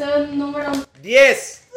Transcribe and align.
episodio 0.00 0.26
número 0.28 0.72
10. 1.02 1.68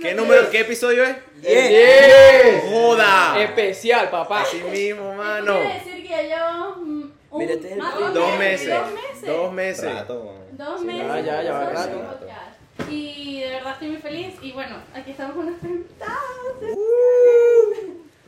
¿Qué 0.00 0.14
número, 0.14 0.48
qué 0.48 0.60
episodio 0.60 1.02
es? 1.02 1.16
¡Diez! 1.42 2.62
¡Joda! 2.70 3.42
Especial, 3.42 4.10
papá. 4.10 4.42
Así 4.42 4.62
mismo, 4.62 5.12
mano. 5.14 5.54
Quiere 5.56 5.74
decir 5.74 6.06
que 6.06 6.36
mm, 6.36 7.10
un, 7.30 7.38
Mira, 7.40 7.52
este 7.54 7.66
es 7.66 7.72
el 7.72 7.78
más 7.78 8.14
Dos 8.14 8.38
meses. 8.38 8.68
Dos 8.68 8.92
meses. 8.92 9.26
Dos 9.26 9.52
meses. 9.52 9.94
Rato, 9.94 10.24
man. 10.24 10.56
Dos 10.56 10.80
Sí, 10.80 10.86
meses. 10.86 11.06
ya, 11.06 11.20
ya, 11.20 11.42
ya 11.42 11.52
va 11.52 11.62
haciendo 11.62 12.02
rato. 12.02 12.12
este 12.12 12.26
podcast. 12.26 12.90
Y 12.90 13.40
de 13.40 13.50
verdad 13.50 13.72
estoy 13.72 13.88
muy 13.88 13.98
feliz. 14.02 14.34
Y 14.40 14.52
bueno, 14.52 14.76
aquí 14.94 15.10
estamos 15.10 15.34
con 15.34 15.48
unas 15.48 15.62
invitadas. 15.64 16.16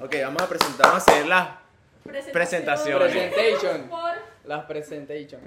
Ok, 0.01 0.17
vamos 0.25 0.43
a 0.43 0.49
presentar, 0.49 0.87
vamos 0.89 1.09
a 1.09 1.11
hacer 1.13 1.27
la 1.27 1.61
Presentaciones. 2.33 3.13
Presentation. 3.13 3.89
Por 3.89 4.13
Las 4.45 4.65
presentation. 4.65 5.41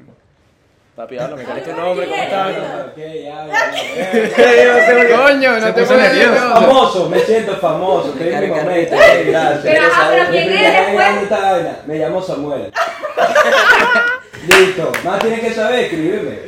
Papi, 0.96 1.18
habla, 1.18 1.44
¿cuál 1.44 1.58
es 1.58 1.64
tu 1.64 1.74
nombre? 1.74 2.06
¿Cómo 2.06 2.22
estás? 2.22 2.56
Ok, 2.86 2.98
ya, 2.98 3.48
ya. 3.48 5.18
Coño, 5.28 5.60
no 5.60 5.74
te 5.74 5.86
pones 5.86 6.14
nervioso. 6.14 6.54
Famoso, 6.54 7.10
me 7.10 7.20
siento 7.20 7.58
famoso, 7.58 8.10
estoy 8.10 8.28
en 8.28 8.42
mi 8.42 8.48
Carga, 8.50 8.64
momento, 8.64 8.96
gracias. 8.96 9.60
Pero, 9.64 9.82
pero 10.12 10.30
¿quién 10.30 10.52
eres, 10.52 10.88
ahí 10.88 10.96
dónde 10.96 11.24
está 11.24 11.40
la 11.40 11.52
vaina. 11.54 11.78
Me 11.88 11.98
llamo 11.98 12.22
Samuel. 12.22 12.72
Listo, 14.48 14.92
más 15.04 15.20
tienes 15.20 15.40
que 15.40 15.54
saber, 15.54 15.86
escríbeme. 15.86 16.40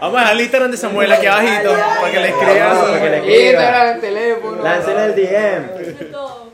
Vamos 0.00 0.16
a 0.16 0.20
dejar 0.20 0.34
el 0.34 0.40
Instagram 0.42 0.70
de 0.70 0.76
Samuel 0.76 1.12
aquí 1.12 1.26
abajito 1.26 1.70
para 1.72 2.12
que 2.12 2.20
le 2.20 2.28
escriban. 2.28 2.78
Para 2.80 3.00
que 3.00 3.10
le. 3.10 3.46
Instagram, 3.46 4.00
teléfono. 4.00 4.62
Lancen 4.62 4.98
el 4.98 5.14
DM. 5.14 5.78
de 5.78 6.04
todo. 6.12 6.44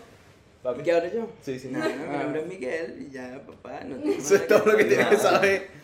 ¿Y 0.78 0.82
qué 0.82 0.92
ahora 0.92 1.08
yo? 1.12 1.28
Sí, 1.42 1.58
sí. 1.58 1.68
No, 1.72 1.80
mi 1.80 2.18
nombre 2.18 2.42
es 2.42 2.46
Miguel 2.46 2.94
y 3.00 3.12
ya, 3.12 3.40
papá. 3.44 3.80
No 3.84 4.12
Eso 4.12 4.36
es 4.36 4.46
todo 4.46 4.62
lo 4.64 4.76
que 4.76 4.84
tienes 4.84 5.08
que 5.08 5.16
saber. 5.16 5.79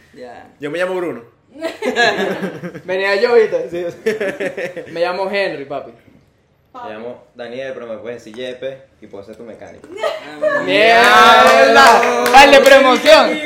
Yo 0.61 0.71
me 0.71 0.79
llamo 0.79 0.95
Bruno. 0.95 1.23
Venía 2.85 3.17
yo, 3.17 3.35
¿viste? 3.35 4.85
Me 4.93 5.01
llamo 5.01 5.31
Henry, 5.31 5.65
papi. 5.65 5.93
Me 6.85 6.91
llamo 6.93 7.25
Daniel, 7.35 7.73
pero 7.75 7.87
me 7.87 7.97
puedes 7.99 8.23
decir 8.23 8.35
Yepe 8.37 8.83
y 9.01 9.07
puedo 9.07 9.25
ser 9.25 9.37
tu 9.37 9.45
mecánico. 9.45 9.89
Ah, 10.43 10.63
¡Mierda! 10.65 12.25
Vale 12.33 12.61
promoción. 12.61 13.41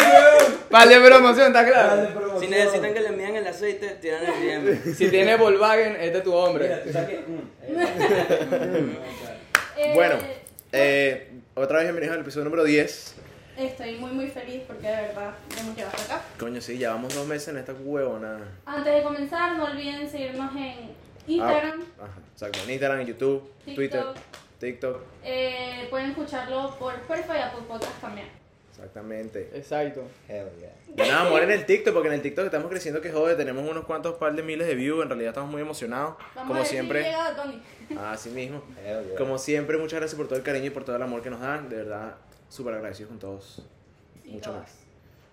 Vale 0.69 1.01
promoción, 1.01 1.47
¿está 1.49 1.65
claro? 1.67 2.41
Si 2.41 2.47
necesitan 2.49 2.93
que 2.95 3.01
le 3.01 3.09
envíen 3.09 3.37
el 3.37 3.47
aceite, 3.47 3.89
tiran 4.01 4.23
el 4.25 4.65
DM. 4.83 4.95
Si 4.97 5.09
tienes 5.09 5.39
Volkswagen, 5.39 5.97
este 6.01 6.19
es 6.19 6.25
tu 6.25 6.35
hombre. 6.35 6.69
que... 6.85 7.25
mm, 7.27 8.97
Eh, 9.77 9.93
Bueno, 9.95 10.17
eh, 10.73 11.31
otra 11.55 11.77
vez 11.79 11.87
bienvenidos 11.87 12.15
al 12.17 12.21
episodio 12.23 12.45
número 12.45 12.65
10. 12.65 13.15
Estoy 13.61 13.97
muy 13.97 14.11
muy 14.13 14.27
feliz 14.29 14.63
porque 14.67 14.87
de 14.87 15.03
verdad 15.03 15.35
hemos 15.59 15.77
llegado 15.77 15.95
hasta 15.95 16.15
acá. 16.15 16.25
Coño, 16.39 16.63
sí, 16.63 16.79
llevamos 16.79 17.15
dos 17.15 17.27
meses 17.27 17.49
en 17.49 17.59
esta 17.59 17.75
huevona. 17.75 18.39
Antes 18.65 18.95
de 18.95 19.03
comenzar, 19.03 19.55
no 19.59 19.65
olviden 19.65 20.09
seguirnos 20.09 20.51
en 20.57 20.95
Instagram. 21.27 21.85
Ah, 22.01 22.05
ajá, 22.05 22.21
exacto. 22.33 22.59
En 22.65 22.71
Instagram, 22.71 23.01
en 23.01 23.07
YouTube, 23.09 23.53
TikTok. 23.67 23.75
Twitter, 23.75 24.05
TikTok. 24.59 25.03
Eh, 25.23 25.87
pueden 25.91 26.11
escucharlo 26.11 26.75
por 26.79 26.95
Spotify 26.95 27.33
y 27.37 27.43
Apple 27.43 27.65
Podcast 27.69 28.01
también. 28.01 28.29
Exactamente. 28.71 29.51
Exacto. 29.53 30.05
Hell 30.27 30.49
yeah. 30.59 31.07
Nada, 31.07 31.27
amor 31.27 31.43
en 31.43 31.51
el 31.51 31.67
TikTok, 31.67 31.93
porque 31.93 32.09
en 32.09 32.15
el 32.15 32.23
TikTok 32.23 32.47
estamos 32.47 32.71
creciendo 32.71 33.03
que 33.03 33.13
jode, 33.13 33.37
tenemos 33.37 33.69
unos 33.69 33.85
cuantos 33.85 34.15
par 34.15 34.35
de 34.35 34.43
miles 34.43 34.67
de 34.69 34.75
views, 34.75 35.03
en 35.03 35.11
realidad 35.11 35.31
estamos 35.33 35.51
muy 35.51 35.61
emocionados. 35.61 36.15
Vamos 36.35 36.49
como 36.49 36.55
a 36.55 36.57
ver 36.61 36.67
si 36.67 36.73
siempre. 36.73 37.03
llega 37.03 37.37
Tony. 37.37 37.63
Así 38.07 38.31
mismo. 38.31 38.63
Hell 38.83 39.05
yeah. 39.05 39.17
Como 39.19 39.37
siempre, 39.37 39.77
muchas 39.77 40.01
gracias 40.01 40.17
por 40.17 40.29
todo 40.29 40.39
el 40.39 40.45
cariño 40.45 40.65
y 40.69 40.71
por 40.71 40.85
todo 40.85 40.97
el 40.97 41.03
amor 41.03 41.21
que 41.21 41.29
nos 41.29 41.41
dan. 41.41 41.69
De 41.69 41.77
verdad, 41.77 42.15
súper 42.51 42.75
agradecidos 42.75 43.09
con 43.09 43.19
todos. 43.19 43.63
Y 44.27 44.33
Mucho 44.33 44.51
todas. 44.51 44.61
más. 44.65 44.73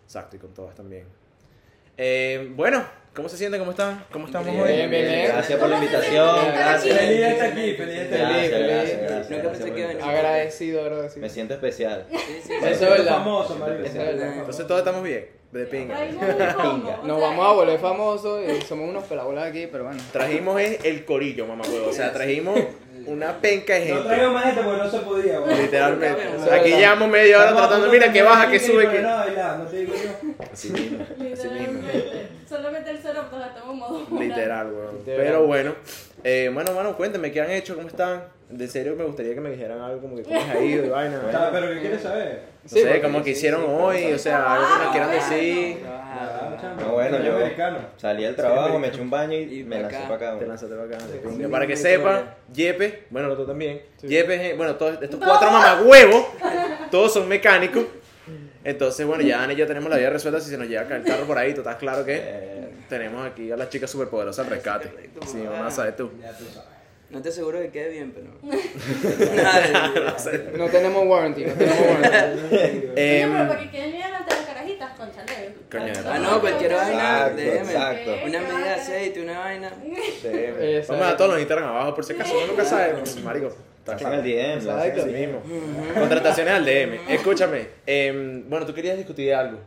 Exacto, 0.05 0.37
y 0.37 0.39
con 0.39 0.53
todas 0.53 0.73
también. 0.75 1.03
Eh, 1.97 2.51
bueno, 2.55 2.85
¿cómo 3.13 3.27
se 3.27 3.35
sienten? 3.37 3.59
¿Cómo 3.59 3.71
están? 3.71 4.05
¿Cómo 4.11 4.27
estamos 4.27 4.47
Bien, 4.49 4.61
hoy? 4.61 4.71
bien, 4.73 4.89
bien. 4.89 5.25
Gracias 5.29 5.59
por 5.59 5.67
la 5.67 5.75
invitación. 5.77 6.45
Gracias. 6.53 6.97
Feliz 6.97 7.19
de 7.19 7.29
estar 7.31 7.47
aquí, 7.51 7.73
feliz 7.73 7.95
de 7.95 8.03
estar 8.03 8.21
aquí. 8.25 8.33
Feliz, 8.33 8.49
gracias, 8.51 8.99
gracias. 9.01 9.29
Nunca 9.29 9.43
gracias 9.43 9.57
pensé 9.57 9.73
que 9.73 9.79
iba 9.79 9.89
a 9.89 9.93
la 9.93 9.97
venir. 10.05 10.17
Agradecido, 10.17 10.81
Me 10.81 10.87
agradecido. 10.87 11.29
siento 11.29 11.53
especial. 11.55 12.05
Sí, 12.11 12.17
sí, 12.45 12.53
Eso 12.53 12.67
es 12.69 12.79
verdad. 12.79 13.13
famoso, 13.17 13.55
marico. 13.55 13.79
Eso 13.83 13.99
es 14.01 14.05
verdad. 14.15 14.37
Entonces 14.37 14.67
todos 14.67 14.79
estamos 14.81 15.03
bien, 15.03 15.25
de 15.51 15.65
pinga. 15.65 16.05
Nos 17.03 17.19
vamos 17.21 17.45
a 17.47 17.51
volver 17.53 17.79
famosos 17.79 18.41
y 18.47 18.61
somos 18.61 18.87
unos 18.89 19.03
pelabolas 19.05 19.45
aquí, 19.47 19.67
pero 19.71 19.85
bueno. 19.85 19.99
Trajimos 20.13 20.61
es 20.61 20.85
el 20.85 21.03
corillo, 21.03 21.47
mamá 21.47 21.63
huevo. 21.67 21.89
O 21.89 21.93
sea, 21.93 22.13
trajimos 22.13 22.59
una 23.07 23.37
penca 23.39 23.73
de 23.73 23.89
No 23.89 23.95
gente. 23.95 24.07
traigo 24.09 24.31
más 24.33 24.43
gente 24.45 24.61
porque 24.61 24.83
no 24.83 24.89
se 24.91 24.99
podía, 24.99 25.39
güey. 25.39 25.57
Literalmente. 25.63 26.21
Eso 26.35 26.45
es 26.45 26.51
Aquí 26.51 26.63
verdad. 26.63 26.77
llevamos 26.79 27.09
media 27.09 27.39
hora 27.41 27.55
tratando, 27.55 27.91
mira 27.91 28.11
que 28.11 28.21
baja, 28.21 28.49
que 28.51 28.59
sube, 28.59 28.89
que. 28.89 28.99
No, 28.99 29.17
no 29.57 29.65
te 29.65 29.77
digo 29.77 29.93
yo. 29.95 30.43
Así 30.51 30.69
mismo. 30.69 31.03
Así 31.33 31.47
mismo. 31.49 31.73
Literalmente. 31.81 32.27
Solamente 32.47 32.91
el 32.91 32.99
cero, 33.01 33.25
pues 33.29 33.43
estamos 33.45 33.73
en 33.73 33.77
modo. 33.79 34.19
Literal, 34.19 34.67
weón. 34.71 34.99
Pero 35.05 35.45
bueno. 35.45 35.75
Eh, 36.23 36.49
bueno, 36.53 36.71
mano, 36.73 36.95
cuéntenme 36.95 37.31
qué 37.31 37.41
han 37.41 37.51
hecho, 37.51 37.75
cómo 37.75 37.87
están. 37.87 38.23
De 38.49 38.67
serio 38.67 38.95
me 38.95 39.03
gustaría 39.03 39.33
que 39.33 39.41
me 39.41 39.51
dijeran 39.51 39.81
algo 39.81 39.99
como 39.99 40.15
que 40.15 40.23
cómo 40.23 40.35
les 40.39 40.49
ha 40.49 40.59
ido 40.59 40.85
y 40.85 40.89
vaina. 40.89 41.19
Pero 41.51 41.67
¿qué 41.73 41.79
quieres 41.81 42.01
saber? 42.01 42.41
No 42.63 42.69
Sí, 42.69 42.81
sé, 42.81 43.01
como 43.01 43.21
que 43.21 43.31
hicieron 43.31 43.63
hoy, 43.67 44.13
o 44.13 44.17
sea, 44.19 44.53
algo 44.53 44.67
que 44.73 44.83
nos 44.83 44.91
quieran 44.91 45.11
decir. 45.11 45.77
No, 46.79 46.91
bueno, 46.93 47.19
yo 47.21 47.39
salí 47.97 48.23
del 48.23 48.35
trabajo, 48.35 48.79
me 48.79 48.87
eché 48.87 49.01
un 49.01 49.09
baño 49.09 49.37
y 49.37 49.59
Y 49.59 49.63
me 49.63 49.81
lancé 49.81 49.99
para 49.99 50.15
acá. 50.15 50.39
Te 50.39 50.47
lanzaste 50.47 50.75
para 50.75 50.87
acá. 50.87 51.49
Para 51.51 51.67
que 51.67 51.75
sepan. 51.75 52.35
Yepe, 52.53 53.03
bueno, 53.09 53.35
tú 53.35 53.45
también. 53.45 53.81
Sí. 53.97 54.07
Yepe, 54.07 54.53
bueno, 54.55 54.75
todos 54.75 55.01
estos 55.01 55.19
cuatro 55.19 55.51
mamagüevos, 55.51 56.25
todos 56.89 57.13
son 57.13 57.27
mecánicos. 57.27 57.85
Entonces, 58.63 59.05
bueno, 59.05 59.23
ya 59.23 59.43
Ana 59.43 59.53
y 59.53 59.55
yo 59.55 59.67
tenemos 59.67 59.89
la 59.89 59.97
vida 59.97 60.09
resuelta. 60.09 60.39
Si 60.41 60.49
se 60.49 60.57
nos 60.57 60.67
llega 60.67 60.81
el 60.95 61.03
carro 61.03 61.25
por 61.25 61.37
ahí, 61.37 61.53
tú 61.53 61.61
estás 61.61 61.75
claro 61.75 62.03
que 62.03 62.67
tenemos 62.89 63.25
aquí 63.27 63.51
a 63.51 63.57
la 63.57 63.69
chica 63.69 63.87
superpoderosa 63.87 64.41
al 64.41 64.49
rescate. 64.49 64.89
Sí, 65.25 65.41
vamos 65.43 65.67
a 65.67 65.71
saber 65.71 65.95
tú. 65.95 66.11
Ya 66.21 66.31
tú 66.31 66.45
sabes. 66.53 66.76
No 67.09 67.21
te 67.21 67.29
aseguro 67.29 67.59
que 67.61 67.69
quede 67.69 67.89
bien, 67.89 68.11
pero. 68.13 68.27
Nada, 69.35 70.15
No 70.57 70.67
tenemos 70.67 71.05
warranty, 71.07 71.45
no 71.45 71.53
tenemos 71.53 71.79
warranty. 71.79 72.39
Sí, 72.49 72.83
Em, 72.95 73.31
pero 73.31 73.47
para 73.47 73.59
que 73.61 73.69
queden 73.71 73.91
bien 73.93 74.13
ante 74.13 74.33
las 74.35 74.45
carajitas, 74.45 74.91
con 74.97 75.11
chale. 75.13 75.53
Coño, 75.71 75.83
Ah, 75.83 75.85
verdad. 75.95 76.19
no, 76.19 76.41
cualquier 76.41 76.73
vaina, 76.73 77.29
déjeme. 77.29 77.59
exacto. 77.71 78.11
Una 78.25 78.39
medida 78.41 78.59
de 78.63 78.69
aceite, 78.71 79.21
una 79.21 79.39
vaina. 79.39 79.71
Sí. 80.21 80.29
Vamos 80.89 81.05
a 81.07 81.17
todos 81.17 81.31
los 81.31 81.39
Instagram 81.39 81.69
abajo 81.69 81.95
por 81.95 82.03
si 82.03 82.13
acaso. 82.13 82.37
Uno 82.37 82.47
nunca 82.47 82.65
sabe, 82.65 82.93
pues, 82.95 83.23
marico. 83.23 83.47
Está 83.47 83.93
Lancen 83.93 84.07
claro. 84.09 84.23
el 84.23 84.29
DM. 84.29 84.57
Exacto. 84.69 85.01
Así 85.01 85.09
mismo. 85.11 85.41
Contrataciones 85.97 86.53
al 86.53 86.65
DM. 86.65 86.99
Escúchame. 87.09 87.67
em, 87.85 88.49
bueno, 88.49 88.65
tú 88.65 88.73
querías 88.73 88.97
discutir 88.97 89.33
algo. 89.33 89.59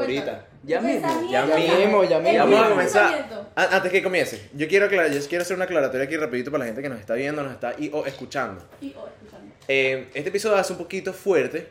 Ahorita. 0.00 0.44
Ya 0.64 0.80
mismo. 0.80 1.30
Ya 1.30 1.44
mismo, 1.46 2.04
ya 2.04 2.18
mismo. 2.18 2.38
Vamos 2.38 2.60
a 2.60 2.68
comenzar. 2.70 3.28
An- 3.54 3.68
Antes 3.72 3.92
que 3.92 4.02
comience, 4.02 4.48
yo 4.54 4.66
quiero, 4.68 4.88
yo 4.90 5.20
quiero 5.28 5.42
hacer 5.42 5.56
una 5.56 5.64
aclaratoria 5.64 6.04
aquí 6.06 6.16
rapidito 6.16 6.50
para 6.50 6.60
la 6.60 6.66
gente 6.66 6.82
que 6.82 6.88
nos 6.88 7.00
está 7.00 7.14
viendo, 7.14 7.42
nos 7.42 7.52
está 7.52 7.74
y, 7.78 7.90
o 7.92 8.04
escuchando. 8.06 8.62
Y, 8.80 8.94
oh, 8.96 9.06
escúchame. 9.08 9.50
Eh, 9.68 10.08
este 10.14 10.28
episodio 10.30 10.56
ser 10.56 10.72
un 10.72 10.78
poquito 10.78 11.12
fuerte 11.12 11.68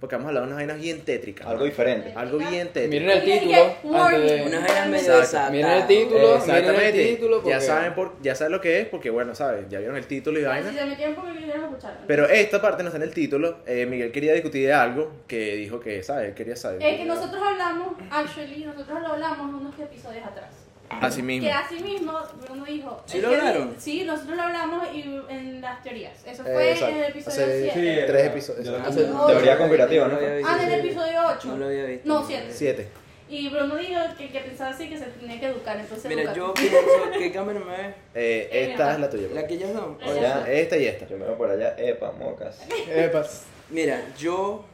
porque 0.00 0.16
vamos 0.16 0.26
a 0.26 0.28
hablar 0.30 0.42
de 0.44 0.46
unas 0.48 0.56
vainas 0.56 0.80
bien 0.80 1.02
tétricas. 1.02 1.46
Algo 1.46 1.64
diferente. 1.64 2.12
Algo 2.16 2.38
bien 2.38 2.68
tétrico. 2.68 2.90
Miren 2.90 3.10
el 3.10 3.22
título. 3.22 4.04
Antes 4.06 4.30
de... 4.30 4.42
Una 4.42 4.60
vaina 4.60 4.86
medio. 4.86 5.50
Miren 5.50 5.70
el 5.70 5.86
título. 5.86 6.38
Miren 6.46 6.74
el 6.74 6.92
título. 6.92 7.44
Ya 7.44 7.60
saben 7.60 7.94
por, 7.94 8.12
ya 8.22 8.34
saben 8.34 8.52
lo 8.52 8.60
que 8.60 8.80
es 8.80 8.88
porque 8.88 9.10
bueno, 9.10 9.34
sabes, 9.34 9.68
ya 9.68 9.78
vieron 9.78 9.96
el 9.96 10.06
título 10.06 10.38
y 10.38 10.42
Si 10.42 10.48
vaina. 10.48 10.72
se 10.72 10.86
metieron 10.86 11.14
porque 11.14 11.38
querían 11.38 11.64
escuchar. 11.64 11.98
Pero 12.06 12.26
esta 12.26 12.62
parte 12.62 12.82
no 12.82 12.88
está 12.88 12.96
en 12.96 13.02
el 13.02 13.12
título. 13.14 13.58
Eh, 13.66 13.84
Miguel 13.86 14.10
quería 14.10 14.32
discutir 14.32 14.66
de 14.66 14.72
algo 14.72 15.10
que 15.28 15.56
dijo 15.56 15.78
que, 15.80 16.02
¿sabes? 16.02 16.28
Él 16.30 16.34
quería 16.34 16.56
saber. 16.56 16.82
Es 16.82 16.96
que 16.98 17.04
nosotros 17.04 17.42
hablamos, 17.42 17.88
actually, 18.10 18.64
nosotros 18.64 19.00
lo 19.02 19.08
hablamos 19.08 19.60
unos 19.60 19.78
episodios 19.78 20.24
atrás. 20.24 20.48
Así 20.90 21.22
mismo. 21.22 21.46
Que 21.46 21.52
así 21.52 21.80
mismo 21.82 22.18
Bruno 22.42 22.64
dijo. 22.64 23.02
¿Sí 23.06 23.20
lo 23.20 23.30
que- 23.30 23.36
hablaron? 23.36 23.74
Sí, 23.78 24.04
nosotros 24.04 24.36
lo 24.36 24.42
hablamos 24.42 24.88
y 24.92 25.02
en 25.28 25.60
las 25.60 25.82
teorías. 25.82 26.12
Eso 26.26 26.42
fue 26.42 26.72
Exacto. 26.72 26.94
en 26.96 27.02
el 27.02 27.10
episodio 27.10 27.44
Hace- 27.44 27.70
7. 27.72 28.04
Tres 28.08 28.26
episodios. 28.26 28.64
Yo 28.66 28.72
lo- 28.78 28.84
Hace- 28.84 29.04
Teoría 29.32 29.56
conspirativa, 29.58 30.08
¿no? 30.08 30.16
Ah, 30.44 30.58
en 30.62 30.72
el 30.72 30.80
episodio 30.80 31.20
8. 31.28 31.48
No 31.48 31.56
lo 31.58 31.66
había 31.66 31.84
visto. 31.84 32.08
No, 32.08 32.26
7. 32.26 32.46
Siete. 32.52 32.88
Y 33.28 33.48
Bruno 33.48 33.76
dijo 33.76 34.00
que, 34.18 34.28
que 34.28 34.40
pensaba 34.40 34.70
así 34.70 34.88
que 34.88 34.98
se 34.98 35.04
tenía 35.06 35.38
que 35.38 35.46
educar, 35.46 35.78
entonces 35.78 36.04
Mira, 36.08 36.22
educar. 36.22 36.36
yo 36.36 36.52
pienso. 36.54 36.78
¿Qué 37.16 37.30
cámara 37.30 37.60
me 37.60 37.76
ve? 37.76 37.94
Eh, 38.14 38.48
esta 38.70 38.94
es 38.94 38.98
la 39.00 39.08
tuya. 39.08 39.28
La 39.32 39.46
que 39.46 39.54
ellas 39.54 39.70
son. 39.72 39.96
Esa. 40.02 40.10
Oye, 40.10 40.20
Ya, 40.20 40.44
esta 40.52 40.76
y 40.76 40.86
esta. 40.86 41.06
Yo 41.06 41.16
me 41.16 41.26
voy 41.26 41.36
por 41.36 41.48
allá, 41.50 41.76
epa, 41.78 42.10
mocas. 42.10 42.58
Epas. 42.92 43.44
Mira, 43.68 44.02
yo 44.18 44.64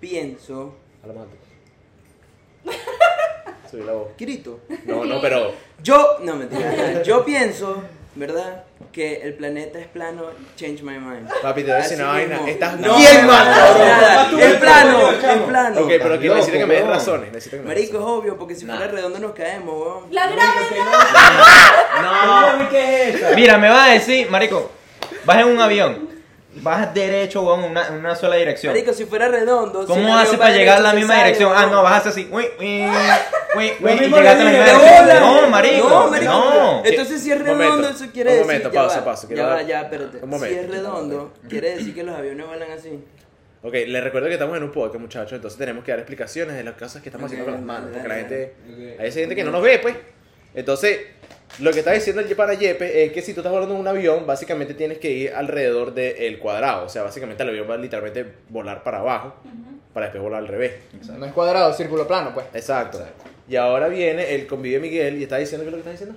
pienso. 0.00 0.74
A 1.04 1.06
la 1.06 1.12
mano. 1.12 1.28
Subí 3.70 3.82
la 3.84 3.92
voz. 3.92 4.08
Grito. 4.18 4.60
No, 4.86 5.04
no, 5.04 5.20
pero. 5.20 5.52
Yo. 5.82 6.16
No, 6.22 6.34
mentira. 6.36 7.02
Yo 7.02 7.24
pienso, 7.24 7.82
¿verdad? 8.16 8.64
Que 8.92 9.22
el 9.22 9.34
planeta 9.34 9.78
es 9.78 9.86
plano. 9.86 10.24
Change 10.56 10.82
my 10.82 10.98
mind. 10.98 11.28
Papi, 11.40 11.60
te 11.62 11.68
voy 11.70 11.78
a 11.78 11.82
decir 11.82 11.98
una 11.98 12.08
vaina. 12.08 12.40
Estás 12.48 12.80
No, 12.80 12.96
bien 12.96 13.20
no, 13.22 13.28
mal, 13.32 13.46
cabrón. 13.54 14.40
Es 14.40 14.54
plano, 14.56 15.10
es 15.10 15.42
plano. 15.42 15.80
Ok, 15.82 15.88
pero 15.88 16.08
loco, 16.16 16.34
necesito 16.34 16.58
que 16.58 16.66
me 16.66 16.74
des 16.74 16.86
razones. 16.86 17.32
Necesito 17.32 17.56
que 17.58 17.62
me 17.62 17.68
Marico 17.68 17.98
es 17.98 18.04
obvio, 18.04 18.36
porque 18.36 18.54
si 18.56 18.64
Nah. 18.64 18.76
fuera 18.76 18.90
redondo 18.90 19.18
nos 19.20 19.32
caemos, 19.32 19.74
weón. 19.80 20.04
La 20.10 20.26
gravedad. 20.26 22.58
No. 22.58 22.68
¿Qué 22.70 23.08
es 23.10 23.14
esa? 23.16 23.30
Mira, 23.34 23.58
me 23.58 23.68
va 23.68 23.84
a 23.84 23.88
decir, 23.90 24.28
marico, 24.30 24.70
vas 25.24 25.38
en 25.38 25.46
un 25.48 25.60
avión 25.60 26.08
vas 26.56 26.92
derecho, 26.92 27.42
weón, 27.42 27.64
en 27.64 27.70
una, 27.70 27.86
en 27.88 27.94
una 27.94 28.14
sola 28.16 28.36
dirección. 28.36 28.72
Marico, 28.72 28.92
si 28.92 29.04
fuera 29.04 29.28
redondo. 29.28 29.82
si 29.82 29.86
¿Cómo 29.88 30.02
avión 30.02 30.18
hace 30.18 30.32
va 30.36 30.38
para 30.44 30.54
llegar 30.56 30.78
a 30.78 30.80
la 30.80 30.92
misma 30.92 31.16
dirección? 31.16 31.52
Ah, 31.54 31.66
no, 31.70 31.82
vas 31.82 32.06
así. 32.06 32.28
Uy, 32.30 32.44
uy, 32.58 32.84
uy, 33.56 33.72
uy, 33.80 33.90
y 33.90 33.98
llegaste 34.08 34.42
a 34.42 34.44
la 34.44 34.50
misma 34.50 34.64
dirección. 34.64 35.20
No, 35.20 35.48
marico. 35.48 35.88
No, 35.88 36.10
marico. 36.10 36.32
No. 36.32 36.82
Entonces, 36.84 37.20
si 37.22 37.30
es 37.30 37.36
Un 37.38 37.44
redondo, 37.44 37.66
momento, 37.76 37.88
eso 37.88 38.12
quiere 38.12 38.30
un 38.30 38.36
decir. 38.36 38.46
momento, 38.46 38.70
ya 38.72 38.80
pausa, 38.80 38.98
va, 38.98 39.04
pausa, 39.04 39.28
Ya 39.30 39.46
va, 39.46 39.62
ya, 39.62 39.80
espérate. 39.82 40.18
un 40.22 40.28
momento. 40.30 40.54
Si 40.56 40.64
es 40.64 40.70
redondo, 40.70 41.32
quiere 41.48 41.70
decir 41.76 41.94
que 41.94 42.02
los 42.02 42.16
aviones 42.16 42.46
vuelan 42.46 42.70
así. 42.72 43.04
Ok, 43.62 43.74
les 43.86 44.02
recuerdo 44.02 44.26
que 44.28 44.32
estamos 44.34 44.56
en 44.56 44.62
un 44.62 44.72
podcast, 44.72 45.00
muchachos, 45.00 45.32
entonces 45.34 45.58
tenemos 45.58 45.84
que 45.84 45.90
dar 45.92 45.98
explicaciones 46.00 46.56
de 46.56 46.64
las 46.64 46.74
cosas 46.76 47.02
que 47.02 47.10
estamos 47.10 47.26
haciendo 47.26 47.44
con 47.44 47.54
las 47.54 47.62
manos, 47.62 47.90
porque 47.92 48.08
la 48.08 48.14
gente, 48.14 48.54
Ok. 48.66 49.00
hay 49.00 49.12
gente 49.12 49.36
que 49.36 49.44
no 49.44 49.50
nos 49.50 49.62
ve, 49.62 49.78
pues. 49.80 49.96
Entonces, 50.54 50.98
lo 51.58 51.72
que 51.72 51.80
está 51.80 51.92
diciendo 51.92 52.22
el 52.22 52.36
para 52.36 52.54
Yepe 52.54 53.04
es 53.04 53.12
que 53.12 53.22
si 53.22 53.34
tú 53.34 53.40
estás 53.40 53.52
volando 53.52 53.74
en 53.74 53.80
un 53.80 53.88
avión, 53.88 54.26
básicamente 54.26 54.74
tienes 54.74 54.98
que 54.98 55.10
ir 55.10 55.34
alrededor 55.34 55.92
del 55.92 56.38
cuadrado, 56.38 56.86
o 56.86 56.88
sea, 56.88 57.02
básicamente 57.02 57.42
el 57.42 57.48
avión 57.50 57.68
va 57.68 57.74
a 57.74 57.78
literalmente 57.78 58.24
volar 58.48 58.82
para 58.82 58.98
abajo, 59.00 59.34
para 59.92 60.06
después 60.06 60.22
volar 60.22 60.40
al 60.40 60.48
revés. 60.48 60.74
No 61.18 61.26
es 61.26 61.32
cuadrado, 61.32 61.72
círculo 61.74 62.06
plano, 62.06 62.32
pues. 62.32 62.46
Exacto. 62.54 63.04
Y 63.48 63.56
ahora 63.56 63.88
viene 63.88 64.34
el 64.34 64.46
convivio 64.46 64.80
de 64.80 64.88
Miguel 64.88 65.18
y 65.18 65.24
está 65.24 65.36
diciendo, 65.36 65.64
¿qué 65.64 65.68
es 65.68 65.72
lo 65.72 65.76
que 65.76 65.80
está 65.80 65.90
diciendo? 65.90 66.16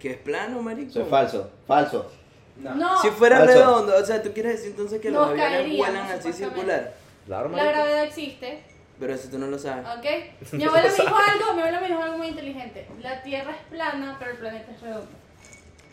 Que 0.00 0.10
es 0.10 0.16
plano, 0.18 0.60
marico. 0.60 0.90
Eso 0.90 1.02
es 1.02 1.08
falso. 1.08 1.50
Falso. 1.66 2.10
No, 2.56 3.00
Si 3.02 3.08
fuera 3.10 3.38
Falso. 3.38 3.52
redondo, 3.52 3.96
o 3.96 4.04
sea, 4.04 4.22
tú 4.22 4.32
quieres 4.32 4.56
decir 4.56 4.70
entonces 4.70 5.00
que 5.00 5.10
los 5.10 5.28
aviones 5.28 5.76
vuelan 5.76 6.10
así 6.10 6.32
circular. 6.32 6.94
Claro, 7.26 7.48
la 7.50 7.64
gravedad 7.64 8.04
existe, 8.04 8.60
Pero 8.98 9.14
eso 9.14 9.28
tú 9.28 9.38
no 9.38 9.46
lo 9.46 9.58
sabes. 9.58 9.84
¿ok? 9.86 10.52
Mi 10.52 10.64
abuela 10.64 10.88
me 10.88 10.94
dijo 10.94 11.16
algo, 11.16 11.54
mi 11.54 11.60
abuela 11.60 11.80
me 11.80 11.86
dijo 11.88 12.02
algo 12.02 12.18
muy 12.18 12.28
inteligente. 12.28 12.86
La 13.02 13.22
Tierra 13.22 13.50
es 13.52 13.62
plana, 13.70 14.16
pero 14.18 14.30
el 14.30 14.38
planeta 14.38 14.72
es 14.72 14.80
redondo. 14.80 15.08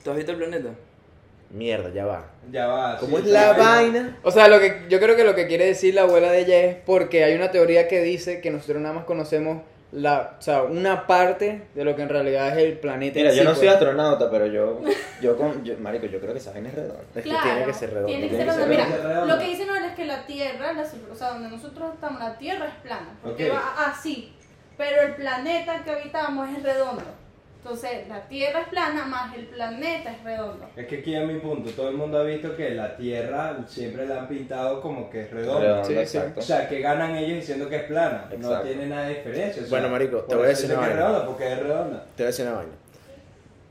¿Tú 0.04 0.12
has 0.12 0.18
visto 0.18 0.32
el 0.32 0.38
planeta? 0.38 0.70
Mierda, 1.50 1.90
ya 1.90 2.06
va. 2.06 2.26
Ya 2.52 2.68
va. 2.68 2.98
¿Cómo 2.98 3.18
sí, 3.18 3.26
es 3.26 3.32
la 3.32 3.54
sí, 3.54 3.60
vaina? 3.60 4.18
O 4.24 4.32
sea, 4.32 4.48
lo 4.48 4.60
que 4.60 4.86
yo 4.90 5.00
creo 5.00 5.16
que 5.16 5.24
lo 5.24 5.36
que 5.36 5.48
quiere 5.48 5.66
decir 5.66 5.94
la 5.94 6.02
abuela 6.02 6.32
de 6.32 6.40
ella 6.40 6.64
es 6.64 6.78
porque 6.78 7.24
hay 7.24 7.36
una 7.36 7.52
teoría 7.52 7.88
que 7.88 8.02
dice 8.02 8.42
que 8.42 8.50
nosotros 8.50 8.82
nada 8.82 8.96
más 8.96 9.06
conocemos 9.06 9.62
la, 9.94 10.36
o 10.40 10.42
sea, 10.42 10.64
una 10.64 11.06
parte 11.06 11.68
de 11.76 11.86
lo 11.86 11.96
que 11.96 12.02
en 12.02 12.10
realidad 12.10 12.58
es 12.58 12.66
el 12.66 12.80
planeta. 12.80 13.16
Mira, 13.20 13.30
en 13.32 13.36
yo 13.38 13.44
no 13.44 13.52
pues. 13.52 13.60
soy 13.60 13.68
astronauta, 13.68 14.30
pero 14.32 14.48
yo, 14.48 14.82
yo, 15.22 15.38
con, 15.38 15.64
yo, 15.64 15.78
marico, 15.80 16.08
yo 16.08 16.20
creo 16.20 16.34
que 16.34 16.40
esa 16.40 16.52
vaina 16.52 16.70
es 16.70 16.76
redonda. 16.76 17.04
Es 17.16 17.24
que 17.24 17.30
Claro, 17.30 17.44
tiene 17.44 17.66
que 17.66 17.74
ser 17.74 17.90
redondo. 17.92 18.08
Tiene 18.08 18.30
que 18.30 18.36
tiene 18.36 18.52
ser 18.52 18.62
que 18.62 18.68
redondo. 18.68 18.84
ser 18.84 18.92
Mira, 18.98 19.08
redondo. 19.10 19.34
lo 19.36 19.40
que 19.40 19.48
dice 19.48 19.66
Noel 19.66 19.86
es 19.86 19.94
que 19.94 20.06
la 20.06 20.26
Tierra, 20.26 20.74
la, 20.74 20.82
o 20.82 21.16
sea, 21.16 21.30
donde 21.30 21.50
nosotros 21.50 21.94
estamos, 21.94 22.20
la 22.20 22.38
Tierra 22.38 22.66
es 22.66 22.76
plana. 22.82 23.10
Porque 23.22 23.50
va 23.50 23.74
así. 23.88 24.34
Pero 24.78 25.02
el 25.04 25.16
planeta 25.16 25.84
que 25.84 25.92
habitamos 25.92 26.50
es 26.50 26.64
redondo. 26.64 27.04
Entonces, 27.64 28.08
la 28.10 28.28
Tierra 28.28 28.62
es 28.64 28.68
plana, 28.68 29.06
más 29.06 29.34
el 29.38 29.46
planeta 29.46 30.12
es 30.12 30.22
redondo. 30.22 30.70
Es 30.76 30.86
que 30.86 30.98
aquí 30.98 31.16
es 31.16 31.26
mi 31.26 31.40
punto. 31.40 31.70
Todo 31.72 31.88
el 31.90 31.96
mundo 31.96 32.18
ha 32.20 32.24
visto 32.24 32.54
que 32.58 32.72
la 32.72 32.98
Tierra 32.98 33.58
siempre 33.68 34.06
la 34.06 34.20
han 34.20 34.28
pintado 34.28 34.82
como 34.82 35.10
que 35.10 35.22
es 35.22 35.32
redonda. 35.32 35.82
Sí, 35.86 35.94
sí. 35.94 36.00
exacto. 36.00 36.42
O 36.42 36.44
sea, 36.44 36.68
que 36.68 36.82
ganan 36.82 37.16
ellos 37.16 37.38
diciendo 37.38 37.70
que 37.70 37.78
es 37.78 37.84
plana. 37.84 38.30
No 38.38 38.60
tiene 38.62 38.88
nada 38.88 39.08
de 39.08 39.16
diferencia. 39.16 39.64
o 39.64 39.66
sea, 39.66 39.70
Bueno, 39.70 39.88
marico, 39.90 40.18
te 40.24 40.36
voy 40.36 40.46
a 40.46 40.48
decir 40.50 40.66
una 40.66 40.74
es 40.74 40.80
vaina. 40.82 40.96
redonda, 40.96 41.26
porque 41.26 41.54
es 41.54 41.60
redonda. 41.60 42.04
Te 42.18 42.24
voy 42.24 42.24
a 42.24 42.28
decir 42.28 42.46
una 42.46 42.56
vaina. 42.56 42.72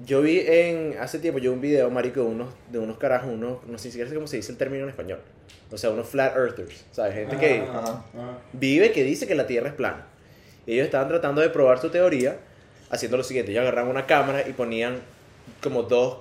Yo 0.05 0.23
vi 0.23 0.41
en, 0.41 0.97
hace 0.99 1.19
tiempo, 1.19 1.39
yo 1.39 1.51
vi 1.51 1.55
un 1.57 1.61
video, 1.61 1.91
marico, 1.91 2.21
de 2.21 2.27
unos, 2.27 2.49
de 2.71 2.79
unos 2.79 2.97
carajos, 2.97 3.29
unos, 3.31 3.63
no 3.67 3.77
sé 3.79 3.91
siquiera 3.91 4.09
sé 4.09 4.17
cómo 4.17 4.27
se 4.27 4.37
dice 4.39 4.51
el 4.53 4.59
término 4.59 4.85
en 4.85 4.91
español. 4.91 5.21
O 5.71 5.77
sea, 5.77 5.91
unos 5.91 6.09
flat 6.09 6.35
earthers, 6.35 6.87
¿sabes? 6.93 7.15
Gente 7.15 7.37
que 7.37 7.61
Ajá, 7.61 7.79
Ajá. 7.79 7.91
ajá. 8.15 8.39
vive 8.55 8.91
que 8.91 9.05
dice 9.05 9.27
que 9.29 9.35
la 9.35 9.47
Tierra 9.47 9.69
es 9.69 9.75
plana. 9.75 10.07
Y 10.67 10.73
ellos 10.75 10.87
estaban 10.87 11.09
tratando 11.09 11.41
de 11.43 11.51
probar 11.51 11.79
su 11.79 11.91
teoría 11.91 12.37
haciendo 12.93 13.17
lo 13.17 13.25
siguiente. 13.25 13.51
Ellos 13.51 13.63
agarraban 13.63 13.91
una 13.91 14.07
cámara 14.07 14.47
y 14.47 14.53
ponían 14.53 15.01
como 15.61 15.83
dos 15.83 16.19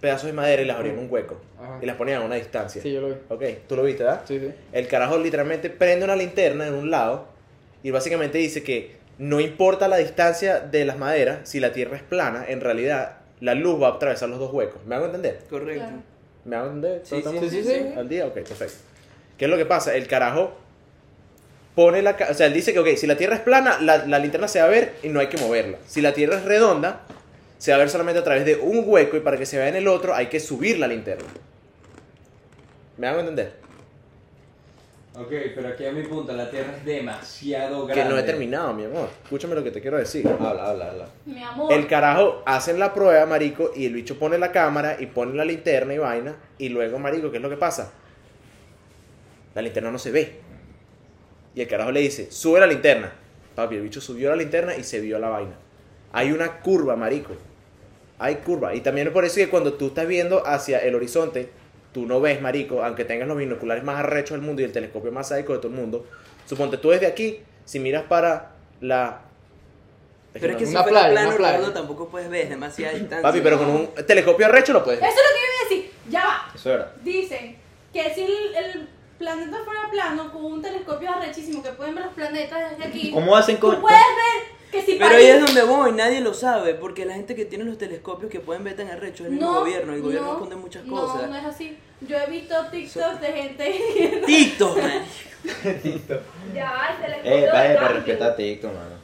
pedazos 0.00 0.26
de 0.26 0.32
madera 0.32 0.62
y 0.62 0.64
las 0.64 0.76
abrían 0.76 0.94
en 0.96 1.04
un 1.04 1.12
hueco. 1.12 1.38
Ajá. 1.60 1.78
Y 1.82 1.86
las 1.86 1.96
ponían 1.96 2.22
a 2.22 2.24
una 2.24 2.36
distancia. 2.36 2.80
Sí, 2.80 2.92
yo 2.92 3.02
lo 3.02 3.08
vi. 3.08 3.14
Ok, 3.28 3.42
tú 3.68 3.76
lo 3.76 3.82
viste, 3.82 4.04
¿verdad? 4.04 4.22
Sí, 4.26 4.38
sí. 4.38 4.50
El 4.72 4.86
carajo 4.86 5.18
literalmente 5.18 5.68
prende 5.68 6.04
una 6.04 6.16
linterna 6.16 6.66
en 6.66 6.74
un 6.74 6.90
lado 6.90 7.26
y 7.82 7.90
básicamente 7.90 8.38
dice 8.38 8.62
que 8.62 8.96
no 9.18 9.40
importa 9.40 9.88
la 9.88 9.96
distancia 9.96 10.60
de 10.60 10.84
las 10.84 10.98
maderas, 10.98 11.48
si 11.48 11.60
la 11.60 11.72
tierra 11.72 11.96
es 11.96 12.02
plana, 12.02 12.44
en 12.48 12.60
realidad 12.60 13.18
la 13.40 13.54
luz 13.54 13.82
va 13.82 13.88
a 13.88 13.90
atravesar 13.92 14.28
los 14.28 14.38
dos 14.38 14.52
huecos. 14.52 14.80
¿Me 14.86 14.94
hago 14.94 15.06
entender? 15.06 15.40
Correcto. 15.50 15.84
Claro. 15.84 16.02
¿Me 16.44 16.56
hago 16.56 16.66
entender? 16.66 17.00
Sí, 17.04 17.10
¿Todos 17.10 17.22
sí, 17.22 17.28
estamos 17.28 17.50
sí, 17.50 17.62
sí, 17.62 17.70
sí. 17.70 17.98
¿Al 17.98 18.08
día? 18.08 18.26
Ok, 18.26 18.34
perfecto. 18.34 18.74
¿Qué 19.36 19.46
es 19.46 19.50
lo 19.50 19.56
que 19.56 19.66
pasa? 19.66 19.94
El 19.94 20.06
carajo 20.06 20.52
pone 21.74 22.02
la... 22.02 22.16
O 22.30 22.34
sea, 22.34 22.46
él 22.46 22.52
dice 22.52 22.72
que, 22.72 22.78
ok, 22.78 22.88
si 22.96 23.06
la 23.06 23.16
tierra 23.16 23.34
es 23.36 23.40
plana, 23.42 23.78
la, 23.80 24.06
la 24.06 24.18
linterna 24.18 24.48
se 24.48 24.60
va 24.60 24.66
a 24.66 24.70
ver 24.70 24.94
y 25.02 25.08
no 25.08 25.20
hay 25.20 25.28
que 25.28 25.38
moverla. 25.38 25.78
Si 25.86 26.00
la 26.00 26.12
tierra 26.12 26.36
es 26.36 26.44
redonda, 26.44 27.02
se 27.58 27.70
va 27.70 27.76
a 27.76 27.78
ver 27.80 27.90
solamente 27.90 28.20
a 28.20 28.24
través 28.24 28.44
de 28.44 28.56
un 28.56 28.84
hueco 28.86 29.16
y 29.16 29.20
para 29.20 29.36
que 29.36 29.46
se 29.46 29.56
vea 29.58 29.68
en 29.68 29.76
el 29.76 29.88
otro 29.88 30.14
hay 30.14 30.26
que 30.26 30.40
subir 30.40 30.78
la 30.78 30.86
linterna. 30.86 31.24
¿Me 32.96 33.06
hago 33.08 33.20
entender? 33.20 33.64
Ok, 35.16 35.30
pero 35.54 35.68
aquí 35.68 35.84
es 35.84 35.92
mi 35.92 36.02
punto. 36.02 36.32
La 36.32 36.50
Tierra 36.50 36.74
es 36.76 36.84
demasiado 36.84 37.86
Que 37.86 37.94
grande. 37.94 38.12
no 38.14 38.18
he 38.18 38.24
terminado, 38.24 38.74
mi 38.74 38.84
amor. 38.84 39.08
Escúchame 39.22 39.54
lo 39.54 39.62
que 39.62 39.70
te 39.70 39.80
quiero 39.80 39.96
decir. 39.96 40.26
Habla, 40.26 40.66
habla, 40.70 40.90
habla. 40.90 41.08
Mi 41.24 41.40
amor. 41.40 41.72
El 41.72 41.86
carajo 41.86 42.42
hacen 42.46 42.80
la 42.80 42.92
prueba, 42.92 43.24
marico, 43.24 43.70
y 43.76 43.86
el 43.86 43.94
bicho 43.94 44.18
pone 44.18 44.38
la 44.38 44.50
cámara 44.50 44.96
y 44.98 45.06
pone 45.06 45.34
la 45.34 45.44
linterna 45.44 45.94
y 45.94 45.98
vaina. 45.98 46.34
Y 46.58 46.68
luego, 46.68 46.98
marico, 46.98 47.30
¿qué 47.30 47.36
es 47.36 47.42
lo 47.44 47.48
que 47.48 47.56
pasa? 47.56 47.92
La 49.54 49.62
linterna 49.62 49.92
no 49.92 49.98
se 50.00 50.10
ve. 50.10 50.40
Y 51.54 51.60
el 51.62 51.68
carajo 51.68 51.92
le 51.92 52.00
dice, 52.00 52.30
sube 52.30 52.58
la 52.60 52.66
linterna. 52.66 53.12
Papi, 53.54 53.76
el 53.76 53.82
bicho 53.82 54.00
subió 54.00 54.30
la 54.30 54.36
linterna 54.36 54.76
y 54.76 54.82
se 54.82 55.00
vio 55.00 55.18
la 55.18 55.28
vaina. 55.28 55.54
Hay 56.12 56.32
una 56.32 56.60
curva, 56.60 56.96
marico. 56.96 57.34
Hay 58.18 58.36
curva. 58.36 58.74
Y 58.74 58.80
también 58.80 59.06
es 59.08 59.12
por 59.12 59.24
eso 59.24 59.36
que 59.36 59.48
cuando 59.48 59.74
tú 59.74 59.88
estás 59.88 60.06
viendo 60.06 60.44
hacia 60.46 60.78
el 60.78 60.94
horizonte, 60.94 61.50
tú 61.92 62.06
no 62.06 62.20
ves, 62.20 62.40
marico, 62.40 62.82
aunque 62.82 63.04
tengas 63.04 63.28
los 63.28 63.36
binoculares 63.36 63.84
más 63.84 63.98
arrechos 64.00 64.32
del 64.36 64.40
mundo 64.46 64.62
y 64.62 64.64
el 64.64 64.72
telescopio 64.72 65.12
más 65.12 65.28
sádico 65.28 65.52
de 65.52 65.58
todo 65.60 65.68
el 65.68 65.74
mundo. 65.74 66.06
Suponte 66.46 66.76
tú 66.78 66.90
desde 66.90 67.06
aquí, 67.06 67.40
si 67.64 67.78
miras 67.78 68.02
para 68.04 68.52
la... 68.80 69.20
Pero 70.32 70.46
es 70.46 70.52
no- 70.52 70.58
que 70.58 70.66
si 70.66 70.72
fuera 70.72 71.08
plano 71.08 71.30
redondo 71.36 71.72
tampoco 71.72 72.08
puedes 72.08 72.28
ver, 72.28 72.42
es 72.44 72.50
demasiada 72.50 72.92
distancia. 72.94 73.22
Papi, 73.22 73.40
pero 73.40 73.56
con 73.58 73.70
un 73.70 73.88
telescopio 74.06 74.46
arrecho 74.46 74.72
lo 74.72 74.82
puedes 74.82 75.00
Eso 75.00 75.06
ver. 75.08 75.14
es 75.14 75.22
lo 75.22 75.34
que 75.34 75.40
yo 75.40 75.46
iba 75.46 75.60
a 75.60 75.68
decir. 75.68 75.92
Ya 76.10 76.24
va. 76.26 76.52
Eso 76.54 76.72
era. 76.74 76.92
Dicen 77.04 77.56
que 77.92 78.14
si 78.14 78.22
el, 78.22 78.54
el 78.56 78.88
planeta 79.18 79.58
fuera 79.64 79.90
plano, 79.90 80.32
con 80.32 80.44
un 80.44 80.62
telescopio 80.62 81.10
arrechísimo 81.10 81.62
que 81.62 81.70
pueden 81.70 81.94
ver 81.94 82.04
los 82.04 82.14
planetas 82.14 82.70
desde 82.70 82.84
aquí, 82.84 83.10
¿Cómo 83.14 83.36
hacen 83.36 83.56
con.? 83.56 83.76
tú 83.76 83.80
puedes 83.82 83.98
ver 83.98 84.54
que 84.70 84.82
si 84.82 84.98
Pero 84.98 85.10
París- 85.10 85.18
ahí 85.18 85.26
es 85.28 85.40
donde 85.46 85.62
voy, 85.62 85.92
nadie 85.92 86.20
lo 86.20 86.34
sabe, 86.34 86.74
porque 86.74 87.04
la 87.04 87.14
gente 87.14 87.34
que 87.36 87.44
tiene 87.44 87.64
los 87.64 87.78
telescopios 87.78 88.30
que 88.30 88.40
pueden 88.40 88.64
ver 88.64 88.74
tan 88.76 88.88
arrechos 88.90 89.20
es 89.20 89.26
el 89.26 89.32
mismo 89.32 89.60
gobierno, 89.60 89.92
el 89.92 90.02
gobierno 90.02 90.26
no, 90.26 90.32
esconde 90.34 90.56
muchas 90.56 90.84
no, 90.84 90.94
cosas. 91.00 91.30
No, 91.30 91.36
es 91.36 91.44
así. 91.44 91.78
Yo 92.00 92.18
he 92.18 92.26
visto 92.28 92.54
TikToks 92.70 93.20
de 93.20 93.26
gente. 93.28 94.22
TikTok, 94.26 94.76
man. 94.76 95.04
ya 96.54 96.72
va, 96.72 96.88
el 96.88 97.00
telescopio. 97.00 97.32
Eh, 97.32 97.48
para 97.52 97.88
respetar 97.88 98.36
TikTok, 98.36 98.72
mano. 98.72 98.96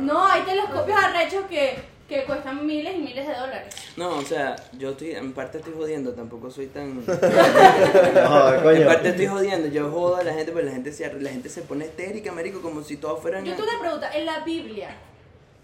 No, 0.00 0.26
hay 0.26 0.42
telescopios 0.42 0.98
arrechos 0.98 1.44
que, 1.50 1.78
que 2.08 2.24
cuestan 2.24 2.66
miles 2.66 2.94
y 2.96 2.98
miles 3.00 3.26
de 3.26 3.34
dólares. 3.34 3.74
No, 3.96 4.16
o 4.16 4.22
sea, 4.22 4.56
yo 4.78 4.90
estoy, 4.92 5.12
en 5.12 5.32
parte 5.34 5.58
estoy 5.58 5.74
jodiendo, 5.74 6.12
tampoco 6.14 6.50
soy 6.50 6.66
tan... 6.68 7.04
No, 7.06 8.54
En 8.54 8.62
coño. 8.62 8.86
parte 8.86 9.08
estoy 9.10 9.26
jodiendo, 9.26 9.68
yo 9.68 9.90
jodo 9.90 10.16
a 10.16 10.22
la 10.24 10.32
gente, 10.32 10.52
pero 10.52 10.64
la 10.66 10.72
gente 10.72 10.90
se, 10.92 11.12
la 11.20 11.30
gente 11.30 11.48
se 11.50 11.62
pone 11.62 11.84
histérica, 11.86 12.32
marico, 12.32 12.60
como 12.62 12.82
si 12.82 12.96
todos 12.96 13.20
fueran... 13.20 13.44
Yo 13.44 13.54
tengo 13.54 13.68
una 13.68 13.78
pregunta. 13.80 14.10
En 14.16 14.24
la 14.26 14.40
Biblia 14.40 14.88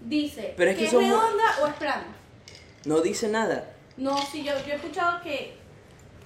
dice 0.00 0.52
Pero 0.56 0.70
es 0.70 0.76
que 0.76 0.80
que 0.82 0.86
es 0.88 0.92
somos- 0.92 1.08
redonda 1.08 1.44
o 1.62 1.66
es 1.66 1.74
plana. 1.74 2.06
No 2.84 3.00
dice 3.00 3.28
nada. 3.28 3.70
No, 3.96 4.16
sí, 4.18 4.44
yo, 4.44 4.52
yo 4.66 4.72
he 4.72 4.76
escuchado 4.76 5.22
que. 5.22 5.54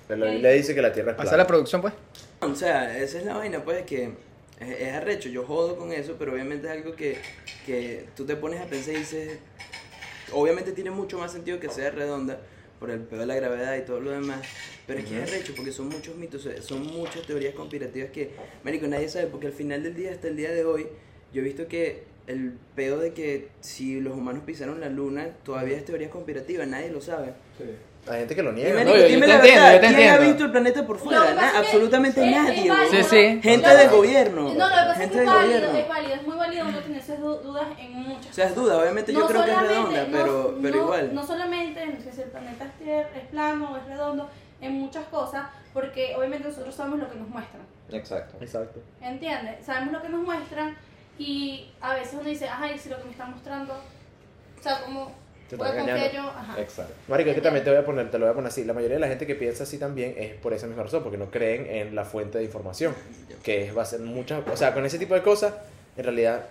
La 0.09 0.17
Biblia 0.27 0.51
dice 0.51 0.75
que 0.75 0.83
la 0.83 0.93
tierra 0.93 1.13
es 1.13 1.17
Pasa 1.17 1.31
plana. 1.31 1.43
la 1.45 1.47
producción, 1.47 1.81
pues. 1.83 1.95
O 2.41 2.55
sea, 2.57 2.97
esa 2.99 3.19
es 3.19 3.25
la 3.25 3.37
vaina, 3.37 3.63
pues, 3.63 3.85
que 3.85 4.11
es, 4.59 4.69
es 4.81 4.95
arrecho. 4.95 5.29
Yo 5.29 5.45
jodo 5.45 5.77
con 5.77 5.93
eso, 5.93 6.17
pero 6.19 6.33
obviamente 6.33 6.67
es 6.67 6.73
algo 6.73 6.97
que, 6.97 7.21
que 7.67 8.09
tú 8.17 8.25
te 8.27 8.35
pones 8.35 8.61
a 8.61 8.65
pensar 8.65 8.95
y 8.95 8.99
dices... 8.99 9.39
Obviamente 10.33 10.73
tiene 10.73 10.91
mucho 10.91 11.19
más 11.19 11.33
sentido 11.33 11.61
que 11.61 11.69
sea 11.69 11.91
redonda 11.91 12.41
por 12.79 12.91
el 12.91 13.01
pedo 13.01 13.21
de 13.21 13.27
la 13.27 13.35
gravedad 13.35 13.77
y 13.77 13.83
todo 13.83 14.01
lo 14.01 14.11
demás. 14.11 14.41
Pero 14.87 15.01
es 15.01 15.07
que 15.07 15.23
es 15.23 15.29
arrecho 15.29 15.53
porque 15.57 15.73
son 15.73 15.89
muchos 15.89 16.17
mitos, 16.17 16.43
sea, 16.43 16.61
son 16.63 16.87
muchas 16.87 17.27
teorías 17.27 17.55
conspirativas 17.55 18.11
que, 18.11 18.31
marico, 18.65 18.87
nadie 18.87 19.09
sabe. 19.09 19.27
Porque 19.27 19.49
al 19.49 19.53
final 19.53 19.83
del 19.83 19.95
día, 19.95 20.13
hasta 20.13 20.29
el 20.29 20.37
día 20.37 20.51
de 20.51 20.65
hoy, 20.65 20.87
yo 21.33 21.41
he 21.41 21.45
visto 21.45 21.69
que 21.69 22.05
el 22.27 22.53
pedo 22.75 22.99
de 22.99 23.13
que 23.15 23.49
si 23.61 24.01
los 24.01 24.15
humanos 24.15 24.43
pisaron 24.45 24.81
la 24.81 24.91
luna, 24.91 25.31
todavía 25.45 25.77
es 25.77 25.85
teoría 25.85 26.11
conspirativa, 26.11 26.67
nadie 26.67 26.91
lo 26.91 27.01
sabe. 27.01 27.33
Sí. 27.57 27.65
Hay 28.11 28.19
gente 28.21 28.35
que 28.37 28.43
lo 28.43 28.53
niega. 28.53 28.75
marico, 28.75 28.91
No, 28.91 28.97
yo- 28.97 29.03
yo 29.03 29.09
dime 29.09 29.21
te 29.21 29.27
la 29.29 29.35
entiendo, 29.37 29.63
verdad, 29.63 29.75
yo 29.75 29.81
te 29.81 29.87
¿quién 29.87 29.95
ha 29.99 30.03
entiendo. 30.13 30.27
visto 30.29 30.45
el 30.45 30.51
planeta 30.51 30.87
por 30.87 30.99
fuera? 30.99 31.19
Na- 31.35 31.47
es 31.47 31.53
que 31.53 31.59
absolutamente 31.59 32.21
es- 32.21 32.27
es 32.27 32.33
nadie, 32.37 32.57
válido. 32.71 32.77
güey. 32.77 32.89
Sí, 32.91 33.03
sí. 33.09 33.41
Gente 33.43 33.69
del 33.77 33.89
gobierno. 33.91 34.43
No, 34.43 34.49
lo 34.49 34.55
que 34.55 34.71
pasa 34.71 34.91
es 34.93 34.99
Gente 34.99 35.15
que 35.17 35.21
es 35.23 35.27
válido, 35.27 35.59
gobierno. 35.61 35.79
es 35.79 35.89
válido, 35.89 36.15
es 36.15 36.27
muy 36.27 36.37
válido 36.37 36.67
uno 36.69 36.79
tener 36.79 36.99
esas 37.01 37.21
du- 37.21 37.37
dudas 37.39 37.67
en 37.79 37.93
muchas 37.95 38.31
O 38.31 38.35
sea, 38.35 38.47
es 38.47 38.55
duda, 38.55 38.79
obviamente 38.79 39.13
yo 39.13 39.21
No 39.21 39.27
creo 39.27 39.45
que 39.45 39.51
es 39.53 39.59
redonda, 39.61 40.03
no- 40.05 40.13
pero, 40.13 40.59
pero 40.63 40.77
no- 40.77 40.83
igual. 40.83 41.15
No 41.15 41.27
solamente 41.27 41.83
en 41.83 41.97
que 41.99 42.13
si 42.13 42.23
el 42.23 42.29
planeta 42.31 42.65
es, 42.65 42.85
tier- 42.87 43.09
es 43.17 43.29
plano 43.31 43.73
o 43.73 43.77
es 43.77 43.85
redondo, 43.87 44.29
en 44.61 44.73
muchas 44.73 45.05
cosas, 45.07 45.47
porque 45.73 46.15
obviamente 46.17 46.49
nosotros 46.49 46.75
sabemos 46.75 46.99
lo 47.01 47.11
que 47.11 47.17
nos 47.19 47.29
muestran. 47.29 47.63
Exacto. 47.93 48.37
Exacto. 48.41 48.81
¿Entiendes? 49.01 49.65
Sabemos 49.65 49.93
lo 49.93 50.03
que 50.03 50.09
nos 50.09 50.23
muestran 50.23 50.77
y 51.19 51.71
a 51.81 51.95
veces 51.95 52.15
uno 52.15 52.25
dice, 52.29 52.49
ay, 52.49 52.77
si 52.79 52.89
lo 52.89 52.99
que 52.99 53.05
me 53.05 53.11
están 53.13 53.31
mostrando, 53.31 53.75
o 53.75 54.63
sea, 54.63 54.81
como 54.83 55.13
A 55.55 55.75
confiar 55.75 56.13
yo, 56.13 56.21
ajá. 56.21 56.61
Exacto. 56.61 56.95
Marico, 57.09 57.31
es 57.31 57.37
que 57.37 57.43
también 57.43 57.65
te 57.65 57.71
voy 57.71 57.79
a 57.79 57.85
poner, 57.85 58.11
te 58.11 58.19
lo 58.19 58.27
voy 58.27 58.33
a 58.33 58.35
poner 58.35 58.49
así. 58.49 58.65
La 58.65 58.75
mayoría 58.75 58.97
de 58.97 59.01
la 59.01 59.09
gente 59.09 59.27
que 59.27 59.35
piensa 59.35 59.65
así 59.65 59.79
también 59.79 60.15
es 60.19 60.35
por 60.35 60.53
esa 60.53 60.67
misma 60.67 60.83
razón, 60.83 61.03
porque 61.03 61.19
no 61.19 61.31
creen 61.31 61.67
en 61.67 61.95
la 61.95 62.05
fuente 62.05 62.39
de 62.39 62.45
información, 62.45 62.95
que 63.43 63.65
es, 63.67 63.77
va 63.77 63.83
a 63.83 63.87
ser 63.87 64.01
muchas, 64.01 64.43
o 64.47 64.57
sea, 64.57 64.75
con 64.75 64.85
ese 64.85 64.99
tipo 64.99 65.15
de 65.15 65.23
cosas, 65.23 65.55
en 65.97 66.05
realidad, 66.05 66.47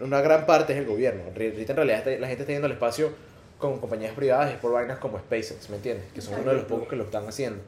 una 0.00 0.20
gran 0.20 0.46
parte 0.46 0.74
es 0.74 0.78
el 0.78 0.86
gobierno. 0.86 1.22
Ahorita 1.24 1.72
en 1.72 1.76
realidad 1.76 2.04
la 2.18 2.26
gente 2.28 2.42
está 2.42 2.52
yendo 2.52 2.66
al 2.66 2.72
espacio 2.72 3.12
con 3.58 3.78
compañías 3.80 4.14
privadas 4.14 4.52
y 4.52 4.56
por 4.56 4.72
vainas 4.72 4.98
como 4.98 5.18
SpaceX, 5.18 5.70
¿me 5.70 5.76
entiendes? 5.76 6.04
Que 6.14 6.20
son 6.20 6.34
uno 6.34 6.50
de 6.50 6.56
los 6.56 6.64
pocos 6.66 6.88
que 6.88 6.96
lo 6.96 7.04
están 7.04 7.26
haciendo. 7.26 7.62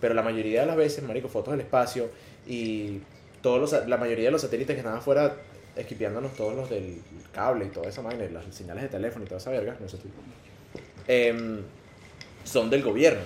Pero 0.00 0.14
la 0.14 0.22
mayoría 0.22 0.62
de 0.62 0.66
las 0.66 0.76
veces, 0.76 1.04
marico, 1.04 1.28
fotos 1.28 1.52
del 1.52 1.60
espacio 1.60 2.08
y 2.46 3.00
todos 3.42 3.60
los, 3.60 3.86
la 3.86 3.96
mayoría 3.96 4.26
de 4.26 4.30
los 4.32 4.40
satélites 4.40 4.74
que 4.74 4.80
están 4.80 4.96
afuera 4.96 5.36
esquipeándonos 5.80 6.34
todos 6.34 6.54
los 6.54 6.70
del 6.70 7.00
cable 7.32 7.66
y 7.66 7.68
toda 7.68 7.88
esa 7.88 8.02
vaina, 8.02 8.24
y 8.24 8.30
las 8.30 8.44
señales 8.54 8.82
de 8.82 8.88
teléfono 8.88 9.24
y 9.24 9.28
toda 9.28 9.40
esa 9.40 9.50
verga, 9.50 9.76
no 9.80 9.88
sé 9.88 9.98
tú. 9.98 10.08
Em, 11.06 11.62
son 12.44 12.70
del 12.70 12.82
gobierno. 12.82 13.22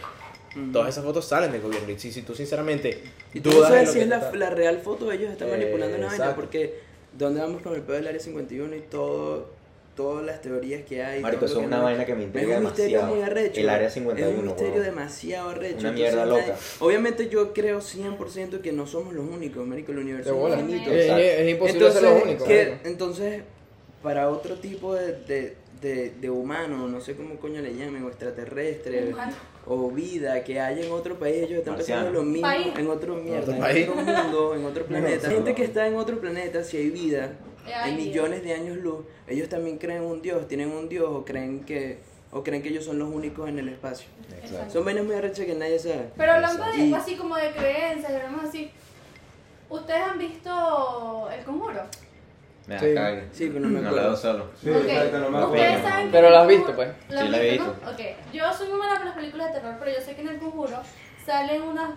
Todas 0.72 0.90
esas 0.90 1.04
fotos 1.04 1.26
salen 1.26 1.50
del 1.50 1.60
gobierno. 1.60 1.90
Y 1.90 1.98
si, 1.98 2.12
si 2.12 2.22
tú 2.22 2.32
sinceramente 2.32 3.02
Y 3.32 3.40
tú 3.40 3.50
dudas 3.50 3.70
sabes 3.70 3.90
si 3.90 4.00
es 4.00 4.06
la, 4.06 4.30
la 4.34 4.50
real 4.50 4.78
foto, 4.78 5.10
ellos 5.10 5.32
están 5.32 5.50
manipulando 5.50 5.96
una 5.96 6.06
vaina, 6.06 6.34
porque 6.36 6.78
¿dónde 7.12 7.40
vamos 7.40 7.62
con 7.62 7.74
el 7.74 7.82
pedo 7.82 7.96
del 7.96 8.06
área 8.06 8.20
51 8.20 8.76
y 8.76 8.80
todo, 8.82 9.50
todas 9.94 10.24
las 10.26 10.40
teorías 10.42 10.82
que 10.84 11.02
hay? 11.04 11.20
Marico, 11.20 11.44
eso 11.44 11.54
es 11.54 11.60
que 11.60 11.66
una 11.66 11.76
no- 11.78 11.84
vaina 11.84 12.04
que 12.04 12.14
me 12.14 12.24
intriga 12.24 12.52
Es 12.54 12.58
un 12.58 12.64
misterio 12.64 12.98
demasiado. 12.98 13.14
muy 13.16 13.24
arrecho. 13.24 13.60
El 13.60 13.68
área 13.68 13.86
Es 13.88 13.94
51, 13.94 14.38
un 14.40 14.46
misterio 14.46 14.82
demasiado 14.82 15.48
arrecho. 15.50 15.78
Una 15.78 15.88
entonces 15.90 15.94
mierda 16.14 16.26
loca. 16.26 16.56
Obviamente 16.80 17.28
yo 17.28 17.52
creo 17.52 17.80
100% 17.80 18.60
que 18.60 18.72
no 18.72 18.86
somos 18.86 19.14
los 19.14 19.24
únicos, 19.28 19.66
marico, 19.66 19.92
el 19.92 19.98
universo 19.98 20.48
es 20.48 20.58
infinito. 20.60 20.90
Es, 20.90 21.10
es 21.40 21.50
imposible 21.50 21.90
ser 21.92 22.02
los 22.02 22.22
únicos. 22.22 22.46
¿qué- 22.48 22.64
marico. 22.70 22.88
entonces, 22.88 23.42
para 24.02 24.28
otro 24.28 24.56
tipo 24.56 24.94
de, 24.94 25.12
de, 25.22 25.56
de, 25.80 26.10
de 26.20 26.30
humano, 26.30 26.88
no 26.88 27.00
sé 27.00 27.14
cómo 27.14 27.36
coño 27.36 27.60
le 27.62 27.74
llamen, 27.74 28.02
o 28.04 28.08
extraterrestre, 28.08 29.08
Humano. 29.12 29.32
o 29.66 29.90
vida 29.90 30.42
que 30.44 30.60
haya 30.60 30.84
en 30.84 30.90
otro 30.92 31.18
país, 31.18 31.36
ellos 31.44 31.58
están 31.60 31.74
Marciano. 31.74 32.02
pensando 32.02 32.20
lo 32.22 32.26
mismo 32.30 32.46
País. 32.48 32.66
en 32.76 32.88
otro 32.88 33.14
mierda, 33.16 33.40
Otro 33.42 33.52
en 33.54 33.60
país. 33.60 33.88
otro 33.88 34.02
mundo, 34.02 34.54
en 34.56 34.64
otro 34.64 34.84
planeta. 34.86 35.28
no. 35.28 35.34
Gente 35.34 35.54
que 35.54 35.64
está 35.64 35.86
en 35.86 35.96
otro 35.96 36.18
planeta, 36.20 36.62
si 36.64 36.76
hay 36.78 36.90
vida, 36.90 37.32
Hay 37.66 37.72
hay 37.72 37.94
vida. 37.96 38.04
millones 38.06 38.42
de 38.44 38.54
años 38.54 38.76
luz, 38.78 39.04
ellos 39.26 39.48
también 39.48 39.78
creen 39.78 40.02
en 40.02 40.08
un 40.08 40.22
Dios, 40.22 40.46
tienen 40.48 40.70
un 40.70 40.88
Dios 40.88 41.08
o 41.10 41.24
creen 41.24 41.60
que 41.64 41.98
o 42.30 42.42
creen 42.42 42.62
que 42.62 42.68
ellos 42.70 42.84
son 42.84 42.98
los 42.98 43.08
únicos 43.08 43.48
en 43.48 43.58
el 43.60 43.68
espacio. 43.68 44.08
Exacto. 44.42 44.72
Son 44.72 44.84
vainas 44.84 45.04
muy 45.04 45.14
arrechas 45.14 45.46
que 45.46 45.54
nadie 45.54 45.78
sabe. 45.78 46.10
Pero 46.16 46.32
hablando 46.32 46.64
de 46.64 46.76
Y- 46.78 46.92
así 46.94 47.14
como 47.16 47.36
de 47.36 47.52
creencias, 47.52 48.12
hablamos 48.12 48.44
así. 48.44 48.70
¿Ustedes 49.70 50.02
han 50.02 50.18
visto 50.18 51.28
El 51.30 51.44
Conjuro? 51.44 51.80
Me 52.66 52.74
da 52.74 52.80
Sí. 52.80 53.26
Sí, 53.32 53.46
pero 53.48 53.60
no 53.60 53.68
me 53.68 53.80
No 53.80 53.88
acuerdo. 53.88 53.96
lo 53.96 54.02
veo 54.14 54.16
solo. 54.16 54.50
Sí, 54.60 54.70
Ok. 54.70 54.84
exacto, 54.84 55.18
no 55.18 55.30
me 55.30 55.44
Ustedes 55.44 55.82
saben 55.82 56.06
que 56.06 56.12
Pero 56.12 56.26
en 56.26 56.32
la 56.32 56.38
El 56.38 56.42
has 56.42 56.48
visto, 56.48 56.74
pues. 56.74 56.88
¿La 57.08 57.22
Sí, 57.22 57.28
la 57.28 57.38
he 57.42 57.50
visto, 57.50 57.76
no? 57.84 57.90
Ok. 57.90 58.00
Yo 58.32 58.52
soy 58.52 58.68
muy 58.68 58.78
mala 58.78 58.96
con 58.96 59.06
las 59.06 59.14
películas 59.14 59.48
de 59.48 59.60
terror, 59.60 59.76
pero 59.78 59.90
yo 59.92 60.00
sé 60.00 60.14
que 60.16 60.22
en 60.22 60.28
El 60.28 60.38
Conjuro 60.38 60.76
salen 61.24 61.62
unas 61.62 61.90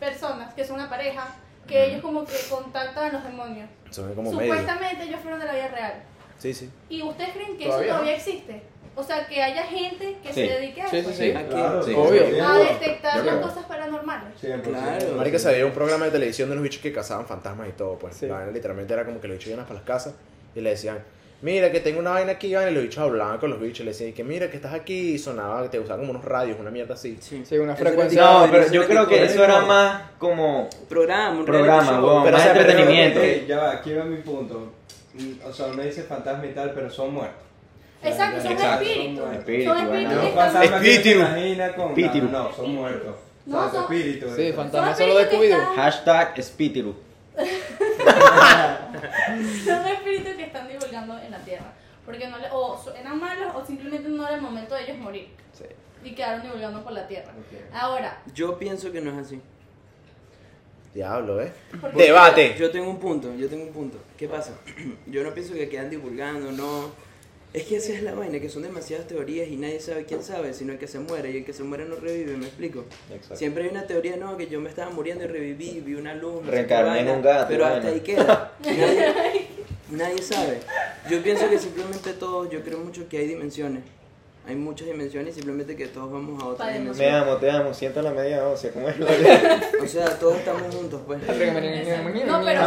personas 0.00 0.52
que 0.54 0.64
son 0.64 0.76
una 0.76 0.88
pareja 0.90 1.34
que 1.66 1.84
ellos 1.86 2.02
como 2.02 2.24
que 2.24 2.34
contactan 2.50 3.10
a 3.10 3.12
los 3.12 3.24
demonios. 3.24 3.68
Son 3.90 4.14
como 4.14 4.32
medio. 4.32 4.42
Supuestamente 4.54 5.04
ellos 5.04 5.20
fueron 5.20 5.40
de 5.40 5.46
la 5.46 5.52
vida 5.54 5.68
real. 5.68 5.94
Sí, 6.38 6.52
sí. 6.54 6.70
¿Y 6.88 7.02
ustedes 7.02 7.30
creen 7.30 7.56
que 7.56 7.64
Todavía, 7.66 7.86
eso 7.86 7.92
¿no? 7.94 8.00
todavía 8.00 8.16
existe? 8.16 8.62
O 8.98 9.02
sea, 9.02 9.26
que 9.26 9.42
haya 9.42 9.62
gente 9.64 10.16
que 10.22 10.28
Sí. 10.28 10.34
se 10.34 10.40
dedique 10.54 10.80
a 10.82 10.88
Sí, 10.88 10.96
eso. 10.98 11.10
sí, 11.10 11.16
sí. 11.16 11.30
Aquí. 11.32 11.48
Claro, 11.50 11.82
Sí. 11.82 11.92
Obvio. 11.94 12.46
A 12.48 12.58
detectar 12.58 13.24
las 13.24 13.36
cosas 13.36 13.64
paranormales. 13.66 14.40
100%. 14.40 14.62
Claro. 14.62 15.16
Marica, 15.16 15.38
se 15.38 15.50
veía 15.52 15.66
un 15.66 15.72
programa 15.72 16.06
de 16.06 16.10
televisión 16.12 16.48
de 16.48 16.52
unos 16.54 16.62
bichos 16.62 16.80
que 16.82 16.92
cazaban 16.92 17.26
fantasmas 17.26 17.68
y 17.68 17.72
todo, 17.72 17.98
pues. 17.98 18.16
Sí. 18.16 18.26
La 18.26 18.46
literalmente 18.46 18.94
era 18.94 19.04
como 19.04 19.20
que 19.20 19.28
los 19.28 19.36
bichos 19.38 19.52
iban 19.52 19.64
para 19.66 19.74
las 19.76 19.84
casas 19.84 20.14
y 20.54 20.60
le 20.60 20.70
decían, 20.70 20.98
mira 21.42 21.70
que 21.70 21.80
tengo 21.80 22.00
una 22.00 22.10
vaina 22.10 22.32
aquí, 22.32 22.54
vaina", 22.54 22.70
y 22.70 22.74
los 22.74 22.82
bichos 22.84 22.98
hablaban 22.98 23.38
con 23.38 23.50
los 23.50 23.60
bichos, 23.60 23.84
le 23.84 23.92
decían 23.92 24.12
que 24.12 24.24
mira 24.24 24.50
que 24.50 24.56
estás 24.56 24.72
aquí 24.74 25.12
y 25.14 25.18
sonaba, 25.18 25.68
te 25.70 25.78
usaban 25.78 26.00
como 26.00 26.10
unos 26.12 26.24
radios, 26.24 26.58
una 26.58 26.70
mierda 26.70 26.94
así. 26.94 27.18
Sí. 27.20 27.42
Sí, 27.46 27.58
una 27.58 27.76
frecuencia- 27.76 28.20
No, 28.22 28.48
pero 28.50 28.70
yo 28.70 28.86
creo 28.86 29.06
que 29.06 29.24
eso 29.24 29.44
era 29.44 29.60
más 29.62 30.02
como 30.18 30.68
programa, 30.88 31.38
un 31.38 31.44
Programa. 31.44 31.82
Pero, 31.88 32.06
o 32.06 32.20
más 32.20 32.42
pero- 32.46 32.60
entretenimiento. 32.60 33.20
Ok, 33.20 33.46
ya 33.48 33.58
va, 33.58 33.70
aquí 33.72 33.92
va 33.94 34.04
mi 34.04 34.16
punto. 34.18 34.72
O 35.46 35.52
sea, 35.52 35.66
uno 35.66 35.82
dice 35.82 36.02
fantasma 36.02 36.44
y 36.46 36.50
tal, 36.52 36.72
pero 36.72 36.90
son 36.90 37.14
muertos. 37.14 37.42
Exacto, 38.02 38.42
son 38.42 38.52
espíritus. 38.52 39.32
Espíritu, 39.32 39.70
son 39.70 39.78
espíritus 39.78 40.12
que 40.12 40.20
que 40.20 40.94
Espíritu. 40.94 41.22
Espíritu. 41.88 42.28
No, 42.30 42.52
son 42.54 42.74
muertos. 42.74 43.14
No, 43.46 43.70
son- 43.70 43.82
espíritu. 43.82 44.26
Sí, 44.36 44.52
fantasma 44.52 44.94
solo 44.94 45.16
de 45.16 45.22
espíritus 45.22 45.58
que 45.58 45.76
hashtag 45.80 46.38
espíritu. 46.38 46.94
Son 49.64 49.86
espíritus 49.86 50.34
que 50.34 50.44
están 50.44 50.68
divulgando 50.68 51.18
en 51.18 51.30
la 51.30 51.38
tierra. 51.38 51.72
Porque 52.04 52.28
no 52.28 52.38
le, 52.38 52.48
o 52.52 52.80
eran 52.96 53.18
malos 53.18 53.54
o 53.54 53.64
simplemente 53.64 54.08
no 54.08 54.26
era 54.26 54.36
el 54.36 54.42
momento 54.42 54.74
de 54.74 54.84
ellos 54.84 54.98
morir. 54.98 55.28
Sí. 55.52 55.64
Y 56.04 56.14
quedaron 56.14 56.42
divulgando 56.42 56.84
por 56.84 56.92
la 56.92 57.06
tierra. 57.06 57.32
Ahora, 57.72 58.22
Yo 58.32 58.58
pienso 58.58 58.92
que 58.92 59.00
no 59.00 59.10
es 59.12 59.26
así. 59.26 59.40
Diablo, 60.94 61.42
¿eh? 61.42 61.52
Debate. 61.94 62.56
Yo 62.58 62.70
tengo 62.70 62.88
un 62.88 62.98
punto, 62.98 63.34
yo 63.34 63.48
tengo 63.48 63.64
un 63.64 63.72
punto. 63.72 63.98
¿Qué 64.16 64.28
pasa? 64.28 64.54
Yo 65.06 65.22
no 65.22 65.34
pienso 65.34 65.52
que 65.52 65.68
quedan 65.68 65.90
divulgando, 65.90 66.50
no. 66.52 66.90
Es 67.56 67.64
que 67.64 67.76
esa 67.76 67.94
es 67.94 68.02
la 68.02 68.14
vaina, 68.14 68.38
que 68.38 68.50
son 68.50 68.64
demasiadas 68.64 69.06
teorías 69.06 69.48
y 69.48 69.56
nadie 69.56 69.80
sabe 69.80 70.04
quién 70.04 70.22
sabe, 70.22 70.52
sino 70.52 70.74
el 70.74 70.78
que 70.78 70.86
se 70.86 70.98
muere 70.98 71.30
y 71.30 71.38
el 71.38 71.44
que 71.46 71.54
se 71.54 71.62
muere 71.62 71.86
no 71.86 71.96
revive, 71.96 72.36
¿me 72.36 72.44
explico? 72.44 72.84
Exacto. 73.10 73.36
Siempre 73.36 73.64
hay 73.64 73.70
una 73.70 73.86
teoría, 73.86 74.18
no, 74.18 74.36
que 74.36 74.46
yo 74.46 74.60
me 74.60 74.68
estaba 74.68 74.90
muriendo 74.90 75.24
y 75.24 75.28
reviví, 75.28 75.80
vi 75.80 75.94
una 75.94 76.14
luz, 76.14 76.44
no 76.44 76.50
Reencarné 76.50 77.00
en 77.00 77.08
un 77.08 77.22
gato, 77.22 77.46
pero 77.48 77.64
hasta 77.64 77.88
ahí 77.88 78.00
queda. 78.00 78.52
Nadie, 78.62 79.46
nadie 79.90 80.22
sabe. 80.22 80.60
Yo 81.08 81.22
pienso 81.22 81.48
que 81.48 81.58
simplemente 81.58 82.12
todos, 82.12 82.50
yo 82.50 82.62
creo 82.62 82.78
mucho 82.78 83.08
que 83.08 83.16
hay 83.16 83.26
dimensiones. 83.26 83.82
Hay 84.48 84.54
muchas 84.54 84.86
dimensiones 84.86 85.34
simplemente 85.34 85.74
que 85.74 85.86
todos 85.88 86.12
vamos 86.12 86.40
a 86.40 86.46
otra 86.46 86.66
Padre, 86.66 86.78
Me 86.78 86.84
dimensión. 86.84 87.14
amo, 87.14 87.36
te 87.38 87.50
amo, 87.50 87.74
siento 87.74 88.00
la 88.00 88.12
media 88.12 88.46
ósea, 88.46 88.70
¿cómo 88.72 88.88
es? 88.88 88.94
O 89.82 89.86
sea, 89.88 90.04
todos 90.18 90.36
estamos 90.38 90.72
juntos, 90.74 91.00
pues. 91.06 91.18
No, 91.20 91.34
pero- 92.44 92.60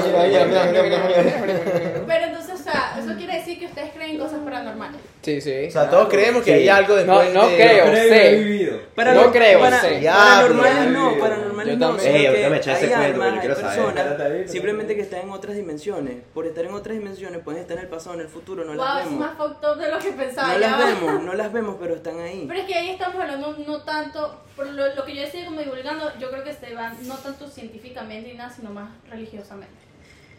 Pero 2.07 2.25
entonces, 2.25 2.53
o 2.59 2.63
sea, 2.63 2.95
eso 3.00 3.15
quiere 3.17 3.36
decir 3.38 3.59
que 3.59 3.65
ustedes 3.67 3.91
creen 3.95 4.17
cosas 4.17 4.39
paranormales. 4.43 5.00
Sí, 5.21 5.41
sí. 5.41 5.65
O 5.67 5.71
sea, 5.71 5.89
todos 5.89 6.09
creemos 6.09 6.43
que 6.43 6.51
Sí. 6.53 6.59
hay 6.59 6.69
algo 6.69 6.95
después 6.95 7.33
No, 7.33 7.41
no 7.43 7.48
de- 7.50 7.55
creo. 7.55 7.86
Sé. 7.95 8.79
No 8.95 9.13
lo- 9.13 9.31
creo, 9.31 9.59
para, 9.59 9.81
sí. 9.81 9.88
Paranormales 10.05 10.91
no, 10.91 11.13
pero- 11.21 11.49
paranormales 11.63 11.74
Yo 11.74 11.80
no. 11.80 11.88
también. 11.88 12.18
sino 12.18 12.30
Ey, 12.36 12.42
que 12.44 12.50
me 12.50 12.58
eché 12.58 12.72
ese 12.72 12.82
hay 12.86 12.89
cuento, 12.89 13.06
almas, 13.24 13.34
hay 13.34 13.39
quiero 13.39 13.56
saber. 13.56 13.75
personas 13.94 14.16
pero- 14.18 14.48
simplemente 14.48 14.96
que 14.96 15.01
están 15.01 15.20
en 15.22 15.30
otras 15.32 15.56
dimensiones. 15.56 16.16
Por 16.34 16.46
estar 16.48 16.66
en 16.66 16.74
otras 16.74 16.98
dimensiones 16.98 17.42
pueden 17.44 17.62
estar 17.62 17.78
en 17.78 17.84
el 17.84 17.89
pasado, 17.89 18.16
en 18.16 18.22
el 18.22 18.28
futuro, 18.28 18.63
no 18.66 18.74
wow, 18.74 18.78
las 18.84 18.98
es 19.00 19.06
vemos. 19.06 19.20
más 19.20 19.38
fucked 19.38 19.68
up 19.70 19.78
de 19.78 19.92
lo 19.92 20.00
que 20.00 20.12
pensaba. 20.12 20.54
No 20.54 20.60
ya 20.60 20.78
las 20.78 20.86
vemos, 21.01 21.24
no 21.24 21.34
las 21.34 21.54
vemos, 21.54 21.75
pero 21.80 21.96
están 21.96 22.20
ahí. 22.20 22.46
Pero 22.48 22.60
es 22.60 22.66
que 22.66 22.75
ahí 22.75 22.89
estamos 22.92 23.22
hablando 23.22 23.56
no 23.68 23.82
tanto, 23.84 24.44
por 24.56 24.68
lo, 24.68 24.96
lo 24.96 25.06
que 25.06 25.16
yo 25.16 25.22
decía 25.22 25.46
como 25.46 25.60
divulgando, 25.60 26.12
yo 26.20 26.30
creo 26.32 26.44
que 26.44 26.54
se 26.54 26.74
van 26.74 26.96
no 27.08 27.16
tanto 27.16 27.48
científicamente 27.48 28.32
ni 28.32 28.38
nada, 28.38 28.50
sino 28.50 28.70
más 28.72 28.89
religiosamente. 29.10 29.74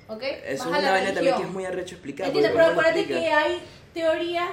¿Ok? 0.09 0.23
Eso 0.25 0.45
es 0.45 0.59
Más 0.67 0.67
a 0.67 0.79
una 0.81 0.91
vaina 0.91 1.15
también 1.15 1.37
que 1.37 1.43
es 1.43 1.51
muy 1.51 1.65
arrecho 1.65 1.95
explicar. 1.95 2.27
¿Entiendes? 2.27 2.51
porque 2.53 2.65
Pero 2.65 2.75
¿cómo 2.75 2.83
lo 2.83 2.89
acuérdate 2.89 3.15
que 3.21 3.33
hay 3.33 3.63
teorías 3.95 4.49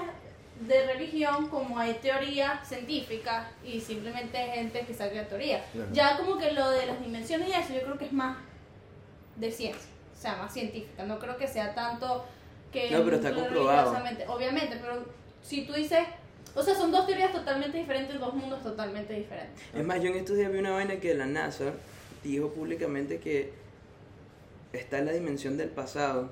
de 0.62 0.94
religión 0.94 1.50
como 1.50 1.78
hay 1.78 1.94
teorías 1.96 2.68
científicas 2.68 3.48
y 3.64 3.80
simplemente 3.80 4.38
hay 4.38 4.60
gente 4.60 4.86
que 4.86 4.94
saca 4.94 5.28
teoría. 5.28 5.58
Ajá. 5.58 5.86
Ya 5.94 6.18
como 6.18 6.38
que 6.38 6.52
lo 6.52 6.70
de 6.72 6.88
las 6.88 7.00
dimensiones 7.00 7.50
y 7.50 7.54
eso 7.54 7.74
yo 7.74 7.82
creo 7.82 7.98
que 7.98 8.06
es 8.06 8.14
más 8.14 8.38
de 9.36 9.52
ciencia, 9.52 9.90
o 10.16 10.20
sea, 10.20 10.36
más 10.38 10.54
científica. 10.54 11.04
No 11.06 11.20
creo 11.20 11.38
que 11.38 11.48
sea 11.48 11.76
tanto 11.76 12.26
que 12.72 12.90
No, 12.90 13.04
pero 13.04 13.18
está 13.18 13.34
comprobado. 13.34 13.96
Obviamente, 14.28 14.78
pero 14.82 15.06
si 15.44 15.66
tú 15.66 15.74
dices, 15.74 16.00
o 16.56 16.64
sea, 16.64 16.76
son 16.76 16.92
dos 16.92 17.06
teorías 17.06 17.32
totalmente 17.32 17.78
diferentes, 17.78 18.20
dos 18.20 18.34
mundos 18.34 18.64
totalmente 18.64 19.14
diferentes. 19.14 19.62
Es 19.76 19.86
más, 19.86 20.02
yo 20.02 20.10
en 20.10 20.16
estos 20.16 20.38
días 20.38 20.52
vi 20.52 20.58
una 20.60 20.72
vaina 20.72 21.00
que 21.00 21.14
la 21.14 21.28
NASA 21.28 21.74
dijo 22.24 22.50
públicamente 22.52 23.20
que 23.20 23.54
está 24.74 24.98
en 24.98 25.06
la 25.06 25.12
dimensión 25.12 25.56
del 25.56 25.70
pasado 25.70 26.32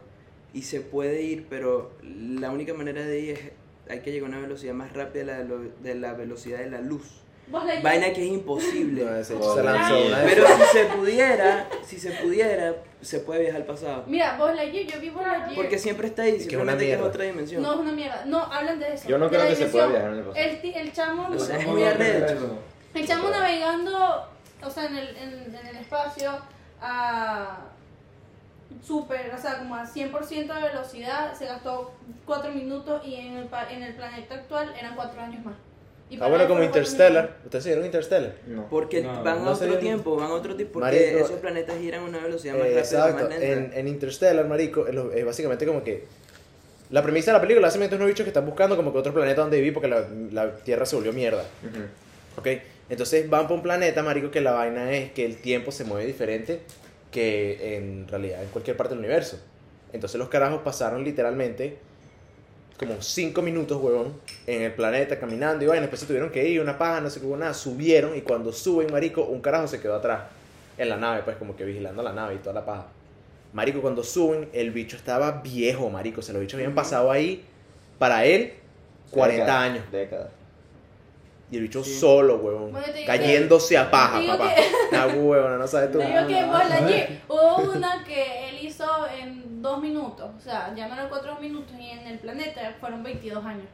y 0.54 0.64
se 0.64 0.82
puede 0.82 1.22
ir, 1.22 1.46
pero 1.50 1.92
la 2.02 2.50
única 2.52 2.74
manera 2.74 3.06
de 3.06 3.20
ir 3.20 3.30
es 3.30 3.52
hay 3.90 4.00
que 4.02 4.12
llegar 4.12 4.28
a 4.28 4.34
una 4.34 4.42
velocidad 4.42 4.74
más 4.74 4.94
rápida 4.94 5.38
de 5.38 5.46
la, 5.48 5.56
de 5.82 5.96
la 5.96 6.14
velocidad 6.14 6.60
de 6.60 6.70
la 6.70 6.82
luz. 6.82 7.22
Vaina 7.48 8.12
que 8.12 8.24
es 8.24 8.28
imposible. 8.32 9.06
No, 9.06 9.12
Oh, 9.40 9.56
se 9.56 9.64
lanzó 9.64 10.06
una 10.08 10.24
Pero 10.24 10.48
si 10.48 10.64
se 10.78 10.86
pudiera, 10.86 11.70
si 11.86 12.00
se 12.00 12.12
pudiera, 12.12 12.76
se 13.02 13.20
puede 13.20 13.42
viajar 13.42 13.62
al 13.62 13.68
pasado. 13.68 14.04
Mira, 14.08 14.36
vos 14.38 14.56
Lightyear, 14.56 14.88
yo 14.88 15.00
vi 15.00 15.10
vos 15.12 15.22
Lightyear. 15.24 15.56
Porque 15.56 15.78
siempre 15.78 16.08
está 16.08 16.24
ahí, 16.24 16.38
Es 16.38 16.48
que 16.48 16.56
es 16.56 16.62
una 16.62 16.72
simplemente 16.72 16.86
que 16.86 16.92
es 16.94 16.98
mierda. 16.98 17.08
otra 17.10 17.24
dimensión. 17.26 17.62
No 17.62 17.74
es 17.74 17.80
una 17.82 17.92
mierda. 17.92 18.26
No, 18.26 18.40
hablan 18.46 18.80
de 18.80 18.94
eso. 18.96 19.08
Yo 19.08 19.18
no 19.20 19.26
de 19.26 19.30
creo 19.30 19.44
la 19.44 19.50
que 19.50 19.56
se 19.56 19.66
pueda 19.68 19.88
viajar 19.88 20.10
en 20.12 20.18
el 20.18 20.24
pasado. 20.24 20.46
El, 20.46 20.76
el 20.76 20.92
chamo, 20.94 21.28
O 21.30 21.40
sea, 21.40 21.58
es 21.60 21.66
¿Cómo 21.66 21.78
muy 21.78 21.86
arrecho. 21.88 22.60
el 22.96 23.08
chamo 23.08 23.30
navegando, 23.30 24.26
o 24.64 24.70
sea, 24.72 24.86
en 24.88 24.96
el, 24.98 25.16
en, 25.18 25.56
en 25.56 25.68
el 25.68 25.76
espacio 25.78 26.32
a 26.82 27.60
super, 28.84 29.32
o 29.34 29.38
sea, 29.38 29.60
como 29.60 29.76
a 29.76 29.86
100% 29.86 30.54
de 30.54 30.62
velocidad, 30.70 31.34
se 31.34 31.46
gastó 31.46 31.92
4 32.26 32.52
minutos 32.52 33.02
y 33.06 33.16
en 33.16 33.38
el, 33.38 33.46
pa- 33.46 33.72
en 33.72 33.84
el 33.84 33.94
planeta 33.96 34.36
actual 34.36 34.74
eran 34.80 34.96
4 34.96 35.22
años 35.22 35.44
más. 35.46 35.56
Y 36.10 36.16
Ah, 36.18 36.20
para 36.20 36.30
bueno, 36.32 36.48
como 36.48 36.64
Interstellar. 36.64 37.38
¿Ustedes 37.46 37.64
se 37.64 37.70
vieron 37.72 37.86
Interstellar? 37.86 38.34
No. 38.46 38.68
Porque 38.70 39.02
No, 39.02 39.24
van 39.24 39.44
no 39.44 39.50
a 39.50 39.54
otro 39.54 39.78
tiempo, 39.80 40.16
van 40.16 40.30
a 40.30 40.34
otro 40.34 40.56
tiempo, 40.56 40.74
porque 40.80 40.86
Marico, 41.12 41.26
esos 41.26 41.40
planetas 41.40 41.78
giran 41.80 42.02
a 42.02 42.06
una 42.06 42.20
velocidad 42.20 42.54
más 42.54 42.62
Eh, 42.64 42.76
rápida, 42.76 42.80
exacto. 42.82 43.24
más 43.30 43.40
lenta. 43.40 43.46
En, 43.46 43.72
en 43.74 43.88
Interstellar, 43.88 44.46
marico, 44.48 44.86
es, 44.88 45.26
básicamente 45.26 45.66
como 45.66 45.84
que 45.84 46.06
La 46.92 47.02
premisa 47.02 47.32
de 47.32 47.38
la 47.38 47.42
película 47.42 47.66
básicamente 47.66 47.96
es 47.96 48.00
unos 48.00 48.10
bichos 48.10 48.24
que 48.24 48.30
están 48.30 48.46
buscando 48.46 48.76
como 48.76 48.92
que 48.94 49.00
otro 49.00 49.12
planeta 49.14 49.42
donde 49.42 49.58
vivir 49.58 49.74
porque 49.74 49.88
la, 49.88 50.06
la 50.32 50.56
Tierra 50.58 50.86
se 50.86 50.96
volvió 50.96 51.12
mierda. 51.12 51.44
¿Ok? 52.38 52.48
Entonces 52.88 53.28
van 53.28 53.48
por 53.48 53.58
un 53.58 53.64
planeta, 53.64 54.04
marico, 54.04 54.30
que 54.30 54.42
la 54.42 54.52
vaina 54.52 54.92
es 54.92 55.12
que 55.12 55.26
el 55.26 55.38
tiempo 55.38 55.72
se 55.72 55.86
mueve 55.86 56.06
diferente 56.06 56.62
que 57.16 57.78
en 57.78 58.10
realidad 58.10 58.44
en 58.44 58.50
cualquier 58.50 58.76
parte 58.76 58.94
del 58.94 59.00
universo. 59.00 59.40
Entonces 59.94 60.20
los 60.20 60.28
carajos 60.28 60.62
pasaron 60.64 61.02
literalmente 61.06 61.78
como 62.78 63.02
5 63.02 63.42
minutos, 63.42 63.82
huevón, 63.82 64.20
en 64.46 64.64
el 64.64 64.74
planeta 64.74 65.18
caminando 65.18 65.64
y 65.64 65.68
vaina. 65.68 65.84
Después 65.84 66.02
se 66.02 66.08
tuvieron 66.08 66.30
que 66.30 66.46
ir, 66.46 66.60
una 66.60 66.78
paja, 66.78 67.00
no 67.00 67.10
sé 67.10 67.22
qué, 67.22 67.28
nada. 67.28 67.54
Subieron 67.54 68.18
y 68.18 68.22
cuando 68.22 68.52
suben, 68.52 68.92
marico, 68.92 69.24
un 69.24 69.40
carajo 69.40 69.66
se 69.66 69.80
quedó 69.80 69.96
atrás 69.96 70.24
en 70.78 70.90
la 70.90 70.98
nave, 70.98 71.22
pues 71.24 71.38
como 71.38 71.56
que 71.56 71.64
vigilando 71.64 72.04
la 72.04 72.12
nave 72.12 72.36
y 72.36 72.40
toda 72.40 72.56
la 72.56 72.66
paja. 72.66 72.88
Marico, 73.54 73.80
cuando 73.80 74.04
suben, 74.04 74.50
el 74.52 74.72
bicho 74.72 74.98
estaba 74.98 75.42
viejo, 75.42 75.90
marico. 75.90 76.20
O 76.20 76.22
sea, 76.22 76.34
los 76.34 76.42
bichos 76.42 76.56
habían 76.56 76.76
pasado 76.76 77.10
ahí, 77.12 77.46
para 77.98 78.26
él, 78.26 78.56
40 79.12 79.42
Décadas, 79.42 79.62
años. 79.62 79.86
Décadas. 79.90 80.28
Y 81.56 81.58
el 81.60 81.64
bicho 81.64 81.82
Sí. 81.84 81.98
solo, 81.98 82.36
huevón. 82.36 82.72
Bueno, 82.74 82.88
cayéndose 83.06 83.78
a 83.78 83.90
paja, 83.90 84.20
papá. 84.28 84.54
que- 84.54 84.64
Ah, 84.98 85.08
huevón, 85.08 85.58
no 85.58 85.66
sabes 85.68 85.90
tú. 85.92 86.00
Te 86.00 86.06
digo 86.08 86.28
que 86.28 86.42
Lightyear, 86.42 87.10
hubo 87.30 87.72
una 87.72 88.04
que 88.04 88.50
él 88.50 88.60
hizo 88.66 88.86
en 89.08 89.62
dos 89.62 89.82
minutos, 89.82 90.30
o 90.38 90.40
sea, 90.42 90.74
ya 90.76 90.88
no 90.90 90.96
eran 90.96 91.08
cuatro 91.08 91.36
minutos 91.40 91.74
y 91.80 91.92
en 91.92 92.06
el 92.08 92.20
planeta 92.20 92.76
fueron 92.80 93.04
22 93.04 93.46
años. 93.46 93.68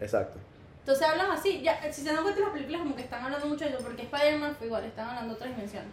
Exacto. 0.00 0.40
Entonces 0.80 1.06
hablan 1.06 1.30
así, 1.30 1.62
ya, 1.62 1.80
si 1.92 2.02
se 2.02 2.12
dan 2.12 2.24
cuenta 2.24 2.40
las 2.40 2.50
películas 2.50 2.80
como 2.82 2.96
que 2.96 3.02
están 3.02 3.22
hablando 3.24 3.46
mucho 3.46 3.64
de 3.64 3.70
eso, 3.70 3.78
porque 3.84 4.02
Spider-Man 4.02 4.56
fue 4.58 4.66
igual, 4.66 4.84
están 4.84 5.08
hablando 5.10 5.28
de 5.30 5.36
otras 5.36 5.50
dimensiones. 5.54 5.90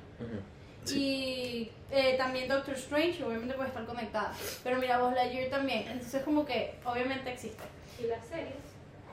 Y 0.96 1.70
eh, 1.92 2.16
también 2.18 2.48
Doctor 2.48 2.74
Strange, 2.74 3.24
obviamente 3.24 3.54
puede 3.54 3.70
estar 3.70 3.86
conectada. 3.86 4.34
Pero 4.64 4.78
mira, 4.80 4.98
Buzz 5.00 5.14
Lightyear 5.14 5.50
también, 5.52 5.88
entonces 5.88 6.24
como 6.24 6.44
que 6.46 6.74
obviamente 6.86 7.32
existe. 7.32 7.62
Y 8.02 8.08
las 8.08 8.26
series. 8.26 8.56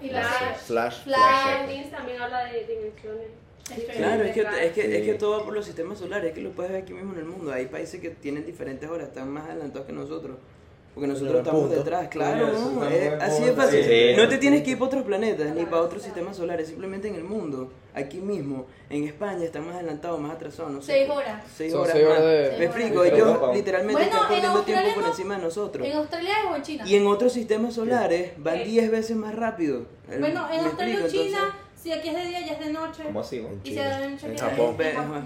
Y 0.00 0.08
Flash. 0.08 0.40
las 0.40 0.62
Flash. 0.62 1.02
Flash. 1.04 1.60
Endings 1.60 1.90
también 1.90 2.20
habla 2.20 2.44
de 2.44 2.64
dimensiones. 2.66 3.28
Claro, 3.96 4.22
es 4.22 4.32
que, 4.32 4.40
es, 4.40 4.72
que, 4.72 4.98
es 4.98 5.04
que 5.04 5.14
todo 5.14 5.38
va 5.38 5.44
por 5.44 5.52
los 5.52 5.64
sistemas 5.64 5.98
solares, 5.98 6.28
es 6.28 6.34
que 6.34 6.40
lo 6.40 6.52
puedes 6.52 6.70
ver 6.70 6.82
aquí 6.82 6.92
mismo 6.92 7.14
en 7.14 7.18
el 7.18 7.24
mundo. 7.24 7.52
Hay 7.52 7.66
países 7.66 8.00
que 8.00 8.10
tienen 8.10 8.46
diferentes 8.46 8.88
horas, 8.88 9.08
están 9.08 9.28
más 9.28 9.48
adelantados 9.48 9.86
que 9.86 9.92
nosotros. 9.92 10.36
Porque 10.96 11.08
nosotros 11.08 11.36
estamos 11.36 11.60
punto. 11.60 11.76
detrás, 11.76 12.08
claro. 12.08 12.46
¿no? 12.54 12.88
está 12.88 13.16
Es- 13.16 13.22
así 13.22 13.42
de 13.42 13.48
punto. 13.52 13.62
fácil. 13.64 13.84
Sí. 13.84 14.14
No 14.16 14.28
te 14.30 14.38
tienes 14.38 14.62
que 14.62 14.70
ir 14.70 14.78
para 14.78 14.86
otros 14.86 15.02
planetas 15.04 15.54
ni 15.54 15.66
para 15.66 15.82
otros 15.82 16.02
sistemas 16.02 16.38
solares, 16.38 16.68
simplemente 16.68 17.06
en 17.08 17.16
el 17.16 17.24
mundo, 17.24 17.70
aquí 17.92 18.16
mismo, 18.18 18.64
en 18.88 19.04
España, 19.04 19.44
están 19.44 19.66
más 19.66 19.74
adelantados, 19.76 20.18
más 20.18 20.32
atrasados. 20.32 20.72
No 20.72 20.80
sé. 20.80 20.92
Seis 20.92 21.10
horas. 21.10 21.42
Seis 21.54 21.74
horas. 21.74 21.92
seis 21.92 22.06
horas 22.06 22.18
más. 22.20 22.26
de- 22.26 22.54
Me 22.58 22.64
explico, 22.64 23.00
horas. 23.00 23.12
ellos 23.12 23.28
Europa. 23.28 23.52
literalmente 23.52 23.92
Bueno, 23.92 24.06
están 24.10 24.22
en 24.22 24.28
perdiendo 24.40 24.62
tiempo 24.62 24.94
por 24.94 25.04
encima 25.10 25.36
de 25.36 25.42
nosotros. 25.42 25.86
¿En 25.86 25.92
Australia 25.98 26.32
o 26.50 26.56
en 26.56 26.62
China? 26.62 26.84
Y 26.88 26.94
en 26.96 27.06
otros 27.06 27.32
sistemas 27.34 27.74
solares 27.74 28.30
van 28.38 28.58
¿Qué? 28.60 28.64
10 28.64 28.90
veces 28.90 29.16
más 29.18 29.34
rápido. 29.34 29.82
El- 30.10 30.20
Bueno, 30.20 30.48
en 30.50 30.60
Australia 30.60 31.00
o 31.04 31.08
China, 31.08 31.24
entonces- 31.26 31.60
si 31.76 31.92
aquí 31.92 32.08
es 32.08 32.14
de 32.14 32.24
día, 32.24 32.40
ya 32.40 32.52
es 32.54 32.58
de 32.60 32.72
noche. 32.72 33.02
¿Cómo 33.04 33.20
así? 33.20 33.36
En 33.36 33.60
Y 33.62 33.68
China, 33.68 33.82
se 33.82 33.88
da 33.90 34.04
en 34.06 34.38
Japón. 34.38 34.76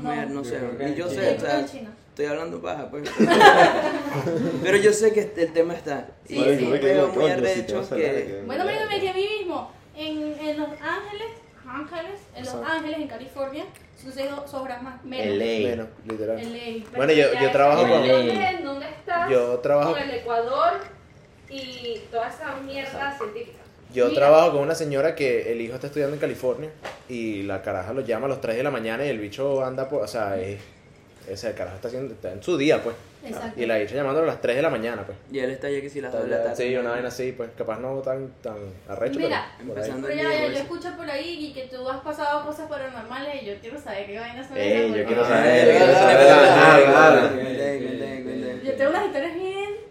No, 0.02 0.14
no. 0.16 0.26
no 0.26 0.44
sé, 0.44 0.58
ni 0.80 0.94
yo 0.96 1.08
sé, 1.08 1.30
en 1.30 1.66
China. 1.66 1.94
Estoy 2.20 2.26
hablando 2.36 2.60
paja, 2.60 2.88
pues. 2.90 3.08
Pero 4.62 4.76
yo 4.76 4.92
sé 4.92 5.12
que 5.12 5.32
el 5.36 5.52
tema 5.52 5.74
está. 5.74 6.08
Sí, 6.26 6.34
sí. 6.36 6.66
peo 6.80 7.08
muy 7.08 7.24
sí, 7.24 7.30
arrecho 7.30 7.78
a 7.90 7.94
de 7.96 8.02
que... 8.02 8.26
que- 8.26 8.42
Bueno, 8.46 8.64
mira, 8.64 8.86
mira, 8.86 9.00
que 9.00 9.08
aquí 9.08 9.28
mismo, 9.40 9.70
en, 9.96 10.18
en 10.38 10.58
Los 10.58 10.68
Ángeles, 10.80 11.28
Ángeles, 11.66 12.20
en 12.34 12.44
Los. 12.44 12.54
Ángeles, 12.54 12.98
en 12.98 13.08
California, 13.08 13.64
seis 13.96 14.28
horas 14.52 14.82
más, 14.82 15.02
menos. 15.04 15.36
LA. 15.36 15.68
Menos, 15.70 15.86
literal. 16.06 16.36
LA. 16.38 16.84
Bueno, 16.96 17.12
yo- 17.12 17.32
yo 17.40 17.50
trabajo 17.52 17.82
con- 17.82 18.06
¿Dónde, 18.06 18.58
¿Dónde 18.62 18.86
estás? 18.88 19.30
Yo 19.30 19.58
trabajo, 19.60 19.92
Con 19.92 20.02
el 20.02 20.10
Ecuador 20.10 20.72
y 21.48 22.00
toda 22.10 22.28
esa 22.28 22.54
mierda 22.64 23.16
científica. 23.16 23.58
yo 23.92 24.06
Mira. 24.08 24.20
trabajo 24.20 24.52
con 24.52 24.60
una 24.62 24.74
señora 24.74 25.14
que 25.16 25.50
el 25.52 25.60
hijo 25.60 25.74
está 25.74 25.86
estudiando 25.88 26.14
en 26.14 26.20
California 26.20 26.70
y 27.08 27.42
la 27.42 27.60
caraja 27.62 27.92
lo 27.92 28.02
llama 28.02 28.26
a 28.26 28.28
las 28.30 28.40
3 28.40 28.56
de 28.56 28.62
la 28.62 28.70
mañana 28.70 29.04
y 29.04 29.08
el 29.08 29.18
bicho 29.18 29.64
anda, 29.64 29.88
por, 29.88 30.02
o 30.02 30.06
sea, 30.08 30.38
es, 30.40 30.60
ese 31.32 31.48
el 31.48 31.54
carajo 31.54 31.76
está, 31.76 31.88
haciendo, 31.88 32.14
está 32.14 32.32
en 32.32 32.42
su 32.42 32.56
día, 32.56 32.82
pues. 32.82 32.94
Exacto. 33.22 33.60
Y 33.60 33.66
la 33.66 33.76
bicha 33.76 33.94
llamándolo 33.94 34.24
a 34.24 34.32
las 34.32 34.40
3 34.40 34.56
de 34.56 34.62
la 34.62 34.70
mañana, 34.70 35.04
pues. 35.04 35.18
Y 35.30 35.38
él 35.40 35.50
está 35.50 35.68
ya 35.68 35.80
que 35.82 35.90
si 35.90 36.00
las 36.00 36.10
dos 36.12 36.24
de 36.24 36.30
la 36.30 36.42
tarde. 36.42 36.56
Sí, 36.56 36.74
una 36.76 36.90
vaina 36.90 37.08
así, 37.08 37.32
pues 37.32 37.50
capaz 37.56 37.78
no 37.78 37.98
tan, 38.00 38.30
tan 38.42 38.56
arrecho, 38.88 39.18
Mira, 39.20 39.52
pero 39.58 39.68
por 39.68 39.78
ahí. 39.78 39.84
empezando. 39.90 40.08
Pero 40.08 40.20
el 40.20 40.26
ya, 40.26 40.30
día, 40.30 40.40
yo 40.46 40.46
pues. 40.52 40.60
escucho 40.62 40.96
por 40.96 41.10
ahí 41.10 41.46
y 41.46 41.52
que 41.52 41.62
tú 41.68 41.88
has 41.88 42.00
pasado 42.00 42.46
cosas 42.46 42.68
paranormales 42.68 43.42
y 43.42 43.46
yo 43.46 43.52
quiero 43.60 43.78
saber 43.80 44.06
qué 44.06 44.18
vainas 44.18 44.48
son 44.48 44.56
Ey, 44.56 44.72
esas, 44.72 44.96
yo 44.96 45.04
quiero 45.04 45.22
Ah, 45.24 45.28
saber, 45.28 45.68
eh, 45.68 45.76
quiero 45.76 45.92
eh, 45.92 45.94
saber. 45.94 46.16
eh, 46.20 46.94
Ah, 46.96 47.30
eh. 47.36 48.60
Yo 48.64 48.72
tengo 48.74 48.90
unas 48.90 49.06
historias 49.06 49.34
bien... 49.34 49.49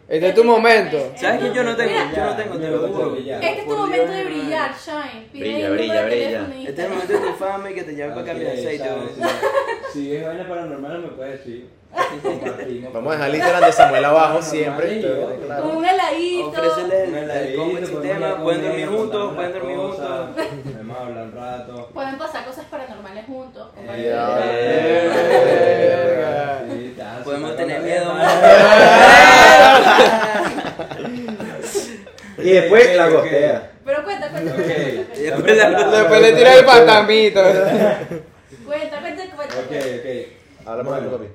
Este 0.10 0.30
es 0.30 0.34
tu 0.34 0.44
momento. 0.44 1.12
¿Sabes 1.16 1.40
que 1.40 1.54
yo 1.54 1.64
no 1.64 1.76
tengo? 1.76 1.92
Yo 2.16 2.26
no 2.26 2.36
tengo, 2.36 2.58
te 2.58 2.68
lo 2.72 2.88
juro. 2.88 3.12
Brillar. 3.12 3.44
Este 3.44 3.60
es 3.62 3.68
tu 3.68 3.78
momento 3.78 4.12
de 4.12 4.24
brillar, 4.24 4.72
Shine. 4.76 5.28
Pide 5.32 5.70
Brilla, 5.70 5.70
brilla, 5.70 6.02
brilla. 6.04 6.48
Este 6.68 6.72
es 6.72 6.80
el 6.80 6.90
momento 6.90 7.14
de 7.14 7.20
tu 7.20 7.34
fama 7.34 7.70
y 7.70 7.76
que 7.76 7.84
te 7.84 7.94
lleve 7.96 8.14
para 8.14 8.26
cambiar 8.26 8.54
aceite. 8.54 8.90
Si 9.94 10.16
es 10.16 10.26
vaina 10.26 10.48
paranormal, 10.48 11.02
me 11.02 11.08
puedes 11.10 11.40
decir. 11.40 11.70
Vamos 12.94 13.10
a 13.12 13.16
dejar 13.16 13.30
el 13.30 13.36
Instagram 13.36 13.64
de 13.66 13.72
Samuel 13.72 14.06
abajo 14.06 14.42
siempre. 14.42 15.02
Con 15.62 15.78
un 15.78 15.86
heladito. 15.86 16.48
Ofrécele 16.48 17.04
el, 17.04 17.10
Un 17.10 17.16
el 17.16 17.24
heladito, 17.24 17.62
combo, 17.62 17.78
el 17.78 17.84
podemos 17.84 18.04
sistema, 18.04 18.44
pueden 18.44 18.62
dormir 18.64 18.88
juntos, 18.88 19.34
pueden 19.36 19.54
dormir 19.54 19.78
juntos. 19.78 20.00
A 20.00 21.02
hablar 21.04 21.24
un 21.24 21.32
rato. 21.32 21.90
Pueden 21.94 22.18
pasar 22.18 22.46
cosas 22.46 22.66
paranormales 22.66 23.26
juntos. 23.26 23.68
Eh, 23.88 25.10
Podemos 27.24 27.56
tener 27.56 27.82
miedo. 27.82 28.14
Y 32.38 32.52
después 32.52 32.96
la 32.96 33.08
Ok, 33.08 33.14
gostea. 33.14 33.72
Pero 33.86 34.04
cuenta, 34.04 34.30
cuenta, 34.30 34.52
Ok. 34.52 34.58
cuenta. 34.58 34.80
Y 34.80 34.96
Cuenta, 34.96 35.36
después 35.36 35.58
la- 35.58 35.92
Después 36.00 36.22
le 36.22 36.32
tira 36.34 36.56
el 36.60 36.66
fantasmito. 36.66 37.42
cuenta, 38.66 39.00
cuenta. 39.02 39.36
cuenta. 39.36 39.56
Ok, 39.60 39.72
ok. 39.72 39.74
De 39.74 40.28
tu 40.84 40.90
Bueno. 40.90 41.12
papi. 41.12 41.26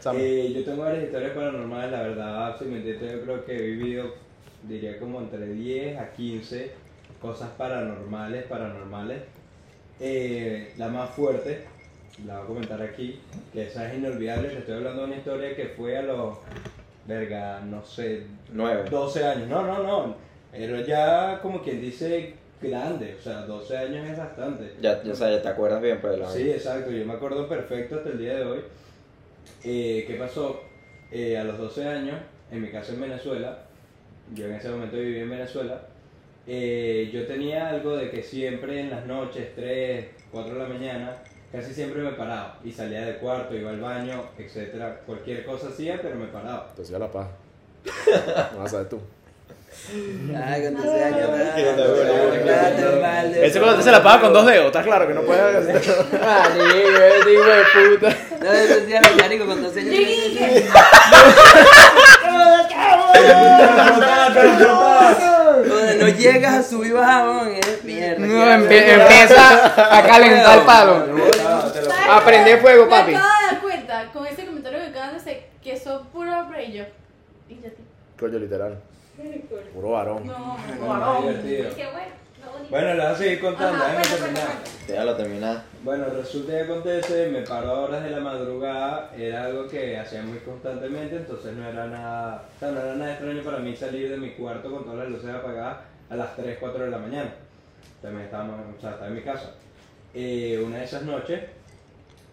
Sam. 0.00 0.16
Eh, 0.20 0.52
yo 0.54 0.64
tengo 0.64 0.82
varias 0.84 1.04
historias 1.04 1.32
paranormales, 1.32 1.90
la 1.90 2.02
verdad, 2.02 2.60
mentirte, 2.60 3.10
yo 3.10 3.20
creo 3.22 3.44
que 3.44 3.56
he 3.56 3.62
vivido, 3.62 4.14
diría 4.62 4.98
como 5.00 5.20
entre 5.20 5.46
10 5.46 5.98
a 5.98 6.10
15 6.12 6.70
cosas 7.20 7.48
paranormales, 7.58 8.44
paranormales. 8.44 9.22
Eh, 9.98 10.72
la 10.76 10.88
más 10.88 11.10
fuerte, 11.10 11.64
la 12.26 12.34
voy 12.36 12.42
a 12.44 12.46
comentar 12.46 12.82
aquí, 12.82 13.18
que 13.52 13.64
esa 13.66 13.88
es 13.88 13.94
inolvidable, 13.98 14.48
te 14.50 14.58
estoy 14.58 14.74
hablando 14.76 15.00
de 15.02 15.06
una 15.08 15.16
historia 15.16 15.56
que 15.56 15.72
fue 15.76 15.96
a 15.98 16.02
los, 16.02 16.36
verga, 17.06 17.60
no 17.60 17.84
sé, 17.84 18.24
Nueve. 18.52 18.88
12 18.90 19.24
años, 19.24 19.48
no, 19.48 19.62
no, 19.62 19.82
no, 19.82 20.16
pero 20.52 20.80
ya 20.80 21.38
como 21.40 21.62
quien 21.62 21.80
dice 21.80 22.34
grande, 22.60 23.16
o 23.18 23.22
sea, 23.22 23.42
12 23.42 23.76
años 23.76 24.10
es 24.10 24.18
bastante. 24.18 24.74
Ya, 24.80 25.02
ya, 25.02 25.12
o 25.12 25.14
sea, 25.14 25.30
ya 25.30 25.42
te 25.42 25.48
acuerdas 25.48 25.80
bien, 25.80 26.00
pues, 26.00 26.18
la 26.18 26.28
Sí, 26.30 26.50
exacto, 26.50 26.90
yo 26.90 27.04
me 27.04 27.14
acuerdo 27.14 27.48
perfecto 27.48 27.96
hasta 27.96 28.10
el 28.10 28.18
día 28.18 28.36
de 28.36 28.44
hoy. 28.44 28.60
Eh, 29.64 30.04
¿Qué 30.06 30.14
pasó? 30.14 30.62
Eh, 31.10 31.38
a 31.38 31.44
los 31.44 31.58
12 31.58 31.86
años, 31.86 32.16
en 32.50 32.62
mi 32.62 32.70
casa 32.70 32.92
en 32.92 33.00
Venezuela, 33.00 33.58
yo 34.34 34.46
en 34.46 34.54
ese 34.54 34.70
momento 34.70 34.96
vivía 34.96 35.22
en 35.22 35.30
Venezuela, 35.30 35.82
eh, 36.46 37.10
yo 37.12 37.26
tenía 37.26 37.68
algo 37.68 37.96
de 37.96 38.10
que 38.10 38.22
siempre 38.22 38.80
en 38.80 38.90
las 38.90 39.06
noches, 39.06 39.48
3, 39.54 40.06
4 40.30 40.54
de 40.54 40.60
la 40.60 40.68
mañana, 40.68 41.16
casi 41.56 41.72
siempre 41.72 42.02
me 42.02 42.12
paraba 42.12 42.58
y 42.62 42.70
salía 42.70 43.00
del 43.06 43.16
cuarto, 43.16 43.54
iba 43.54 43.70
al 43.70 43.80
baño, 43.80 44.22
etcétera, 44.38 45.00
cualquier 45.06 45.44
cosa 45.46 45.68
hacía, 45.68 45.98
pero 46.02 46.16
me 46.16 46.26
paraba. 46.26 46.68
Te 46.76 46.82
hacía 46.82 46.98
la 46.98 47.10
paja. 47.10 47.30
No 48.52 48.58
vas 48.58 48.66
a 48.66 48.68
saber 48.68 48.88
tú. 48.90 49.00
Ay, 50.44 50.64
con 50.64 50.74
12 50.74 51.04
años, 51.04 51.20
Y 51.56 51.62
no 51.62 51.74
te 51.76 51.82
acuerdas. 51.82 52.42
Claro, 52.42 53.00
mal 53.00 53.32
de- 53.32 53.46
Ese 53.46 53.58
cuando 53.60 53.76
te 53.78 53.82
se 53.84 53.90
la 53.92 54.02
paga 54.02 54.20
con 54.22 54.32
dos 54.32 54.46
dedos, 54.46 54.66
está 54.66 54.82
claro 54.82 55.06
que 55.08 55.14
no 55.14 55.22
puede 55.22 55.40
hacer. 55.40 55.74
Marico, 55.74 57.02
este 57.02 57.32
hijo 57.32 57.44
de 57.44 57.62
puta. 57.96 58.16
No, 58.44 58.52
eso 58.52 58.74
decía 58.80 59.00
mi 59.00 59.20
marico 59.22 59.46
con 59.46 59.62
12 59.62 59.80
años. 59.80 59.90
Llegué 59.92 60.26
y 60.26 60.30
dije, 60.30 60.66
Donde 64.34 65.25
no 65.98 66.08
llegas 66.08 66.54
a 66.54 66.62
subir 66.62 66.92
bajón, 66.94 67.48
es 67.54 67.84
mierda. 67.84 68.18
No, 68.26 68.28
¿qué 68.68 68.84
empie- 68.86 69.00
empieza 69.02 69.96
a 69.98 70.02
calentar 70.06 70.58
el 70.58 70.64
palo. 70.64 71.06
¿sabes 71.72 71.88
A 72.08 72.24
prender 72.24 72.60
fuego, 72.60 72.84
Me 72.84 72.90
papi. 72.90 73.14
acabo 73.14 73.28
de 73.40 73.46
dar 73.52 73.60
cuenta 73.62 74.12
con 74.12 74.26
ese 74.26 74.46
comentario 74.46 74.78
que 74.80 74.86
acaban 74.86 75.10
de 75.12 75.16
hacer 75.16 75.46
que 75.62 75.78
son 75.78 76.06
puro 76.08 76.44
brillo. 76.46 76.84
Y 77.48 77.54
yo, 77.56 77.68
Coño, 78.18 78.38
literal. 78.38 78.78
Puro 79.74 79.90
varón. 79.90 80.26
no, 80.26 80.56
no, 80.80 81.22
divertido. 81.22 81.74
Qué 81.74 81.84
bueno, 81.86 82.06
no. 82.08 82.25
Bueno, 82.70 82.94
le 82.94 83.02
voy 83.02 83.12
a 83.12 83.14
seguir 83.14 83.40
contando, 83.40 83.84
Ajá, 83.84 83.98
déjame 83.98 84.06
cuenta, 84.06 84.24
terminar. 84.24 84.48
Déjalo 84.88 85.16
terminar. 85.16 85.62
Bueno, 85.82 86.06
resulta 86.06 86.52
que 86.52 86.60
acontece, 86.60 87.28
me 87.28 87.42
paro 87.42 87.70
a 87.70 87.80
horas 87.80 88.02
de 88.02 88.10
la 88.10 88.20
madrugada, 88.20 89.12
era 89.16 89.44
algo 89.44 89.68
que 89.68 89.96
hacía 89.96 90.22
muy 90.22 90.38
constantemente, 90.38 91.16
entonces 91.16 91.54
no 91.54 91.68
era 91.68 91.86
nada, 91.86 92.44
o 92.56 92.58
sea, 92.58 92.70
no 92.72 92.80
era 92.80 92.94
nada 92.96 93.12
extraño 93.12 93.42
para 93.42 93.58
mí 93.58 93.76
salir 93.76 94.10
de 94.10 94.16
mi 94.16 94.30
cuarto 94.30 94.70
con 94.70 94.84
todas 94.84 94.98
las 94.98 95.10
luces 95.10 95.30
apagadas 95.30 95.78
a 96.10 96.16
las 96.16 96.34
3, 96.34 96.58
4 96.58 96.84
de 96.84 96.90
la 96.90 96.98
mañana. 96.98 97.34
También 98.02 98.24
estábamos, 98.24 98.60
o 98.76 98.80
sea, 98.80 98.90
estaba 98.90 99.08
en 99.08 99.14
mi 99.14 99.22
casa. 99.22 99.52
Eh, 100.12 100.62
una 100.64 100.78
de 100.78 100.84
esas 100.84 101.02
noches 101.02 101.40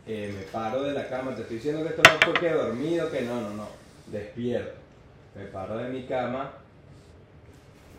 eh, 0.08 0.34
me 0.36 0.44
paro 0.52 0.84
de 0.84 0.94
la 0.94 1.08
cama, 1.08 1.36
te 1.36 1.42
estoy 1.42 1.58
diciendo 1.58 1.84
que 1.84 1.90
esto 1.90 2.02
no 2.04 2.20
fue 2.20 2.34
que 2.34 2.50
dormido, 2.50 3.12
que 3.12 3.22
no, 3.22 3.40
no, 3.40 3.50
no, 3.52 3.68
despierto. 4.08 4.74
Me 5.36 5.46
paro 5.46 5.78
de 5.78 5.90
mi 5.90 6.04
cama 6.06 6.52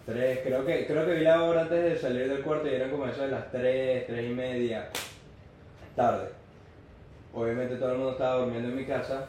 3, 0.07 0.41
creo 0.45 0.65
que, 0.67 0.87
creo 0.87 1.07
que 1.07 1.15
vi 1.15 1.25
la 1.25 1.43
hora 1.43 1.63
antes 1.63 1.83
de 1.83 1.99
salir 1.99 2.29
del 2.29 2.43
cuarto 2.43 2.69
y 2.69 2.75
eran 2.75 2.91
como 2.91 3.07
eso 3.07 3.23
de 3.23 3.29
las 3.29 3.51
3, 3.51 4.07
3 4.07 4.31
y 4.31 4.35
media, 4.35 4.89
tarde. 5.97 6.29
Obviamente 7.33 7.77
todo 7.77 7.93
el 7.93 7.97
mundo 7.99 8.13
estaba 8.13 8.37
durmiendo 8.41 8.69
en 8.69 8.77
mi 8.77 8.85
casa, 8.85 9.27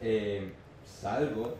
eh, 0.00 0.52
salgo. 0.84 1.56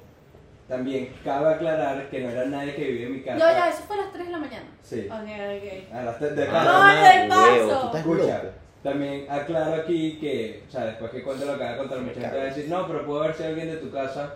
También 0.69 1.15
cabe 1.25 1.55
aclarar 1.55 2.11
que 2.11 2.21
no 2.21 2.29
era 2.29 2.45
nadie 2.45 2.75
que 2.75 2.85
vivía 2.85 3.07
en 3.07 3.13
mi 3.15 3.23
casa. 3.23 3.39
Ya, 3.39 3.53
ya, 3.53 3.69
eso 3.71 3.83
fue 3.87 3.97
a 3.97 4.03
las 4.03 4.13
3 4.13 4.27
de 4.27 4.33
la 4.33 4.39
mañana. 4.39 4.67
Sí, 4.83 5.07
Ok, 5.09 5.15
ok. 5.23 5.95
a 5.95 6.03
las 6.03 6.19
3 6.19 6.37
de 6.37 6.43
Ah, 6.43 6.51
casa. 6.53 7.27
No, 7.27 7.47
del 7.49 7.69
paso. 7.71 7.97
Escucha, 7.97 8.43
también 8.83 9.27
aclaro 9.31 9.75
aquí 9.83 10.19
que, 10.21 10.63
o 10.69 10.71
sea, 10.71 10.85
después 10.85 11.11
que 11.11 11.23
cuente 11.23 11.47
lo 11.47 11.57
que 11.57 11.65
va 11.65 11.71
a 11.73 11.77
contar, 11.79 12.01
mucha 12.01 12.21
gente 12.21 12.37
va 12.37 12.43
a 12.43 12.47
decir, 12.47 12.67
no, 12.69 12.87
pero 12.87 13.07
puedo 13.07 13.21
ver 13.21 13.35
si 13.35 13.45
alguien 13.45 13.69
de 13.69 13.77
tu 13.79 13.91
casa, 13.91 14.35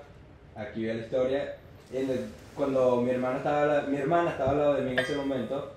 aquí 0.57 0.87
ve 0.87 0.95
la 0.95 1.03
historia, 1.03 1.55
en 1.93 2.11
el- 2.11 2.27
cuando 2.57 3.01
mi 3.01 3.11
hermana, 3.11 3.39
estaba, 3.39 3.83
mi 3.83 3.97
hermana 3.97 4.31
estaba 4.31 4.51
al 4.53 4.59
lado 4.59 4.75
de 4.75 4.83
mí 4.83 4.93
en 4.93 4.99
ese 4.99 5.17
momento, 5.17 5.73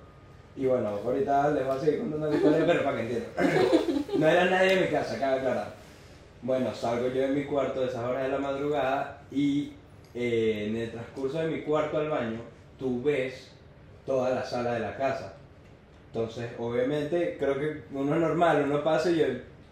y 0.58 0.66
bueno, 0.66 0.90
ahorita 0.90 1.52
les 1.52 1.66
voy 1.66 1.76
a 1.76 1.80
seguir 1.80 2.00
contando 2.00 2.30
la 2.30 2.36
historia, 2.36 2.66
pero 2.66 2.84
para 2.84 2.98
que 2.98 3.02
entiendan. 3.04 4.06
No 4.18 4.28
era 4.30 4.46
nadie 4.46 4.74
en 4.74 4.82
mi 4.84 4.88
casa, 4.88 5.20
cabe 5.20 5.40
aclarar. 5.40 5.74
Bueno, 6.42 6.74
salgo 6.74 7.08
yo 7.10 7.22
de 7.24 7.28
mi 7.30 7.44
cuarto 7.44 7.82
de 7.82 7.88
esas 7.88 8.04
horas 8.06 8.24
de 8.24 8.30
la 8.30 8.38
madrugada 8.38 9.20
y 9.30 9.74
eh, 10.14 10.68
en 10.70 10.78
el 10.78 10.92
transcurso 10.92 11.40
de 11.40 11.48
mi 11.50 11.62
cuarto 11.64 11.98
al 11.98 12.10
baño, 12.10 12.40
tú 12.80 13.04
ves 13.04 13.52
toda 14.06 14.30
la 14.30 14.46
sala 14.46 14.76
de 14.76 14.80
la 14.80 14.96
casa. 14.96 15.34
Entonces, 16.14 16.50
obviamente, 16.58 17.36
creo 17.38 17.60
que 17.60 17.82
uno 17.92 18.16
es 18.16 18.22
normal, 18.22 18.64
uno 18.70 18.82
pasa 18.86 19.12
y 19.12 19.18
yo- 19.18 19.26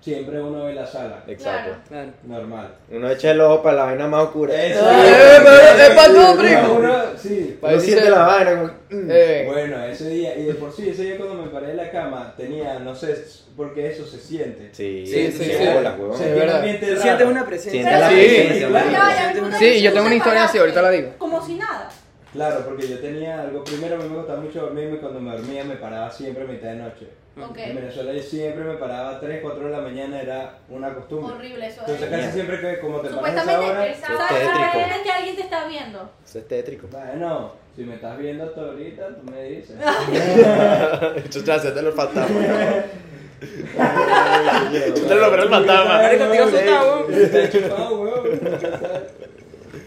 siempre 0.03 0.41
uno 0.41 0.65
ve 0.65 0.73
la 0.73 0.85
sala. 0.85 1.23
Exacto. 1.27 1.77
Claro. 1.87 2.11
Normal. 2.23 2.75
Uno 2.91 3.09
echa 3.09 3.31
el 3.31 3.39
ojo 3.39 3.63
para 3.63 3.77
la 3.77 3.83
vaina 3.85 4.07
más 4.07 4.25
oscura. 4.25 4.53
Eso. 4.53 4.79
¡Eh, 4.91 5.37
pero 5.43 5.55
es 5.55 5.89
pa' 5.91 6.07
tú, 6.07 6.37
primo! 6.41 6.73
uno- 6.79 7.03
sí. 7.17 7.57
Uno 7.61 7.79
siente 7.79 8.09
la 8.09 8.23
vaina 8.23 8.51
como... 8.51 8.67
mm. 8.89 9.07
Eh, 9.09 9.43
Bueno, 9.47 9.83
ese 9.85 10.09
día, 10.09 10.37
y 10.37 10.43
de 10.43 10.53
por 10.55 10.73
sí, 10.73 10.89
ese 10.89 11.03
día 11.03 11.17
cuando 11.17 11.35
me 11.35 11.47
paré 11.49 11.67
de 11.67 11.75
la 11.75 11.89
cama, 11.89 12.33
tenía, 12.35 12.79
no 12.79 12.93
sé 12.93 13.15
por 13.55 13.73
qué 13.73 13.91
eso 13.91 14.05
se 14.05 14.19
siente. 14.19 14.69
Sí, 14.73 15.05
Sí, 15.07 15.31
sí, 15.31 15.43
sí. 15.45 15.65
Hola, 15.77 15.95
huevón. 15.97 16.17
Sí, 16.17 16.23
es 16.25 16.35
verdad. 16.35 16.63
sientes 17.01 17.27
una 17.27 17.45
presencia. 17.45 17.71
Sientes 17.81 17.99
la 17.99 18.09
Sí. 18.09 18.15
presencia, 18.15 19.57
Sí, 19.59 19.81
yo 19.81 19.93
tengo 19.93 20.05
una 20.07 20.15
historia 20.15 20.43
así, 20.43 20.57
ahorita 20.57 20.81
la 20.81 20.89
digo. 20.89 21.09
Como 21.17 21.41
si 21.45 21.55
nada. 21.55 21.89
Claro, 22.33 22.65
porque 22.65 22.87
yo 22.87 22.99
tenía 22.99 23.41
algo, 23.41 23.63
primero 23.63 23.95
a 23.95 23.99
mí 23.99 24.09
me 24.09 24.15
gustaba 24.17 24.41
mucho 24.41 24.61
dormirme 24.61 24.95
y 24.95 24.99
cuando 24.99 25.19
me 25.19 25.31
dormía 25.37 25.63
me 25.63 25.75
paraba 25.75 26.09
siempre 26.09 26.43
a 26.43 26.47
mitad 26.47 26.69
de 26.69 26.75
noche. 26.77 27.07
Ok. 27.35 27.57
En 27.57 27.75
Venezuela 27.75 28.13
yo 28.13 28.21
siempre 28.21 28.63
me 28.63 28.75
paraba 28.75 29.11
a 29.11 29.19
3, 29.19 29.39
4 29.41 29.65
de 29.65 29.71
la 29.71 29.81
mañana, 29.81 30.21
era 30.21 30.57
una 30.69 30.93
costumbre. 30.93 31.33
Horrible 31.33 31.67
eso. 31.67 31.81
Entonces 31.81 32.03
es. 32.03 32.09
casi 32.09 32.31
siempre 32.31 32.61
que 32.61 32.79
como 32.79 32.99
te 32.99 33.09
paras 33.09 33.25
a 33.25 33.41
esa 33.41 33.41
Supuestamente, 33.41 34.05
¿sabes? 34.05 35.01
que 35.03 35.11
alguien 35.11 35.35
te 35.35 35.41
está 35.41 35.67
viendo. 35.67 36.09
Eso 36.23 36.39
es 36.39 36.47
tétrico. 36.47 36.87
Bueno, 36.91 37.53
si 37.75 37.83
me 37.83 37.95
estás 37.95 38.17
viendo 38.19 38.43
hasta 38.43 38.61
ahorita, 38.61 39.07
tú 39.15 39.31
me 39.31 39.43
dices. 39.43 39.75
Chucha, 41.29 41.57
se 41.57 41.71
te 41.71 41.81
lo 41.81 41.91
fantasma. 41.91 42.39
Te 43.43 45.15
lo 45.15 45.31
veré 45.31 45.43
el 45.43 45.49
fantasma. 45.49 45.97
Marico, 45.97 46.25
te 46.27 46.35
iba 46.35 46.45
a 46.45 46.47
asustar, 46.47 46.85
weón. 46.85 47.13
Está 47.13 47.49
chupado, 47.49 48.01
weón. 48.01 48.39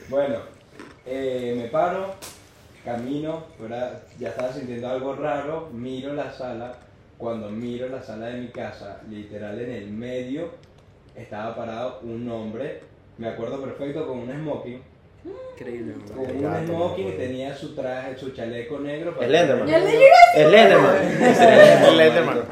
Bueno, 0.09 0.39
eh, 1.07 1.55
me 1.57 1.69
paro, 1.69 2.15
camino, 2.85 3.45
¿verdad? 3.59 4.03
ya 4.19 4.29
estaba 4.29 4.53
sintiendo 4.53 4.89
algo 4.89 5.15
raro, 5.15 5.71
miro 5.73 6.13
la 6.13 6.33
sala. 6.33 6.75
Cuando 7.19 7.49
miro 7.51 7.89
la 7.89 8.03
sala 8.03 8.27
de 8.27 8.41
mi 8.41 8.49
casa, 8.49 9.01
literal 9.09 9.59
en 9.61 9.71
el 9.71 9.89
medio, 9.89 10.51
estaba 11.15 11.57
parado 11.57 12.01
un 12.03 12.29
hombre, 12.31 12.81
me 13.17 13.29
acuerdo 13.29 13.63
perfecto, 13.63 14.07
con 14.07 14.19
un 14.19 14.31
smoking. 14.31 14.83
Increíble, 15.53 15.95
Con 16.15 16.19
un 16.19 16.43
Gato, 16.43 16.67
smoking 16.67 17.09
y 17.09 17.13
tenía 17.13 17.55
su 17.57 17.75
traje, 17.75 18.17
su 18.17 18.31
chaleco 18.31 18.79
negro. 18.79 19.17
Es 19.21 19.29
Lenderman. 19.29 19.67
Ya 19.67 19.79
le 19.81 20.07
Es 20.37 20.51
Lenderman. 20.51 20.97
Es 21.23 21.97
Lenderman. 21.97 22.43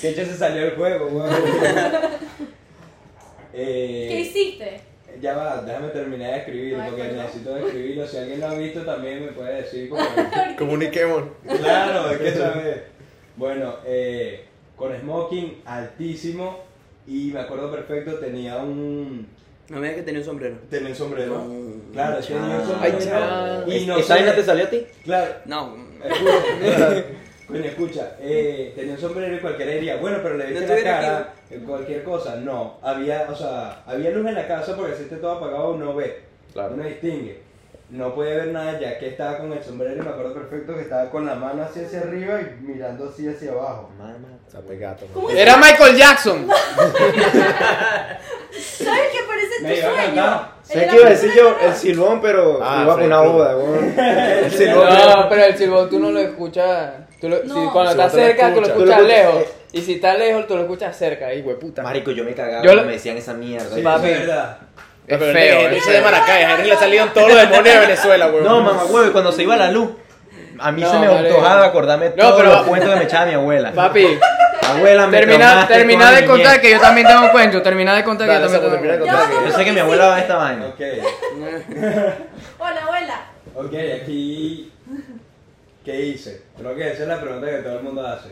Que 0.00 0.08
hecho 0.08 0.24
se 0.24 0.34
salió 0.34 0.64
el 0.64 0.74
juego, 0.74 1.06
weón. 1.06 1.30
Eh, 3.56 4.06
¿Qué 4.10 4.20
hiciste? 4.20 4.80
Ya 5.20 5.36
va, 5.36 5.62
déjame 5.62 5.88
terminar 5.90 6.32
de 6.32 6.38
escribir, 6.38 6.76
Ay, 6.76 6.90
porque 6.90 7.12
necesito 7.12 7.56
escribirlo. 7.56 8.04
Si 8.04 8.16
alguien 8.16 8.40
lo 8.40 8.48
ha 8.48 8.54
visto, 8.54 8.80
también 8.82 9.24
me 9.24 9.30
puede 9.30 9.62
decir. 9.62 9.88
Como... 9.88 10.02
Comuniquemos. 10.58 11.22
claro, 11.46 12.08
hay 12.08 12.18
que 12.18 12.32
saber. 12.32 12.93
Bueno, 13.36 13.74
eh, 13.84 14.44
con 14.76 14.94
smoking 14.98 15.62
altísimo 15.64 16.60
y 17.06 17.30
me 17.32 17.40
acuerdo 17.40 17.70
perfecto, 17.70 18.14
tenía 18.18 18.56
un. 18.58 19.26
No 19.68 19.76
me 19.80 19.88
digas 19.88 19.96
que 20.00 20.02
tenía 20.02 20.20
un 20.20 20.26
sombrero. 20.26 20.56
Tenía 20.70 20.90
un 20.90 20.94
sombrero. 20.94 21.38
No. 21.38 21.92
Claro, 21.92 22.18
tenía 22.22 22.42
un 22.42 22.76
Ay, 22.80 22.90
sombrero. 22.92 23.00
chao. 23.00 23.70
y 23.72 23.86
no 23.86 23.96
¿Esa 23.98 24.14
vaina 24.16 24.34
te 24.34 24.42
salió 24.44 24.64
a 24.64 24.70
ti? 24.70 24.86
Claro, 25.04 25.34
No. 25.46 25.76
Escucha, 26.04 27.04
Coño, 27.46 27.64
escucha, 27.64 28.16
eh, 28.20 28.72
tenía 28.74 28.94
un 28.94 29.00
sombrero 29.00 29.36
y 29.36 29.38
cualquiera 29.38 29.72
diría, 29.72 29.96
bueno, 29.96 30.18
pero 30.22 30.36
le 30.38 30.44
No 30.44 30.50
viste 30.50 30.66
la 30.66 30.74
estuviera 30.74 31.00
cara, 31.00 31.34
eh, 31.50 31.60
cualquier 31.66 32.02
cosa. 32.02 32.36
No, 32.36 32.78
había, 32.82 33.26
o 33.30 33.34
sea, 33.34 33.82
había 33.86 34.10
luz 34.10 34.26
en 34.26 34.34
la 34.34 34.46
casa 34.46 34.74
porque 34.76 34.96
si 34.96 35.02
esté 35.04 35.16
todo 35.16 35.32
apagado 35.32 35.72
uno 35.74 35.94
ve, 35.94 36.20
Claro. 36.52 36.74
uno 36.74 36.84
distingue. 36.84 37.40
No 37.94 38.12
podía 38.12 38.34
ver 38.34 38.48
nada 38.48 38.80
ya 38.80 38.98
que 38.98 39.06
estaba 39.10 39.38
con 39.38 39.52
el 39.52 39.62
sombrero 39.62 39.94
y 39.94 40.00
me 40.04 40.10
acuerdo 40.10 40.34
perfecto 40.34 40.74
que 40.74 40.80
estaba 40.82 41.08
con 41.10 41.24
la 41.26 41.36
mano 41.36 41.62
así 41.62 41.78
hacia 41.84 42.00
arriba 42.00 42.40
y 42.40 42.56
mirando 42.60 43.08
así 43.08 43.28
hacia 43.28 43.52
abajo. 43.52 43.88
Mamá, 43.96 44.36
sape 44.48 44.76
gato. 44.78 45.06
¿Cómo 45.14 45.30
Era 45.30 45.56
Michael 45.56 45.96
Jackson. 45.96 46.48
¿Sabes 48.50 49.02
qué 49.12 49.18
parece 49.28 49.62
Me 49.62 49.68
tu 49.68 49.74
iba 49.78 49.88
a 49.88 49.94
sueño? 49.94 50.14
cantar. 50.16 50.50
¿Sabes 50.64 50.88
qué 50.90 50.96
iba 50.96 51.06
a 51.06 51.10
decir 51.10 51.30
yo? 51.36 51.56
El 51.62 51.74
silbón, 51.74 52.20
pero 52.20 52.58
Ah, 52.62 52.80
iba 52.84 52.94
una 52.96 53.20
boda. 53.20 53.52
El 54.44 54.50
silbón. 54.50 54.88
No, 54.88 55.28
pero 55.28 55.44
el 55.44 55.56
silbón 55.56 55.88
tú 55.90 56.00
no 56.00 56.10
lo 56.10 56.18
escuchas. 56.18 56.94
Tú 57.20 57.28
lo, 57.28 57.44
No. 57.44 57.54
si 57.54 57.60
cuando 57.70 57.92
El 57.92 58.00
estás 58.00 58.12
cerca, 58.12 58.48
tú 58.48 58.54
tú 58.54 58.60
lo 58.62 58.66
escuchas. 58.66 58.88
escuchas 58.88 58.96
Tú 58.98 59.02
lo 59.02 59.08
lejos. 59.08 59.34
escuchas, 59.42 59.56
Y 59.72 59.82
si 59.82 59.92
está 59.94 60.14
lejos, 60.14 60.46
tú 60.48 60.56
lo 60.56 60.62
escuchas 60.62 60.96
cerca. 60.98 61.32
Hijo 61.32 61.50
de 61.50 61.54
puta. 61.56 61.82
Marico, 61.84 62.10
yo 62.10 62.24
me 62.24 62.34
cagaba 62.34 62.56
Yo 62.62 62.64
cuando 62.70 62.82
lo- 62.82 62.86
me 62.88 62.94
decían 62.94 63.16
esa 63.16 63.34
mierda. 63.34 63.72
Sí, 63.74 63.82
Papi. 63.82 64.06
eso 64.08 64.14
es 64.14 64.26
verdad. 64.26 64.58
Es 65.06 65.18
Pero 65.18 65.32
feo. 65.32 65.60
el 65.68 65.74
es 65.74 65.86
de. 65.86 66.00
Maracay, 66.00 66.42
a 66.44 66.54
Henry 66.54 66.68
le 66.68 66.76
salieron 66.76 67.12
todos 67.12 67.28
los 67.28 67.36
demonios 67.38 67.74
de 67.74 67.80
Venezuela, 67.80 68.26
weón. 68.28 68.44
No, 68.44 68.60
mamá, 68.62 68.84
huevo, 68.84 69.08
y 69.08 69.12
cuando 69.12 69.32
se 69.32 69.42
iba 69.42 69.54
la 69.56 69.70
luz, 69.70 69.90
a 70.58 70.72
mí 70.72 70.80
No, 70.80 70.90
se 70.90 70.98
me 70.98 71.06
antojaba 71.06 71.66
acordarme 71.66 72.08
No, 72.10 72.14
todos 72.16 72.36
pero- 72.36 72.50
los 72.54 72.62
cuentos 72.62 72.90
que 72.90 72.96
me 72.96 73.04
echaba 73.04 73.26
mi 73.26 73.34
abuela. 73.34 73.72
Papi, 73.72 74.18
Abuela, 74.66 75.06
me 75.06 75.18
termina, 75.18 75.66
termina 75.68 76.10
de 76.10 76.24
contar 76.24 76.52
niñez. 76.52 76.60
que 76.62 76.70
yo 76.70 76.80
también 76.80 77.06
tengo 77.06 77.30
cuento. 77.32 77.60
Termina 77.60 77.94
de 77.94 78.02
contar 78.02 78.26
que 78.28 78.34
yo 78.34 78.40
también 78.40 78.60
tengo 78.62 78.72
termina 78.72 78.92
de 78.94 78.98
cuento. 79.00 79.18
contar. 79.18 79.44
Yo 79.50 79.56
sé 79.58 79.64
que 79.64 79.72
mi 79.72 79.80
abuela 79.80 80.06
va 80.06 80.16
a 80.16 80.20
esta 80.20 80.36
vaina. 80.36 80.66
Ok. 80.68 80.80
Hola, 82.58 82.82
abuela. 82.82 83.20
Ok, 83.56 83.74
aquí. 84.02 84.72
¿Qué 85.84 86.00
hice? 86.00 86.42
Creo 86.56 86.74
que 86.74 86.90
esa 86.92 87.02
es 87.02 87.08
la 87.08 87.20
pregunta 87.20 87.46
que 87.50 87.56
todo 87.58 87.76
el 87.76 87.82
mundo 87.82 88.06
hace. 88.06 88.30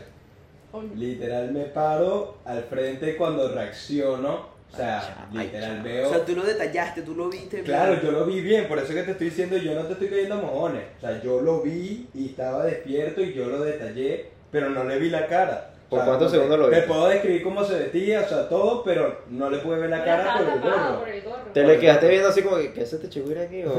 Literal 0.95 1.51
me 1.51 1.65
paro 1.65 2.37
al 2.45 2.63
frente 2.63 3.15
cuando 3.15 3.53
reacciono. 3.53 4.52
O 4.73 4.75
sea, 4.75 5.27
Ay, 5.31 5.45
literal 5.45 5.81
veo. 5.83 6.07
O 6.07 6.09
sea, 6.13 6.25
tú 6.25 6.35
lo 6.35 6.41
detallaste, 6.43 7.03
tú 7.03 7.13
lo 7.15 7.29
viste. 7.29 7.61
Claro, 7.61 7.95
yo 8.01 8.11
lo 8.11 8.25
vi 8.25 8.41
bien, 8.41 8.67
por 8.67 8.79
eso 8.79 8.91
que 8.93 9.03
te 9.03 9.11
estoy 9.11 9.29
diciendo, 9.29 9.55
yo 9.57 9.75
no 9.75 9.81
te 9.83 9.93
estoy 9.93 10.07
cayendo 10.07 10.33
a 10.35 10.37
mojones. 10.39 10.81
O 10.97 11.01
sea, 11.01 11.21
yo 11.21 11.41
lo 11.41 11.61
vi 11.61 12.07
y 12.15 12.29
estaba 12.29 12.65
despierto 12.65 13.21
y 13.21 13.33
yo 13.33 13.45
lo 13.45 13.61
detallé, 13.63 14.31
pero 14.51 14.69
no 14.71 14.83
le 14.83 14.97
vi 14.97 15.09
la 15.11 15.27
cara. 15.27 15.69
O 15.89 15.89
¿Por 15.95 15.99
sea, 15.99 16.07
cuántos 16.07 16.31
te- 16.31 16.37
segundos 16.39 16.57
lo 16.57 16.69
Te 16.69 16.75
viste? 16.77 16.87
puedo 16.87 17.07
describir 17.07 17.43
cómo 17.43 17.63
se 17.63 17.77
vestía, 17.77 18.21
o 18.21 18.27
sea, 18.27 18.49
todo, 18.49 18.83
pero 18.83 19.21
no 19.29 19.47
le 19.51 19.59
pude 19.59 19.77
ver 19.77 19.91
la 19.91 20.03
cara 20.03 20.37
por 20.39 20.47
el 20.49 20.59
gorro. 20.59 20.99
por 21.01 21.09
el 21.09 21.21
gorro. 21.21 21.37
¿Te 21.53 21.63
le 21.63 21.77
quedaste 21.77 22.07
viendo 22.09 22.29
así 22.29 22.41
como 22.41 22.55
que, 22.57 22.73
¿qué 22.73 22.81
es 22.81 22.93
este 22.93 23.09
chigüira 23.09 23.43
aquí? 23.43 23.63
O, 23.65 23.73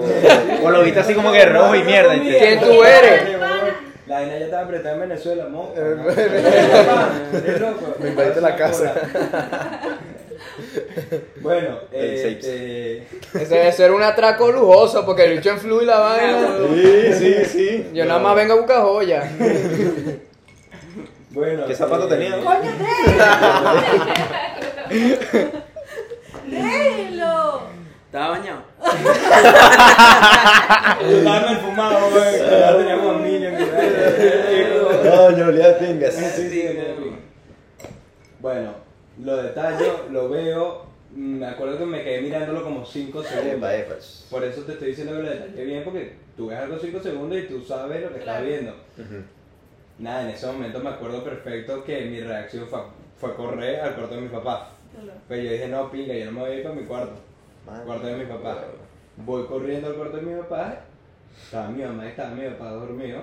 o 0.64 0.70
lo 0.70 0.82
viste 0.84 1.00
así 1.00 1.12
como 1.14 1.32
que 1.32 1.44
rojo 1.46 1.74
y 1.74 1.82
mierda. 1.82 2.14
y 2.14 2.20
te- 2.20 2.38
¿Quién 2.38 2.60
tú 2.60 2.84
eres? 2.84 3.36
La 4.06 4.16
vaina 4.16 4.38
ya 4.38 4.44
estaba 4.44 4.64
apretada 4.64 4.94
en 4.96 5.00
Venezuela, 5.00 5.46
mo. 5.48 5.72
Me 8.00 8.08
invadiste 8.10 8.40
la 8.40 8.54
casa. 8.54 8.94
Bueno, 11.40 11.78
El 11.92 12.14
este, 12.14 13.06
Ese 13.34 13.54
debe 13.54 13.72
ser 13.72 13.92
un 13.92 14.02
atraco 14.02 14.50
lujoso 14.50 15.04
porque 15.04 15.24
el 15.24 15.36
bicho 15.36 15.50
influye 15.50 15.84
la 15.86 15.98
vaina. 15.98 16.56
Sí, 16.74 17.12
sí, 17.12 17.44
sí. 17.44 17.90
Yo 17.92 18.04
nada 18.04 18.20
más 18.20 18.34
vengo 18.36 18.54
a 18.54 18.56
buscar 18.56 18.82
joya. 18.82 19.30
bueno. 21.30 21.66
¿Qué 21.66 21.74
zapato 21.74 22.06
eh, 22.06 22.08
tenía? 22.08 22.36
Coño, 22.44 22.70
déjelo. 26.46 27.62
Estaba 28.06 28.28
bañado. 28.28 28.62
Estaba 31.00 31.46
perfumado, 31.48 32.10
güey. 32.10 32.38
Ya 32.38 32.76
teníamos 32.76 33.20
Minion. 33.20 33.54
Coño, 35.02 35.46
olía 35.48 35.78
pingas. 35.78 36.14
Sí, 36.14 36.24
sí, 36.36 36.48
sí. 36.50 36.68
Bueno, 38.38 38.83
lo 39.22 39.36
detallo, 39.42 40.06
lo 40.10 40.28
veo. 40.28 40.86
mm, 41.14 41.38
Me 41.38 41.46
acuerdo 41.46 41.78
que 41.78 41.86
me 41.86 42.02
quedé 42.02 42.22
mirándolo 42.22 42.62
como 42.62 42.84
5 42.84 43.22
segundos. 43.22 43.72
Epa. 43.72 43.94
Por 44.30 44.44
eso 44.44 44.62
te 44.62 44.72
estoy 44.72 44.88
diciendo 44.88 45.14
que 45.16 45.22
lo 45.22 45.30
detallé 45.30 45.64
bien, 45.64 45.84
porque 45.84 46.14
tú 46.36 46.48
ves 46.48 46.58
algo 46.58 46.78
5 46.78 47.00
segundos 47.00 47.38
y 47.38 47.42
tú 47.42 47.62
sabes 47.62 48.02
lo 48.02 48.12
que 48.12 48.18
estás 48.20 48.42
viendo. 48.42 48.72
Ujú. 48.72 49.22
Nada, 49.98 50.22
en 50.22 50.28
ese 50.30 50.46
momento 50.46 50.80
me 50.80 50.90
acuerdo 50.90 51.22
perfecto 51.22 51.84
que 51.84 52.00
mi 52.06 52.20
reacción 52.20 52.66
fue, 52.66 52.80
fue 53.18 53.34
correr 53.36 53.80
al 53.80 53.94
cuarto 53.94 54.16
de 54.16 54.20
mi 54.22 54.28
papá. 54.28 54.70
Pero 55.28 55.42
yo 55.42 55.52
dije, 55.52 55.68
no, 55.68 55.90
pinga, 55.90 56.14
yo 56.14 56.26
no 56.26 56.32
me 56.32 56.40
voy 56.40 56.50
a 56.50 56.54
ir 56.56 56.62
para 56.62 56.74
mi 56.74 56.82
cuarto. 56.84 57.14
Al 57.70 57.82
cuarto 57.84 58.06
de 58.06 58.16
mi 58.16 58.24
papá. 58.26 58.64
Voy 59.18 59.46
corriendo 59.46 59.88
al 59.88 59.94
cuarto 59.94 60.16
de 60.16 60.22
mi 60.22 60.40
papá. 60.42 60.80
Estaba 61.42 61.68
mi 61.68 61.82
mamá, 61.82 62.08
estaba 62.08 62.30
mi 62.30 62.46
papá 62.48 62.70
dormido. 62.70 63.20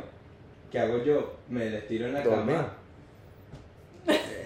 ¿Qué 0.71 0.79
hago 0.79 1.03
yo? 1.03 1.33
Me 1.49 1.69
les 1.69 1.87
tiro 1.87 2.07
en 2.07 2.13
la 2.13 2.21
Dormir. 2.23 2.55
cama. 2.55 2.73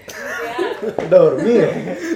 Dormido. 1.09 1.67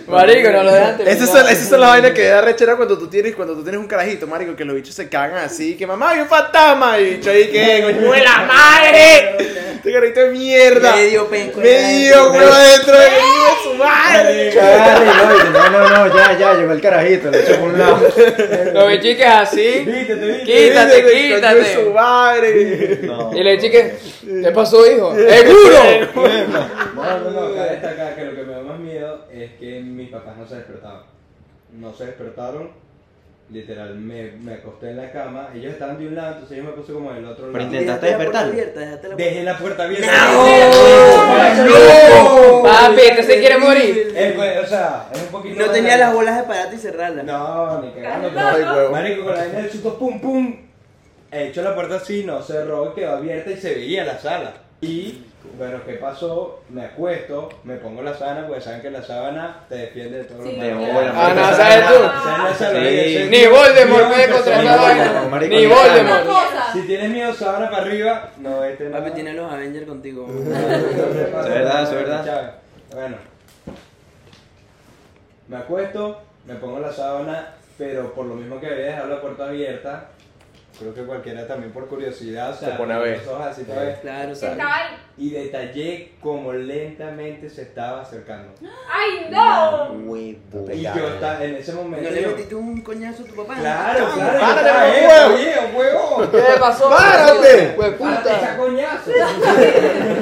Marico, 0.08 0.50
no 0.52 0.64
lo 0.64 0.72
dejan 0.72 0.98
terminar. 0.98 1.22
Esas 1.22 1.30
son, 1.30 1.48
esas 1.48 1.70
son 1.70 1.82
las 1.82 1.90
vainas 1.90 2.12
que 2.12 2.26
da 2.26 2.42
rechera 2.42 2.76
cuando 2.76 2.98
tú 2.98 3.08
tienes 3.08 3.36
cuando 3.36 3.56
tú 3.56 3.64
tienes 3.64 3.80
un 3.80 3.88
carajito, 3.88 4.28
marico, 4.28 4.56
que 4.56 4.66
los 4.66 4.76
bichos 4.76 4.96
se 4.96 5.10
cagan 5.10 5.44
así, 5.44 5.76
que 5.76 5.88
mamá 5.88 6.12
hay 6.12 6.20
un 6.20 6.28
fantasma 6.28 7.00
y 7.00 7.16
bicho 7.16 7.30
ahí 7.30 7.48
que 7.48 7.82
coño 7.84 8.12
de 8.12 8.22
la 8.22 8.42
madre. 8.44 9.38
Este 9.80 9.94
carajito 9.94 10.20
de 10.20 10.32
mierda. 10.32 10.94
Medio 10.94 11.28
penco. 11.30 11.62
Medio 11.62 12.34
huevo 12.34 12.52
adentro 12.52 12.98
de 13.00 13.06
de 13.06 13.59
su 13.59 13.59
madre. 13.80 14.52
Charlie, 14.54 15.06
no, 15.06 15.70
no, 15.70 15.90
no, 15.90 16.08
no, 16.08 16.16
ya, 16.16 16.38
ya, 16.38 16.54
llegó 16.54 16.72
el 16.74 16.82
carajito, 16.82 17.32
lo 17.32 17.38
echo 17.38 17.60
por 17.60 17.70
un 17.70 17.80
lado. 17.80 18.00
Los 18.74 18.90
bichiques 18.90 19.26
así. 19.26 19.84
Viste, 19.86 20.16
te 20.16 20.26
viste. 20.26 20.44
Quítate, 20.44 21.02
de 21.04 21.66
su 21.66 21.80
quítate. 21.80 21.90
madre. 21.94 23.00
No. 23.04 23.32
Y 23.34 23.44
los 23.44 23.54
bichiques, 23.54 24.22
¿qué 24.44 24.52
pasó, 24.52 24.86
hijo? 24.92 25.16
¡Seguro! 25.16 25.80
No, 27.00 27.20
no, 27.20 27.32
no, 27.32 27.56
cabe 27.56 27.70
destacar 27.72 28.16
que 28.16 28.26
lo 28.26 28.36
que 28.36 28.44
me 28.44 28.54
da 28.54 28.62
más 28.62 28.80
miedo 28.80 29.26
es 29.32 29.52
que 29.54 29.80
mis 29.80 30.10
papás 30.10 30.36
no 30.38 30.46
se 30.46 30.56
despertaban. 30.56 31.04
No 31.72 31.94
se 31.94 32.06
despertaron, 32.08 32.72
literal, 33.52 33.96
me, 33.96 34.32
me 34.44 34.54
acosté 34.54 34.92
en 34.92 34.98
la 34.98 35.12
cama, 35.12 35.50
ellos 35.56 35.74
estaban 35.74 35.98
de 35.98 36.08
un 36.08 36.16
lado, 36.16 36.34
entonces 36.34 36.58
yo 36.58 36.64
me 36.64 36.72
puse 36.72 36.94
como 36.94 37.12
del 37.14 37.26
otro 37.26 37.48
Pero 37.52 37.58
lado. 37.64 37.66
intentaste 37.66 38.06
Dejaste 38.06 38.12
la 38.12 38.18
puerta 38.18 38.46
despertarlo. 38.46 38.54
abierta, 38.54 38.80
dejaste 38.80 39.08
la 39.08 39.16
puerta 39.16 39.24
Dejé 39.30 39.44
la 39.44 39.58
puerta 39.58 39.84
abierta. 39.84 40.08
¡No! 41.66 42.64
Papi, 42.64 43.02
este 43.02 43.24
se 43.24 43.40
quiere 43.40 43.58
morir. 43.58 44.14
Eh, 44.16 44.34
pues, 44.36 44.60
o 44.64 44.66
sea, 44.68 45.08
es 45.14 45.22
un 45.22 45.28
poquito 45.28 45.66
No 45.66 45.72
tenía 45.72 45.98
las 45.98 46.14
bolas 46.14 46.38
de 46.38 46.44
parate 46.44 46.76
y 46.76 46.80
cerrarlas. 46.80 47.26
No, 47.26 47.82
ni 47.82 47.92
cagando. 47.92 48.30
Huevo. 48.30 48.92
Marico, 48.92 49.24
con 49.24 49.34
la 49.34 49.40
vaina 49.42 49.60
del 49.60 49.72
susto, 49.72 49.98
pum, 49.98 50.20
pum. 50.22 50.56
He 51.32 51.48
hecho 51.48 51.62
la 51.62 51.76
puerta 51.76 51.96
así, 51.96 52.24
no 52.24 52.42
cerró, 52.42 52.94
quedó 52.96 53.16
abierta 53.18 53.52
y 53.52 53.58
se 53.58 53.74
veía 53.76 54.04
la 54.04 54.18
sala. 54.18 54.54
Y, 54.82 55.26
bueno, 55.58 55.80
¿qué 55.86 55.94
pasó? 55.94 56.62
Me 56.70 56.86
acuesto, 56.86 57.50
me 57.64 57.76
pongo 57.76 58.02
la 58.02 58.14
sábana, 58.14 58.46
porque 58.46 58.62
saben 58.62 58.82
que 58.82 58.92
la 58.92 59.02
sábana 59.02 59.66
te 59.70 59.76
defiende 59.76 60.18
de 60.20 60.24
todo 60.26 60.44
Sí, 60.44 60.58
lo 60.58 60.80
malo. 60.82 61.12
Ah, 61.16 61.34
no, 61.34 61.56
¿sabes 61.56 61.86
tú? 61.88 63.30
Ni 63.30 63.48
Voldemort 63.48 64.08
puede 64.08 64.30
contra 64.30 64.62
esa 64.62 64.76
vaina. 64.76 65.48
Ni 65.48 65.66
Voldemort. 65.66 66.26
Si 66.74 66.82
tienes 66.82 67.10
miedo 67.10 67.34
sábana 67.34 67.70
para 67.70 67.84
arriba, 67.84 68.30
no 68.38 68.64
este 68.64 68.90
no. 68.90 68.98
Papi 68.98 69.12
tiene 69.12 69.34
los 69.34 69.52
Avengers 69.52 69.88
contigo. 69.88 70.28
Es 70.30 71.50
verdad, 71.50 71.84
es 71.84 71.92
verdad. 71.92 72.54
Bueno. 72.94 73.16
Me 75.48 75.58
acuesto, 75.58 76.22
me 76.46 76.56
pongo 76.56 76.80
la 76.80 76.92
sábana, 76.92 77.54
pero 77.78 78.14
por 78.14 78.26
lo 78.26 78.36
mismo 78.36 78.60
que 78.60 78.68
había 78.68 78.86
dejado 78.86 79.08
la 79.08 79.22
puerta 79.22 79.46
abierta, 79.48 80.10
creo 80.80 80.94
que 80.94 81.04
cualquiera 81.04 81.46
también 81.48 81.72
por 81.72 81.88
curiosidad, 81.88 82.52
o 82.52 82.54
sea, 82.56 82.70
Se 82.72 82.76
pone 82.76 82.94
a 82.94 82.98
ver. 83.00 83.18
los 83.18 83.28
ojos 83.28 83.46
así 83.48 83.64
Claro, 84.02 84.32
Estaba 84.32 84.76
ahí. 84.76 84.96
y 85.18 85.30
detallé 85.32 86.14
como 86.22 86.54
lentamente 86.54 87.50
se 87.50 87.64
estaba 87.64 88.02
acercando. 88.02 88.54
¡Ay, 88.92 89.28
no! 89.30 89.92
Huevo. 90.06 90.72
Y 90.74 90.82
yo 90.82 91.08
estaba 91.10 91.44
en 91.44 91.56
ese 91.56 91.74
momento. 91.74 92.10
¿No 92.10 92.16
le 92.16 92.28
metiste 92.28 92.56
un 92.56 92.82
coñazo 92.82 93.24
a 93.24 93.26
tu 93.26 93.36
papá? 93.36 93.56
Claro, 93.60 94.08
claro. 94.16 94.40
Párate, 94.40 95.00
eh, 95.00 95.08
huevo. 95.08 95.36
oye, 95.36 95.56
huevo. 95.78 96.32
¿Qué 96.32 96.38
le 96.38 96.60
pasó? 96.60 96.90
¡Párate! 96.90 97.74
Pues 97.76 97.94
Párate, 97.94 98.58
coñazo. 98.58 99.12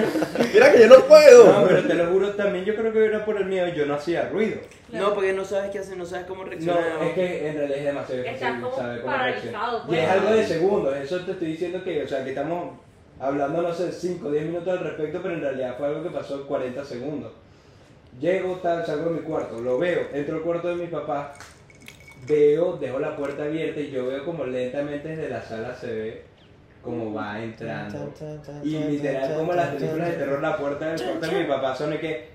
Mira 0.57 0.71
que 0.71 0.79
yo 0.79 0.87
no 0.87 1.05
puedo. 1.05 1.53
No, 1.53 1.67
pero 1.67 1.83
te 1.83 1.93
lo 1.93 2.07
juro 2.07 2.31
también, 2.31 2.65
yo 2.65 2.75
creo 2.75 2.91
que 2.91 3.05
era 3.05 3.23
por 3.23 3.37
el 3.37 3.45
miedo, 3.45 3.67
yo 3.67 3.85
no 3.85 3.93
hacía 3.93 4.27
ruido. 4.29 4.57
No, 4.91 5.13
porque 5.13 5.31
no 5.31 5.45
sabes 5.45 5.69
qué 5.69 5.77
hacer, 5.77 5.97
no 5.97 6.05
sabes 6.05 6.25
cómo 6.25 6.43
No, 6.43 6.49
reaccionar. 6.49 7.03
es 7.03 7.13
que 7.13 7.47
en 7.47 7.55
realidad 7.57 7.77
es 7.77 7.85
demasiado 7.85 8.23
difícil 8.23 8.57
saber 8.75 9.01
cómo 9.01 9.17
reaccionar. 9.17 9.69
Y 9.83 9.87
pues. 9.87 9.99
es 9.99 10.09
algo 10.09 10.29
de 10.31 10.45
segundos, 10.47 10.95
eso 10.95 11.19
te 11.19 11.31
estoy 11.33 11.47
diciendo 11.49 11.83
que, 11.83 12.03
o 12.03 12.07
sea, 12.07 12.23
que 12.23 12.29
estamos 12.31 12.73
hablando, 13.19 13.61
no 13.61 13.71
sé, 13.71 13.91
5 13.91 14.27
o 14.27 14.31
10 14.31 14.45
minutos 14.45 14.67
al 14.67 14.79
respecto, 14.79 15.19
pero 15.21 15.35
en 15.35 15.41
realidad 15.41 15.75
fue 15.77 15.87
algo 15.87 16.01
que 16.01 16.09
pasó 16.09 16.35
en 16.41 16.47
40 16.47 16.85
segundos. 16.85 17.31
Llego, 18.19 18.55
tal, 18.55 18.83
salgo 18.83 19.11
de 19.11 19.17
mi 19.17 19.21
cuarto, 19.21 19.61
lo 19.61 19.77
veo, 19.77 20.07
entro 20.11 20.37
al 20.37 20.41
cuarto 20.41 20.69
de 20.69 20.75
mi 20.75 20.87
papá, 20.87 21.33
veo, 22.27 22.77
dejo 22.77 22.97
la 22.97 23.15
puerta 23.15 23.43
abierta 23.43 23.79
y 23.79 23.91
yo 23.91 24.07
veo 24.07 24.25
como 24.25 24.43
lentamente 24.43 25.09
desde 25.09 25.29
la 25.29 25.43
sala 25.43 25.75
se 25.75 25.87
ve 25.87 26.26
como 26.87 27.13
va 27.13 27.39
entrando. 27.43 28.13
Y 28.63 28.77
literal, 28.77 29.35
como 29.35 29.51
en 29.51 29.57
las 29.57 29.69
películas 29.75 30.07
de 30.07 30.13
terror, 30.13 30.41
la 30.41 30.57
puerta 30.57 30.85
del 30.93 31.01
cuarto 31.01 31.27
de 31.27 31.39
mi 31.43 31.43
papá 31.45 31.75
suena 31.75 31.99
que... 31.99 32.29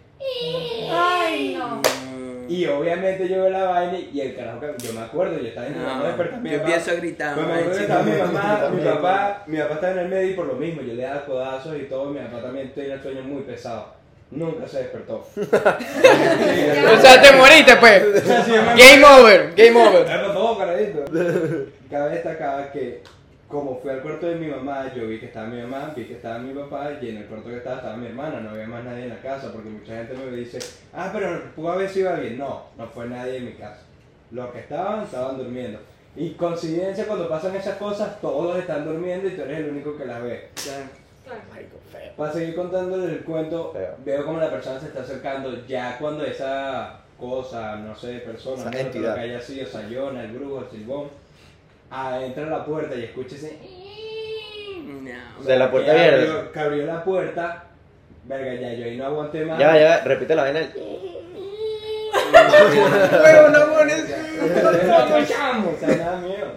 Ay, 0.90 1.56
no. 1.58 1.76
Mm. 1.76 2.50
Y 2.50 2.66
obviamente 2.66 3.28
yo 3.28 3.36
veo 3.42 3.50
la 3.50 3.64
vaina 3.64 3.98
y 3.98 4.20
el 4.20 4.36
carajo, 4.36 4.60
que- 4.60 4.74
yo 4.86 4.92
me 4.92 5.00
acuerdo, 5.00 5.38
yo 5.38 5.48
estaba 5.48 5.66
intentando 5.68 5.98
No, 6.02 6.06
despertar 6.06 6.38
a 6.38 6.42
mi 6.42 6.50
yo 6.50 6.56
empiezo 6.56 6.90
a 6.90 6.94
gritar. 6.94 7.34
Pues 7.34 7.46
me 7.46 7.52
mamá, 7.52 7.60
acuerdo 7.62 7.78
que 7.78 7.86
chico. 7.86 7.98
estaba 7.98 8.12
mi 8.12 8.32
mamá, 8.32 8.70
mi 8.74 8.80
papá, 8.84 9.42
mi 9.46 9.56
papá 9.58 9.74
estaba 9.74 9.92
en 9.94 9.98
el 10.00 10.08
medio 10.08 10.30
y 10.30 10.34
por 10.34 10.46
lo 10.46 10.54
mismo, 10.54 10.82
yo 10.82 10.92
le 10.94 11.02
daba 11.02 11.24
codazos 11.24 11.76
y 11.76 11.84
todo, 11.84 12.10
mi 12.10 12.20
papá 12.20 12.42
también 12.42 12.72
tenía 12.74 12.94
el 12.94 13.02
sueño 13.02 13.22
muy 13.22 13.42
pesado. 13.42 13.94
Nunca 14.30 14.66
se 14.68 14.78
despertó. 14.78 15.26
O 15.36 17.00
sea, 17.00 17.20
te 17.22 17.32
moriste, 17.36 17.76
pues. 17.76 18.24
Game 18.76 19.04
over, 19.04 19.52
game 19.56 19.76
over. 19.80 20.06
Era 20.06 20.32
todo, 20.32 20.58
carajito. 20.58 21.04
Cabe 21.90 22.10
destacar 22.14 22.72
que 22.72 23.02
como 23.52 23.78
fui 23.78 23.90
al 23.90 24.00
cuarto 24.00 24.26
de 24.26 24.36
mi 24.36 24.46
mamá, 24.46 24.90
yo 24.94 25.06
vi 25.06 25.20
que 25.20 25.26
estaba 25.26 25.46
mi 25.46 25.60
mamá, 25.60 25.92
vi 25.94 26.06
que 26.06 26.14
estaba 26.14 26.38
mi 26.38 26.54
papá 26.54 26.92
y 27.02 27.10
en 27.10 27.18
el 27.18 27.26
cuarto 27.26 27.50
que 27.50 27.58
estaba 27.58 27.76
estaba 27.76 27.96
mi 27.98 28.06
hermana, 28.06 28.40
no 28.40 28.48
había 28.48 28.66
más 28.66 28.82
nadie 28.82 29.02
en 29.02 29.10
la 29.10 29.20
casa 29.20 29.52
porque 29.52 29.68
mucha 29.68 29.94
gente 29.94 30.14
me 30.14 30.34
dice, 30.34 30.58
ah, 30.94 31.10
pero 31.12 31.42
pudo 31.54 31.72
haber 31.72 31.90
sido 31.90 32.08
alguien. 32.08 32.38
No, 32.38 32.64
no 32.78 32.86
fue 32.86 33.06
nadie 33.10 33.36
en 33.36 33.44
mi 33.44 33.52
casa. 33.52 33.82
Los 34.30 34.50
que 34.52 34.60
estaban, 34.60 35.02
estaban 35.04 35.36
durmiendo. 35.36 35.78
Y 36.16 36.30
coincidencia, 36.30 37.06
cuando 37.06 37.28
pasan 37.28 37.54
esas 37.54 37.76
cosas, 37.76 38.18
todos 38.22 38.56
están 38.58 38.86
durmiendo 38.86 39.28
y 39.28 39.32
tú 39.32 39.42
eres 39.42 39.58
el 39.58 39.70
único 39.70 39.98
que 39.98 40.06
las 40.06 40.22
ve. 40.22 40.48
Claro. 40.54 40.84
Para 42.16 42.32
seguir 42.32 42.54
contándoles 42.54 43.10
el 43.10 43.24
cuento, 43.24 43.70
Feo. 43.74 43.96
veo 44.02 44.24
como 44.24 44.40
la 44.40 44.50
persona 44.50 44.80
se 44.80 44.86
está 44.86 45.02
acercando. 45.02 45.66
Ya 45.66 45.98
cuando 45.98 46.24
esa 46.24 47.00
cosa, 47.20 47.76
no 47.76 47.94
sé, 47.94 48.20
persona, 48.20 48.62
Esa 48.62 48.70
no 48.70 48.78
entidad. 48.78 49.10
lo 49.10 49.14
que 49.14 49.20
haya 49.20 49.40
sido, 49.42 49.66
Sayona, 49.66 50.24
el 50.24 50.32
brujo, 50.32 50.60
el 50.60 50.70
silbón, 50.70 51.08
ah, 51.92 52.20
entra 52.24 52.46
a 52.46 52.50
la 52.50 52.64
puerta 52.64 52.94
y 52.96 53.04
escucha 53.04 53.36
ese. 53.36 53.58
No. 54.84 55.44
De 55.44 55.56
la 55.56 55.70
puerta 55.70 55.92
que 55.92 56.00
abierta. 56.00 56.32
abrió, 56.32 56.52
que 56.52 56.58
abrió 56.58 56.86
la 56.86 57.04
puerta. 57.04 57.64
Verga, 58.24 58.54
ya 58.54 58.72
yo 58.74 58.84
ahí 58.84 58.96
no 58.96 59.06
aguanté 59.06 59.44
más. 59.44 59.58
Ya 59.58 59.68
va, 59.68 59.78
ya 59.78 59.88
va, 59.88 59.98
repite 60.04 60.34
la 60.34 60.42
vaina. 60.42 60.60
Huevo, 62.32 63.48
no 63.48 63.72
pones. 63.72 64.16
No 64.42 65.16
escuchamos. 65.18 65.74
O 65.74 65.78
sea, 65.78 65.96
nada 65.96 66.20
miedo. 66.20 66.48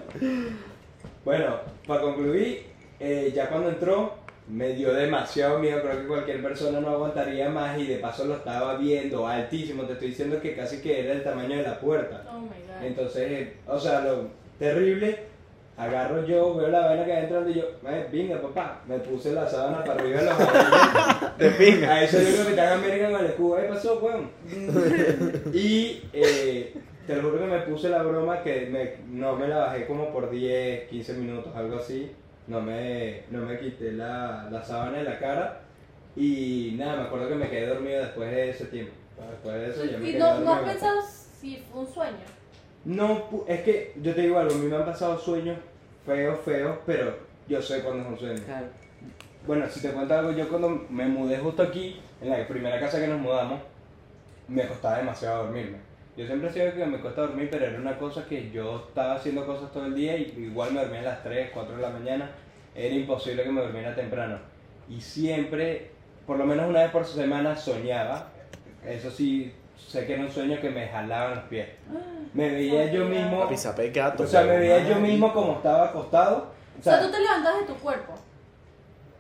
Bueno, 1.24 1.60
para 1.86 2.02
concluir, 2.02 2.66
eh, 3.00 3.32
ya 3.36 3.48
cuando 3.48 3.70
entró, 3.70 4.16
me 4.48 4.70
dio 4.70 4.92
demasiado 4.94 5.60
miedo. 5.60 5.82
Creo 5.82 6.02
que 6.02 6.08
cualquier 6.08 6.42
persona 6.42 6.80
no 6.80 6.90
aguantaría 6.90 7.50
más. 7.50 7.78
Y 7.78 7.86
de 7.86 7.98
paso 7.98 8.26
lo 8.26 8.36
estaba 8.36 8.76
viendo 8.78 9.28
altísimo. 9.28 9.84
Te 9.84 9.94
estoy 9.94 10.10
diciendo 10.10 10.42
que 10.42 10.56
casi 10.56 10.82
que 10.82 11.02
era 11.02 11.14
el 11.14 11.24
tamaño 11.24 11.58
de 11.58 11.64
la 11.64 11.80
puerta. 11.80 12.24
Oh 12.32 12.40
my 12.40 12.48
god. 12.48 12.84
Entonces, 12.84 13.32
eh, 13.32 13.54
o 13.68 13.80
sea, 13.80 14.02
lo 14.02 14.30
terrible. 14.60 15.36
Agarro 15.78 16.26
yo, 16.26 16.56
veo 16.56 16.70
la 16.70 16.86
vaina 16.88 17.04
que 17.04 17.12
va 17.12 17.20
entrando 17.20 17.50
y 17.50 17.56
yo, 17.56 17.64
"Eh, 17.90 18.08
venga 18.10 18.42
papá, 18.42 18.82
me 18.88 18.98
puse 19.00 19.34
la 19.34 19.46
sábana 19.46 19.84
para 19.84 20.00
arriba 20.00 20.20
de 20.22 20.26
los. 20.26 20.38
De 21.38 21.50
pinga. 21.52 21.92
A 21.96 22.04
eso 22.04 22.18
yo 22.22 22.30
creo 22.34 22.48
que 22.48 22.54
te 22.54 22.62
hagan 22.62 22.80
América 22.80 23.12
con 23.12 23.20
el 23.20 23.26
escudo. 23.26 23.58
¿Qué 23.58 23.64
pasó, 23.68 24.00
weón? 24.00 24.30
y 25.54 26.02
eh, 26.14 26.74
te 27.06 27.16
lo 27.18 27.24
juro 27.24 27.40
que 27.40 27.46
me 27.46 27.60
puse 27.60 27.90
la 27.90 28.04
broma 28.04 28.42
que 28.42 28.68
me- 28.68 28.96
no 29.10 29.36
me 29.36 29.50
la 29.50 29.58
bajé 29.58 29.86
como 29.86 30.14
por 30.14 30.30
10, 30.30 30.88
15 30.90 31.14
minutos, 31.16 31.54
algo 31.54 31.76
así. 31.78 32.10
No 32.48 32.62
me, 32.62 33.24
no 33.32 33.42
me 33.42 33.60
quité 33.60 33.92
la, 33.92 34.48
la 34.50 34.64
sábana 34.64 35.00
de 35.00 35.04
la 35.04 35.20
cara. 35.20 35.62
Y 36.16 36.76
nada, 36.78 36.96
me 36.96 37.04
acuerdo 37.04 37.28
que 37.28 37.36
me 37.36 37.50
quedé 37.50 37.68
dormido 37.68 38.00
después 38.02 38.32
de 38.32 38.50
ese 38.52 38.66
tiempo. 38.68 38.94
Después 39.30 39.56
de 39.60 39.70
eso 39.72 39.84
ya 39.92 39.98
me 39.98 40.08
¿Y 40.08 40.12
quedé 40.14 40.20
no, 40.20 40.40
no 40.40 40.54
has 40.54 40.62
pensado 40.62 41.02
si 41.42 41.58
fue 41.70 41.82
un 41.82 41.88
sueño? 41.88 42.35
No, 42.86 43.44
es 43.48 43.62
que 43.62 43.94
yo 44.02 44.14
te 44.14 44.22
digo 44.22 44.38
algo, 44.38 44.54
a 44.54 44.58
mí 44.58 44.68
me 44.68 44.76
han 44.76 44.86
pasado 44.86 45.18
sueños 45.18 45.58
feos, 46.06 46.40
feos, 46.46 46.78
pero 46.86 47.18
yo 47.48 47.62
sé 47.62 47.82
cuándo 47.82 48.04
es 48.04 48.10
un 48.10 48.20
sueño. 48.20 48.44
Claro. 48.46 48.68
Bueno, 49.48 49.68
si 49.68 49.82
te 49.82 49.90
cuento 49.90 50.14
algo, 50.14 50.32
yo 50.32 50.48
cuando 50.48 50.70
me 50.90 51.06
mudé 51.08 51.38
justo 51.38 51.64
aquí, 51.64 52.00
en 52.22 52.30
la 52.30 52.48
primera 52.48 52.80
casa 52.80 53.00
que 53.00 53.08
nos 53.08 53.20
mudamos, 53.20 53.60
me 54.48 54.68
costaba 54.68 54.98
demasiado 54.98 55.46
dormirme. 55.46 55.78
Yo 56.16 56.26
siempre 56.26 56.48
decía 56.48 56.74
que 56.74 56.86
me 56.86 57.00
cuesta 57.00 57.22
dormir, 57.22 57.50
pero 57.52 57.66
era 57.66 57.78
una 57.78 57.98
cosa 57.98 58.26
que 58.26 58.50
yo 58.52 58.86
estaba 58.88 59.16
haciendo 59.16 59.46
cosas 59.46 59.72
todo 59.72 59.86
el 59.86 59.96
día 59.96 60.16
y 60.18 60.34
igual 60.38 60.72
me 60.72 60.82
dormía 60.82 61.02
a 61.02 61.04
las 61.04 61.24
3, 61.24 61.50
4 61.54 61.76
de 61.76 61.82
la 61.82 61.90
mañana. 61.90 62.32
Era 62.74 62.96
imposible 62.96 63.44
que 63.44 63.52
me 63.52 63.62
durmiera 63.62 63.96
temprano. 63.96 64.38
Y 64.88 65.02
siempre, 65.02 65.92
por 66.26 66.38
lo 66.38 66.46
menos 66.46 66.70
una 66.70 66.84
vez 66.84 66.92
por 66.92 67.06
semana, 67.06 67.56
soñaba. 67.56 68.30
Eso 68.86 69.12
sí, 69.12 69.52
sé 69.78 70.06
que 70.06 70.14
era 70.14 70.24
un 70.24 70.32
sueño 70.32 70.60
que 70.60 70.70
me 70.70 70.88
jalaban 70.88 71.36
los 71.36 71.44
pies. 71.46 71.68
Me 72.34 72.50
veía 72.50 72.92
yo 72.92 73.06
mismo, 73.06 73.48
gato. 73.94 74.24
o 74.24 74.28
sea, 74.28 74.42
me 74.42 74.58
veía 74.58 74.80
yo 74.90 74.96
mismo 74.96 75.32
como 75.32 75.54
estaba 75.54 75.86
acostado. 75.86 76.52
O 76.78 76.84
sea, 76.84 77.00
tú 77.02 77.10
te 77.10 77.20
levantas 77.22 77.60
de 77.62 77.66
tu 77.66 77.76
cuerpo. 77.76 78.14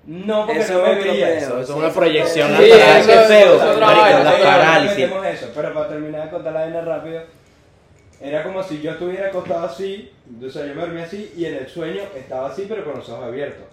No, 0.05 0.45
porque 0.45 0.59
Eso 0.59 0.73
no 0.73 0.83
me 0.83 0.95
veía 0.95 1.37
eso. 1.37 1.61
Eso 1.61 1.61
es 1.61 1.69
una 1.79 1.89
proyección 1.91 2.49
Sí, 2.49 2.55
feo, 2.63 3.55
eso 3.55 3.71
es 3.71 3.79
la 3.79 4.23
no 4.23 4.43
parálisis. 4.43 5.09
eso, 5.31 5.51
pero 5.55 5.73
para 5.73 5.87
terminar 5.87 6.25
de 6.25 6.29
contar 6.29 6.53
la 6.53 6.59
vaina 6.61 6.81
rápido, 6.81 7.21
era 8.19 8.43
como 8.43 8.61
si 8.61 8.81
yo 8.81 8.91
estuviera 8.91 9.27
acostado 9.29 9.65
así, 9.65 10.11
o 10.45 10.49
sea, 10.49 10.65
yo 10.65 10.75
me 10.75 10.81
dormía 10.81 11.05
así 11.05 11.33
y 11.37 11.45
en 11.45 11.55
el 11.55 11.67
sueño 11.67 12.01
estaba 12.15 12.49
así, 12.49 12.65
pero 12.67 12.83
con 12.83 12.95
los 12.97 13.09
ojos 13.09 13.23
abiertos. 13.25 13.65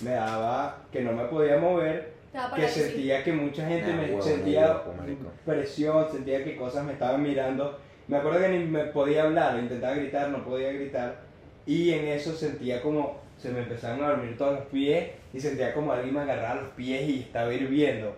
me 0.00 0.12
daba 0.12 0.78
que 0.90 1.02
no 1.02 1.12
me 1.12 1.24
podía 1.24 1.58
mover, 1.58 2.12
que 2.54 2.68
sentía 2.68 3.24
que 3.24 3.32
mucha 3.32 3.66
gente 3.66 3.90
Nah, 3.90 3.96
me 3.96 4.04
huevón, 4.06 4.22
sentía 4.22 4.82
marico. 4.96 5.30
presión, 5.44 6.06
sentía 6.10 6.44
que 6.44 6.56
cosas 6.56 6.84
me 6.84 6.92
estaban 6.92 7.22
mirando. 7.22 7.78
Me 8.06 8.16
acuerdo 8.16 8.40
que 8.40 8.48
ni 8.48 8.64
me 8.64 8.84
podía 8.84 9.24
hablar, 9.24 9.58
intentaba 9.58 9.94
gritar, 9.94 10.30
no 10.30 10.44
podía 10.44 10.72
gritar. 10.72 11.20
Y 11.66 11.92
en 11.92 12.06
eso 12.08 12.32
sentía 12.34 12.80
como 12.80 13.20
se 13.36 13.50
me 13.50 13.60
empezaron 13.60 14.02
a 14.02 14.08
dormir 14.10 14.36
todos 14.36 14.54
los 14.60 14.64
pies 14.66 15.10
y 15.32 15.40
sentía 15.40 15.72
como 15.74 15.92
alguien 15.92 16.14
me 16.14 16.20
agarraba 16.22 16.62
los 16.62 16.70
pies 16.70 17.08
y 17.08 17.20
estaba 17.20 17.52
hirviendo. 17.52 18.16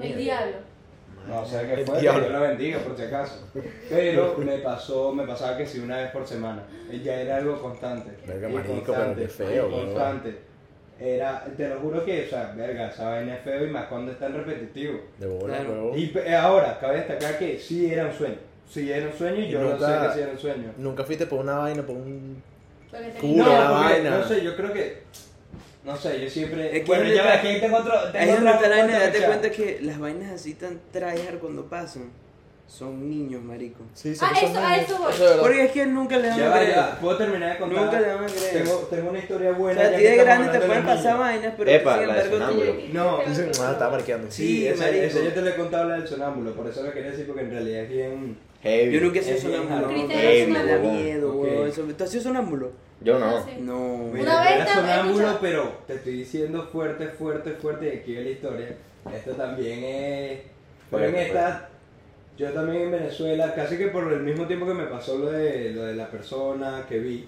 El 0.00 0.16
diablo. 0.16 0.56
No 1.26 1.44
sé 1.44 1.66
qué 1.66 1.80
El 1.80 1.86
fue, 1.86 1.94
que 1.96 2.00
diablo. 2.02 2.20
Dios 2.20 2.32
la 2.32 2.40
bendiga 2.40 2.78
por 2.80 2.96
si 2.96 3.02
acaso. 3.02 3.48
Pero 3.88 4.36
me 4.38 4.58
pasó, 4.58 5.12
me 5.12 5.26
pasaba 5.26 5.56
que 5.56 5.66
sí 5.66 5.80
una 5.80 5.96
vez 5.96 6.10
por 6.10 6.26
semana. 6.26 6.62
Ya 7.02 7.20
era 7.20 7.38
algo 7.38 7.60
constante. 7.60 8.10
Verga, 8.26 8.48
marico, 8.48 8.92
pero 8.92 9.16
qué 9.16 9.28
feo, 9.28 9.68
y 9.68 9.72
weón. 9.72 10.36
Era, 10.98 11.44
te 11.56 11.68
lo 11.68 11.78
juro 11.80 12.04
que, 12.04 12.24
o 12.24 12.30
sea, 12.30 12.54
verga, 12.56 12.88
esa 12.88 13.08
vaina 13.10 13.34
es 13.34 13.42
feo 13.42 13.66
y 13.66 13.70
más 13.70 13.84
cuando 13.86 14.12
es 14.12 14.18
tan 14.18 14.32
repetitivo. 14.34 14.98
De 15.18 15.26
bola, 15.26 15.58
Claro. 15.58 15.92
Y 15.96 16.12
ahora, 16.34 16.78
cabe 16.80 16.96
destacar 16.98 17.38
que 17.38 17.58
sí 17.58 17.92
era 17.92 18.06
un 18.06 18.12
sueño. 18.14 18.36
Sí 18.68 18.90
era 18.90 19.06
un 19.06 19.12
sueño 19.12 19.40
y 19.40 19.44
Y 19.44 19.50
yo 19.50 19.60
no 19.60 19.70
nunca- 19.72 20.02
sé 20.02 20.08
que 20.08 20.14
sí 20.14 20.20
era 20.22 20.32
un 20.32 20.38
sueño. 20.38 20.72
Nunca 20.78 21.04
fuiste 21.04 21.26
por 21.26 21.40
una 21.40 21.58
vaina, 21.58 21.82
por 21.82 21.96
un. 21.96 22.42
Culo, 23.20 23.44
no, 23.44 23.72
vaina. 23.74 24.10
no 24.18 24.24
sé, 24.26 24.42
yo 24.42 24.56
creo 24.56 24.72
que. 24.72 25.02
No 25.84 25.94
sé, 25.96 26.20
yo 26.20 26.30
siempre. 26.30 26.68
Es 26.76 26.80
que 26.82 26.86
bueno, 26.86 27.04
ya 27.12 27.22
ves, 27.24 27.34
aquí 27.38 27.60
tengo 27.60 27.76
otro. 27.76 27.92
Tengo 28.10 28.32
es 28.32 28.38
otra- 28.40 28.68
vaina, 28.68 28.98
date 28.98 29.20
cuenta 29.20 29.50
que 29.50 29.78
las 29.82 29.98
vainas 29.98 30.32
así 30.32 30.54
tan 30.54 30.80
tryhard 30.92 31.38
cuando 31.40 31.66
pasan 31.66 32.10
son 32.68 33.08
niños, 33.08 33.42
marico. 33.42 33.84
Sí, 33.94 34.12
Ah, 34.20 34.30
que 34.34 34.40
son 34.40 34.50
eso, 34.50 34.58
a 34.58 34.70
niños. 34.72 34.90
eso 34.90 34.98
voy. 34.98 35.12
Eso 35.12 35.30
es. 35.34 35.36
Porque 35.40 35.64
es 35.64 35.70
que 35.72 35.86
nunca 35.86 36.16
le 36.18 36.28
van 36.28 36.38
Ya 36.38 36.52
a 36.54 36.58
creer. 36.58 36.74
ya. 36.74 36.98
¿Puedo 37.00 37.16
terminar 37.16 37.52
de 37.52 37.58
contar? 37.58 37.84
Nunca 37.84 38.00
le 38.00 38.06
van 38.08 38.24
a 38.24 38.26
creer. 38.26 38.52
Tengo, 38.64 38.76
tengo 38.90 39.10
una 39.10 39.18
historia 39.18 39.50
O 39.50 39.54
buena. 39.54 39.80
sea, 39.80 39.88
a 39.88 39.96
ti 39.96 40.02
que 40.02 40.10
de 40.10 40.16
grande 40.16 40.58
te 40.58 40.66
pueden 40.66 40.84
pasar 40.84 41.18
vainas, 41.18 41.54
pero 41.56 41.70
Epa, 41.70 41.98
sin 41.98 42.08
la 42.08 42.12
embargo 42.22 42.30
tú... 42.30 42.42
sonámbulo. 42.42 42.74
No, 42.92 43.18
Dicen, 43.26 43.50
ah, 43.60 43.70
estaba 43.72 43.90
marqueando. 43.92 44.30
Sí, 44.30 44.46
Sí, 44.46 44.66
esa, 44.66 44.90
yo 44.90 45.32
te 45.32 45.40
lo 45.42 45.48
he 45.50 45.54
contado 45.54 45.88
la 45.88 45.94
del 45.98 46.08
sonámbulo, 46.08 46.52
por 46.54 46.66
eso 46.66 46.82
lo 46.82 46.92
quería 46.92 47.10
decir 47.12 47.26
porque 47.26 47.42
en 47.42 47.50
realidad 47.50 47.82
es 47.82 47.88
bien... 47.88 48.38
Heavy. 48.62 48.92
Yo 48.94 49.00
nunca 49.00 49.20
he 49.20 49.22
sido 49.22 49.36
Es 49.36 49.46
bien 49.46 49.62
sonámbulo. 49.62 49.88
Heavy, 50.08 50.40
es 50.40 50.48
Me 50.48 50.64
da 50.64 50.78
miedo, 50.78 51.66
eso- 51.66 51.82
¿Tú 51.82 52.04
has 52.04 52.10
sido 52.10 52.22
sonámbulo? 52.24 52.72
Yo 53.00 53.18
no. 53.18 53.44
Sí. 53.44 53.50
No. 53.60 53.78
Una 53.94 54.42
vez 54.42 54.50
era 54.56 54.74
sonámbulo, 54.74 55.38
pero 55.40 55.72
te 55.86 55.94
estoy 55.94 56.14
diciendo 56.14 56.68
fuerte, 56.72 57.06
fuerte, 57.08 57.52
fuerte, 57.52 57.86
y 57.94 57.98
aquí 57.98 58.14
ve 58.16 58.22
la 58.24 58.30
historia. 58.30 58.76
Esto 59.14 59.32
también 59.32 59.84
es... 59.84 60.40
Pero 60.90 61.04
en 61.04 61.14
esta, 61.16 61.68
yo 62.36 62.52
también 62.52 62.82
en 62.82 62.90
Venezuela, 62.90 63.54
casi 63.54 63.78
que 63.78 63.88
por 63.88 64.12
el 64.12 64.20
mismo 64.20 64.46
tiempo 64.46 64.66
que 64.66 64.74
me 64.74 64.84
pasó 64.84 65.16
lo 65.18 65.30
de, 65.30 65.72
lo 65.72 65.84
de 65.84 65.94
la 65.94 66.10
persona 66.10 66.84
que 66.86 66.98
vi, 66.98 67.26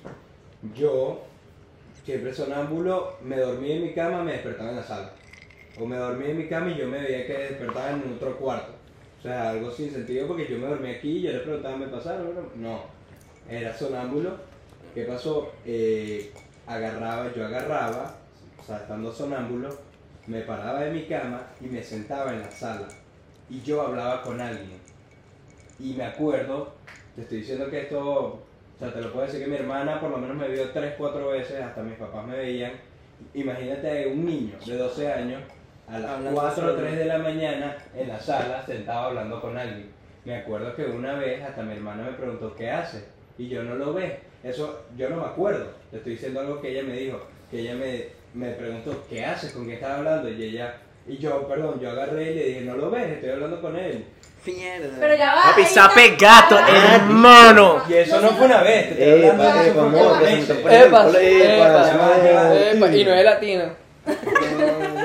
yo, 0.74 1.22
siempre 2.04 2.34
sonámbulo, 2.34 3.16
me 3.22 3.38
dormía 3.38 3.76
en 3.76 3.82
mi 3.84 3.92
cama, 3.94 4.22
me 4.22 4.32
despertaba 4.32 4.70
en 4.70 4.76
la 4.76 4.82
sala. 4.82 5.10
O 5.80 5.86
me 5.86 5.96
dormía 5.96 6.30
en 6.30 6.38
mi 6.38 6.46
cama 6.46 6.70
y 6.70 6.76
yo 6.76 6.88
me 6.88 6.98
veía 6.98 7.26
que 7.26 7.32
despertaba 7.32 7.90
en 7.90 8.12
otro 8.14 8.36
cuarto. 8.36 8.72
O 9.18 9.22
sea, 9.22 9.50
algo 9.50 9.70
sin 9.70 9.90
sentido 9.90 10.26
porque 10.26 10.46
yo 10.46 10.58
me 10.58 10.66
dormía 10.66 10.92
aquí 10.92 11.18
y 11.18 11.22
yo 11.22 11.32
le 11.32 11.40
preguntaba, 11.40 11.76
¿me 11.76 11.86
pasaron? 11.88 12.34
No, 12.56 12.82
era 13.48 13.74
sonámbulo. 13.74 14.36
¿Qué 14.94 15.04
pasó? 15.04 15.52
Eh, 15.64 16.32
agarraba, 16.66 17.32
yo 17.34 17.46
agarraba, 17.46 18.14
o 18.60 18.62
sea, 18.62 18.78
estando 18.78 19.12
sonámbulo, 19.12 19.70
me 20.26 20.42
paraba 20.42 20.80
de 20.80 20.90
mi 20.90 21.04
cama 21.06 21.46
y 21.60 21.66
me 21.66 21.82
sentaba 21.82 22.34
en 22.34 22.40
la 22.40 22.50
sala. 22.50 22.88
Y 23.48 23.62
yo 23.62 23.80
hablaba 23.80 24.22
con 24.22 24.40
alguien. 24.40 24.88
Y 25.78 25.94
me 25.94 26.04
acuerdo, 26.04 26.72
te 27.14 27.22
estoy 27.22 27.38
diciendo 27.38 27.70
que 27.70 27.82
esto, 27.82 28.00
o 28.00 28.42
sea, 28.78 28.92
te 28.92 29.00
lo 29.00 29.12
puedo 29.12 29.26
decir 29.26 29.40
que 29.40 29.50
mi 29.50 29.56
hermana 29.56 30.00
por 30.00 30.10
lo 30.10 30.18
menos 30.18 30.36
me 30.36 30.48
vio 30.48 30.70
3, 30.70 30.94
4 30.98 31.28
veces, 31.28 31.60
hasta 31.60 31.82
mis 31.82 31.96
papás 31.96 32.26
me 32.26 32.36
veían. 32.36 32.72
Imagínate 33.34 34.06
un 34.08 34.24
niño 34.24 34.54
de 34.64 34.76
12 34.76 35.12
años 35.12 35.42
a 35.88 35.98
las 35.98 36.10
Hablando 36.10 36.40
4 36.40 36.50
o 36.50 36.68
solo. 36.68 36.80
3 36.80 36.98
de 36.98 37.04
la 37.04 37.18
mañana 37.18 37.76
en 37.94 38.08
la 38.08 38.20
sala 38.20 38.64
sentado 38.66 39.06
hablando 39.08 39.40
con 39.40 39.56
alguien. 39.56 39.90
Me 40.24 40.36
acuerdo 40.36 40.74
que 40.74 40.84
una 40.84 41.14
vez 41.14 41.42
hasta 41.42 41.62
mi 41.62 41.72
hermana 41.72 42.04
me 42.04 42.12
preguntó, 42.12 42.54
¿qué 42.54 42.70
hace? 42.70 43.04
Y 43.38 43.48
yo 43.48 43.62
no 43.62 43.76
lo 43.76 43.94
ve. 43.94 44.20
Eso 44.42 44.84
yo 44.96 45.08
no 45.08 45.16
me 45.16 45.26
acuerdo. 45.26 45.70
Te 45.90 45.98
estoy 45.98 46.12
diciendo 46.12 46.40
algo 46.40 46.60
que 46.60 46.70
ella 46.70 46.82
me 46.82 46.94
dijo. 46.94 47.20
Que 47.50 47.60
ella 47.60 47.74
me, 47.74 48.06
me 48.34 48.52
preguntó, 48.52 49.04
¿qué 49.08 49.24
haces? 49.24 49.52
¿Con 49.52 49.64
quién 49.64 49.76
estás 49.76 49.98
hablando? 49.98 50.28
Y 50.28 50.42
ella, 50.42 50.74
y 51.06 51.16
yo, 51.16 51.48
perdón, 51.48 51.80
yo 51.80 51.90
agarré 51.90 52.32
y 52.32 52.34
le 52.34 52.44
dije, 52.44 52.60
no 52.62 52.76
lo 52.76 52.90
ves, 52.90 53.10
estoy 53.12 53.30
hablando 53.30 53.60
con 53.60 53.76
él. 53.76 54.04
Mierda. 54.52 54.96
Pero 55.00 55.14
ya 55.16 55.34
va. 55.34 55.42
Papi, 55.50 55.64
sape 55.64 56.16
gato, 56.16 56.56
Ah, 56.58 56.94
hermano. 56.96 57.82
Y 57.88 57.94
eso 57.94 58.20
no 58.20 58.30
fue 58.30 58.46
una 58.46 58.62
vez, 58.62 58.96
te 58.96 59.26
Epa, 59.28 59.64
epa, 59.66 59.82
no, 59.82 59.90
por 59.90 60.18
que 60.20 60.42
se 60.42 60.54
me. 60.54 60.80
Epa, 60.84 61.08
Epa, 61.11 62.96
y 62.96 63.04
no 63.04 63.14
es 63.14 63.24
latino. 63.24 63.64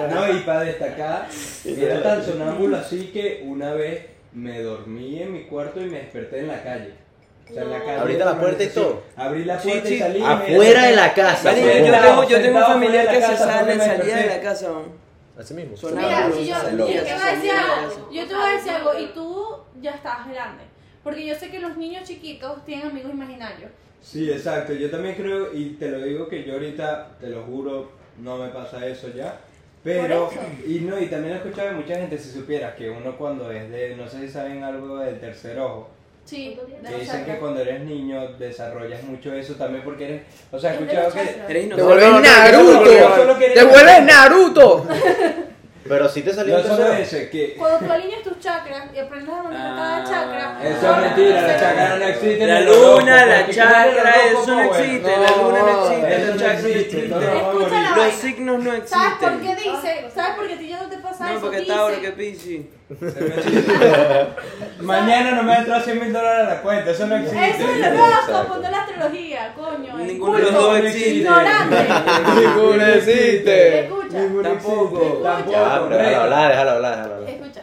No, 0.09 0.31
y 0.31 0.39
para 0.41 0.61
destacar, 0.61 1.27
era 1.65 2.03
tan 2.03 2.23
sonámbulo 2.23 2.77
así 2.77 3.07
que 3.13 3.43
una 3.45 3.73
vez 3.73 4.05
me 4.33 4.61
dormí 4.61 5.21
en 5.21 5.33
mi 5.33 5.43
cuarto 5.43 5.81
y 5.81 5.85
me 5.85 5.99
desperté 5.99 6.39
en 6.39 6.47
la 6.47 6.63
calle. 6.63 6.93
O 7.49 7.53
sea, 7.53 7.63
en 7.63 7.71
la 7.71 7.79
No. 7.79 7.85
calle. 7.85 7.99
¿Abriste 7.99 8.25
la 8.25 8.39
puerta 8.39 8.63
y 8.63 8.67
todo? 8.67 9.03
Abrí 9.17 9.43
la 9.45 9.57
puerta 9.57 9.87
sí. 9.87 9.95
y 9.95 9.99
salí. 9.99 10.23
Afuera 10.23 10.83
de 10.85 10.95
la 10.95 11.13
casa. 11.13 11.51
Yo 11.53 11.61
tengo, 11.91 12.27
yo 12.29 12.41
tengo 12.41 12.57
un 12.59 12.63
familiar 12.65 13.07
que 13.09 13.21
se 13.21 13.37
sale, 13.37 13.77
salía 13.77 14.15
de 14.15 14.27
la 14.27 14.39
casa. 14.41 14.67
¿no? 14.69 15.03
Así 15.39 15.53
mismo. 15.55 15.75
Mira, 15.95 16.29
si 16.31 16.45
yo, 16.45 16.55
yo 16.77 16.87
yo 18.11 18.22
decir 18.63 18.71
algo, 18.73 18.99
y 18.99 19.07
tú 19.13 19.57
ya 19.81 19.91
estás 19.91 20.27
grande. 20.29 20.63
Porque 21.03 21.25
yo 21.25 21.35
sé 21.35 21.49
que 21.49 21.59
los 21.59 21.77
niños 21.77 22.03
chiquitos 22.07 22.63
tienen 22.65 22.87
amigos 22.87 23.11
imaginarios. 23.11 23.71
Sí, 24.01 24.29
exacto. 24.31 24.73
Yo 24.73 24.89
también 24.89 25.15
creo, 25.15 25.53
y 25.53 25.71
te 25.71 25.89
lo 25.89 25.99
digo 26.01 26.27
que 26.27 26.43
yo 26.43 26.53
ahorita, 26.53 27.17
te 27.19 27.29
lo 27.29 27.43
juro, 27.43 27.91
no 28.19 28.37
me 28.37 28.49
pasa 28.49 28.85
eso 28.87 29.09
ya. 29.09 29.39
Pero, 29.83 30.29
y 30.65 30.79
no, 30.79 30.97
y 30.97 31.07
también 31.07 31.33
he 31.33 31.37
escuchado 31.37 31.69
de 31.69 31.75
mucha 31.75 31.95
gente, 31.95 32.17
si 32.17 32.31
supieras 32.31 32.73
que 32.75 32.89
uno 32.89 33.17
cuando 33.17 33.51
es 33.51 33.69
de, 33.69 33.97
no 33.97 34.07
sé 34.07 34.21
si 34.21 34.29
saben 34.29 34.63
algo 34.63 34.97
del 34.97 35.19
tercer 35.19 35.59
ojo, 35.59 35.89
Sí, 36.25 36.57
que 36.87 36.97
dicen 36.99 37.25
que 37.25 37.37
cuando 37.37 37.59
eres 37.59 37.81
niño 37.81 38.29
desarrollas 38.39 39.03
mucho 39.03 39.33
eso 39.33 39.55
también 39.55 39.83
porque 39.83 40.05
eres, 40.05 40.21
o 40.51 40.57
sea, 40.57 40.71
he 40.71 40.75
escuchado 40.75 41.11
que... 41.11 41.19
Eres 41.49 41.75
Te 41.75 41.81
vuelves 41.81 42.21
Naruto. 42.21 43.37
Te 43.53 43.63
vuelves 43.65 44.03
Naruto. 44.03 44.87
Pero 45.85 46.07
sí 46.07 46.21
te 46.21 46.33
salió 46.33 46.55
No 46.55 46.61
un 46.61 46.67
solo 46.67 46.77
tercero. 46.77 47.03
ese, 47.03 47.29
que... 47.29 47.55
Cuando 47.55 47.85
tú 47.85 47.91
alineas 47.91 48.23
tus 48.23 48.32
chakras 48.43 48.83
y 48.93 48.99
aprendes 48.99 49.33
a 49.33 49.43
manejar 49.43 49.75
cada 49.75 49.95
Ah, 49.97 50.03
chakra. 50.03 50.59
Eso 50.69 50.91
es 50.91 50.97
mentira, 51.01 51.41
la 51.41 51.59
chakra 51.59 51.95
no 51.97 52.05
existe. 52.05 52.45
La 52.47 52.59
luna, 52.61 53.25
la 53.25 53.37
porque 53.39 53.53
chakra, 53.53 54.13
eso 54.31 54.55
no 54.55 54.61
existe. 54.63 55.11
La 55.17 55.31
luna 55.37 55.59
no 55.59 55.65
No, 55.65 55.87
existe, 55.87 56.15
eso 56.15 56.25
la 56.25 56.31
no 56.33 56.39
chakra 56.39 56.61
no 56.61 56.67
existe, 56.67 57.07
no, 57.07 57.19
no, 57.19 57.25
no, 57.69 57.95
Los 57.95 58.13
signos 58.15 58.63
no 58.63 58.71
¿Sabes 58.85 59.13
por 59.19 59.31
existen. 59.33 59.39
qué 59.41 59.55
dice? 59.71 59.91
¿Sabes 60.13 60.35
por 60.35 60.47
qué 60.47 60.55
ti 60.57 60.67
ya 60.67 60.83
no 60.83 60.89
te 60.89 60.97
pasa 60.97 61.25
No, 61.25 61.31
eso? 61.31 61.41
porque 61.41 61.59
Dice- 61.59 61.73
Tauro, 61.73 62.01
que 62.01 62.11
Piscis. 62.11 62.61
Mañana 64.81 65.31
no 65.31 65.43
me 65.43 65.55
entró 65.55 65.79
100 65.79 65.99
mil 65.99 66.13
dólares 66.13 66.47
a 66.47 66.49
la 66.55 66.61
cuenta, 66.61 66.91
eso 66.91 67.07
no 67.07 67.15
existe. 67.15 67.49
Eso 67.49 67.69
es 67.71 67.85
el 67.85 67.99
horóscopo, 67.99 68.55
no 68.57 68.69
la 68.71 68.81
astrología, 68.81 69.53
coño. 69.55 69.97
Ninguno 69.97 70.37
de 70.37 70.43
los 70.43 70.53
dos 70.53 70.77
existe. 70.79 71.09
Ignorante. 71.09 71.87
Ninguno 72.35 72.85
existe. 72.85 73.79
Escucha. 73.85 74.17
Ninguno 74.19 74.49
Tampoco. 74.49 74.97
existe, 75.01 75.23
Tampoco. 75.23 75.89
Déjalo 75.89 76.21
hablar, 76.21 76.49
déjalo 76.51 76.71
hablar, 76.71 76.95
déjalo 76.97 77.15
hablar. 77.15 77.29
Escucha, 77.29 77.61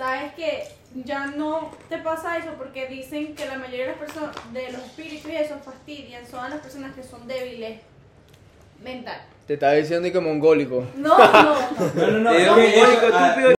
sabes 0.00 0.32
que 0.32 0.64
ya 1.04 1.26
no 1.26 1.70
te 1.90 1.98
pasa 1.98 2.38
eso 2.38 2.52
porque 2.56 2.86
dicen 2.86 3.34
que 3.34 3.44
la 3.44 3.58
mayoría 3.58 3.82
de 3.84 3.90
las 3.90 3.98
personas, 3.98 4.34
de 4.50 4.72
los 4.72 4.82
espíritus 4.82 5.30
y 5.30 5.36
eso 5.36 5.58
fastidian, 5.62 6.26
son 6.26 6.48
las 6.48 6.60
personas 6.60 6.94
que 6.94 7.02
son 7.02 7.28
débiles 7.28 7.80
mental. 8.82 9.20
Te 9.46 9.54
estaba 9.54 9.72
diciendo 9.74 10.08
y 10.08 10.12
que 10.12 10.20
mongólico. 10.20 10.86
No, 10.96 11.18
no, 11.18 11.42
no. 11.42 11.54
No, 11.94 12.10
no, 12.18 12.30
mongólico, 12.32 13.08
ah, 13.12 13.28
estúpido. 13.28 13.54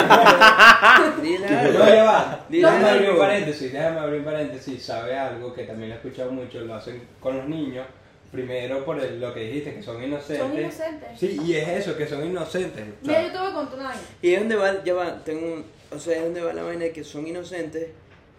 Dile 1.22 1.50
No, 1.50 1.58
algo. 1.58 1.86
ya 1.86 2.04
va. 2.04 2.46
Dile 2.48 2.68
Déjame 2.68 2.88
abrir 2.88 3.10
un 3.10 3.18
paréntesis, 3.18 3.72
déjame 3.72 3.98
abrir 3.98 4.18
un 4.20 4.24
paréntesis. 4.24 4.82
Sabe 4.84 5.18
algo 5.18 5.52
que 5.52 5.64
también 5.64 5.88
lo 5.88 5.96
he 5.96 5.98
escuchado 5.98 6.30
mucho, 6.30 6.60
lo 6.60 6.74
hacen 6.74 7.02
con 7.18 7.36
los 7.36 7.48
niños. 7.48 7.84
Primero 8.32 8.84
por 8.84 9.00
el- 9.00 9.20
lo 9.20 9.34
que 9.34 9.40
dijiste, 9.40 9.74
que 9.74 9.82
son 9.82 10.02
inocentes. 10.02 10.38
Son 10.38 10.56
inocentes. 10.58 11.08
Sí, 11.18 11.40
y 11.44 11.56
es 11.56 11.68
eso, 11.68 11.96
que 11.96 12.06
son 12.06 12.24
inocentes. 12.24 12.82
O 13.02 13.04
sea, 13.06 13.18
Mira, 13.18 13.22
yo 13.26 13.32
te 13.32 13.38
voy 13.38 13.48
a 13.48 13.54
contar 13.54 13.78
una 13.78 13.88
vaina. 13.88 14.02
Y 14.22 14.32
es 14.34 14.38
donde 14.40 14.54
va, 14.56 14.84
ya 14.84 14.94
va, 14.94 15.24
tengo 15.24 15.46
un, 15.54 15.64
o 15.90 15.98
sea, 15.98 16.16
es 16.16 16.22
donde 16.22 16.40
va 16.40 16.52
la 16.52 16.62
vaina 16.62 16.84
de 16.84 16.92
que 16.92 17.02
son 17.02 17.26
inocentes 17.26 17.88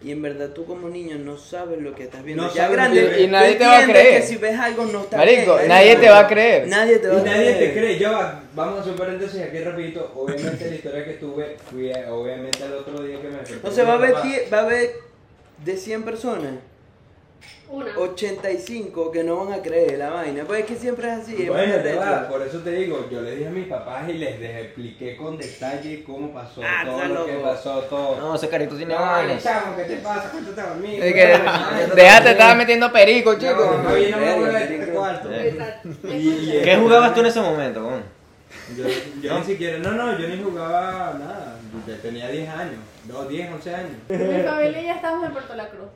y 0.02 0.10
en 0.10 0.20
verdad 0.22 0.48
tú 0.48 0.64
como 0.64 0.88
niño 0.88 1.16
no 1.18 1.36
sabes 1.36 1.80
lo 1.80 1.94
que 1.94 2.04
estás 2.04 2.24
viendo. 2.24 2.42
No 2.44 2.52
ya 2.54 2.68
grande. 2.68 3.20
Y 3.22 3.26
nadie 3.28 3.54
te 3.56 3.64
va 3.66 3.78
a 3.80 3.84
creer. 3.84 4.20
que 4.22 4.26
si 4.26 4.36
ves 4.36 4.58
algo 4.58 4.86
no 4.86 5.02
está 5.02 5.18
Marico, 5.18 5.56
bien. 5.56 5.68
nadie 5.68 5.96
te 5.96 6.08
va 6.08 6.18
a 6.20 6.26
creer. 6.26 6.68
Nadie 6.68 6.98
te 6.98 7.08
va 7.08 7.14
Y 7.14 7.20
a 7.20 7.22
nadie 7.24 7.52
te 7.52 7.56
creer. 7.58 7.72
cree, 7.74 7.98
ya 7.98 8.10
va, 8.12 8.42
vamos 8.54 8.78
a 8.78 8.80
hacer 8.80 8.92
un 8.92 8.98
paréntesis 8.98 9.42
aquí 9.42 9.58
rapidito. 9.60 10.10
Obviamente 10.16 10.68
la 10.70 10.74
historia 10.74 11.04
que 11.04 11.12
tuve, 11.12 11.56
fui 11.70 11.92
a- 11.92 12.12
obviamente 12.12 12.64
al 12.64 12.72
otro 12.72 13.02
día 13.02 13.20
que 13.20 13.28
me. 13.28 13.36
O 13.68 13.70
sea, 13.70 13.84
va 13.84 13.92
a 13.92 13.96
haber, 13.96 14.14
va 14.52 14.58
a 14.58 14.62
haber 14.62 14.90
de 15.64 15.76
100 15.76 16.02
personas, 16.02 16.54
Una. 17.72 17.96
85 17.96 19.10
que 19.10 19.24
no 19.24 19.44
van 19.46 19.58
a 19.58 19.62
creer 19.62 19.98
la 19.98 20.10
vaina. 20.10 20.44
Pues 20.46 20.60
es 20.60 20.66
que 20.66 20.76
siempre 20.76 21.08
es 21.08 21.20
así. 21.20 21.42
es 21.42 21.48
Bueno, 21.48 21.74
arrecho. 21.74 22.00
va, 22.00 22.28
por 22.28 22.42
eso 22.42 22.58
te 22.58 22.70
digo, 22.72 23.08
yo 23.10 23.22
le 23.22 23.30
dije 23.36 23.46
a 23.48 23.50
mis 23.50 23.66
papás 23.66 24.08
y 24.10 24.12
les 24.14 24.38
expliqué 24.40 25.16
con 25.16 25.38
detalle 25.38 26.04
cómo 26.04 26.32
pasó, 26.34 26.60
Ah, 26.62 26.82
todo 26.84 27.02
lo 27.06 27.24
que 27.26 27.32
loco. 27.32 27.44
pasó, 27.44 27.80
todo. 27.84 28.16
No, 28.18 28.34
ese 28.34 28.48
carito 28.50 28.76
tiene 28.76 28.92
No, 28.94 29.00
vainas. 29.00 29.42
chamo, 29.42 29.74
¿qué 29.76 29.84
te 29.84 29.96
pasa? 29.96 30.30
Cuéntate 30.30 30.62
conmigo. 30.68 31.02
Es 31.02 31.14
que, 31.14 31.94
déjate 31.94 32.30
estar 32.32 32.56
metiendo 32.58 32.92
perico, 32.92 33.34
chico. 33.38 33.54
No, 33.82 33.82
no, 33.90 33.96
yo 33.96 34.10
no 34.10 34.16
me 34.18 34.34
voy 34.36 34.50
a 34.54 34.60
este 34.64 34.78
que- 34.78 34.86
cuarto. 34.92 35.28
¿Qué 36.02 36.76
jugabas 36.78 37.14
tú 37.14 37.20
en 37.20 37.26
ese 37.26 37.40
momento, 37.40 37.82
con? 37.82 38.02
Yo, 38.76 38.84
yo 39.22 39.38
ni 39.38 39.44
siquiera, 39.44 39.78
no, 39.78 39.92
no, 39.92 40.18
yo 40.18 40.28
ni 40.28 40.42
jugaba 40.42 41.14
nada. 41.18 41.56
Yo 41.86 41.94
tenía 41.96 42.28
10 42.28 42.48
años, 42.50 42.76
2, 43.04 43.28
10, 43.28 43.50
11 43.50 43.74
años. 43.74 43.92
Mi 44.08 44.42
familia 44.42 44.82
ya 44.82 44.94
estábamos 44.96 45.26
en 45.26 45.32
Puerto 45.32 45.54
La 45.54 45.68
Cruz. 45.68 45.88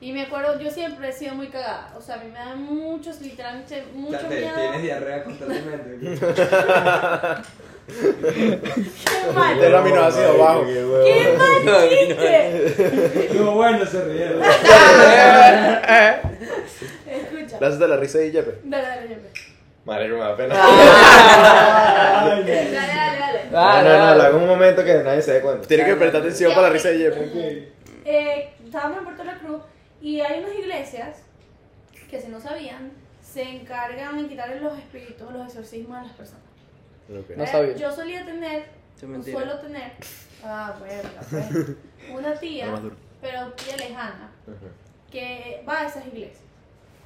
Y 0.00 0.12
me 0.12 0.22
acuerdo, 0.22 0.60
yo 0.60 0.70
siempre 0.70 1.08
he 1.08 1.12
sido 1.12 1.34
muy 1.34 1.48
cagada. 1.48 1.92
O 1.96 2.00
sea, 2.00 2.14
a 2.14 2.18
mí 2.18 2.30
me 2.30 2.38
dan 2.38 2.62
muchos, 2.62 3.20
literalmente, 3.20 3.82
mucho 3.94 4.18
sea, 4.20 4.28
te- 4.28 4.40
miedo. 4.40 4.54
tienes 4.54 4.82
diarrea 4.82 5.24
constantemente. 5.24 5.98
¡Qué 7.88 9.32
mal! 9.34 9.58
Del 9.58 9.74
aminoácido 9.74 10.38
bajo. 10.38 10.66
¡Qué 10.66 11.34
mal 11.38 11.88
chiste! 11.88 12.66
Estuvo 13.24 13.52
bueno, 13.52 13.84
se 13.86 14.04
rieron. 14.04 14.42
Escucha. 17.06 17.56
Gracias 17.58 17.78
de 17.80 17.88
la 17.88 17.96
risa 17.96 18.18
de 18.18 18.30
Jeppe. 18.30 18.58
Dale, 18.64 18.86
dale, 18.86 19.08
dale. 19.08 19.22
Marico, 19.84 20.14
me 20.16 20.20
da 20.20 20.36
pena. 20.36 20.54
Dale, 20.54 22.44
dale, 22.44 22.70
dale. 22.70 23.40
No, 23.50 23.82
no, 23.82 23.98
no, 24.06 24.14
lo 24.16 24.22
hago 24.22 24.36
en 24.36 24.42
un 24.42 24.48
momento 24.48 24.84
que 24.84 24.94
nadie 25.02 25.22
se 25.22 25.32
dé 25.32 25.40
cuenta. 25.40 25.66
Tiene 25.66 25.86
que 25.86 25.96
prestar 25.96 26.20
atención 26.20 26.50
para 26.52 26.66
la 26.68 26.72
risa 26.74 26.90
de 26.90 26.98
Jeppe. 26.98 27.72
Eh, 28.04 28.50
estábamos 28.66 28.98
en 28.98 29.04
Puerto 29.04 29.24
La 29.24 29.38
Cruz 29.38 29.62
y 30.00 30.20
hay 30.20 30.40
unas 30.40 30.54
iglesias 30.58 31.18
que, 32.10 32.20
si 32.20 32.28
no 32.28 32.40
sabían, 32.40 32.92
se 33.22 33.42
encargan 33.42 34.22
de 34.22 34.28
quitarle 34.28 34.60
los 34.60 34.78
espíritus, 34.78 35.30
los 35.32 35.46
exorcismos 35.46 35.98
a 35.98 36.02
las 36.04 36.12
personas. 36.12 36.42
No 37.08 37.44
Eh, 37.44 37.46
sabía. 37.46 37.74
Yo 37.76 37.90
solía 37.92 38.24
tener, 38.24 38.66
suelo 39.24 39.58
tener, 39.60 39.92
ah, 40.44 40.76
verga, 40.80 41.20
pues, 41.30 41.46
una 42.14 42.34
tía, 42.38 42.74
pero 43.20 43.52
tía 43.52 43.76
lejana, 43.76 44.30
que 45.10 45.62
va 45.68 45.80
a 45.80 45.86
esas 45.86 46.06
iglesias. 46.06 46.42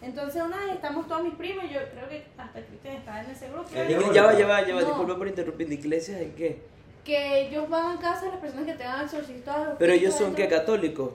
Entonces 0.00 0.42
una 0.42 0.56
vez 0.64 0.74
estamos 0.74 1.06
todos 1.06 1.22
mis 1.22 1.34
primos, 1.34 1.64
yo 1.70 1.78
creo 1.94 2.08
que 2.08 2.24
hasta 2.36 2.60
Cristian 2.60 2.96
estaba 2.96 3.22
en 3.22 3.30
ese 3.30 3.48
grupo, 3.48 3.68
El 3.74 3.88
Ya 3.88 3.98
va, 4.00 4.12
ya 4.12 4.22
va, 4.24 4.32
ya 4.38 4.46
va, 4.46 4.66
ya 4.66 4.74
va, 4.74 4.80
No. 4.80 4.86
disculpa 4.88 5.16
por 5.16 5.28
interrumpir. 5.28 5.68
¿De 5.68 5.74
iglesias 5.74 6.18
de 6.18 6.32
qué? 6.34 6.72
que 7.04 7.40
ellos 7.48 7.68
van 7.68 7.96
a 7.96 8.00
casa 8.00 8.26
de 8.26 8.30
las 8.32 8.40
personas 8.40 8.64
que 8.66 8.74
tengan 8.74 9.04
exorcistas. 9.04 9.70
Pero 9.76 9.92
ellos 9.92 10.14
son 10.14 10.34
que 10.36 10.46
católicos. 10.48 11.10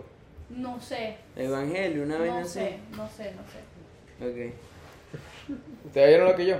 No 0.49 0.79
sé, 0.79 1.17
Evangelio, 1.35 2.03
una 2.03 2.17
vaina 2.17 2.33
no 2.35 2.39
así. 2.41 2.53
sé, 2.59 2.79
no 2.91 3.09
sé, 3.09 3.33
no 3.33 3.43
sé. 3.51 4.49
Ok. 4.49 4.53
¿Ustedes 5.85 6.07
vieron 6.07 6.27
lo 6.29 6.35
que 6.35 6.45
yo? 6.45 6.57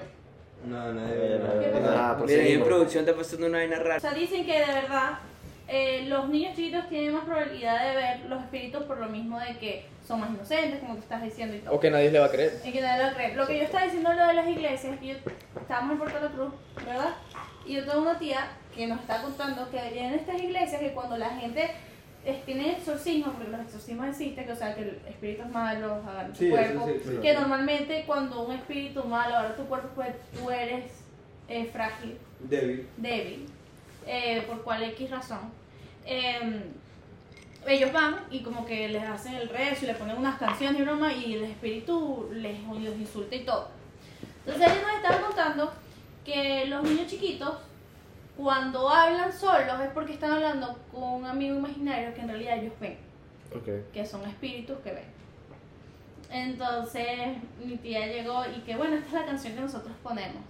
No, 0.66 0.94
nadie 0.94 1.14
Eh, 1.14 1.40
ve 1.74 1.80
no. 1.80 1.92
Nada, 1.92 2.18
Mira, 2.26 2.44
ahí 2.44 2.52
en 2.54 2.64
producción 2.64 3.06
está 3.06 3.16
pasando 3.18 3.48
una 3.48 3.60
vaina 3.60 3.78
O 3.78 3.84
rara. 3.84 4.00
sea, 4.00 4.14
dicen 4.14 4.46
que 4.46 4.54
de 4.60 4.66
verdad 4.66 5.20
eh, 5.68 6.06
los 6.08 6.30
niños 6.30 6.56
chiquitos 6.56 6.88
tienen 6.90 7.14
más 7.14 7.26
probabilidad 7.26 7.90
de 7.90 7.96
ver 7.96 8.20
los 8.30 8.42
espíritus 8.44 8.84
por 8.84 8.98
lo 8.98 9.08
mismo 9.08 9.40
de 9.40 9.58
que 9.58 9.86
son 10.08 10.20
más 10.22 10.30
inocentes, 10.30 10.80
como 10.80 10.96
tú 10.96 11.02
estás 11.02 11.22
diciendo 11.24 11.56
y 11.56 11.60
todo. 11.60 11.76
O 11.76 11.80
que 11.80 11.92
nadie 11.92 12.12
le 12.12 12.20
va 12.20 12.26
a 12.26 12.32
creer. 12.32 12.60
Y 12.64 12.72
que 12.72 12.82
nadie 12.82 13.10
lo 13.10 13.14
cree. 13.16 13.36
Lo 13.36 13.48
que 13.48 13.58
yo 13.58 13.64
estaba 13.64 13.84
diciendo 13.86 14.14
lo 14.14 14.28
de 14.28 14.34
las 14.34 14.48
iglesias, 14.48 14.94
es 14.94 15.00
que 15.00 15.08
yo 15.08 15.16
estábamos 15.62 15.92
en 15.94 15.98
Puerto 16.00 16.20
La 16.22 16.30
Cruz, 16.32 16.54
¿verdad? 16.86 17.10
Y 17.66 17.74
yo 17.76 17.86
tengo 17.86 18.02
una 18.02 18.18
tía 18.18 18.48
que 18.74 18.88
nos 18.88 19.00
está 19.02 19.22
contando 19.22 19.70
que 19.70 19.78
en 19.80 20.14
estas 20.14 20.42
iglesias 20.42 20.80
que 20.82 20.94
cuando 20.94 21.18
la 21.18 21.30
gente 21.32 21.72
tiene 22.46 22.74
exorcismo, 22.74 23.32
porque 23.32 23.50
los 23.52 23.62
exorcismos 23.62 24.08
existen, 24.08 24.46
que 24.46 24.52
o 24.52 24.56
sea 24.56 24.76
que 24.76 25.00
espíritus 25.08 25.48
malos 25.50 26.06
agarran 26.06 26.34
tu 26.34 26.40
Sí, 26.40 26.50
cuerpo, 26.50 26.86
sí, 26.88 26.94
sí. 27.06 27.18
que 27.22 27.34
normalmente 27.34 28.04
cuando 28.06 28.42
un 28.44 28.54
espíritu 28.56 29.04
malo 29.06 29.36
agarra 29.38 29.56
tu 29.56 29.64
cuerpo, 29.66 29.90
pues 29.96 30.10
tú 30.38 30.50
eres 30.52 30.86
eh, 31.48 31.70
frágil 31.72 32.18
Débil. 32.42 32.88
débil, 32.98 33.46
eh, 34.06 34.44
por 34.48 34.62
cual 34.64 34.84
X 34.84 35.10
razón, 35.10 35.40
eh, 36.06 36.64
ellos 37.66 37.92
van 37.94 38.18
y 38.32 38.42
como 38.44 38.66
que 38.66 38.88
les 38.90 39.04
hacen 39.04 39.36
el 39.36 39.50
rezo 39.50 39.86
y 39.86 39.88
le 39.88 39.94
ponen 39.96 40.18
unas 40.18 40.38
canciones 40.38 40.80
y 40.80 40.84
broma 40.84 41.14
y 41.14 41.34
el 41.36 41.44
espíritu 41.46 42.30
les, 42.34 42.62
los 42.64 42.98
insulta 42.98 43.36
y 43.36 43.44
todo. 43.46 43.70
Entonces 44.46 44.72
ellos 44.72 44.84
nos 44.88 44.96
estaban 44.98 45.22
contando 45.22 45.74
que 46.26 46.66
los 46.68 46.84
niños 46.84 47.08
chiquitos 47.08 47.56
cuando 48.38 48.88
hablan 48.90 49.34
solos 49.34 49.80
es 49.84 49.90
porque 49.94 50.14
están 50.14 50.32
hablando 50.32 50.78
con 50.92 51.04
un 51.04 51.26
amigo 51.26 51.56
imaginario 51.58 52.14
que 52.14 52.22
en 52.22 52.28
realidad 52.30 52.58
ellos 52.60 52.74
ven, 52.80 52.98
Ok. 53.56 53.92
que 53.92 54.06
son 54.06 54.24
espíritus 54.30 54.78
que 54.80 54.92
ven. 54.94 55.18
Entonces 56.30 57.08
mi 57.64 57.78
tía 57.78 58.06
llegó 58.08 58.44
y 58.46 58.62
que 58.62 58.76
bueno, 58.76 58.96
esta 58.96 59.08
es 59.08 59.14
la 59.14 59.26
canción 59.26 59.54
que 59.56 59.62
nosotros 59.62 59.94
ponemos. 60.04 60.44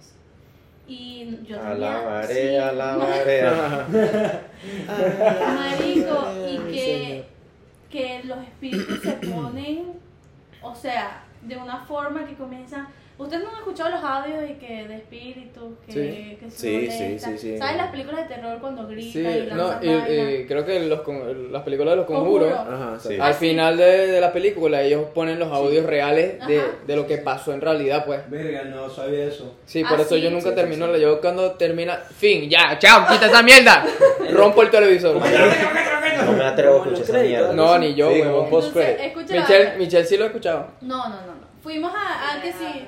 Y 0.86 1.38
yo 1.46 1.58
A 1.60 1.70
tenía- 1.72 1.74
la 1.76 2.02
marea, 2.02 2.66
a 2.66 2.70
sí, 2.70 2.76
la 2.76 2.96
ma- 2.96 3.06
marea. 3.06 4.40
Marico, 5.54 6.46
y 6.48 6.58
que, 6.72 7.24
que 7.90 8.22
los 8.24 8.38
espíritus 8.38 9.00
se 9.02 9.12
ponen, 9.12 9.92
o 10.62 10.74
sea, 10.74 11.24
de 11.42 11.56
una 11.56 11.84
forma 11.84 12.24
que 12.26 12.34
comienzan. 12.34 12.88
Ustedes 13.18 13.42
no 13.42 13.50
han 13.50 13.56
escuchado 13.56 13.90
los 13.90 14.04
audios 14.04 14.40
de 14.42 14.56
que 14.58 14.86
de 14.86 14.94
espíritus 14.94 15.64
que, 15.84 15.92
Sí. 15.92 16.36
que 16.40 16.50
se 16.50 16.56
Sí, 16.56 16.90
sí, 16.90 17.18
sí, 17.18 17.36
sí. 17.38 17.58
¿Sabes 17.58 17.76
las 17.76 17.90
películas 17.90 18.28
de 18.28 18.34
terror 18.36 18.58
cuando 18.60 18.86
gritan 18.86 19.12
Sí, 19.12 19.18
y 19.20 19.54
no, 19.54 19.82
y, 19.82 19.86
vainas? 19.88 20.08
y 20.40 20.46
creo 20.46 20.64
que 20.64 20.80
los, 20.86 21.00
con- 21.00 21.52
las 21.52 21.62
películas 21.64 21.92
de 21.92 21.96
los 21.96 22.06
Conjuro. 22.06 22.48
conjuros, 22.48 22.74
Ajá, 22.74 22.98
Sí. 23.00 23.16
al 23.20 23.34
final 23.34 23.76
de, 23.76 24.06
de 24.06 24.20
la 24.20 24.32
película, 24.32 24.82
ellos 24.82 25.06
ponen 25.12 25.40
los 25.40 25.50
audios 25.52 25.84
reales 25.84 26.38
de, 26.46 26.62
de 26.86 26.96
lo 26.96 27.08
que 27.08 27.18
pasó 27.18 27.52
en 27.52 27.60
realidad, 27.60 28.04
pues. 28.06 28.20
Verga, 28.30 28.62
no 28.64 28.88
sabía 28.88 29.24
eso. 29.24 29.56
Sí, 29.66 29.82
Ah, 29.84 29.88
por 29.90 30.00
eso 30.00 30.16
yo 30.16 30.30
nunca 30.30 30.50
sí, 30.50 30.54
termino, 30.54 30.86
sí, 30.86 30.94
sí. 30.94 31.00
yo 31.00 31.20
cuando 31.20 31.50
termina, 31.52 31.96
fin, 31.96 32.48
ya, 32.48 32.78
chao, 32.78 33.04
quita 33.10 33.26
esa 33.26 33.42
mierda, 33.42 33.84
rompo 34.32 34.62
el 34.62 34.70
televisor. 34.70 35.16
No 35.16 36.32
me 36.32 36.44
atrevo 36.44 36.74
a 36.74 36.78
escuchar 36.86 37.02
esa 37.16 37.18
mierda. 37.26 37.52
No, 37.52 37.78
ni 37.78 37.94
yo, 37.96 38.12
Sí, 38.12 38.20
huevón, 38.20 38.48
post 38.48 38.76
la 38.76 38.82
Michelle. 39.40 39.76
Michelle 39.76 40.04
sí 40.04 40.16
lo 40.16 40.22
he 40.24 40.26
escuchado. 40.28 40.68
No, 40.82 40.96
no, 41.08 41.16
no, 41.16 41.26
no. 41.34 41.48
Fuimos 41.62 41.92
a, 41.94 42.34
a 42.38 42.40
que 42.42 42.52
sí. 42.52 42.86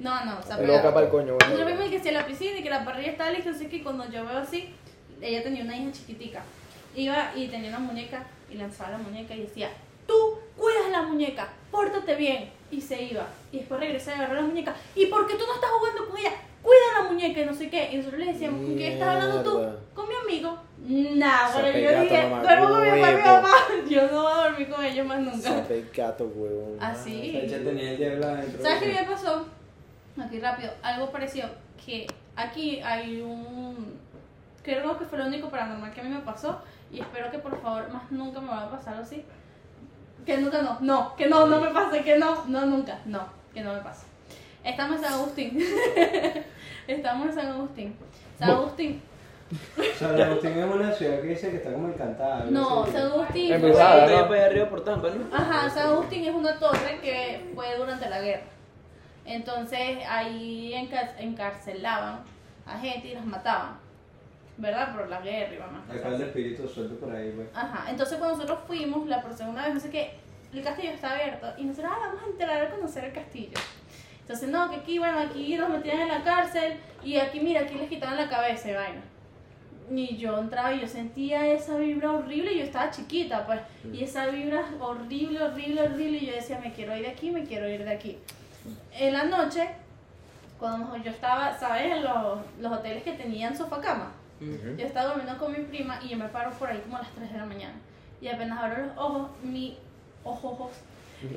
No, 0.00 0.24
no, 0.24 0.38
o 0.38 0.42
sea, 0.42 0.56
Loca 0.56 0.94
para 0.94 1.06
el 1.06 1.12
coño, 1.12 1.34
Nosotros 1.34 1.62
bueno. 1.62 1.70
vimos 1.70 1.90
que 1.90 2.00
si 2.00 2.08
a 2.08 2.12
la 2.12 2.26
piscina 2.26 2.58
y 2.58 2.62
que 2.62 2.70
la 2.70 2.84
parrilla 2.84 3.10
estaba 3.10 3.30
lista, 3.30 3.50
así 3.50 3.66
que 3.66 3.82
cuando 3.82 4.10
yo 4.10 4.24
veo 4.24 4.38
así, 4.38 4.74
ella 5.20 5.42
tenía 5.42 5.62
una 5.62 5.76
hija 5.76 5.92
chiquitica. 5.92 6.42
Iba 6.96 7.32
y 7.36 7.48
tenía 7.48 7.68
una 7.68 7.78
muñeca 7.80 8.24
y 8.50 8.56
lanzaba 8.56 8.92
la 8.92 8.98
muñeca 8.98 9.34
y 9.34 9.42
decía, 9.42 9.68
tú 10.06 10.38
cuidas 10.56 10.90
la 10.90 11.02
muñeca, 11.02 11.48
pórtate 11.70 12.14
bien. 12.16 12.50
Y 12.70 12.80
se 12.80 13.02
iba. 13.02 13.26
Y 13.52 13.58
después 13.58 13.78
regresaba 13.80 14.16
y 14.16 14.20
agarró 14.20 14.40
la 14.40 14.46
muñeca. 14.46 14.74
¿Y 14.94 15.06
por 15.06 15.26
qué 15.26 15.34
tú 15.34 15.44
no 15.46 15.54
estás 15.54 15.70
jugando 15.70 16.08
con 16.08 16.18
ella? 16.18 16.32
Cuida 16.62 17.02
la 17.02 17.08
muñeca 17.10 17.40
y 17.40 17.44
no 17.44 17.54
sé 17.54 17.68
qué. 17.68 17.90
Y 17.92 17.96
nosotros 17.96 18.20
le 18.20 18.32
decíamos, 18.32 18.60
¿con 18.64 18.76
quién 18.76 18.92
estás 18.92 19.08
hablando 19.08 19.42
tú? 19.42 19.60
Con 19.94 20.08
mi 20.08 20.14
amigo. 20.14 20.58
Nah, 20.78 21.50
pero 21.54 21.78
yo 21.78 22.00
dije, 22.02 22.28
duermo 22.42 22.68
con 22.68 22.82
mi 22.82 22.90
papá 22.90 23.12
y 23.12 23.16
mi 23.16 23.22
mamá. 23.22 23.54
Yo 23.90 24.06
no 24.10 24.22
voy 24.22 24.32
a 24.32 24.36
dormir 24.44 24.68
con 24.70 24.84
ellos 24.84 25.06
más 25.06 25.20
nunca. 25.20 25.48
Sape 25.48 25.84
gato, 25.94 26.24
huevón. 26.34 26.76
Así. 26.80 27.38
Ella 27.42 27.62
tenía 27.62 27.90
el 27.90 27.96
diablo 27.98 28.26
adentro. 28.26 28.62
¿Sabes 28.62 28.82
qué 28.82 28.88
me 28.88 29.04
pasó? 29.04 29.46
Aquí 30.18 30.40
rápido, 30.40 30.72
algo 30.82 31.10
pareció 31.10 31.44
que 31.84 32.06
aquí 32.36 32.80
hay 32.80 33.20
un... 33.20 33.98
Creo 34.62 34.98
que 34.98 35.04
fue 35.04 35.18
lo 35.18 35.26
único 35.26 35.48
paranormal 35.48 35.92
que 35.92 36.00
a 36.00 36.04
mí 36.04 36.10
me 36.10 36.20
pasó 36.20 36.60
y 36.92 37.00
espero 37.00 37.30
que 37.30 37.38
por 37.38 37.60
favor 37.62 37.90
más 37.90 38.10
nunca 38.10 38.40
me 38.40 38.48
vaya 38.48 38.62
a 38.66 38.70
pasar 38.70 38.96
así. 38.96 39.24
Que 40.26 40.36
nunca 40.36 40.60
no, 40.60 40.78
no, 40.80 41.16
que 41.16 41.26
no, 41.26 41.46
no 41.46 41.60
me 41.60 41.68
pase, 41.70 42.02
que 42.02 42.18
no, 42.18 42.44
no, 42.46 42.66
nunca, 42.66 42.98
no, 43.06 43.26
que 43.54 43.62
no 43.62 43.72
me 43.72 43.80
pase. 43.80 44.06
Estamos 44.62 44.96
en 44.96 45.02
San 45.04 45.12
Agustín. 45.14 45.58
Estamos 46.86 47.28
en 47.28 47.34
San 47.34 47.46
Agustín. 47.46 47.96
San 48.38 48.50
Agustín. 48.50 49.02
San 49.98 50.20
Agustín 50.20 50.50
es 50.58 50.64
una 50.64 50.92
ciudad 50.92 51.20
que 51.22 51.28
dice 51.28 51.50
que 51.50 51.56
está 51.56 51.72
como 51.72 51.88
encantada. 51.88 52.44
No. 52.50 52.84
San 52.86 53.06
Agustín. 53.06 53.52
En 53.54 53.60
fue- 53.60 53.82
arriba 53.82 54.68
por 54.68 54.84
Tampa, 54.84 55.08
¿no? 55.08 55.34
Ajá, 55.34 55.70
San 55.70 55.88
Agustín 55.88 56.24
es 56.24 56.34
una 56.34 56.58
torre 56.58 57.00
que 57.02 57.50
fue 57.54 57.76
durante 57.76 58.08
la 58.10 58.20
guerra. 58.20 58.42
Entonces 59.30 59.98
ahí 60.08 60.72
encar- 60.74 61.14
encarcelaban 61.18 62.20
a 62.66 62.78
gente 62.78 63.08
y 63.08 63.14
las 63.14 63.24
mataban. 63.24 63.78
¿Verdad? 64.56 64.94
Por 64.94 65.08
la 65.08 65.20
guerra 65.20 65.54
y 65.54 65.58
mamá. 65.58 65.84
Acá 65.90 66.08
el 66.08 66.20
espíritu 66.20 66.68
suelto 66.68 66.96
por 66.96 67.14
ahí, 67.14 67.32
pues. 67.34 67.48
Ajá, 67.54 67.90
entonces 67.90 68.18
cuando 68.18 68.36
nosotros 68.36 68.58
fuimos 68.66 69.06
la 69.06 69.22
por 69.22 69.32
segunda 69.32 69.64
vez, 69.64 69.72
no 69.74 69.80
sé 69.80 69.88
qué, 69.88 70.10
el 70.52 70.62
castillo 70.62 70.90
está 70.90 71.12
abierto 71.12 71.46
y 71.56 71.64
nosotros, 71.64 71.90
ah, 71.96 71.98
vamos 72.08 72.22
a 72.22 72.26
entrar 72.26 72.66
a 72.66 72.70
conocer 72.70 73.04
el 73.04 73.12
castillo. 73.12 73.58
Entonces, 74.20 74.48
no, 74.50 74.68
que 74.70 74.76
aquí, 74.76 74.98
bueno, 74.98 75.18
aquí 75.18 75.56
nos 75.56 75.70
metían 75.70 76.00
en 76.00 76.08
la 76.08 76.22
cárcel 76.22 76.74
y 77.02 77.16
aquí, 77.16 77.40
mira, 77.40 77.62
aquí 77.62 77.74
les 77.74 77.88
quitaban 77.88 78.16
la 78.16 78.28
cabeza 78.28 78.70
y 78.70 78.74
vaina. 78.74 79.00
Y 79.90 80.16
yo 80.18 80.38
entraba 80.38 80.72
y 80.74 80.80
yo 80.80 80.86
sentía 80.86 81.46
esa 81.48 81.76
vibra 81.78 82.12
horrible 82.12 82.52
y 82.52 82.58
yo 82.58 82.64
estaba 82.64 82.90
chiquita, 82.90 83.46
pues, 83.46 83.60
y 83.92 84.04
esa 84.04 84.26
vibra 84.26 84.64
horrible, 84.78 85.42
horrible, 85.42 85.82
horrible 85.82 86.18
y 86.18 86.26
yo 86.26 86.34
decía, 86.34 86.60
me 86.62 86.72
quiero 86.72 86.94
ir 86.96 87.02
de 87.02 87.08
aquí, 87.10 87.30
me 87.30 87.44
quiero 87.44 87.68
ir 87.68 87.82
de 87.84 87.90
aquí. 87.92 88.18
En 88.92 89.12
la 89.12 89.24
noche, 89.24 89.68
cuando 90.58 90.96
yo 90.98 91.10
estaba, 91.10 91.58
¿sabes? 91.58 91.92
En 91.92 92.02
los, 92.04 92.38
los 92.60 92.72
hoteles 92.72 93.02
que 93.02 93.12
tenían 93.12 93.56
sofá 93.56 93.80
cama. 93.80 94.12
Yo 94.40 94.86
estaba 94.86 95.08
durmiendo 95.14 95.38
con 95.38 95.52
mi 95.52 95.58
prima 95.64 95.98
y 96.02 96.08
yo 96.08 96.16
me 96.16 96.28
paro 96.28 96.50
por 96.52 96.68
ahí 96.70 96.78
como 96.80 96.96
a 96.96 97.00
las 97.02 97.10
3 97.10 97.30
de 97.32 97.38
la 97.38 97.44
mañana. 97.44 97.74
Y 98.22 98.28
apenas 98.28 98.58
abro 98.58 98.86
los 98.86 98.96
ojos, 98.96 99.28
mi 99.42 99.76
ojos, 100.24 100.70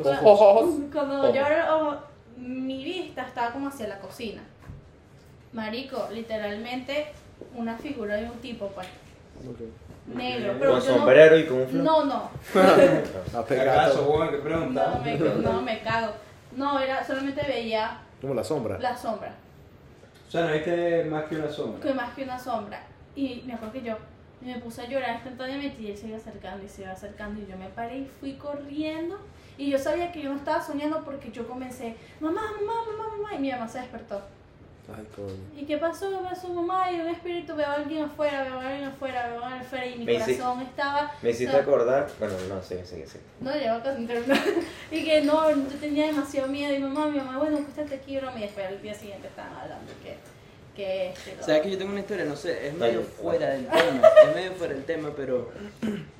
Cuando, 0.01 0.21
ojos. 0.31 0.75
cuando 0.93 1.19
Ojos. 1.21 1.33
yo 1.35 1.45
abro 1.45 1.57
los 1.57 1.69
ojos, 1.69 1.97
mi 2.37 2.83
vista 2.83 3.23
estaba 3.23 3.51
como 3.51 3.67
hacia 3.67 3.87
la 3.87 3.99
cocina. 3.99 4.41
Marico, 5.51 6.07
literalmente 6.11 7.07
una 7.55 7.77
figura 7.77 8.15
de 8.15 8.25
un 8.25 8.37
tipo, 8.39 8.67
pues. 8.69 8.87
Negro, 10.07 10.55
pero 10.59 10.71
Con 10.71 10.81
yo 10.81 10.89
no- 10.91 10.95
sombrero 10.97 11.37
y 11.37 11.45
con 11.45 11.57
un 11.61 11.67
flor. 11.67 11.83
No, 11.83 12.05
no. 12.05 12.29
A 13.35 13.39
¿Acaso, 13.39 14.03
Juan, 14.05 14.29
que 14.31 14.37
pregunta? 14.37 14.93
No 14.97 15.03
me, 15.03 15.17
no, 15.17 15.61
me 15.61 15.79
cago. 15.81 16.13
No, 16.55 16.79
era, 16.79 17.03
solamente 17.03 17.41
veía 17.47 17.99
Como 18.21 18.33
la 18.33 18.43
sombra. 18.43 18.77
la 18.79 18.95
sombra, 18.95 19.33
O 20.27 20.31
sea, 20.31 20.45
no 20.45 20.53
viste 20.53 21.03
más 21.05 21.23
que 21.25 21.35
una 21.37 21.49
sombra. 21.49 21.81
que 21.81 21.93
más 21.93 22.13
que 22.13 22.23
una 22.23 22.39
sombra. 22.39 22.81
Y 23.15 23.43
me 23.45 23.53
acuerdo 23.53 23.73
que 23.73 23.81
yo 23.83 23.95
me 24.41 24.57
puse 24.59 24.81
a 24.81 24.87
llorar 24.89 25.15
instantáneamente 25.15 25.81
y 25.81 25.91
él 25.91 25.97
se 25.97 26.07
iba 26.07 26.17
acercando 26.17 26.63
y 26.65 26.67
se 26.69 26.81
iba 26.81 26.91
acercando 26.91 27.41
y 27.41 27.45
yo 27.47 27.57
me 27.57 27.69
paré 27.69 27.99
y 27.99 28.05
fui 28.05 28.33
corriendo. 28.33 29.19
Y 29.57 29.69
yo 29.69 29.77
sabía 29.77 30.11
que 30.11 30.21
yo 30.21 30.31
no 30.31 30.37
estaba 30.37 30.61
soñando 30.61 31.03
porque 31.03 31.31
yo 31.31 31.47
comencé, 31.47 31.95
mamá, 32.19 32.41
mamá, 32.59 32.73
mamá, 32.91 33.15
mamá, 33.17 33.35
y 33.35 33.39
mi 33.39 33.51
mamá 33.51 33.67
se 33.67 33.79
despertó. 33.79 34.21
Ay, 34.95 35.05
coño. 35.15 35.33
¿Y 35.55 35.65
qué 35.65 35.77
pasó? 35.77 36.09
¿Qué 36.09 36.17
pasó, 36.17 36.49
mamá? 36.49 36.91
Y 36.91 36.99
un 36.99 37.07
espíritu, 37.07 37.55
veo 37.55 37.67
a 37.67 37.73
alguien 37.75 38.03
afuera, 38.03 38.43
veo 38.43 38.59
a 38.59 38.67
alguien 38.67 38.83
afuera, 38.89 39.27
veo 39.29 39.41
a 39.41 39.45
alguien 39.47 39.61
afuera 39.65 39.85
y 39.87 39.97
mi 39.99 40.05
Me 40.05 40.13
hice- 40.15 40.37
corazón 40.37 40.61
estaba... 40.61 41.11
Me 41.21 41.29
hiciste 41.29 41.47
o 41.47 41.51
sea, 41.51 41.61
acordar. 41.61 42.09
Bueno, 42.19 42.33
no, 42.49 42.61
sigue, 42.61 42.85
sigue, 42.85 43.07
sigue. 43.07 43.23
No, 43.39 43.51
llevo 43.55 43.81
casi 43.81 44.05
terminar. 44.05 44.39
y 44.91 45.05
que 45.05 45.21
no, 45.21 45.49
yo 45.51 45.77
tenía 45.79 46.07
demasiado 46.07 46.47
miedo. 46.49 46.73
Y 46.75 46.79
mamá, 46.79 47.07
mi 47.07 47.17
mamá, 47.17 47.37
bueno, 47.39 47.57
acuéstate 47.59 47.95
aquí, 47.95 48.17
broma. 48.17 48.37
Y 48.37 48.41
después 48.41 48.65
al 48.67 48.81
día 48.81 48.93
siguiente 48.93 49.27
estaban 49.29 49.53
hablando 49.55 49.91
que. 50.03 50.17
que 50.75 51.09
este, 51.11 51.35
lo- 51.37 51.43
¿Sabes 51.43 51.61
que 51.61 51.71
yo 51.71 51.77
tengo 51.77 51.91
una 51.91 52.01
historia? 52.01 52.25
No 52.25 52.35
sé, 52.35 52.67
es 52.67 52.73
medio 52.73 52.99
Ay, 52.99 53.05
fuera 53.21 53.49
del 53.51 53.65
tema. 53.69 54.07
Es 54.27 54.35
medio 54.35 54.51
fuera 54.53 54.73
del 54.73 54.83
tema, 54.83 55.09
pero. 55.15 55.49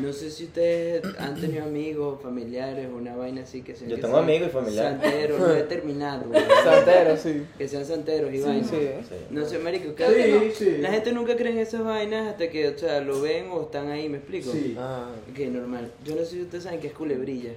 No 0.00 0.12
sé 0.12 0.30
si 0.30 0.44
ustedes 0.44 1.02
han 1.18 1.40
tenido 1.40 1.64
amigos, 1.64 2.20
familiares, 2.22 2.88
una 2.94 3.16
vaina 3.16 3.42
así 3.42 3.62
que 3.62 3.74
sean. 3.74 3.90
Yo 3.90 3.96
que 3.96 4.02
tengo 4.02 4.14
sean 4.16 4.24
amigos 4.24 4.48
y 4.48 4.52
familiares. 4.52 5.00
Santeros, 5.02 5.40
no 5.40 5.54
he 5.54 5.62
terminado. 5.64 6.24
güey. 6.28 6.42
Santero, 6.64 7.16
sí. 7.16 7.42
Que 7.58 7.68
sean 7.68 7.84
santeros 7.84 8.32
y 8.32 8.40
vainas. 8.40 8.70
sí. 8.70 8.76
Sí. 9.08 9.14
No 9.30 9.44
sé, 9.44 9.58
marico, 9.58 9.94
que 9.94 10.06
Sí, 10.06 10.32
no. 10.32 10.54
sí. 10.54 10.76
La 10.80 10.90
gente 10.92 11.12
nunca 11.12 11.36
cree 11.36 11.52
en 11.52 11.58
esas 11.58 11.82
vainas 11.84 12.28
hasta 12.28 12.48
que, 12.50 12.68
o 12.68 12.78
sea, 12.78 13.00
lo 13.00 13.20
ven 13.20 13.48
o 13.50 13.62
están 13.62 13.88
ahí, 13.90 14.08
¿me 14.08 14.18
explico? 14.18 14.52
Sí. 14.52 14.74
Ah, 14.78 15.10
Ok, 15.30 15.38
normal. 15.48 15.90
Yo 16.04 16.14
no 16.14 16.22
sé 16.22 16.30
si 16.32 16.42
ustedes 16.42 16.64
saben 16.64 16.80
que 16.80 16.86
es 16.88 16.92
culebrilla. 16.92 17.50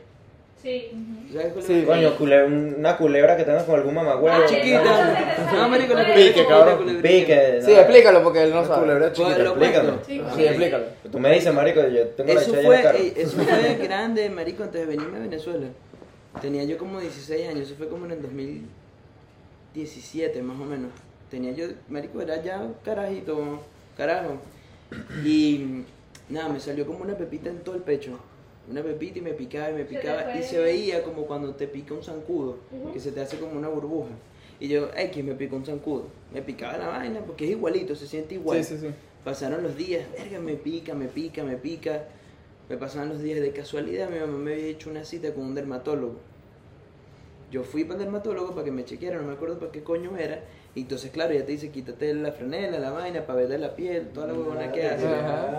Sí. 0.64 0.90
Ujú. 0.94 1.34
¿Sabes 1.34 1.48
cuál 1.54 1.60
es 1.60 1.66
Sí? 1.66 1.84
Coño, 1.86 2.16
cule- 2.18 2.46
una 2.46 2.96
culebra 2.98 3.36
que 3.36 3.44
tengas 3.44 3.64
con 3.64 3.76
algún 3.76 3.94
mamagüevo. 3.96 4.34
Ah, 4.36 4.46
Chiquita. 4.48 5.50
No, 5.54 5.68
marico, 5.70 5.94
la 5.94 6.06
Pique, 6.14 6.32
culebra 6.32 6.42
es 6.42 6.48
cabrón. 6.48 7.02
Pique. 7.02 7.60
Sí, 7.62 7.72
explícalo 7.74 8.24
porque 8.24 8.44
él 8.44 8.52
no 8.54 8.64
sabe. 8.66 8.80
culebra 8.82 9.12
chiquita. 9.12 9.38
lo 9.40 9.50
explícame. 9.52 9.90
cuento. 9.90 10.06
Sí, 10.08 10.22
explícalo. 10.46 10.86
Tú 11.12 11.20
me 11.20 11.34
dices, 11.34 11.54
marico, 11.54 11.86
yo 11.88 12.08
tengo 12.10 12.34
la 12.34 12.42
Eso 12.42 12.54
fue, 12.54 12.82
ey, 12.98 13.14
eso 13.18 13.38
fue 13.38 13.76
grande, 13.84 14.30
marico, 14.30 14.64
antes 14.64 14.80
de 14.82 14.88
venirme 14.88 15.18
a 15.18 15.22
Venezuela. 15.22 15.68
Tenía 16.42 16.64
yo 16.64 16.78
como 16.78 17.00
16 17.02 17.50
años, 17.50 17.68
eso 17.68 17.76
fue 17.76 17.90
como 17.90 18.06
en 18.06 18.12
el 18.14 18.22
2017 18.22 20.42
más 20.42 20.58
o 20.60 20.64
menos. 20.66 20.92
Tenía 21.30 21.52
yo, 21.52 21.66
marico, 21.90 22.22
era 22.22 22.42
ya 22.42 22.66
carajito, 22.86 23.60
carajo. 23.98 24.38
Y 25.26 25.84
nada, 26.30 26.50
me 26.50 26.60
salió 26.60 26.86
como 26.86 27.00
una 27.04 27.16
pepita 27.16 27.50
en 27.50 27.60
todo 27.60 27.76
el 27.76 27.82
pecho. 27.82 28.20
Una 28.70 28.82
pepita 28.82 29.20
y 29.20 29.22
me 29.22 29.34
picaba 29.34 29.72
y 29.72 29.74
me 29.74 29.86
picaba. 29.86 30.38
Y 30.38 30.44
se 30.44 30.60
veía 30.60 31.04
como 31.04 31.26
cuando 31.26 31.54
te 31.56 31.68
pica 31.68 31.94
un 31.94 32.04
zancudo, 32.04 32.58
que 32.94 33.00
se 33.00 33.12
te 33.12 33.22
hace 33.22 33.38
como 33.38 33.58
una 33.58 33.68
burbuja. 33.68 34.12
Y 34.60 34.70
yo, 34.70 34.90
X, 34.96 35.24
me 35.24 35.36
picó 35.36 35.58
un 35.58 35.66
zancudo. 35.66 36.06
Me 36.34 36.42
picaba 36.42 36.78
la 36.78 36.88
vaina 36.88 37.20
porque 37.20 37.46
es 37.46 37.52
igualito, 37.52 37.96
se 37.96 38.08
siente 38.08 38.36
igual. 38.36 38.64
Sí, 38.64 38.76
sí, 38.76 38.88
sí. 38.88 38.94
Pasaron 39.24 39.64
los 39.64 39.76
días, 39.76 40.06
verga, 40.12 40.40
me 40.40 40.56
pica, 40.56 40.94
me 40.94 41.08
pica, 41.08 41.44
me 41.44 41.58
pica. 41.58 42.06
Me 42.70 42.78
pasaban 42.78 43.10
los 43.10 43.22
días 43.22 43.42
de 43.42 43.52
casualidad, 43.52 44.10
mi 44.10 44.20
mamá 44.20 44.38
me 44.38 44.54
había 44.54 44.68
hecho 44.68 44.90
una 44.90 45.04
cita 45.04 45.34
con 45.34 45.44
un 45.44 45.56
dermatólogo. 45.56 46.16
Yo 47.52 47.64
fui 47.64 47.84
para 47.84 48.00
el 48.00 48.06
dermatólogo 48.06 48.52
para 48.52 48.64
que 48.64 48.72
me 48.72 48.86
chequeara, 48.86 49.18
no 49.18 49.28
me 49.28 49.34
acuerdo 49.34 49.60
para 49.60 49.72
qué 49.72 49.84
coño 49.84 50.18
era. 50.18 50.44
Y 50.76 50.82
entonces, 50.82 51.12
claro, 51.12 51.32
ya 51.36 51.46
te 51.46 51.52
dice, 51.52 51.70
quítate 51.70 52.12
la 52.16 52.32
franela, 52.32 52.80
la 52.80 52.90
vaina, 52.90 53.22
para 53.28 53.40
verle 53.42 53.60
la 53.60 53.76
piel, 53.76 54.08
toda 54.12 54.26
la 54.28 54.34
huevona 54.34 54.72
que 54.72 54.88
hace. 54.88 55.06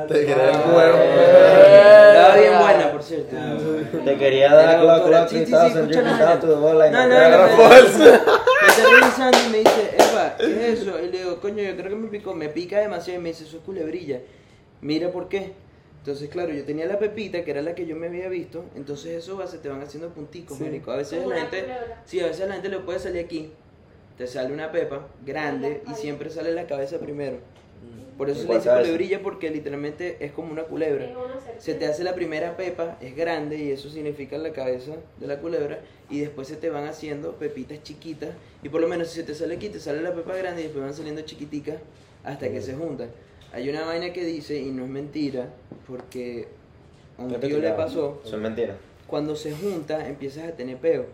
Te 0.09 0.27
quería 0.27 0.51
el 0.51 0.55
Ah, 0.57 0.73
huevo. 0.75 0.99
Estaba 0.99 2.37
bien 2.37 2.59
buena, 2.59 2.91
por 2.93 3.03
cierto. 3.03 3.37
Te 4.05 4.17
quería 4.19 4.53
dar 4.53 4.81
doctora. 4.81 5.27
clock, 5.27 5.29
clock, 5.29 5.29
Sí, 5.29 5.39
sí, 5.39 5.45
sí, 5.45 5.51
3000, 5.51 5.79
escucha 5.79 6.01
you 6.01 6.25
la 6.25 6.41
the 6.41 6.47
ball 6.55 6.79
line. 6.79 6.91
No, 6.91 7.03
no, 7.07 7.15
Te 7.15 7.31
no. 7.31 8.09
Me 8.61 8.69
está 8.69 8.83
revisando 9.01 9.39
y 9.47 9.51
me 9.53 9.59
dice, 9.59 9.91
Eva, 9.99 10.35
¿qué 10.37 10.73
es 10.73 10.81
eso? 10.81 10.99
Y 11.01 11.07
le 11.13 11.19
digo, 11.19 11.41
coño, 11.41 11.63
yo 11.63 11.77
creo 11.77 11.89
que 11.91 11.97
me 11.97 12.09
picó, 12.09 12.35
me 12.35 12.49
pica 12.49 12.81
demasiado. 12.81 13.21
Y 13.21 13.23
me 13.23 13.29
dice, 13.29 13.45
eso 13.45 13.59
es 13.59 13.63
culebrilla. 13.63 14.19
Mira 14.81 15.11
por 15.13 15.29
qué. 15.29 15.53
Entonces, 16.01 16.29
claro, 16.29 16.53
yo 16.53 16.65
tenía 16.65 16.87
la 16.87 16.99
pepita, 16.99 17.45
que 17.45 17.53
era 17.53 17.63
la 17.63 17.77
que 17.77 17.87
yo 17.87 17.95
me 17.95 18.09
había 18.09 18.29
visto. 18.29 18.65
Entonces, 18.75 19.13
eso 19.13 19.39
va, 19.39 19.47
se 19.47 19.59
te 19.59 19.69
van 19.69 19.81
haciendo 19.81 20.09
punticos, 20.09 20.59
Sí. 20.59 20.65
marico. 20.65 20.91
A 20.91 20.97
veces 20.97 21.25
la 21.25 21.37
gente, 21.37 21.67
sí, 22.05 22.19
a 22.21 22.27
veces 22.27 22.49
la 22.49 22.55
gente 22.55 22.69
le 22.69 22.79
puede 22.81 22.99
salir 22.99 23.25
aquí. 23.25 23.53
Te 24.19 24.27
sale 24.27 24.53
una 24.53 24.71
pepa 24.71 25.09
grande 25.25 25.83
y 25.91 25.95
siempre 25.95 26.31
sale 26.31 26.53
la 26.53 26.67
cabeza 26.67 26.99
primero. 26.99 27.39
Por 28.17 28.31
eso 28.31 28.37
se 28.37 28.43
le 28.43 28.47
¿Cuál 28.47 28.59
dice 28.61 28.71
culebrilla, 28.71 29.23
porque 29.23 29.51
literalmente 29.51 30.19
es 30.21 30.31
como 30.31 30.53
una 30.53 30.63
culebra. 30.63 31.13
Se 31.59 31.75
te 31.75 31.87
hace 31.87 32.05
la 32.05 32.15
primera 32.15 32.57
pepa, 32.57 32.97
es 33.01 33.17
grande 33.17 33.59
y 33.59 33.73
eso 33.73 33.91
significa 33.91 34.39
la 34.39 34.53
cabeza 34.53 34.93
de 35.19 35.27
la 35.27 35.41
culebra 35.41 35.81
y 36.09 36.21
después 36.21 36.47
se 36.47 36.55
te 36.57 36.71
van 36.71 36.85
haciendo 36.87 37.33
pepitas 37.33 37.83
chiquitas 37.83 38.31
y 38.63 38.69
por 38.69 38.81
lo 38.81 38.87
menos 38.87 39.09
si 39.09 39.17
se 39.17 39.25
te 39.25 39.35
sale 39.35 39.57
aquí 39.57 39.69
te 39.69 39.81
sale 39.81 40.01
la 40.01 40.15
pepa 40.15 40.37
grande 40.37 40.61
y 40.61 40.65
después 40.65 40.85
van 40.85 40.95
saliendo 40.95 41.23
chiquiticas 41.23 41.79
hasta 42.23 42.49
que 42.49 42.63
se 42.63 42.75
juntan. 42.75 43.09
Hay 43.53 43.69
una 43.69 43.85
vaina 43.85 44.13
que 44.13 44.25
dice 44.25 44.61
y 44.61 44.71
no 44.71 44.85
es 44.85 44.91
mentira 44.91 45.49
porque 45.89 46.47
a 47.19 47.23
un 47.23 47.41
tío 47.41 47.59
le 47.59 47.73
pasó, 47.73 48.21
Eso 48.25 48.37
es 48.37 48.43
mentira. 48.43 48.77
cuando 49.09 49.35
se 49.35 49.53
junta 49.53 50.09
empiezas 50.09 50.49
a 50.49 50.53
tener 50.53 50.77
peo. 50.77 51.07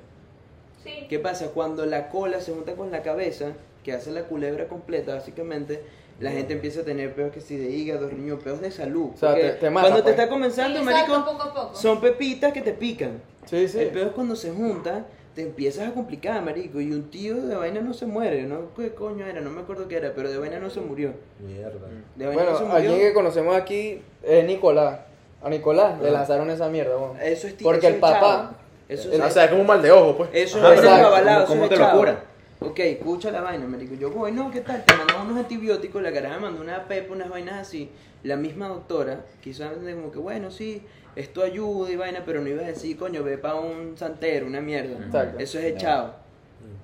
Sí. 0.85 1.07
¿Qué 1.09 1.19
pasa? 1.19 1.49
Cuando 1.49 1.85
la 1.87 2.09
cola 2.09 2.41
se 2.41 2.53
junta 2.53 2.73
con 2.75 2.91
la 2.91 3.03
cabeza, 3.03 3.53
que 3.85 3.93
hace 3.93 4.11
la 4.11 4.23
culebra 4.25 4.67
completa 4.69 5.15
básicamente, 5.15 5.83
la 6.21 6.31
gente 6.33 6.53
empieza 6.53 6.81
a 6.81 6.85
tener 6.85 7.15
peos 7.15 7.33
que 7.33 7.41
si 7.41 7.57
de 7.57 7.71
hígado, 7.71 8.09
riñón, 8.09 8.39
peos 8.39 8.61
de 8.61 8.71
salud. 8.71 9.11
O 9.15 9.17
sea, 9.17 9.35
te- 9.35 9.51
te 9.53 9.71
mata, 9.71 9.89
cuando 9.89 10.03
pues. 10.03 10.17
te 10.17 10.21
está 10.23 10.29
comenzando, 10.33 10.79
Sí, 10.79 10.85
marico, 10.85 11.13
exacto, 11.15 11.33
poco 11.33 11.43
a 11.43 11.55
poco. 11.55 11.75
son 11.77 12.01
pepitas 12.01 12.53
que 12.53 12.61
te 12.61 12.73
pican. 12.73 13.23
Sí, 13.47 13.67
sí. 13.69 13.79
El 13.79 13.89
peor 13.89 14.09
es 14.09 14.13
cuando 14.13 14.37
se 14.37 14.51
junta, 14.53 15.07
te 15.35 15.43
empiezas 15.43 15.89
a 15.89 15.93
complicar, 15.93 16.43
marico. 16.43 16.79
Y 16.81 16.93
un 16.93 17.11
tío 17.11 17.37
de 17.47 17.55
vaina 17.57 17.81
no 17.81 17.95
se 17.95 18.05
muere, 18.05 18.43
¿no? 18.43 18.75
¿Qué 18.77 18.93
coño 18.95 19.25
era? 19.27 19.41
No 19.41 19.49
me 19.51 19.63
acuerdo 19.63 19.89
qué 19.89 19.97
era, 19.97 20.13
pero 20.15 20.29
de 20.31 20.37
vaina 20.37 20.59
no 20.59 20.69
se 20.69 20.81
murió. 20.81 21.15
Mierda. 21.39 21.89
De 22.17 22.27
vaina 22.27 22.35
Bueno, 22.43 22.51
no 22.53 22.59
se 22.59 22.65
murió. 22.65 22.77
alguien 22.77 22.99
que 22.99 23.15
conocemos 23.15 23.57
aquí 23.57 24.03
es 24.23 24.45
Nicolás. 24.45 25.01
A 25.43 25.49
Nicolás 25.49 25.99
le 26.01 26.09
Ajá. 26.09 26.19
lanzaron 26.19 26.51
esa 26.51 26.69
mierda, 26.69 26.99
weón. 26.99 27.17
Eso 27.23 27.47
es 27.47 27.57
tío. 27.57 27.65
Porque 27.67 27.87
el 27.87 27.95
papá. 27.97 28.57
Eso 28.91 29.13
es, 29.13 29.21
O 29.21 29.31
sea, 29.31 29.45
es 29.45 29.51
como 29.51 29.63
un 29.63 29.67
mal 29.67 29.81
de 29.81 29.91
ojo, 29.93 30.17
pues. 30.17 30.31
eso 30.33 30.59
es 30.59 30.65
Ajá, 30.65 30.75
exacto. 30.75 31.07
avalado, 31.07 31.47
¿Cómo- 31.47 31.65
es 31.65 31.71
te 31.71 31.77
lo 31.77 31.91
cura? 31.93 32.25
Ok, 32.63 32.79
escucha 32.81 33.31
la 33.31 33.41
vaina, 33.41 33.67
marico. 33.67 33.95
Yo 33.95 34.11
voy, 34.11 34.33
no, 34.33 34.51
¿qué 34.51 34.61
tal? 34.61 34.85
Te 34.85 34.93
mandamos 34.95 35.25
unos 35.29 35.39
antibióticos, 35.39 36.03
la 36.03 36.13
cara 36.13 36.31
me 36.31 36.41
mandó 36.41 36.61
una 36.61 36.85
pepa, 36.87 37.15
unas 37.15 37.31
vainas 37.31 37.55
así. 37.59 37.91
La 38.23 38.37
misma 38.37 38.69
doctora, 38.69 39.21
quizás 39.41 39.71
como 39.79 40.13
que, 40.13 40.19
bueno, 40.19 40.51
sí, 40.51 40.83
esto 41.17 41.43
ayuda 41.43 41.91
y 41.91 41.97
vaina, 41.97 42.23
pero 42.27 42.43
no 42.43 42.49
iba 42.49 42.63
a 42.63 42.67
decir, 42.67 42.99
coño, 42.99 43.23
ve 43.23 43.39
para 43.39 43.55
un 43.55 43.97
santero, 43.97 44.47
una 44.47 44.61
mierda. 44.61 45.03
Exacto. 45.07 45.39
Eso 45.39 45.59
es 45.59 45.65
echado. 45.65 46.17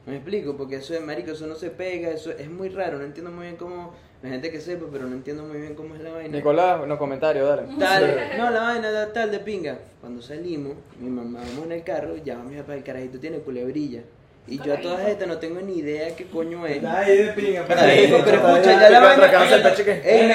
Me 0.07 0.15
explico, 0.15 0.57
porque 0.57 0.77
eso 0.77 0.95
es 0.95 1.01
marico, 1.01 1.33
eso 1.33 1.49
no 1.49 1.57
se 1.57 1.71
pega, 1.71 2.11
eso 2.11 2.31
es 2.31 2.49
muy 2.49 2.69
raro, 2.69 2.97
no 2.99 3.05
entiendo 3.05 3.33
muy 3.33 3.43
bien 3.47 3.57
cómo, 3.57 3.93
la 4.23 4.29
gente 4.29 4.53
que 4.53 4.61
sepa, 4.61 4.87
pero 4.93 5.05
no 5.07 5.17
entiendo 5.17 5.43
muy 5.43 5.59
bien 5.59 5.75
cómo 5.75 5.97
es 5.97 6.01
la 6.01 6.13
vaina. 6.13 6.37
Nicolás, 6.37 6.81
en 6.81 6.89
los 6.89 6.99
comentarios, 6.99 7.49
dale. 7.49 7.63
Tal, 7.77 8.17
no, 8.39 8.51
la 8.51 8.61
vaina 8.61 8.93
da 8.93 9.13
tal 9.13 9.33
de 9.33 9.41
pinga. 9.41 9.81
Cuando 10.01 10.23
salimos, 10.23 10.75
mi 11.01 11.11
mamá 11.11 11.41
vamos 11.41 11.67
en 11.67 11.73
el 11.73 11.83
carro, 11.83 12.17
llama 12.25 12.43
a 12.43 12.45
mi 12.45 12.57
papá, 12.57 12.75
el 12.75 12.85
carajito 12.85 13.19
tiene 13.19 13.39
culebrilla. 13.39 14.03
Y 14.47 14.63
yo 14.63 14.75
a 14.75 14.81
todas 14.81 15.09
estas 15.09 15.27
no 15.27 15.39
tengo 15.39 15.61
ni 15.61 15.79
idea 15.79 16.15
qué 16.15 16.27
coño 16.27 16.65
es. 16.69 16.85
Ahí 16.85 17.17
de 17.17 17.33
pinga. 17.33 17.65
Pero 17.67 17.81
escucha, 17.81 18.81
ya 18.81 18.91
la 18.91 19.01
vaina. 19.01 19.27
pecho 19.29 19.91
Ey, 20.05 20.29
me, 20.29 20.35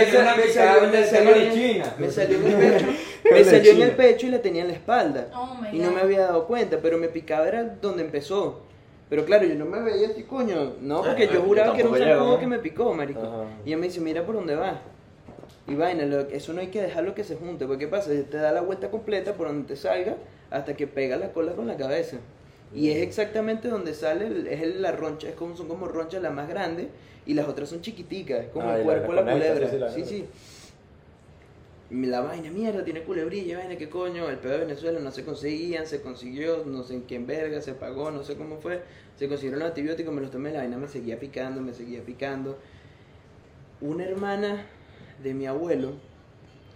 salió, 0.51 0.91
de 0.91 0.97
de 0.97 1.07
salió, 1.07 1.53
China. 1.53 1.95
me 1.97 2.11
salió 2.11 2.37
en 2.37 2.45
el 2.45 2.55
pecho, 2.55 2.85
me 3.23 3.43
salió 3.45 3.71
en 3.71 3.81
el 3.83 3.91
pecho 3.91 4.27
y 4.27 4.29
la 4.31 4.41
tenía 4.41 4.63
en 4.63 4.67
la 4.67 4.73
espalda. 4.73 5.27
Oh 5.33 5.57
Y 5.71 5.79
no 5.79 5.91
me 5.91 6.01
había 6.01 6.23
dado 6.23 6.45
cuenta, 6.45 6.79
pero 6.81 6.97
me 6.97 7.07
picaba 7.07 7.47
era 7.47 7.63
donde 7.63 8.03
empezó. 8.03 8.69
Pero 9.11 9.25
claro, 9.25 9.43
yo 9.45 9.55
no 9.55 9.65
me 9.65 9.81
veía 9.81 10.07
así, 10.07 10.23
coño. 10.23 10.75
No, 10.79 11.01
porque 11.03 11.27
yo 11.27 11.41
juraba 11.41 11.73
que 11.75 11.81
era 11.81 11.89
un 11.89 11.97
zancudo 11.99 12.39
que 12.39 12.47
me 12.47 12.59
picó, 12.59 12.93
marico. 12.93 13.19
Ajá. 13.19 13.43
Y 13.65 13.67
ella 13.67 13.77
me 13.77 13.87
dice, 13.87 13.99
mira 13.99 14.25
por 14.25 14.35
dónde 14.35 14.55
va. 14.55 14.79
Y 15.67 15.75
vaina, 15.75 16.05
lo- 16.05 16.21
eso 16.29 16.53
no 16.53 16.61
hay 16.61 16.67
que 16.67 16.81
dejarlo 16.81 17.13
que 17.13 17.25
se 17.25 17.35
junte, 17.35 17.65
porque 17.65 17.79
¿qué 17.85 17.87
pasa? 17.91 18.09
Te 18.09 18.37
da 18.37 18.53
la 18.53 18.61
vuelta 18.61 18.89
completa 18.89 19.33
por 19.33 19.47
donde 19.47 19.67
te 19.67 19.75
salga 19.75 20.15
hasta 20.49 20.77
que 20.77 20.87
pega 20.87 21.17
la 21.17 21.33
cola 21.33 21.51
con 21.51 21.67
la 21.67 21.75
cabeza. 21.75 22.19
Y 22.73 22.89
es 22.91 22.99
exactamente 23.01 23.67
donde 23.67 23.93
sale, 23.93 24.27
el- 24.27 24.47
es 24.47 24.61
el- 24.61 24.81
la 24.81 24.93
roncha, 24.93 25.27
es 25.27 25.35
como, 25.35 25.57
son 25.57 25.67
como 25.67 25.89
ronchas 25.89 26.21
las 26.21 26.33
más 26.33 26.47
grandes 26.47 26.87
y 27.25 27.33
las 27.33 27.49
otras 27.49 27.67
son 27.67 27.81
chiquiticas, 27.81 28.45
es 28.45 28.49
como 28.51 28.69
Ah, 28.69 28.75
el 28.75 28.79
la- 28.79 28.85
cuerpo 28.85 29.11
de 29.11 29.15
la 29.17 29.25
la 29.25 29.31
culebra. 29.33 29.89
sí, 29.91 30.05
sí, 30.05 30.25
La 31.91 32.21
vaina, 32.21 32.49
mierda, 32.51 32.85
tiene 32.85 33.01
culebrilla, 33.03 33.57
vaina, 33.57 33.75
qué 33.75 33.89
coño, 33.89 34.29
el 34.29 34.37
pedo 34.37 34.53
de 34.53 34.59
Venezuela 34.59 34.99
no 35.01 35.11
se 35.11 35.25
conseguían, 35.25 35.85
se 35.85 36.01
consiguió, 36.01 36.63
no 36.65 36.83
sé 36.83 36.93
en 36.93 37.01
quién 37.01 37.27
verga, 37.27 37.59
se 37.61 37.73
pagó, 37.73 38.11
no 38.11 38.23
sé 38.23 38.35
cómo 38.35 38.59
fue, 38.61 38.81
se 39.17 39.27
consiguieron 39.27 39.59
los 39.59 39.67
antibióticos, 39.69 40.13
me 40.13 40.21
los 40.21 40.31
tomé, 40.31 40.51
la 40.51 40.59
vaina 40.59 40.77
me 40.77 40.87
seguía 40.87 41.19
picando, 41.19 41.59
me 41.59 41.73
seguía 41.73 42.01
picando. 42.01 42.57
Una 43.81 44.05
hermana 44.05 44.65
de 45.21 45.33
mi 45.33 45.47
abuelo 45.47 45.93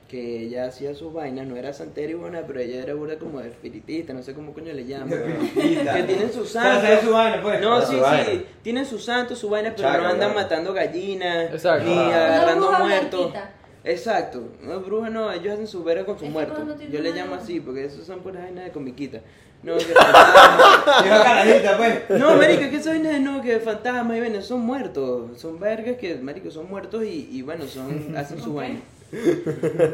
que 0.09 0.41
ella 0.43 0.65
hacía 0.67 0.93
sus 0.93 1.13
vainas, 1.13 1.47
no 1.47 1.55
era 1.55 1.71
santera 1.71 2.11
y 2.11 2.15
buena, 2.15 2.41
pero 2.45 2.59
ella 2.59 2.83
era 2.83 2.93
burda 2.93 3.17
como 3.17 3.39
espiritista, 3.39 4.11
no 4.13 4.21
sé 4.21 4.33
cómo 4.33 4.53
coño 4.53 4.73
le 4.73 4.85
llaman. 4.85 5.17
que 5.55 6.03
tienen 6.07 6.31
sus 6.33 6.49
santos. 6.49 6.99
su 7.05 7.11
vaina, 7.11 7.41
pues. 7.41 7.61
No, 7.61 7.81
sí, 7.81 7.95
su 7.95 8.01
vaina. 8.01 8.25
sí, 8.25 8.45
tienen 8.61 8.85
sus 8.85 9.03
santos, 9.05 9.39
sus 9.39 9.49
vainas, 9.49 9.73
pero 9.77 9.87
Chaca, 9.87 10.01
no 10.03 10.09
andan 10.09 10.35
matando 10.35 10.73
gallinas, 10.73 11.51
Exacto. 11.51 11.85
ni 11.89 11.95
Ah. 11.97 12.35
agarrando 12.35 12.71
muertos. 12.71 13.31
blanquita. 13.31 13.51
Exacto, 13.85 14.49
no 14.63 14.79
brujas 14.79 15.11
no, 15.11 15.31
ellos 15.31 15.53
hacen 15.53 15.67
su 15.67 15.83
verga 15.83 16.05
con 16.05 16.17
sus 16.17 16.27
muertos. 16.27 16.57
cosas 16.57 16.79
no 16.79 16.89
Yo 16.89 17.01
le 17.01 17.11
llamo 17.11 17.35
así, 17.35 17.59
porque 17.59 17.85
esos 17.85 18.05
son 18.05 18.21
puras 18.21 18.41
vainas 18.41 18.65
de 18.65 18.71
comiquita. 18.71 19.21
No, 19.61 19.77
que 19.77 19.93
carajita, 19.93 21.77
pues. 21.77 22.19
No, 22.19 22.35
marico, 22.35 22.61
que 22.61 22.75
esas 22.75 22.87
vainas 22.87 23.13
de 23.13 23.19
no, 23.19 23.41
que 23.41 23.59
fantasmas 23.59 24.17
y 24.17 24.19
vainas 24.19 24.45
son 24.45 24.61
muertos. 24.61 25.39
Son 25.39 25.59
vergas 25.59 25.97
que, 25.97 26.15
marico, 26.15 26.49
son 26.49 26.67
muertos 26.67 27.03
y, 27.03 27.29
y 27.31 27.41
bueno, 27.43 27.65
son, 27.67 28.15
hacen 28.17 28.41
su 28.41 28.55
vaina. 28.55 28.79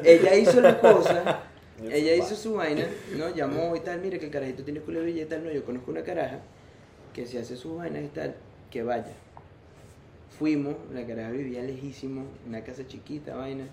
Ella 0.04 0.36
hizo 0.36 0.62
la 0.62 0.80
cosa, 0.80 1.44
ella 1.84 2.16
hizo 2.16 2.36
su 2.36 2.54
vaina, 2.54 2.86
¿no? 3.18 3.30
Llamó 3.36 3.76
y 3.76 3.82
tal, 3.82 4.00
mire 4.00 4.20
que 4.20 4.26
el 4.26 4.32
carajito 4.32 4.64
tiene 4.64 4.80
culebrilla 4.80 5.24
y 5.24 5.26
tal, 5.26 5.44
no, 5.44 5.52
yo 5.52 5.64
conozco 5.66 5.92
una 5.92 6.04
caraja 6.04 6.39
que 7.14 7.26
si 7.26 7.38
hace 7.38 7.58
sus 7.58 7.78
vainas 7.78 8.04
y 8.04 8.08
tal, 8.08 8.36
que 8.70 8.84
vaya. 8.84 9.12
Fuimos, 10.39 10.76
la 10.94 11.06
caraja 11.06 11.32
vivía 11.32 11.62
lejísimo, 11.62 12.26
una 12.48 12.64
casa 12.64 12.88
chiquita, 12.88 13.36
vaina. 13.36 13.66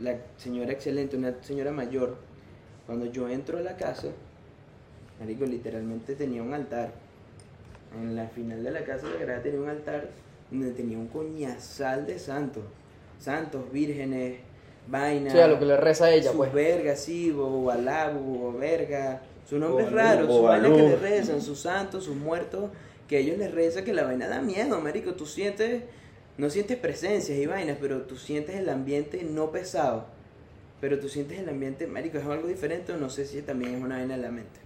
La 0.00 0.16
señora 0.36 0.72
excelente, 0.72 1.16
una 1.16 1.34
señora 1.42 1.72
mayor. 1.72 2.16
Cuando 2.86 3.06
yo 3.06 3.28
entro 3.28 3.58
a 3.58 3.62
la 3.62 3.76
casa, 3.76 4.08
marico, 5.20 5.44
literalmente 5.44 6.14
tenía 6.14 6.42
un 6.42 6.54
altar. 6.54 6.92
En 7.98 8.14
la 8.16 8.28
final 8.28 8.62
de 8.62 8.70
la 8.70 8.84
casa 8.84 9.06
la 9.08 9.18
caraja 9.18 9.42
tenía 9.42 9.60
un 9.60 9.68
altar 9.68 10.08
donde 10.50 10.72
tenía 10.72 10.98
un 10.98 11.08
coñazal 11.08 12.06
de 12.06 12.18
santos. 12.18 12.64
Santos, 13.18 13.70
vírgenes, 13.72 14.38
vainas. 14.86 15.32
Sí, 15.32 15.38
a 15.38 15.48
lo 15.48 15.58
que 15.58 15.64
le 15.64 15.76
reza 15.76 16.06
a 16.06 16.12
ella, 16.12 16.30
sus 16.30 16.36
pues. 16.36 16.52
vergas, 16.52 17.00
sí, 17.00 17.30
bobo 17.30 17.64
balá, 17.64 18.10
bobo 18.10 18.56
verga. 18.56 19.22
Su 19.48 19.58
nombre 19.58 19.84
es 19.84 19.92
raro, 19.92 20.26
sus 20.26 20.28
bobalú. 20.28 20.70
vainas 20.70 20.82
que 20.82 20.88
le 20.88 20.96
rezan, 20.96 21.42
sus 21.42 21.60
santos, 21.60 22.04
sus 22.04 22.16
muertos, 22.16 22.70
que 23.08 23.18
ellos 23.18 23.38
les 23.38 23.52
rezan 23.52 23.84
que 23.84 23.94
la 23.94 24.04
vaina 24.04 24.28
da 24.28 24.40
miedo, 24.40 24.80
marico. 24.80 25.14
Tú 25.14 25.26
sientes, 25.26 25.82
no 26.38 26.48
sientes 26.50 26.78
presencias 26.78 27.36
y 27.36 27.46
vainas, 27.46 27.78
pero 27.80 28.02
tú 28.02 28.16
sientes 28.16 28.56
el 28.56 28.68
ambiente 28.68 29.24
no 29.24 29.50
pesado. 29.50 30.06
Pero 30.80 31.00
tú 31.00 31.08
sientes 31.08 31.40
el 31.40 31.48
ambiente, 31.48 31.88
marico, 31.88 32.18
es 32.18 32.24
algo 32.24 32.46
diferente 32.46 32.92
o 32.92 32.96
no 32.96 33.10
sé 33.10 33.26
si 33.26 33.42
también 33.42 33.74
es 33.74 33.82
una 33.82 33.96
vaina 33.96 34.16
de 34.16 34.22
la 34.22 34.30
mente. 34.30 34.60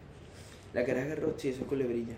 La 0.75 0.85
cara 0.85 1.03
agarró, 1.03 1.33
sí, 1.39 1.49
eso 1.49 1.63
es 1.63 1.67
culebrilla. 1.67 2.15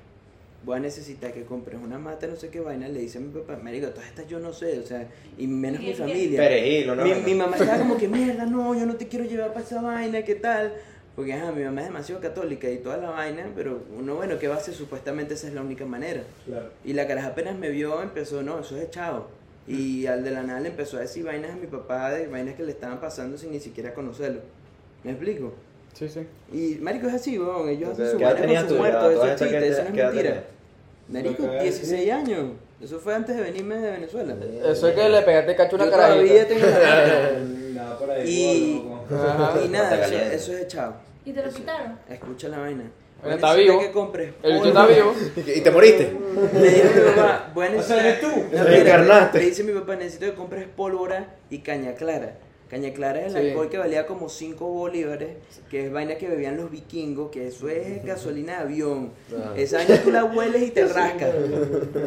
Voy 0.65 0.79
a 0.79 0.81
necesitar 0.81 1.33
que 1.33 1.45
compres 1.45 1.79
una 1.81 1.99
mata, 1.99 2.27
no 2.27 2.35
sé 2.35 2.49
qué 2.49 2.59
vaina, 2.59 2.89
le 2.89 2.99
dice 2.99 3.19
a 3.19 3.21
mi 3.21 3.29
papá, 3.29 3.57
marico, 3.63 3.89
todas 3.89 4.09
estas 4.09 4.27
yo 4.27 4.41
no 4.41 4.53
sé, 4.53 4.81
o 4.81 4.83
sea, 4.83 5.07
y 5.39 5.47
menos 5.47 5.81
mi 5.81 5.95
familia. 5.95 6.41
Perejil, 6.41 6.87
¿no? 6.89 7.05
Mi, 7.05 7.15
mi 7.15 7.35
mamá 7.35 7.57
estaba 7.57 7.79
como 7.79 7.97
que 7.97 8.09
mierda, 8.09 8.47
no, 8.47 8.75
yo 8.75 8.87
no 8.87 8.97
te 8.97 9.07
quiero 9.07 9.25
llevar 9.25 9.53
para 9.53 9.65
esa 9.65 9.81
vaina, 9.81 10.23
¿qué 10.23 10.35
tal? 10.35 10.73
Porque 11.15 11.33
ajá, 11.33 11.53
mi 11.53 11.63
mamá 11.63 11.83
es 11.83 11.87
demasiado 11.89 12.21
católica 12.21 12.69
y 12.69 12.79
toda 12.79 12.97
la 12.97 13.11
vaina, 13.11 13.47
pero 13.55 13.85
uno, 13.97 14.17
bueno, 14.17 14.39
¿qué 14.39 14.49
va 14.49 14.57
a 14.57 14.59
hacer? 14.59 14.75
Supuestamente 14.75 15.35
esa 15.35 15.47
es 15.47 15.55
la 15.55 15.61
única 15.61 15.85
manera. 15.85 16.25
Claro. 16.45 16.71
Y 16.85 16.95
la 16.95 17.07
caraja 17.07 17.29
apenas 17.29 17.57
me 17.57 17.69
vio, 17.69 18.03
empezó, 18.03 18.43
no, 18.43 18.59
eso 18.59 18.77
es 18.77 18.85
echado. 18.85 19.29
Y 19.67 20.07
al 20.07 20.23
de 20.25 20.31
la 20.31 20.43
nada 20.43 20.61
le 20.61 20.69
empezó 20.69 20.99
a 20.99 21.01
decir 21.01 21.25
vainas 21.25 21.53
a 21.53 21.57
mi 21.57 21.67
papá 21.67 22.11
de 22.11 22.27
vainas 22.27 22.55
que 22.55 22.63
le 22.65 22.73
estaban 22.73 23.01
pasando 23.01 23.39
sin 23.39 23.51
ni 23.51 23.61
siquiera 23.61 23.95
conocerlo. 23.95 24.41
¿Me 25.03 25.13
explico? 25.13 25.53
Sí, 25.95 26.09
sí. 26.09 26.27
Y 26.53 26.79
marico 26.83 27.07
es 27.09 27.15
así, 27.15 27.39
weón, 27.39 27.69
ellos 27.69 27.91
hacen 27.91 28.11
su 28.11 28.19
¿Qué 28.19 28.25
edad 28.25 28.35
vaina 28.39 28.61
con 28.63 28.71
Ya, 28.71 28.79
muertos, 28.79 29.13
eso 29.13 29.27
es 29.27 29.37
chiste, 29.41 29.69
eso 29.69 29.83
no 29.83 29.89
es 29.89 29.95
¿qué 29.95 30.01
edad 30.01 30.13
mentira. 30.13 30.45
Marico, 31.09 31.31
Lo 31.31 31.37
que 31.37 31.47
voy 31.47 31.57
a 31.59 31.63
16 31.63 32.13
años. 32.13 32.45
Eso 32.83 32.99
fue 32.99 33.15
antes 33.15 33.37
de 33.37 33.43
venirme 33.43 33.77
de 33.77 33.91
Venezuela. 33.93 34.37
Eso 34.67 34.89
es 34.89 34.95
que 34.95 35.09
le 35.09 35.23
pegaste 35.23 35.55
cacho 35.57 35.77
una 35.77 35.85
Yo 35.87 35.91
todavía 35.93 36.47
carajita. 36.47 36.49
tengo 36.49 36.67
la. 36.67 38.25
Y- 38.27 38.83
nada, 39.71 40.05
eso, 40.07 40.15
eso 40.15 40.53
es 40.53 40.63
echado. 40.65 40.95
¿Y 41.25 41.33
te 41.33 41.45
lo 41.45 41.51
quitaron? 41.53 41.99
Escucha 42.09 42.49
la 42.49 42.59
vaina. 42.59 42.85
Él 43.25 43.33
a 43.33 43.35
está 43.37 43.55
vivo. 43.55 43.79
que 43.81 43.91
compres 43.91 44.33
El 44.43 44.53
bicho 44.55 44.73
polvo. 44.73 44.81
está 44.81 44.87
vivo. 44.87 45.15
¿Y 45.57 45.61
te 45.61 45.71
moriste? 45.71 46.13
Le 46.61 46.71
dijo 46.71 46.89
mi 46.95 47.01
papá, 47.15 47.51
voy 47.55 47.67
a 47.67 47.69
O 47.71 47.83
sea, 47.83 47.97
necesitar... 48.03 48.07
eres 48.07 48.21
tú. 48.21 49.07
No. 49.09 49.31
Le 49.39 49.45
dice 49.47 49.65
mi 49.65 49.73
papá, 49.73 49.97
necesito 49.97 50.27
que 50.27 50.35
compres 50.35 50.67
pólvora 50.77 51.35
y 51.51 51.59
caña 51.59 51.95
clara. 51.95 52.37
Caña 52.69 52.93
clara 52.93 53.21
es 53.27 53.35
el 53.35 53.43
Sí. 53.43 53.49
alcohol 53.51 53.69
que 53.69 53.79
valía 53.79 54.07
como 54.07 54.29
5 54.29 54.67
bolívares, 54.67 55.31
que 55.71 55.87
es 55.87 55.93
vaina 55.93 56.17
que 56.17 56.27
bebían 56.29 56.57
los 56.57 56.71
vikingos, 56.71 57.31
que 57.31 57.47
eso 57.49 57.69
es 57.69 58.05
gasolina 58.05 58.55
de 58.57 58.59
avión. 58.63 59.13
Esa 59.57 59.77
vaina 59.77 60.03
tú 60.03 60.11
la 60.11 60.25
hueles 60.25 60.63
y 60.63 60.71
te 60.71 60.85
rascas. 60.87 61.31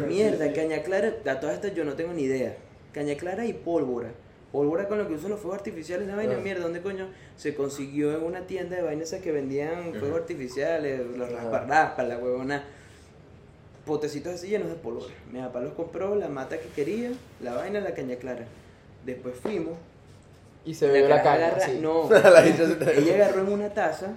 Mierda, 0.08 0.52
caña 0.52 0.82
clara, 0.82 1.14
a 1.26 1.40
todas 1.40 1.54
estas 1.56 1.74
yo 1.74 1.84
no 1.84 1.94
tengo 1.94 2.12
ni 2.12 2.22
idea. 2.22 2.56
Caña 2.92 3.14
clara 3.16 3.46
y 3.46 3.52
pólvora. 3.52 4.10
Pólvora 4.52 4.88
con 4.88 4.96
lo 4.98 5.06
que 5.06 5.14
usan 5.14 5.30
los 5.30 5.40
fuegos 5.40 5.58
artificiales, 5.58 6.08
la 6.08 6.16
vaina, 6.16 6.34
Ah. 6.36 6.40
mierda, 6.42 6.62
¿dónde 6.62 6.80
coño? 6.80 7.08
Se 7.36 7.54
consiguió 7.54 8.16
en 8.16 8.22
una 8.24 8.46
tienda 8.46 8.76
de 8.76 8.82
vainas 8.82 9.12
que 9.12 9.30
vendían 9.30 9.92
fuegos 9.94 10.20
artificiales, 10.20 11.02
los 11.16 11.28
Ah. 11.28 11.32
rasparraspas, 11.36 12.08
la 12.08 12.16
huevona 12.18 12.64
potecitos 13.84 14.34
así 14.34 14.48
llenos 14.48 14.68
de 14.68 14.74
pólvora. 14.74 15.06
Mi 15.32 15.40
papá 15.40 15.60
los 15.60 15.72
compró, 15.72 16.14
la 16.14 16.28
mata 16.28 16.58
que 16.58 16.68
quería, 16.68 17.10
la 17.42 17.54
vaina, 17.54 17.80
la 17.80 17.94
caña 17.94 18.16
clara. 18.16 18.44
Después 19.04 19.34
fuimos. 19.36 19.74
Y 20.64 20.74
se 20.74 20.88
ve 20.88 21.08
la 21.08 21.16
agarra- 21.16 21.56
así. 21.56 21.78
No, 21.80 22.08
ella 22.12 23.14
agarró 23.14 23.42
en 23.42 23.52
una 23.52 23.72
taza, 23.72 24.08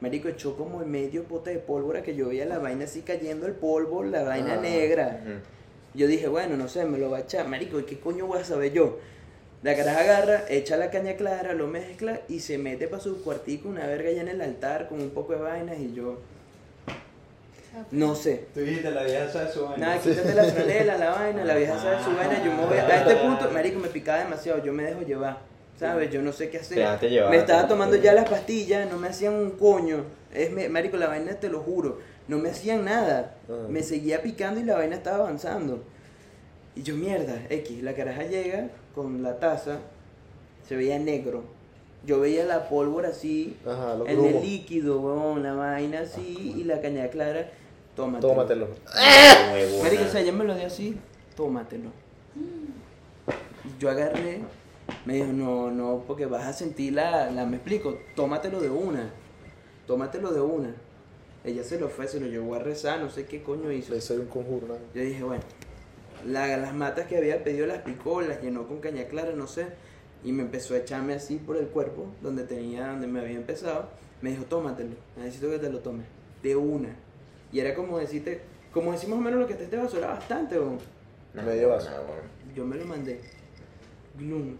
marico, 0.00 0.28
echó 0.28 0.56
como 0.56 0.80
el 0.82 0.86
medio 0.86 1.24
pote 1.24 1.50
de 1.50 1.58
pólvora 1.58 2.02
que 2.02 2.14
yo 2.14 2.28
veía 2.28 2.44
la 2.44 2.58
vaina 2.58 2.84
así 2.84 3.00
cayendo 3.02 3.46
el 3.46 3.54
polvo, 3.54 4.04
la 4.04 4.22
vaina 4.22 4.54
Ah. 4.58 4.60
negra. 4.62 5.20
Ujú. 5.24 5.32
Yo 5.98 6.06
dije, 6.06 6.28
bueno, 6.28 6.56
no 6.56 6.68
sé, 6.68 6.84
me 6.84 6.98
lo 6.98 7.10
va 7.10 7.18
a 7.18 7.20
echar. 7.20 7.48
Marico, 7.48 7.80
¿y 7.80 7.84
qué 7.84 7.98
coño 7.98 8.26
voy 8.26 8.40
a 8.40 8.44
saber 8.44 8.72
yo? 8.72 8.98
La 9.64 9.74
caraja 9.74 10.00
agarra, 10.00 10.44
echa 10.48 10.76
la 10.76 10.90
caña 10.90 11.14
clara, 11.16 11.54
lo 11.54 11.66
mezcla 11.66 12.20
y 12.28 12.40
se 12.40 12.58
mete 12.58 12.86
para 12.86 13.02
su 13.02 13.22
cuartico, 13.24 13.68
una 13.68 13.86
verga 13.86 14.10
allá 14.10 14.20
en 14.20 14.28
el 14.28 14.40
altar 14.42 14.88
con 14.88 15.00
un 15.00 15.08
poco 15.10 15.32
de 15.32 15.40
vainas 15.40 15.78
y 15.78 15.94
yo, 15.94 16.18
no 17.90 18.14
sé. 18.14 18.44
Tú 18.54 18.60
dijiste, 18.60 18.90
la 18.90 19.02
vieja 19.04 19.28
sabe 19.32 19.50
su 19.50 19.64
vaina. 19.64 19.86
Nada, 19.86 20.00
quítate 20.00 20.34
la 20.34 20.44
franela, 20.44 20.98
la 20.98 21.10
vaina, 21.10 21.44
la 21.44 21.54
vieja 21.54 21.78
sabe 21.78 21.96
su 22.04 22.14
vaina, 22.14 22.44
yo 22.44 22.52
me 22.52 22.66
voy 22.66 22.76
a... 22.78 22.86
a 22.86 22.96
este 23.00 23.16
punto, 23.16 23.50
marico, 23.50 23.80
me 23.80 23.88
picaba 23.88 24.18
demasiado, 24.18 24.62
yo 24.62 24.72
me 24.74 24.84
dejo 24.84 25.00
llevar, 25.00 25.38
¿sabes? 25.80 26.10
Yo 26.10 26.20
no 26.22 26.32
sé 26.32 26.50
qué 26.50 26.58
hacer. 26.58 26.74
Te 26.76 26.80
dejaste 26.80 27.08
llevar. 27.10 27.30
Me 27.30 27.38
estaba 27.38 27.66
tomando 27.66 27.96
ya 27.96 28.12
las 28.12 28.28
pastillas, 28.28 28.88
no 28.90 28.98
me 28.98 29.08
hacían 29.08 29.32
un 29.32 29.52
coño. 29.52 30.04
Es, 30.32 30.50
me- 30.52 30.68
marico, 30.68 30.98
la 30.98 31.06
vaina 31.08 31.32
te 31.34 31.48
lo 31.48 31.60
juro, 31.60 31.98
no 32.28 32.36
me 32.38 32.50
hacían 32.50 32.84
nada. 32.84 33.34
Me 33.70 33.82
seguía 33.82 34.20
picando 34.22 34.60
y 34.60 34.64
la 34.64 34.76
vaina 34.76 34.94
estaba 34.96 35.18
avanzando. 35.18 35.82
Y 36.76 36.82
yo, 36.82 36.94
mierda, 36.96 37.38
X, 37.48 37.82
la 37.82 37.94
caraja 37.94 38.24
llega 38.24 38.68
con 38.94 39.22
la 39.22 39.38
taza, 39.38 39.78
se 40.66 40.76
veía 40.76 40.98
negro. 40.98 41.42
Yo 42.06 42.20
veía 42.20 42.44
la 42.44 42.68
pólvora 42.68 43.08
así, 43.08 43.56
Ajá, 43.66 43.94
lo 43.94 44.06
en 44.06 44.16
grumo. 44.16 44.28
el 44.38 44.42
líquido, 44.42 45.00
weón, 45.00 45.42
la 45.42 45.54
vaina 45.54 46.00
así, 46.00 46.54
y 46.58 46.64
la 46.64 46.80
caña 46.82 47.08
clara, 47.08 47.50
tómatelo. 47.96 48.28
Tómatelo. 48.32 48.68
Marico, 49.82 50.04
o 50.04 50.08
sea, 50.08 50.20
ella 50.20 50.32
me 50.32 50.44
lo 50.44 50.54
dio 50.54 50.66
así, 50.66 50.96
tómatelo. 51.34 51.90
Y 52.36 53.80
Yo 53.80 53.90
agarré, 53.90 54.40
me 55.06 55.14
dijo, 55.14 55.28
no, 55.32 55.70
no, 55.70 56.04
porque 56.06 56.26
vas 56.26 56.44
a 56.44 56.52
sentir 56.52 56.92
la, 56.92 57.30
la, 57.30 57.46
me 57.46 57.56
explico, 57.56 57.96
tómatelo 58.14 58.60
de 58.60 58.68
una, 58.68 59.10
tómatelo 59.86 60.30
de 60.32 60.40
una. 60.42 60.74
Ella 61.42 61.62
se 61.64 61.78
lo 61.78 61.88
fue, 61.88 62.06
se 62.08 62.20
lo 62.20 62.26
llevó 62.26 62.54
a 62.54 62.58
rezar, 62.58 63.00
no 63.00 63.10
sé 63.10 63.26
qué 63.26 63.42
coño 63.42 63.70
hizo. 63.72 63.94
Eso 63.94 64.14
es 64.14 64.20
un 64.20 64.26
conjuro, 64.26 64.66
¿no? 64.68 64.74
Yo 64.94 65.02
dije, 65.02 65.22
bueno, 65.22 65.42
la- 66.26 66.56
las 66.56 66.74
matas 66.74 67.06
que 67.06 67.16
había 67.16 67.42
pedido 67.44 67.66
las 67.66 67.78
picó, 67.82 68.20
las 68.20 68.40
llenó 68.42 68.66
con 68.66 68.80
caña 68.80 69.04
clara, 69.06 69.32
no 69.34 69.46
sé, 69.46 69.66
y 70.24 70.32
me 70.32 70.42
empezó 70.42 70.74
a 70.74 70.78
echarme 70.78 71.14
así 71.14 71.36
por 71.36 71.56
el 71.56 71.66
cuerpo, 71.68 72.06
donde 72.22 72.44
tenía, 72.44 72.88
donde 72.88 73.06
me 73.06 73.20
había 73.20 73.36
empezado. 73.36 73.88
Me 74.22 74.30
dijo, 74.30 74.44
tómatelo, 74.44 74.94
necesito 75.16 75.50
que 75.50 75.58
te 75.58 75.70
lo 75.70 75.80
tomes, 75.80 76.06
de 76.42 76.56
una. 76.56 76.88
Y 77.52 77.60
era 77.60 77.74
como 77.74 77.98
decirte, 77.98 78.40
como 78.72 78.92
decir 78.92 79.08
más 79.10 79.18
o 79.18 79.22
menos 79.22 79.38
lo 79.40 79.46
que 79.46 79.54
te 79.54 79.64
este 79.64 79.76
vaso, 79.76 79.98
era 79.98 80.08
bastante, 80.08 80.58
weón. 80.58 80.78
Medio 81.34 81.68
vaso. 81.68 81.90
No, 81.90 81.96
bueno. 82.04 82.22
Yo 82.54 82.64
me 82.64 82.76
lo 82.76 82.84
mandé. 82.86 83.20
Glum. 84.16 84.56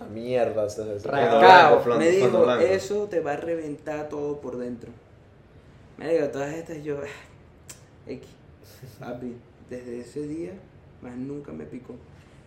A 0.00 0.04
mierda. 0.06 0.66
ese- 0.66 0.96
ese- 0.96 1.08
Rascado. 1.08 1.96
Me 1.98 2.10
dijo, 2.10 2.50
eso 2.60 3.08
te 3.08 3.20
va 3.20 3.32
a 3.32 3.36
reventar 3.36 4.08
todo 4.08 4.40
por 4.40 4.58
dentro. 4.58 4.90
Me 5.96 6.12
digo, 6.12 6.26
todas 6.28 6.52
estas 6.52 6.82
yo, 6.82 6.96
X, 8.06 8.28
papi, 8.98 9.36
desde 9.70 10.00
ese 10.00 10.26
día, 10.26 10.52
más 11.04 11.16
nunca 11.16 11.52
me 11.52 11.64
picó. 11.64 11.94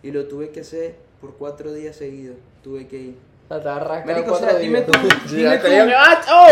Y 0.02 0.10
lo 0.10 0.26
tuve 0.26 0.50
que 0.50 0.60
hacer 0.60 0.96
por 1.20 1.34
cuatro 1.34 1.72
días 1.72 1.96
seguidos. 1.96 2.36
Tuve 2.62 2.86
que 2.86 2.96
ir. 2.98 3.14
La 3.48 3.56
Marico, 4.04 4.32
o 4.34 4.38
sea, 4.38 4.58
dime 4.58 4.82
tú, 4.82 4.92
dime 5.30 5.56
tú, 5.56 5.66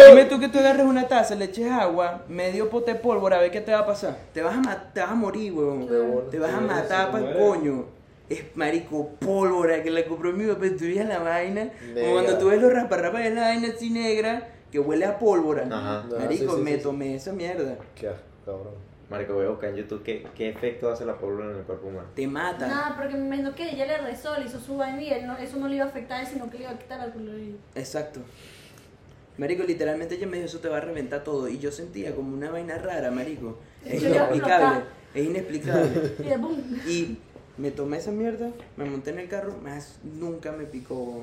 dime 0.08 0.24
tú 0.24 0.40
que 0.40 0.48
tú 0.48 0.58
agarres 0.60 0.86
una 0.86 1.06
taza, 1.06 1.34
le 1.34 1.44
eches 1.44 1.70
agua, 1.70 2.22
medio 2.26 2.70
pote 2.70 2.94
de 2.94 2.98
pólvora, 2.98 3.36
a 3.36 3.40
ver 3.40 3.50
qué 3.50 3.60
te 3.60 3.70
va 3.70 3.80
a 3.80 3.86
pasar. 3.86 4.16
Te 4.32 4.40
vas 4.40 4.54
a, 4.56 4.60
ma- 4.62 4.92
te 4.94 5.00
vas 5.00 5.10
a 5.10 5.14
morir, 5.14 5.52
bola. 5.52 5.84
Te 6.30 6.38
vas 6.38 6.54
a 6.54 6.60
matar 6.60 7.10
para 7.10 7.30
el 7.30 7.36
coño. 7.36 7.84
Es 8.30 8.44
marico, 8.56 9.10
pólvora 9.20 9.82
que 9.82 9.90
la 9.90 10.04
compró 10.06 10.32
mi 10.32 10.46
papá. 10.46 10.66
Tú 10.76 10.84
ves 10.84 11.06
la 11.06 11.18
vaina. 11.18 11.70
Como 11.94 12.12
cuando 12.14 12.38
tú 12.38 12.48
ves 12.48 12.60
los 12.62 12.72
rasparrapas 12.72 13.22
de 13.22 13.30
la 13.30 13.42
vaina 13.42 13.68
así 13.68 13.90
negra 13.90 14.48
que 14.72 14.80
huele 14.80 15.04
a 15.04 15.18
pólvora. 15.18 15.64
Ajá. 15.70 15.98
Ah, 15.98 16.04
Marico, 16.18 16.52
sí, 16.52 16.56
sí, 16.56 16.62
me 16.62 16.70
sí, 16.72 16.76
sí. 16.78 16.82
tomé 16.82 17.14
esa 17.14 17.32
mierda. 17.32 17.76
Qué 17.94 18.10
cabrón. 18.44 18.74
Marico, 19.08 19.34
voy 19.34 19.46
a 19.46 19.50
buscar 19.50 19.70
en 19.70 19.76
YouTube 19.76 20.02
qué, 20.02 20.26
qué 20.34 20.48
efecto 20.48 20.90
hace 20.90 21.04
la 21.04 21.16
pólvora 21.16 21.52
en 21.52 21.58
el 21.58 21.62
cuerpo 21.62 21.86
humano. 21.86 22.08
Te 22.16 22.26
mata. 22.26 22.66
Nada, 22.66 22.96
porque 22.96 23.14
me 23.14 23.26
imagino 23.26 23.54
que 23.54 23.70
ella 23.70 23.86
le 23.86 23.98
rezó, 23.98 24.36
le 24.36 24.46
hizo 24.46 24.58
su 24.58 24.76
vaina 24.76 25.00
y 25.00 25.10
él 25.12 25.26
no- 25.28 25.38
eso 25.38 25.56
no 25.58 25.68
le 25.68 25.76
iba 25.76 25.84
a 25.84 25.88
afectar, 25.88 26.26
sino 26.26 26.50
que 26.50 26.58
le 26.58 26.64
iba 26.64 26.72
a 26.72 26.78
quitar 26.78 27.00
al 27.00 27.12
culo. 27.12 27.30
Exacto. 27.76 28.20
Marico, 29.38 29.62
literalmente 29.62 30.16
ella 30.16 30.26
me 30.26 30.38
dijo, 30.38 30.46
eso 30.46 30.58
te 30.58 30.68
va 30.68 30.78
a 30.78 30.80
reventar 30.80 31.22
todo. 31.22 31.48
Y 31.48 31.58
yo 31.58 31.70
sentía 31.70 32.14
como 32.16 32.34
una 32.34 32.50
vaina 32.50 32.78
rara, 32.78 33.10
marico. 33.12 33.58
Es 33.84 34.02
Yo 34.02 34.08
inexplicable. 34.08 34.84
Es 35.14 35.24
inexplicable. 35.24 35.88
Y 36.18 36.22
de 36.24 36.36
boom. 36.38 36.80
Y 36.88 37.18
me 37.58 37.70
tomé 37.70 37.98
esa 37.98 38.10
mierda, 38.10 38.50
me 38.76 38.86
monté 38.86 39.10
en 39.10 39.20
el 39.20 39.28
carro, 39.28 39.54
más 39.62 39.98
nunca 40.02 40.50
me 40.50 40.64
picó. 40.64 41.22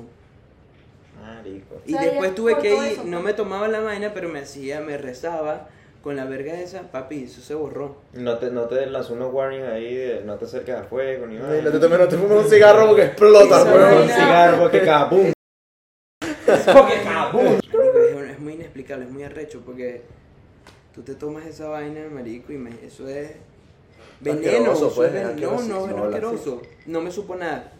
Marico. 1.20 1.82
Y 1.86 1.94
O 1.94 1.98
sea, 1.98 2.06
después 2.10 2.34
tuve 2.34 2.58
que 2.58 2.74
ir, 2.74 2.82
eso, 2.92 3.04
no 3.04 3.18
pues. 3.18 3.24
me 3.24 3.34
tomaba 3.34 3.68
la 3.68 3.80
vaina, 3.80 4.12
pero 4.14 4.28
me 4.30 4.40
hacía, 4.40 4.80
me 4.80 4.96
rezaba 4.96 5.68
con 6.04 6.16
la 6.16 6.26
verga 6.26 6.60
esa, 6.60 6.82
papi, 6.92 7.24
eso 7.24 7.40
se 7.40 7.54
borró. 7.54 7.96
No 8.12 8.36
te, 8.36 8.50
no 8.50 8.64
te 8.64 8.84
lanzó 8.84 9.14
unos 9.14 9.32
warnings 9.32 9.64
ahí 9.66 9.94
de 9.94 10.20
no 10.22 10.36
te 10.36 10.44
acerques 10.44 10.74
a 10.74 10.84
fuego 10.84 11.26
ni 11.26 11.36
nada. 11.36 11.62
No 11.62 11.72
te 11.72 11.78
tomes, 11.78 11.98
no 11.98 12.06
te 12.08 12.18
fumes 12.18 12.44
un 12.44 12.50
cigarro 12.50 12.86
porque 12.88 13.04
explota, 13.04 13.64
weón. 13.64 14.02
Un 14.02 14.08
cigarro 14.10 14.58
porque 14.60 14.80
cabum. 14.84 15.32
porque 16.20 17.02
cabum. 17.02 17.44
Marico, 17.72 18.20
es, 18.20 18.38
muy 18.38 18.52
inexplicable, 18.52 19.06
es 19.06 19.10
muy 19.10 19.22
arrecho, 19.22 19.62
porque 19.64 20.02
tú 20.94 21.00
te 21.02 21.14
tomas 21.14 21.46
esa 21.46 21.68
vaina, 21.68 22.02
marico, 22.10 22.52
y 22.52 22.58
me- 22.58 22.84
eso 22.86 23.08
es 23.08 23.30
veneno. 24.20 24.46
Asqueroso, 24.46 24.86
eso 24.88 24.94
pues, 24.96 25.08
es 25.08 25.14
es 25.22 25.34
veneno. 25.36 25.52
no, 25.62 25.86
no, 25.86 25.96
es 25.96 26.04
asqueroso. 26.04 26.62
No 26.84 27.00
me 27.00 27.10
supo 27.10 27.34
nada. 27.34 27.72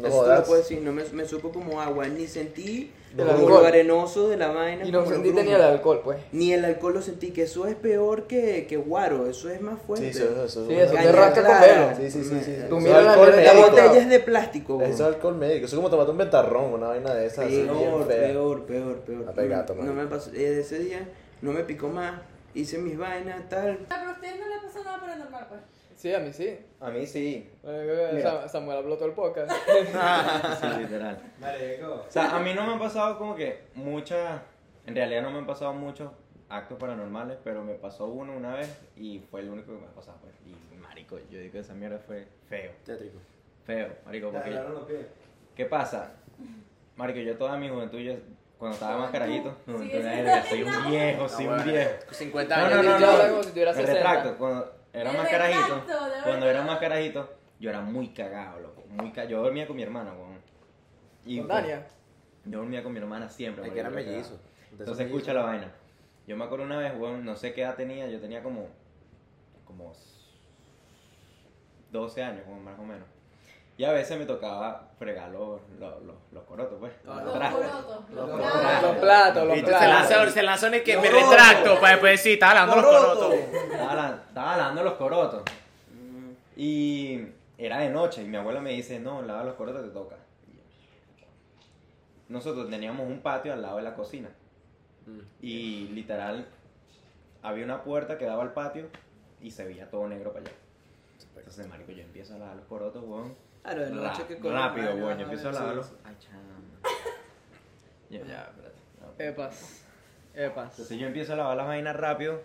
No 0.00 0.06
eso 0.08 0.26
lo 0.34 0.44
puedo 0.44 0.60
decir, 0.60 0.80
no 0.82 0.92
me, 0.92 1.04
me 1.12 1.24
supo 1.26 1.50
como 1.50 1.80
agua, 1.80 2.06
ni 2.08 2.26
sentí 2.26 2.92
El 3.16 3.26
como 3.26 3.30
alcohol. 3.38 3.50
lo 3.62 3.66
arenoso 3.66 4.28
de 4.28 4.36
la 4.36 4.48
vaina. 4.48 4.84
Y 4.86 4.92
no 4.92 5.04
sentiste 5.06 5.42
ni 5.44 5.50
el 5.50 5.60
alcohol, 5.60 6.00
pues. 6.04 6.18
Ni 6.32 6.52
el 6.52 6.64
alcohol 6.64 6.94
lo 6.94 7.02
sentí, 7.02 7.30
que 7.32 7.42
eso 7.42 7.66
es 7.66 7.74
peor 7.74 8.26
que, 8.28 8.66
que 8.68 8.76
guaro, 8.76 9.26
eso 9.28 9.48
es 9.50 9.60
más 9.60 9.78
Sí, 9.80 9.84
fuerte. 9.86 10.08
eso, 10.10 10.44
eso, 10.44 10.66
Sí, 10.66 10.74
eso. 10.74 10.92
te 10.92 11.12
rasca 11.12 11.44
con 11.44 11.60
velo. 11.60 11.88
Sí, 11.96 12.10
sí, 12.10 12.22
sí, 12.24 12.40
sí. 12.44 12.52
Tú 12.68 12.76
Eso 12.76 12.80
miras 12.86 13.04
la 13.04 13.16
La 13.16 13.26
médico. 13.54 13.70
botella 13.70 13.98
es 13.98 14.08
de 14.08 14.20
plástico. 14.20 14.80
Eso 14.82 14.92
es 14.92 15.00
alcohol 15.00 15.34
médico. 15.36 15.66
Eso 15.66 15.76
es 15.76 15.78
como 15.78 15.90
tomarte 15.90 16.12
un 16.12 16.18
ventarrón, 16.18 16.72
una 16.74 16.88
vaina 16.88 17.14
de 17.14 17.26
esas. 17.26 17.46
Peor, 17.46 18.06
peor, 18.06 18.64
peor, 18.66 18.96
peor. 19.00 19.28
A 19.28 19.32
pegar, 19.32 19.60
no, 19.60 19.64
toma. 19.66 19.84
no 19.84 19.92
me 19.94 20.06
pasó, 20.06 20.30
eh, 20.34 20.60
ese 20.60 20.78
día 20.78 21.08
no 21.42 21.52
me 21.52 21.64
picó 21.64 21.88
más, 21.88 22.20
hice 22.54 22.78
mis 22.78 22.96
vainas, 22.98 23.48
tal. 23.48 23.78
Ah, 23.90 23.96
Pero 23.98 24.10
a 24.10 24.12
ustedes 24.14 24.34
no 24.40 24.48
le 24.48 24.66
pasó 24.66 24.84
nada 24.84 25.00
paranormal, 25.00 25.46
pues. 25.48 25.60
Sí, 25.98 26.14
a 26.14 26.20
mí 26.20 26.32
sí. 26.32 26.56
A 26.80 26.90
mí 26.90 27.04
sí. 27.06 27.50
Eh, 27.64 28.10
Mira. 28.14 28.48
Samuel 28.48 28.78
habló 28.78 28.94
todo 28.96 29.06
el 29.08 29.14
podcast. 29.14 29.50
Sí, 30.60 30.66
literal. 30.80 31.18
Marico. 31.40 32.04
O 32.08 32.10
sea, 32.10 32.36
a 32.36 32.38
mí 32.38 32.54
no 32.54 32.64
me 32.64 32.74
han 32.74 32.78
pasado 32.78 33.18
como 33.18 33.34
que 33.34 33.64
muchas. 33.74 34.40
En 34.86 34.94
realidad 34.94 35.22
no 35.22 35.32
me 35.32 35.38
han 35.38 35.46
pasado 35.46 35.72
muchos 35.74 36.12
actos 36.48 36.78
paranormales, 36.78 37.36
pero 37.42 37.64
me 37.64 37.74
pasó 37.74 38.06
uno 38.06 38.32
una 38.36 38.54
vez 38.54 38.78
y 38.96 39.18
fue 39.28 39.40
el 39.40 39.50
único 39.50 39.72
que 39.74 39.80
me 39.80 39.86
ha 39.86 39.90
pasado. 39.90 40.18
Pues. 40.22 40.34
Y 40.46 40.76
marico, 40.76 41.18
yo 41.30 41.40
digo 41.40 41.50
que 41.52 41.58
esa 41.58 41.74
mierda 41.74 41.98
fue 41.98 42.28
feo. 42.48 42.70
Tétrico. 42.84 43.18
Feo, 43.66 43.88
marico, 44.06 44.30
porque. 44.30 44.50
agarraron 44.50 44.74
los 44.74 44.84
pies. 44.84 45.04
¿Qué 45.56 45.64
pasa? 45.64 46.12
Marico, 46.94 47.18
yo 47.18 47.36
toda 47.36 47.56
mi 47.56 47.68
juventud, 47.68 47.98
yo, 47.98 48.14
cuando 48.56 48.74
estaba 48.74 48.98
más 48.98 49.10
carajito, 49.10 49.52
soy 49.66 49.74
un 49.74 50.70
no. 50.72 50.88
viejo, 50.90 51.28
soy 51.28 51.46
un 51.48 51.64
viejo. 51.64 51.90
50 52.12 52.56
No, 52.56 52.64
años. 52.64 52.84
no, 52.84 52.98
no, 53.00 53.36
no. 53.36 53.42
si 53.42 53.52
Me 53.52 53.64
60. 53.74 53.92
retracto, 53.92 54.38
cuando 54.38 54.77
era 55.00 55.12
más 55.12 55.28
carajito, 55.28 55.84
cuando 56.24 56.46
era 56.50 56.62
más 56.62 56.78
carajito, 56.78 57.38
yo 57.60 57.70
era 57.70 57.80
muy 57.80 58.08
cagado, 58.08 58.60
loco, 58.60 58.84
muy 58.88 59.12
ca- 59.12 59.24
Yo 59.24 59.42
dormía 59.42 59.66
con 59.66 59.76
mi 59.76 59.82
hermana, 59.82 60.12
weón. 60.12 60.38
Y, 61.24 61.38
Con 61.38 61.48
pues, 61.48 61.62
Dania. 61.62 61.86
Yo 62.44 62.58
dormía 62.58 62.82
con 62.82 62.92
mi 62.92 62.98
hermana 62.98 63.28
siempre. 63.28 63.66
Es 63.66 63.72
que. 63.72 63.80
Entonces 64.72 65.06
escucha 65.06 65.32
la 65.32 65.42
vaina. 65.42 65.72
Yo 66.26 66.36
me 66.36 66.44
acuerdo 66.44 66.64
una 66.64 66.78
vez, 66.78 66.92
weón, 66.98 67.24
no 67.24 67.36
sé 67.36 67.52
qué 67.54 67.62
edad 67.62 67.74
tenía, 67.74 68.06
yo 68.06 68.20
tenía 68.20 68.42
como, 68.42 68.68
como 69.64 69.94
12 71.90 72.22
años, 72.22 72.44
como 72.44 72.60
más 72.60 72.78
o 72.78 72.82
menos. 72.82 73.06
Y 73.78 73.84
a 73.84 73.92
veces 73.92 74.18
me 74.18 74.26
tocaba 74.26 74.88
fregar 74.98 75.30
los, 75.30 75.60
los, 75.78 76.02
los, 76.02 76.16
los 76.32 76.44
corotos, 76.44 76.76
pues. 76.80 76.92
Ah, 77.06 77.22
Los 77.24 77.32
corotos. 77.32 78.10
Los 78.10 78.28
Los 78.28 78.40
platos. 78.40 78.82
Los 78.82 78.96
platos, 78.98 79.46
los 79.46 79.58
platos. 79.60 80.32
se 80.34 80.42
lanza 80.42 80.76
en 80.76 80.82
que 80.84 80.94
Los 80.94 81.02
me 81.04 81.10
retracto 81.10 81.74
para 81.80 81.92
después 81.92 82.12
decir, 82.12 82.32
estaba 82.32 82.54
lavando 82.54 82.82
los 82.82 82.84
corotos. 83.04 83.34
Estaba, 83.34 83.94
la- 83.94 84.22
estaba 84.28 84.56
lavando 84.56 84.82
los 84.82 84.92
corotos. 84.94 85.42
Y 86.56 87.20
era 87.56 87.78
de 87.78 87.88
noche 87.90 88.22
y 88.22 88.26
mi 88.26 88.36
abuela 88.36 88.60
me 88.60 88.72
dice, 88.72 88.98
no, 88.98 89.22
lava 89.22 89.44
los 89.44 89.54
corotos, 89.54 89.84
te 89.84 89.90
toca. 89.90 90.16
Nosotros 92.28 92.68
teníamos 92.68 93.06
un 93.06 93.20
patio 93.20 93.52
al 93.52 93.62
lado 93.62 93.76
de 93.76 93.82
la 93.84 93.94
cocina. 93.94 94.28
Y 95.40 95.88
literal, 95.94 96.46
había 97.42 97.64
una 97.64 97.82
puerta 97.82 98.18
que 98.18 98.26
daba 98.26 98.42
al 98.42 98.52
patio 98.52 98.86
y 99.40 99.50
se 99.52 99.64
veía 99.64 99.88
todo 99.88 100.06
negro 100.08 100.32
para 100.32 100.44
allá. 100.46 100.54
Entonces, 101.36 101.66
marico, 101.68 101.92
yo 101.92 102.02
empiezo 102.02 102.34
a 102.34 102.38
lavar 102.38 102.56
los 102.56 102.66
corotos, 102.66 103.02
weón. 103.06 103.34
Claro, 103.62 103.80
de 103.84 103.90
noche 103.90 104.26
que 104.26 104.38
con- 104.38 104.52
rápido, 104.52 104.94
weón. 104.94 105.12
ah, 105.12 105.16
Yo 105.16 105.22
empiezo 105.24 105.48
a 105.50 105.52
sí. 105.52 105.58
Ay, 106.04 106.16
chama. 106.18 106.42
Ya, 108.10 108.18
ya, 108.24 108.42
espérate. 108.50 108.78
No. 109.00 109.24
Epas. 109.24 109.82
Epas. 110.34 110.70
Entonces 110.70 110.98
yo 110.98 111.06
empiezo 111.06 111.32
a 111.32 111.36
lavar 111.36 111.56
las 111.56 111.66
vainas 111.66 111.96
rápido. 111.96 112.40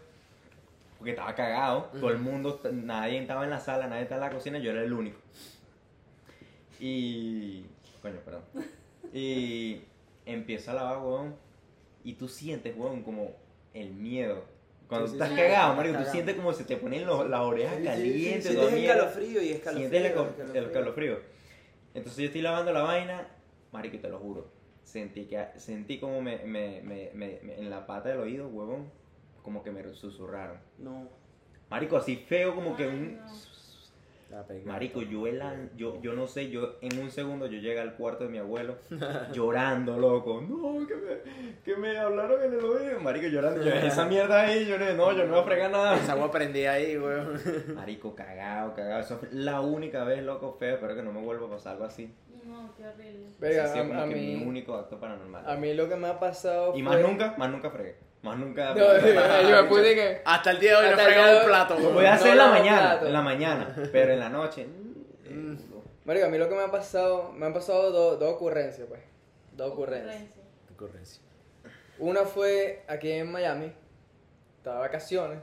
Porque 0.98 1.12
estaba 1.12 1.34
cagado. 1.36 1.84
Todo 2.00 2.10
el 2.12 2.18
mundo, 2.20 2.60
nadie 2.72 3.20
estaba 3.22 3.44
en 3.44 3.50
la 3.50 3.60
sala, 3.60 3.88
nadie 3.88 4.04
estaba 4.04 4.26
en 4.26 4.30
la 4.32 4.36
cocina, 4.38 4.58
yo 4.60 4.72
era 4.72 4.84
el 4.84 4.94
único. 4.94 5.20
Y. 6.80 7.66
Coño, 8.02 8.20
perdón. 8.26 8.44
Y 9.16 9.84
empiezo 10.26 10.72
a 10.72 10.74
lavar, 10.74 10.98
weón. 11.00 11.36
Y 12.04 12.14
tú 12.14 12.28
sientes, 12.28 12.76
weón, 12.76 13.04
como 13.04 13.32
el 13.74 13.92
miedo. 13.92 14.44
Cuando 14.88 15.08
Sí, 15.08 15.14
estás 15.14 15.30
sí. 15.30 15.36
cagado, 15.36 15.76
Mario, 15.76 15.98
tú 15.98 16.06
sientes 16.12 16.36
como 16.36 16.54
se 16.54 16.66
te 16.66 16.78
ponen 16.78 17.06
los- 17.06 17.28
las 17.30 17.42
orejas 17.42 17.76
calientes. 17.84 18.44
Sientes 18.44 18.68
el 18.74 18.80
mierda. 18.80 18.94
escalofrío 19.08 19.42
y 19.42 19.50
escalofrío. 19.50 19.90
Sientes 19.90 20.00
el, 20.00 20.06
escalofrío. 20.06 20.46
el 20.62 20.66
escalofrío. 20.66 21.20
Entonces 21.94 22.20
yo 22.20 22.26
estoy 22.26 22.42
lavando 22.42 22.74
la 22.74 22.82
vaina, 22.84 23.28
marico, 23.72 23.98
te 24.00 24.10
lo 24.10 24.20
juro. 24.20 24.52
Sentí 24.84 25.26
que 25.26 25.48
sentí 25.58 26.00
como 26.00 26.22
me, 26.22 26.40
me, 26.46 26.82
me, 26.84 27.12
me- 27.14 27.40
me- 27.42 27.56
en 27.58 27.70
la 27.70 27.86
pata 27.88 28.10
del 28.10 28.20
oído, 28.20 28.48
huevón, 28.48 28.92
como 29.42 29.64
que 29.64 29.72
me 29.72 29.84
susurraron. 29.94 30.58
No. 30.78 31.08
Marico, 31.70 31.98
así 31.98 32.18
feo 32.18 32.54
como 32.54 32.76
que 32.76 32.88
un 32.88 33.08
pegué. 33.16 33.20
Marico, 34.66 35.02
yo, 35.02 35.28
el- 35.28 35.42
yo 35.76 36.02
yo 36.02 36.14
no 36.14 36.28
sé, 36.28 36.50
yo 36.50 36.76
en 36.82 37.00
un 37.00 37.12
segundo 37.12 37.46
yo 37.48 37.60
llegué 37.60 37.80
al 37.80 37.96
cuarto 37.96 38.24
de 38.26 38.30
mi 38.30 38.38
abuelo 38.38 38.76
llorando, 39.34 39.98
loco. 39.98 40.42
No, 40.42 40.86
que 40.88 40.96
me, 40.96 41.62
que 41.64 41.76
me 41.76 41.98
hablaron 41.98 42.42
en 42.44 42.54
el 42.54 42.64
oído, 42.64 43.00
marico, 43.00 43.28
llorando. 43.28 43.64
Yo, 43.64 43.72
esa 43.74 44.06
mierda 44.06 44.42
ahí, 44.42 44.66
yo 44.66 44.78
no, 44.78 44.86
no, 44.94 45.12
yo 45.14 45.26
no 45.26 45.32
voy 45.34 45.42
a 45.42 45.46
fregar 45.46 45.72
nada. 45.72 45.96
Esa 45.98 46.14
agua 46.14 46.32
prendí 46.32 46.66
ahí, 46.66 46.98
weón. 46.98 47.40
Marico, 47.76 48.16
cagado, 48.16 48.74
cagado. 48.74 49.02
Eso 49.02 49.18
fue 49.18 49.30
la 49.32 49.62
única 49.62 50.04
vez, 50.04 50.24
loco, 50.24 50.56
feo. 50.60 50.76
Espero 50.76 50.96
que 50.96 51.04
no 51.04 51.12
me 51.12 51.22
vuelva 51.22 51.48
a 51.48 51.50
pasar 51.52 51.74
algo 51.74 51.86
así. 51.86 52.14
No, 52.46 52.74
qué 52.76 52.86
horrible. 52.86 53.28
Sido 53.40 53.94
a, 53.96 54.08
que 54.08 54.16
mi 54.16 54.36
mí, 54.36 54.44
único 54.46 54.76
acto 54.76 55.00
paranormal. 55.00 55.50
a 55.50 55.56
mí 55.56 55.74
lo 55.74 55.88
que 55.88 55.96
me 55.96 56.08
ha 56.08 56.20
pasado 56.20 56.74
y 56.76 56.84
fue... 56.84 56.98
más 56.98 57.02
nunca, 57.02 57.36
más 57.38 57.50
nunca 57.50 57.70
fregué. 57.70 57.96
Más 58.24 58.38
nunca. 58.38 58.74
No, 58.74 58.98
yo 59.50 59.62
me 59.64 59.70
puse 59.70 59.96
que... 59.96 60.22
Hasta 60.26 60.52
el 60.52 60.60
día 60.60 60.72
de 60.80 60.86
hoy 60.86 60.92
no 60.92 60.98
fregaba 60.98 61.40
un 61.40 61.46
plato, 61.46 61.80
Lo 61.80 61.92
voy 61.92 62.06
a 62.06 62.14
hacer 62.14 62.28
No 62.28 62.32
en 62.32 62.38
la 62.38 62.48
mañana, 62.48 62.90
plato. 62.92 63.08
en 63.08 63.14
la 63.14 63.22
mañana, 63.22 63.76
pero 63.92 64.14
en 64.14 64.20
la 64.20 64.30
noche. 64.30 64.62
eh, 65.26 65.58
Marico, 66.06 66.26
a 66.26 66.30
mí 66.30 66.38
lo 66.38 66.50
que 66.50 66.56
me 66.56 66.64
ha 66.64 66.72
pasado... 66.72 67.32
Me 67.34 67.46
han 67.46 67.54
pasado 67.54 67.92
dos 67.92 68.20
dos 68.20 68.34
ocurrencias, 68.34 68.88
pues. 68.88 69.02
Dos 69.52 69.72
ocurrencias. 69.72 70.24
Ocurrencia. 70.74 71.22
Una 72.00 72.22
fue 72.24 72.84
aquí 72.88 73.12
en 73.12 73.32
Miami. 73.32 73.72
Estaba 74.58 74.78
de 74.78 74.82
vacaciones. 74.84 75.40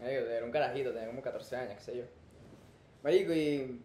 Marico, 0.00 0.26
Era 0.26 0.44
un 0.44 0.50
carajito, 0.52 0.90
tenía 0.92 1.06
como 1.06 1.22
14 1.22 1.56
años, 1.56 1.74
qué 1.78 1.80
sé 1.82 1.96
yo. 1.96 2.04
Marico, 3.02 3.32
y. 3.32 3.80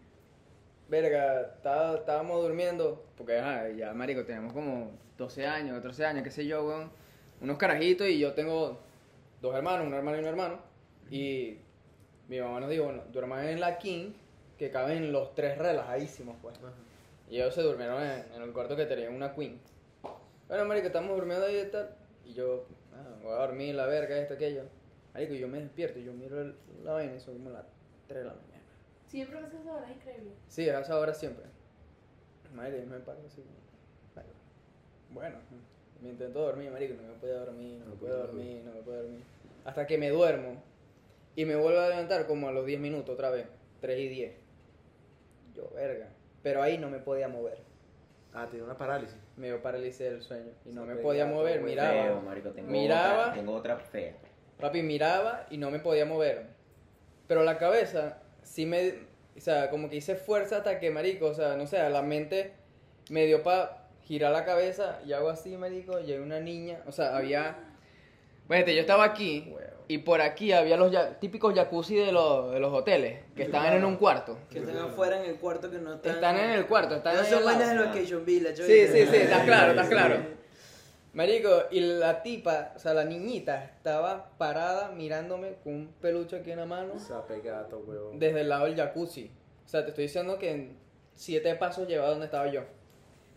Verga, 0.88 1.52
estábamos 1.56 2.42
durmiendo. 2.42 3.04
Porque 3.16 3.40
ya, 3.76 3.92
Marico, 3.94 4.24
teníamos 4.24 4.52
como 4.52 4.90
12 5.16 5.46
años, 5.46 5.76
14 5.76 6.04
años, 6.04 6.24
qué 6.24 6.30
sé 6.30 6.46
yo, 6.46 6.64
weón. 6.64 6.90
Unos 7.42 7.58
carajitos 7.58 8.06
y 8.08 8.18
yo 8.18 8.32
tengo 8.34 8.78
dos 9.40 9.54
hermanos, 9.54 9.86
un 9.86 9.94
hermano 9.94 10.16
y 10.16 10.20
un 10.20 10.26
hermano. 10.26 10.60
Y 11.10 11.58
mi 12.28 12.40
mamá 12.40 12.60
nos 12.60 12.70
dijo, 12.70 12.84
bueno, 12.84 13.02
duerman 13.12 13.46
en 13.48 13.60
la 13.60 13.78
King, 13.78 14.12
que 14.56 14.70
caben 14.70 15.12
los 15.12 15.34
tres 15.34 15.58
relajadísimos, 15.58 16.36
pues. 16.40 16.56
Y 17.28 17.36
ellos 17.36 17.54
se 17.54 17.62
durmieron 17.62 18.02
en, 18.02 18.24
en 18.34 18.42
el 18.42 18.52
cuarto 18.52 18.76
que 18.76 18.86
tenía 18.86 19.10
una 19.10 19.34
Queen. 19.34 19.58
Bueno, 20.48 20.64
marico, 20.66 20.86
estamos 20.86 21.16
durmiendo 21.16 21.46
ahí 21.46 21.58
y 21.66 21.70
tal. 21.70 21.90
Y 22.24 22.34
yo, 22.34 22.66
ah, 22.94 23.16
voy 23.22 23.32
a 23.32 23.36
dormir, 23.36 23.74
la 23.74 23.86
verga, 23.86 24.16
esto, 24.18 24.34
aquello. 24.34 24.62
Marico, 25.14 25.34
yo 25.34 25.48
me 25.48 25.60
despierto 25.60 25.98
y 25.98 26.04
yo 26.04 26.12
miro 26.12 26.40
el- 26.40 26.54
la 26.84 26.92
vaina 26.92 27.14
y 27.16 27.20
son 27.20 27.34
como 27.38 27.50
las 27.50 27.64
3 28.06 28.20
de 28.20 28.28
la 28.28 28.34
mañana. 28.34 28.62
Siempre 29.06 29.38
haces 29.38 29.60
esa 29.60 29.72
hora, 29.74 29.90
es 29.90 29.96
increíble. 29.96 30.30
Sí, 30.48 30.68
a 30.68 30.80
esa 30.80 30.98
hora 30.98 31.12
siempre. 31.12 31.44
Marico, 32.54 32.78
yo 32.78 32.86
me 32.86 32.98
paro 33.00 33.18
así. 33.26 33.42
Bueno, 35.10 35.36
me 36.02 36.10
intento 36.10 36.40
dormir, 36.40 36.70
marico, 36.70 36.94
no 37.00 37.08
me 37.08 37.14
puedo 37.14 37.38
dormir, 37.38 37.78
no 37.78 37.86
me 37.86 37.96
puedo 37.96 38.18
dormir, 38.18 38.62
no 38.64 38.72
me 38.72 38.80
puedo 38.80 39.02
dormir. 39.02 39.22
Hasta 39.64 39.86
que 39.86 39.98
me 39.98 40.10
duermo 40.10 40.62
y 41.36 41.44
me 41.44 41.54
vuelvo 41.56 41.80
a 41.80 41.88
levantar 41.88 42.26
como 42.26 42.48
a 42.48 42.52
los 42.52 42.66
10 42.66 42.80
minutos 42.80 43.14
otra 43.14 43.30
vez, 43.30 43.46
3 43.80 43.98
y 43.98 44.08
10. 44.08 44.32
Yo, 45.54 45.70
verga. 45.74 46.08
Pero 46.42 46.62
ahí 46.62 46.76
no 46.78 46.90
me 46.90 46.98
podía 46.98 47.28
mover. 47.28 47.58
Ah, 48.34 48.48
tiene 48.50 48.64
una 48.64 48.76
parálisis. 48.76 49.16
Me 49.36 49.46
dio 49.46 49.62
parálisis 49.62 50.00
del 50.00 50.22
sueño 50.22 50.52
y 50.64 50.70
no 50.70 50.86
Se 50.86 50.94
me 50.94 50.96
podía 50.96 51.26
mover, 51.26 51.60
miraba. 51.60 52.04
Feo, 52.04 52.20
marico, 52.22 52.50
tengo 52.50 52.70
Miraba. 52.70 53.22
Otra, 53.22 53.34
tengo 53.34 53.54
otra 53.54 53.76
fea. 53.78 54.14
Papi 54.58 54.82
miraba 54.82 55.46
y 55.50 55.58
no 55.58 55.70
me 55.70 55.78
podía 55.78 56.04
mover. 56.04 56.46
Pero 57.28 57.44
la 57.44 57.58
cabeza, 57.58 58.18
sí 58.42 58.66
me. 58.66 58.94
O 59.36 59.40
sea, 59.40 59.70
como 59.70 59.88
que 59.88 59.96
hice 59.96 60.16
fuerza 60.16 60.58
hasta 60.58 60.80
que, 60.80 60.90
marico, 60.90 61.26
o 61.26 61.34
sea, 61.34 61.56
no 61.56 61.66
sé, 61.66 61.88
la 61.88 62.02
mente 62.02 62.52
me 63.10 63.26
dio 63.26 63.42
para 63.42 63.81
girar 64.12 64.30
la 64.30 64.44
cabeza 64.44 65.00
y 65.06 65.14
hago 65.14 65.30
así, 65.30 65.56
marico, 65.56 65.98
y 65.98 66.12
hay 66.12 66.18
una 66.18 66.38
niña. 66.38 66.80
O 66.86 66.92
sea, 66.92 67.16
había. 67.16 67.56
Bueno, 68.46 68.66
yo 68.70 68.80
estaba 68.80 69.04
aquí 69.04 69.54
y 69.88 69.98
por 69.98 70.20
aquí 70.20 70.52
había 70.52 70.76
los 70.76 70.92
ya- 70.92 71.18
típicos 71.18 71.54
jacuzzi 71.54 71.94
de 71.96 72.12
los, 72.12 72.52
de 72.52 72.60
los 72.60 72.70
hoteles 72.74 73.20
que 73.34 73.44
estaban 73.44 73.72
en 73.72 73.84
un 73.86 73.96
cuarto. 73.96 74.36
Que 74.50 74.58
están 74.58 74.76
afuera 74.76 75.16
en 75.24 75.30
el 75.30 75.36
cuarto 75.36 75.70
que 75.70 75.78
no 75.78 75.94
están. 75.94 76.14
Están 76.14 76.36
en 76.38 76.50
el 76.50 76.66
cuarto, 76.66 76.96
están 76.96 77.14
No 77.14 77.22
ahí 77.22 77.30
son 77.30 77.42
vainas 77.42 77.70
de 77.70 77.74
Location 77.76 78.24
Village. 78.26 78.56
Sí, 78.56 78.62
¿oíste? 78.62 79.06
sí, 79.06 79.10
sí, 79.10 79.16
estás 79.16 79.44
claro, 79.44 79.70
estás 79.70 79.86
Sí. 79.86 79.92
claro. 79.94 80.16
Marico, 81.14 81.50
y 81.70 81.80
la 81.80 82.22
tipa, 82.22 82.72
o 82.76 82.78
sea, 82.78 82.92
la 82.92 83.04
niñita 83.04 83.64
estaba 83.64 84.30
parada 84.36 84.90
mirándome 84.90 85.54
con 85.64 85.72
un 85.74 85.88
peluche 86.02 86.36
aquí 86.36 86.50
en 86.50 86.58
la 86.58 86.66
mano 86.66 86.92
desde 88.18 88.40
el 88.42 88.48
lado 88.50 88.64
del 88.66 88.76
jacuzzi. 88.76 89.30
O 89.64 89.68
sea, 89.68 89.82
te 89.84 89.88
estoy 89.90 90.04
diciendo 90.04 90.38
que 90.38 90.50
en 90.50 90.76
siete 91.14 91.54
pasos 91.54 91.88
llevaba 91.88 92.10
donde 92.10 92.26
estaba 92.26 92.46
yo. 92.50 92.62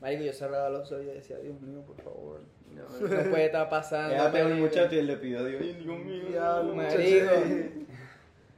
Marico, 0.02 0.24
yo 0.24 0.34
cerraba 0.34 0.70
los 0.70 0.92
ojos 0.92 1.04
y 1.06 1.08
decía, 1.08 1.38
Dios 1.40 1.60
mío, 1.62 1.82
por 1.82 1.96
favor, 2.02 2.42
No, 2.72 2.84
no 2.84 3.30
puede 3.30 3.46
estar 3.46 3.70
pasando. 3.70 4.14
Era 4.14 4.32
peor 4.32 4.48
el 4.52 4.60
marico". 4.60 4.68
muchacho 4.68 4.96
y 4.96 5.02
le 5.02 5.18
pidió 5.18 5.40
a 5.40 5.48
Dios, 5.48 5.62
"Ay, 5.64 5.74
Dios 5.74 6.00
mío. 6.00 6.74
Marico. 6.76 7.32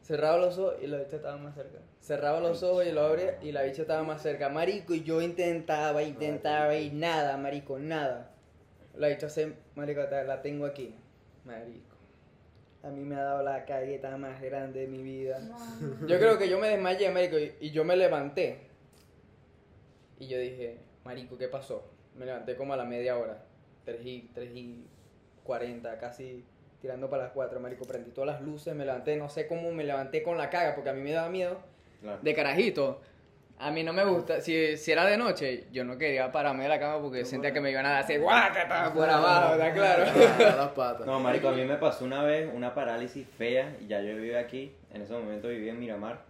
Cerraba 0.01 0.37
los 0.37 0.57
ojos 0.57 0.75
y 0.81 0.87
la 0.87 0.97
bicha 0.99 1.17
estaba 1.17 1.37
más 1.37 1.53
cerca. 1.53 1.79
Cerraba 2.01 2.39
los 2.39 2.63
ojos 2.63 2.85
y 2.87 2.91
lo 2.91 3.01
abría 3.01 3.37
y 3.43 3.51
la 3.51 3.63
bicha 3.63 3.81
estaba 3.81 4.03
más 4.03 4.21
cerca. 4.21 4.47
Marico, 4.49 4.93
y 4.93 5.03
yo 5.03 5.21
intentaba, 5.21 6.01
intentaba 6.01 6.75
y 6.77 6.89
nada, 6.91 7.35
marico, 7.37 7.77
nada. 7.77 8.31
La 8.95 9.09
bicha 9.09 9.29
se, 9.29 9.53
marico, 9.75 10.01
la 10.01 10.41
tengo 10.41 10.65
aquí. 10.65 10.95
Marico. 11.45 11.95
A 12.83 12.89
mí 12.89 13.03
me 13.03 13.15
ha 13.15 13.23
dado 13.23 13.43
la 13.43 13.65
cagueta 13.65 14.15
más 14.17 14.41
grande 14.41 14.81
de 14.81 14.87
mi 14.87 15.03
vida. 15.03 15.39
No. 15.39 16.07
Yo 16.07 16.17
creo 16.19 16.37
que 16.37 16.47
yo 16.49 16.57
me 16.57 16.69
desmayé, 16.69 17.11
marico, 17.11 17.37
y, 17.37 17.53
y 17.59 17.71
yo 17.71 17.83
me 17.83 17.97
levanté. 17.97 18.61
Y 20.19 20.27
yo 20.27 20.39
dije, 20.39 20.77
marico, 21.07 21.37
¿qué 21.37 21.47
pasó? 21.47 21.89
Me 22.15 22.25
levanté 22.25 22.55
como 22.55 22.73
a 22.73 22.77
la 22.77 22.83
media 22.83 23.17
hora. 23.17 23.43
3 23.85 24.05
y, 24.05 24.29
3 24.33 24.51
y 24.53 24.85
40, 25.43 25.97
casi 25.97 26.43
tirando 26.81 27.09
para 27.09 27.23
las 27.23 27.31
4, 27.31 27.59
marico. 27.59 27.85
Prendí 27.85 28.11
todas 28.11 28.27
las 28.27 28.41
luces, 28.41 28.75
me 28.75 28.85
levanté, 28.85 29.15
no 29.15 29.29
sé 29.29 29.47
cómo 29.47 29.71
me 29.71 29.85
levanté 29.85 30.21
con 30.21 30.37
la 30.37 30.49
caga, 30.49 30.75
porque 30.75 30.89
a 30.89 30.93
mí 30.93 31.01
me 31.01 31.11
daba 31.11 31.29
miedo. 31.29 31.59
Claro. 32.01 32.19
De 32.21 32.33
carajito. 32.35 32.99
A 33.59 33.71
mí 33.71 33.83
no 33.83 33.91
me 33.91 34.05
gusta, 34.05 34.39
si, 34.39 34.77
si 34.77 34.91
era 34.91 35.03
de 35.05 35.17
noche, 35.17 35.65
yo 35.71 35.83
no 35.83 35.97
quería 35.97 36.31
pararme 36.31 36.61
de 36.63 36.69
la 36.69 36.79
cama 36.79 37.01
porque 37.01 37.25
sentía 37.25 37.51
que 37.51 37.59
me 37.59 37.71
iban 37.71 37.87
a 37.87 37.97
hacer 37.97 38.21
guácata 38.21 38.93
por 38.93 39.09
abajo, 39.09 39.53
¿está 39.53 39.73
claro? 39.73 40.03
Las 40.39 40.69
patas. 40.73 41.07
No, 41.07 41.19
marico, 41.19 41.49
a 41.49 41.53
mí 41.53 41.65
me 41.65 41.77
pasó 41.77 42.05
una 42.05 42.21
vez 42.21 42.47
una 42.53 42.75
parálisis 42.75 43.27
fea 43.27 43.75
y 43.81 43.87
ya 43.87 43.99
yo 44.01 44.15
vivía 44.15 44.37
aquí, 44.37 44.75
en 44.93 45.01
ese 45.01 45.13
momento 45.13 45.47
vivía 45.47 45.71
en 45.71 45.79
Miramar 45.79 46.21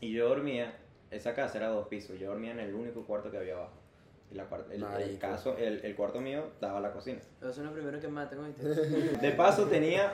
y 0.00 0.12
yo 0.12 0.28
dormía, 0.28 0.76
esa 1.10 1.34
casa 1.34 1.58
era 1.58 1.70
dos 1.70 1.88
pisos, 1.88 2.20
yo 2.20 2.28
dormía 2.28 2.52
en 2.52 2.60
el 2.60 2.72
único 2.72 3.02
cuarto 3.04 3.32
que 3.32 3.38
había 3.38 3.54
abajo. 3.54 3.83
Y 4.30 4.34
la 4.34 4.44
cuarta- 4.46 4.72
el, 4.74 5.18
caso, 5.18 5.56
el, 5.58 5.84
el 5.84 5.94
cuarto 5.94 6.20
mío 6.20 6.50
daba 6.60 6.78
a 6.78 6.80
la 6.80 6.92
cocina. 6.92 7.20
Esos 7.40 7.54
son 7.56 7.64
los 7.66 7.74
primeros 7.74 8.00
que 8.00 8.08
matan, 8.08 8.38
¿oíste? 8.40 8.62
De 9.20 9.30
paso 9.32 9.66
tenía, 9.66 10.12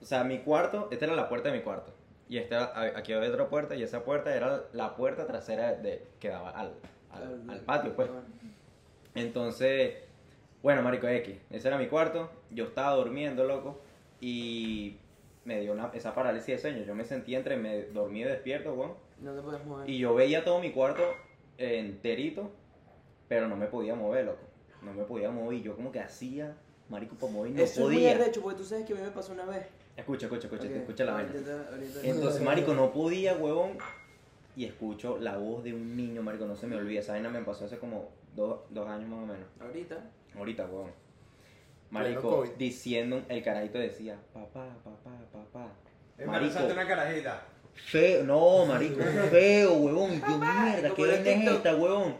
o 0.00 0.04
sea, 0.04 0.24
mi 0.24 0.38
cuarto, 0.38 0.88
esta 0.90 1.04
era 1.04 1.14
la 1.14 1.28
puerta 1.28 1.50
de 1.50 1.58
mi 1.58 1.62
cuarto. 1.62 1.92
Y 2.28 2.38
esta, 2.38 2.80
aquí 2.96 3.12
había 3.12 3.28
otra 3.28 3.48
puerta 3.48 3.74
y 3.74 3.82
esa 3.82 4.02
puerta 4.04 4.34
era 4.34 4.64
la 4.72 4.96
puerta 4.96 5.26
trasera 5.26 5.74
de, 5.74 6.06
que 6.20 6.28
daba 6.30 6.50
al, 6.50 6.72
al, 7.10 7.42
al 7.50 7.60
patio, 7.60 7.94
pues. 7.94 8.08
Entonces, 9.14 9.94
bueno, 10.62 10.82
marico 10.82 11.06
X, 11.06 11.36
ese 11.50 11.68
era 11.68 11.78
mi 11.78 11.86
cuarto, 11.88 12.30
yo 12.50 12.64
estaba 12.64 12.94
durmiendo, 12.96 13.44
loco, 13.44 13.80
y 14.20 14.96
me 15.44 15.60
dio 15.60 15.72
una, 15.72 15.90
esa 15.92 16.14
parálisis 16.14 16.46
de 16.56 16.58
sueño. 16.58 16.84
Yo 16.84 16.94
me 16.94 17.04
sentía 17.04 17.38
entre 17.38 17.56
me 17.56 17.82
dormí 17.86 18.20
y 18.22 18.24
despierto, 18.24 18.72
weón. 18.72 18.94
No 19.20 19.34
te 19.34 19.42
puedes 19.42 19.64
mover. 19.64 19.88
Y 19.88 19.98
yo 19.98 20.14
veía 20.14 20.44
todo 20.44 20.60
mi 20.60 20.72
cuarto 20.72 21.02
enterito, 21.58 22.50
pero 23.34 23.48
no 23.48 23.56
me 23.56 23.66
podía 23.66 23.96
mover, 23.96 24.26
loco. 24.26 24.44
No 24.80 24.94
me 24.94 25.02
podía 25.02 25.28
mover 25.28 25.60
yo 25.60 25.74
como 25.74 25.90
que 25.90 25.98
hacía, 25.98 26.54
marico, 26.88 27.16
para 27.16 27.32
mover 27.32 27.50
no 27.50 27.62
Eso 27.62 27.72
es 27.72 27.86
muy 27.86 27.94
podía. 27.96 28.12
arrecho, 28.12 28.40
porque 28.42 28.58
tú 28.58 28.64
sabes 28.64 28.86
que 28.86 28.92
a 28.92 28.96
mí 28.96 29.02
me 29.02 29.10
pasó 29.10 29.32
una 29.32 29.44
vez. 29.44 29.66
Escucha, 29.96 30.26
escucha, 30.26 30.46
escucha, 30.46 30.68
escucha 30.68 31.04
la 31.04 31.14
vaina. 31.14 31.32
Entonces, 32.04 32.42
marico, 32.42 32.74
no 32.74 32.92
podía, 32.92 33.34
huevón. 33.34 33.76
Y 34.54 34.66
escucho 34.66 35.18
la 35.18 35.36
voz 35.36 35.64
de 35.64 35.74
un 35.74 35.96
niño, 35.96 36.22
marico, 36.22 36.46
no 36.46 36.54
se 36.54 36.68
me 36.68 36.76
olvida. 36.76 37.00
Esa 37.00 37.14
vaina 37.14 37.28
me 37.28 37.42
pasó 37.42 37.64
hace 37.64 37.78
como 37.78 38.10
dos, 38.36 38.60
dos 38.70 38.88
años 38.88 39.08
más 39.08 39.18
o 39.18 39.26
menos. 39.26 39.48
Ahorita. 39.60 39.96
Ahorita, 40.36 40.66
huevón. 40.66 40.92
Marico, 41.90 42.44
diciendo, 42.56 43.20
el 43.28 43.42
carajito 43.42 43.78
decía, 43.78 44.16
papá, 44.32 44.68
papá, 44.84 45.10
papá. 45.32 45.72
Marico, 46.24 46.72
una 46.72 46.86
carajita. 46.86 47.42
Feo, 47.74 48.24
no, 48.24 48.66
marico, 48.66 49.00
feo, 49.30 49.74
huevón. 49.74 50.12
Y 50.14 50.20
yo, 50.20 50.38
mierda, 50.38 50.90
¿qué 50.94 51.02
vaina 51.06 51.30
es 51.30 51.52
esta, 51.52 51.74
huevón? 51.76 52.16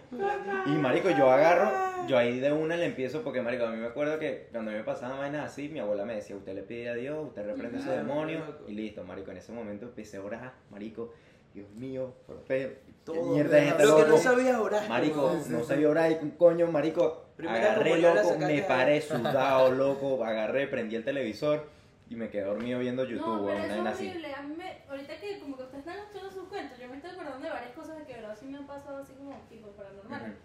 Y 0.67 0.71
marico, 0.71 1.11
yo 1.11 1.31
agarro, 1.31 1.71
yo 2.07 2.19
ahí 2.19 2.39
de 2.41 2.53
una 2.53 2.77
le 2.77 2.87
empiezo, 2.87 3.23
porque 3.23 3.41
marico, 3.43 3.65
a 3.65 3.71
mí 3.71 3.77
me 3.79 3.87
acuerdo 3.87 4.19
que 4.19 4.49
cuando 4.53 4.71
a 4.71 4.75
mí 4.75 4.79
me 4.79 4.85
pasaban 4.85 5.19
vainas 5.19 5.47
así, 5.51 5.69
mi 5.69 5.81
abuela 5.81 6.05
me 6.05 6.15
decía, 6.17 6.37
usted 6.37 6.55
le 6.55 6.63
pide 6.63 6.91
a 6.91 6.95
Dios, 6.95 7.27
usted 7.29 7.47
reprende 7.47 7.79
Claro, 7.79 7.93
demonio, 7.97 8.41
y 8.69 8.73
listo, 8.73 9.05
marico, 9.05 9.31
en 9.31 9.39
ese 9.39 9.53
momento 9.53 9.87
empecé 9.87 10.19
a 10.19 10.23
orar, 10.23 10.53
marico, 10.71 11.13
Dios 11.55 11.71
mío, 11.71 12.13
por 12.27 12.41
fe, 12.43 12.79
qué 12.85 12.93
Todo. 13.05 13.23
mierda 13.35 13.59
es 13.59 13.69
esta, 13.69 13.85
Lo 13.85 13.97
que 13.97 14.03
no 14.03 14.09
loco? 14.09 14.21
sabías 14.21 14.59
orar. 14.59 14.89
Marico, 14.89 15.37
no 15.49 15.63
sabía 15.65 15.89
orar 15.89 16.11
y 16.11 16.15
un 16.23 16.31
coño, 16.33 16.67
marico. 16.67 17.23
Primera 17.37 17.73
agarré, 17.73 17.99
loco, 18.01 18.39
me 18.39 18.63
paré 18.63 19.01
sudado, 19.01 19.71
loco. 19.73 20.25
Agarré, 20.25 20.67
prendí 20.67 20.97
el 20.97 21.05
televisor 21.05 21.74
y 22.11 22.17
me 22.17 22.29
quedé 22.29 22.45
dormido 22.45 22.79
viendo 22.81 23.05
YouTube, 23.05 23.27
no, 23.27 23.47
pero 23.47 23.57
una 23.57 23.91
es 23.91 23.97
así. 23.97 24.09
horrible. 24.09 24.35
A 24.35 24.43
mí 24.43 24.55
me, 24.57 24.79
ahorita 24.89 25.17
que 25.17 25.39
como 25.41 25.57
que 25.57 25.63
ustedes 25.63 25.87
están 25.87 25.99
escuchando 25.99 26.31
sus 26.31 26.49
cuentos, 26.49 26.79
yo 26.79 26.89
me 26.89 26.97
estoy 26.97 27.11
acordando 27.13 27.47
de 27.47 27.53
varias 27.53 27.75
cosas 27.75 27.97
que 28.03 28.15
de 28.15 28.21
verdad 28.21 28.37
sí 28.39 28.47
me 28.47 28.59
han 28.59 28.67
pasado 28.67 28.99
así 28.99 29.15
como 29.15 29.33
tipo 29.49 29.69
paranormales. 29.69 30.29
Ujú. 30.29 30.39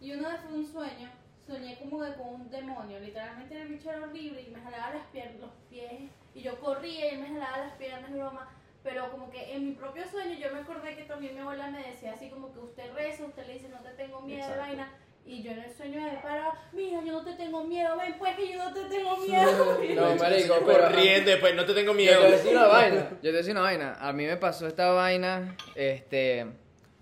Y 0.00 0.12
una 0.12 0.30
vez 0.30 0.40
fue 0.40 0.54
un 0.54 0.66
sueño, 0.66 1.10
soñé 1.46 1.78
como 1.78 2.02
que 2.02 2.14
con 2.14 2.28
un 2.28 2.50
demonio, 2.50 2.98
literalmente 2.98 3.60
el 3.60 3.68
bicho 3.68 3.90
era 3.90 4.02
horrible 4.02 4.42
y 4.42 4.50
me 4.50 4.60
jalaba 4.60 4.94
las 4.94 5.06
piernas, 5.06 5.40
los 5.40 5.52
pies, 5.68 6.10
y 6.34 6.42
yo 6.42 6.58
corría 6.60 7.12
y 7.12 7.18
me 7.18 7.28
jalaba 7.28 7.58
las 7.58 7.72
piernas, 7.74 8.10
broma. 8.10 8.48
Pero 8.82 9.12
como 9.12 9.30
que 9.30 9.54
en 9.54 9.68
mi 9.68 9.72
propio 9.74 10.04
sueño 10.08 10.36
yo 10.36 10.52
me 10.52 10.60
acordé 10.60 10.96
que 10.96 11.04
también 11.04 11.34
mi 11.34 11.40
abuela 11.40 11.70
me 11.70 11.86
decía 11.86 12.14
así 12.14 12.28
como 12.30 12.52
que 12.52 12.58
usted 12.58 12.92
reza, 12.94 13.24
usted 13.26 13.46
le 13.46 13.52
dice 13.52 13.68
no 13.68 13.78
te 13.78 13.90
tengo 13.90 14.22
miedo, 14.22 14.40
Exacto. 14.40 14.60
vaina. 14.60 14.92
Y 15.24 15.42
yo 15.42 15.52
en 15.52 15.60
el 15.60 15.72
sueño 15.72 16.00
me 16.00 16.18
paraba, 16.18 16.60
mira, 16.72 17.00
yo 17.04 17.12
no 17.12 17.24
te 17.24 17.34
tengo 17.34 17.64
miedo, 17.64 17.96
ven 17.96 18.16
pues 18.18 18.34
que 18.36 18.52
yo 18.52 18.58
no 18.64 18.72
te 18.72 18.80
tengo 18.84 19.16
miedo. 19.18 19.78
No, 19.94 20.16
marico, 20.22 20.56
pero... 20.66 20.82
Corriendo, 20.82 21.30
después 21.30 21.54
no 21.54 21.64
te 21.64 21.74
tengo 21.74 21.92
Yo 21.92 21.94
miedo. 21.94 22.18
te 22.20 22.24
voy 22.24 22.32
a 22.32 22.36
decir 22.36 22.50
una 22.56 22.66
vaina. 22.68 22.96
Yo 22.96 23.16
te 23.20 23.28
voy 23.28 23.34
a 23.34 23.38
decir 23.38 23.52
una 23.52 23.60
vaina. 23.60 23.96
A 24.00 24.12
mí 24.12 24.26
me 24.26 24.36
pasó 24.36 24.66
esta 24.66 24.90
vaina. 24.90 25.56
Este. 25.76 26.46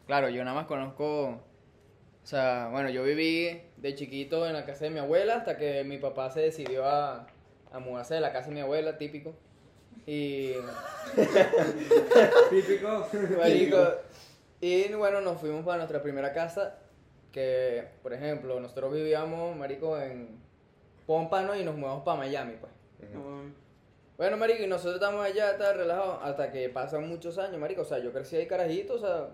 Claro, 0.07 0.29
yo 0.29 0.45
nada 0.45 0.55
más 0.55 0.67
conozco. 0.67 1.41
O 2.23 2.27
sea, 2.27 2.69
bueno, 2.71 2.91
yo 2.91 3.03
viví 3.03 3.63
de 3.79 3.95
chiquito 3.95 4.47
en 4.47 4.53
la 4.53 4.67
casa 4.67 4.85
de 4.85 4.91
mi 4.91 4.99
abuela 4.99 5.37
hasta 5.37 5.57
que 5.57 5.83
mi 5.85 5.97
papá 5.97 6.31
se 6.31 6.41
decidió 6.41 6.85
a, 6.87 7.27
a 7.73 7.79
mudarse 7.79 8.15
de 8.15 8.21
la 8.21 8.33
casa 8.33 8.49
de 8.49 8.55
mi 8.55 8.61
abuela, 8.61 8.99
típico. 8.99 9.35
Y. 10.07 10.53
Típico. 12.51 13.09
Marico, 13.39 13.95
y 14.61 14.93
bueno, 14.93 15.21
nos 15.21 15.41
fuimos 15.41 15.65
para 15.65 15.79
nuestra 15.79 16.03
primera 16.03 16.33
casa. 16.33 16.77
Que, 17.33 17.89
por 18.03 18.13
ejemplo, 18.13 18.59
nosotros 18.61 18.93
vivíamos, 18.93 19.57
Marico, 19.57 19.99
en 19.99 20.41
Pómpano 21.07 21.55
y 21.55 21.65
nos 21.65 21.77
mudamos 21.77 22.03
para 22.05 22.19
Miami, 22.19 22.55
pues. 22.61 22.73
No, 23.15 23.43
Bueno, 24.17 24.37
marico, 24.37 24.63
y 24.63 24.67
nosotros 24.67 24.97
estamos 24.97 25.25
allá, 25.25 25.53
está 25.53 25.73
relajados, 25.73 26.19
hasta 26.23 26.51
que 26.53 26.69
pasan 26.69 27.09
muchos 27.09 27.39
años, 27.39 27.59
marico. 27.59 27.83
O 27.83 27.85
sea, 27.87 27.99
yo 28.01 28.13
crecí 28.13 28.37
ahí 28.37 28.47
carajito, 28.47 28.95
o 28.95 28.99
sea, 28.99 29.29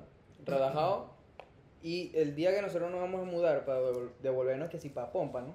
relajado. 0.45 1.11
Y 1.83 2.13
el 2.15 2.35
día 2.37 2.55
que 2.55 2.63
nosotros 2.63 2.91
nos 2.91 3.01
vamos 3.01 3.23
a 3.23 3.25
mudar 3.25 3.65
para 3.65 3.81
devol- 3.81 4.11
devolvernos 4.23 4.69
que 4.71 4.79
si 4.79 4.89
para 4.91 5.11
Pompa, 5.11 5.41
¿no? 5.41 5.55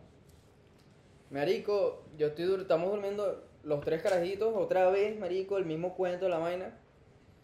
Marico, 1.29 2.03
yo 2.17 2.27
estoy 2.27 2.45
dur- 2.45 2.61
estamos 2.61 2.91
durmiendo 2.91 3.43
los 3.63 3.81
tres 3.81 4.01
carajitos 4.01 4.53
otra 4.55 4.89
vez, 4.89 5.17
marico, 5.17 5.57
el 5.57 5.65
mismo 5.65 5.95
cuento, 5.95 6.27
la 6.27 6.39
vaina. 6.39 6.77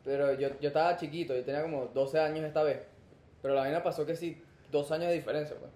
Pero 0.04 0.34
yo, 0.34 0.50
yo 0.60 0.68
estaba 0.70 0.98
chiquito, 0.98 1.34
yo 1.36 1.44
tenía 1.44 1.62
como 1.62 1.86
12 1.88 2.20
años 2.20 2.44
esta 2.46 2.64
vez. 2.64 2.80
Pero 3.42 3.54
la 3.54 3.62
vaina 3.62 3.84
pasó 3.84 4.06
que 4.06 4.16
sí, 4.16 4.42
dos 4.72 4.92
años 4.92 5.10
de 5.10 5.16
diferencia, 5.16 5.56
pues. 5.60 5.72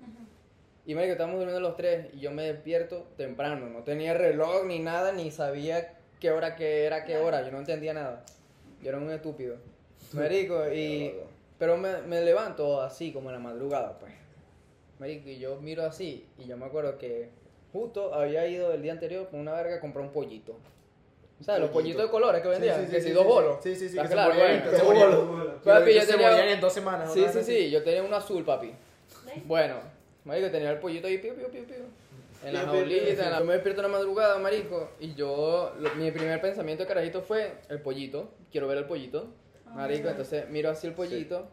Y 0.86 0.96
marico, 0.96 1.14
estamos 1.14 1.36
durmiendo 1.36 1.60
los 1.60 1.76
tres 1.76 2.08
y 2.14 2.20
yo 2.20 2.32
me 2.32 2.44
despierto 2.44 3.08
temprano. 3.16 3.68
No 3.68 3.84
tenía 3.84 4.14
reloj 4.14 4.66
ni 4.66 4.80
nada, 4.80 5.12
ni 5.12 5.30
sabía 5.32 5.94
qué 6.20 6.32
hora 6.32 6.56
que 6.56 6.86
era 6.86 7.06
qué 7.06 7.18
hora. 7.18 7.44
Yo 7.44 7.52
no 7.52 7.60
entendía 7.60 7.94
nada. 7.94 8.26
Yo 8.82 8.90
era 8.90 8.98
un 8.98 9.12
estúpido. 9.12 9.58
Marico, 10.14 10.72
y... 10.72 11.14
Pero 11.60 11.78
me, 11.78 12.02
me 12.02 12.22
levanto 12.22 12.82
así, 12.82 13.14
como 13.14 13.30
en 13.30 13.36
la 13.36 13.40
madrugada, 13.40 14.00
pues. 14.00 14.14
Marico, 15.00 15.30
y 15.30 15.38
yo 15.38 15.58
miro 15.62 15.84
así, 15.84 16.26
y 16.40 16.46
yo 16.46 16.58
me 16.58 16.66
acuerdo 16.66 16.98
que 16.98 17.30
justo 17.72 18.14
había 18.14 18.48
ido 18.48 18.74
el 18.74 18.82
día 18.82 18.92
anterior 18.92 19.30
con 19.30 19.40
una 19.40 19.54
verga 19.54 19.76
a 19.76 19.80
comprar 19.80 20.06
un 20.06 20.12
pollito. 20.12 20.58
¿Sabes? 21.42 21.62
Los 21.62 21.70
Pollito. 21.72 21.98
pollitos 21.98 22.04
de 22.04 22.10
colores 22.12 22.42
que 22.42 22.48
vendían, 22.48 22.80
Sí, 22.80 22.86
sí, 22.86 22.92
que 22.92 22.98
sí, 22.98 23.02
si 23.04 23.08
sí, 23.10 23.14
dos 23.16 23.26
bolos. 23.26 23.58
Sí, 23.64 23.76
sí, 23.76 23.90
sí, 23.90 23.98
¿Estás 23.98 24.04
que 24.04 24.08
se 24.10 24.14
claro? 24.14 24.34
Bueno, 24.36 24.64
se. 24.66 25.60
Que 25.64 25.70
Papi, 25.70 25.94
yo 25.94 26.08
tenía- 26.08 26.52
en 26.54 26.62
dos 26.62 26.74
semanas. 26.74 27.14
Sí, 27.14 27.26
sí, 27.34 27.44
sí, 27.44 27.70
yo 27.72 27.84
tenía 27.84 28.04
un 28.04 28.14
azul, 28.14 28.44
papi. 28.46 28.74
Bueno, 29.46 29.76
marico, 30.26 30.50
tenía 30.52 30.72
el 30.72 30.80
pollito 30.80 31.08
ahí, 31.08 31.18
piu, 31.18 31.34
piu, 31.36 31.48
piu, 31.50 31.66
piu. 31.66 31.76
En 32.44 32.54
la 32.54 32.62
jaulita, 32.62 33.10
en 33.24 33.32
la... 33.32 33.40
yo 33.40 33.46
me 33.46 33.54
despierto 33.54 33.82
en 33.82 33.92
la 33.92 33.98
madrugada, 33.98 34.38
marico, 34.40 34.90
y 35.00 35.14
yo, 35.14 35.74
lo- 35.80 35.94
mi 35.96 36.10
primer 36.12 36.42
pensamiento 36.42 36.84
de 36.84 36.88
carajito 36.88 37.22
fue 37.22 37.54
el 37.70 37.80
pollito, 37.82 38.30
quiero 38.52 38.68
ver 38.68 38.80
el 38.80 38.86
pollito, 38.86 39.28
marico, 39.74 40.10
entonces 40.10 40.50
miro 40.50 40.70
así 40.72 40.88
el 40.88 40.94
pollito, 40.94 41.48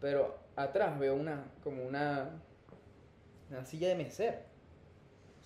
pero 0.00 0.36
atrás 0.56 0.98
veo 0.98 1.14
una, 1.14 1.44
como 1.62 1.84
una, 1.84 2.30
una 3.50 3.64
silla 3.66 3.88
de 3.88 3.94
mesero, 3.96 4.38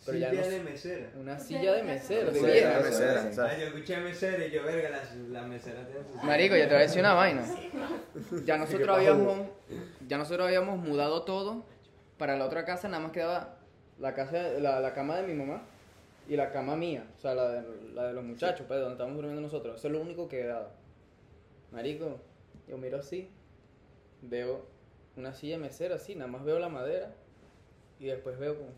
pero 0.06 0.18
ya 0.18 0.32
no 0.32 0.42
Silla 0.42 0.48
de 0.50 0.60
mesera. 0.60 1.10
una 1.20 1.38
silla 1.38 1.72
de 1.74 1.82
mesero, 1.82 2.30
de 2.30 2.38
Sí, 2.38 2.44
mesera, 2.44 3.24
Ah, 3.28 3.32
¿sabes? 3.32 3.58
yo 3.60 3.66
escuché 3.66 3.96
mesera 3.98 4.46
y 4.46 4.50
yo, 4.50 4.62
verga, 4.64 4.90
la, 4.90 5.02
la 5.40 5.46
mesera 5.46 5.84
tiene 5.86 6.00
su 6.08 6.26
Marico, 6.26 6.56
ya 6.56 6.64
te 6.64 6.74
voy 6.74 6.78
a 6.78 6.86
decir 6.86 7.00
una 7.00 7.14
vaina. 7.14 7.44
Ya 8.44 8.56
nosotros 8.58 8.88
habíamos, 8.96 9.48
ya 10.06 10.18
nosotros 10.18 10.46
habíamos 10.46 10.78
mudado 10.78 11.22
todo 11.24 11.64
para 12.16 12.36
la 12.36 12.46
otra 12.46 12.64
casa, 12.64 12.88
nada 12.88 13.02
más 13.02 13.12
quedaba 13.12 13.56
la 13.98 14.14
casa, 14.14 14.42
la, 14.60 14.80
la 14.80 14.94
cama 14.94 15.16
de 15.16 15.26
mi 15.26 15.34
mamá 15.34 15.62
y 16.28 16.36
la 16.36 16.50
cama 16.50 16.76
mía, 16.76 17.04
o 17.16 17.20
sea, 17.20 17.34
la 17.34 17.48
de, 17.50 17.62
la 17.94 18.04
de 18.08 18.12
los 18.12 18.22
muchachos, 18.24 18.64
pues, 18.68 18.78
donde 18.80 18.94
estábamos 18.94 19.16
durmiendo 19.16 19.40
nosotros. 19.40 19.76
Eso 19.76 19.88
es 19.88 19.92
lo 19.92 20.00
único 20.00 20.28
que 20.28 20.38
quedaba. 20.42 20.70
Marico, 21.72 22.18
yo 22.68 22.78
miro 22.78 22.98
así, 22.98 23.28
veo 24.22 24.66
una 25.16 25.34
silla 25.34 25.56
de 25.56 25.62
mesera 25.62 25.96
así, 25.96 26.14
nada 26.14 26.30
más 26.30 26.44
veo 26.44 26.58
la 26.58 26.68
madera 26.68 27.10
y 27.98 28.06
después 28.06 28.38
veo 28.38 28.56
como 28.56 28.70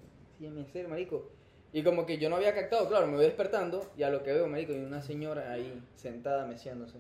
mesera, 0.48 0.88
marico. 0.88 1.28
Y 1.72 1.82
como 1.84 2.04
que 2.06 2.18
yo 2.18 2.28
no 2.30 2.36
había 2.36 2.54
captado, 2.54 2.88
claro, 2.88 3.06
me 3.06 3.14
voy 3.16 3.24
despertando 3.26 3.90
y 3.96 4.02
a 4.02 4.10
lo 4.10 4.22
que 4.24 4.32
veo, 4.32 4.48
marico, 4.48 4.72
hay 4.72 4.80
una 4.80 5.02
señora 5.02 5.52
ahí 5.52 5.80
sentada 5.94 6.46
meciéndose. 6.46 6.98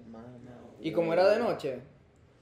Y 0.80 0.92
como 0.92 1.12
era 1.12 1.28
de 1.28 1.38
noche, 1.38 1.80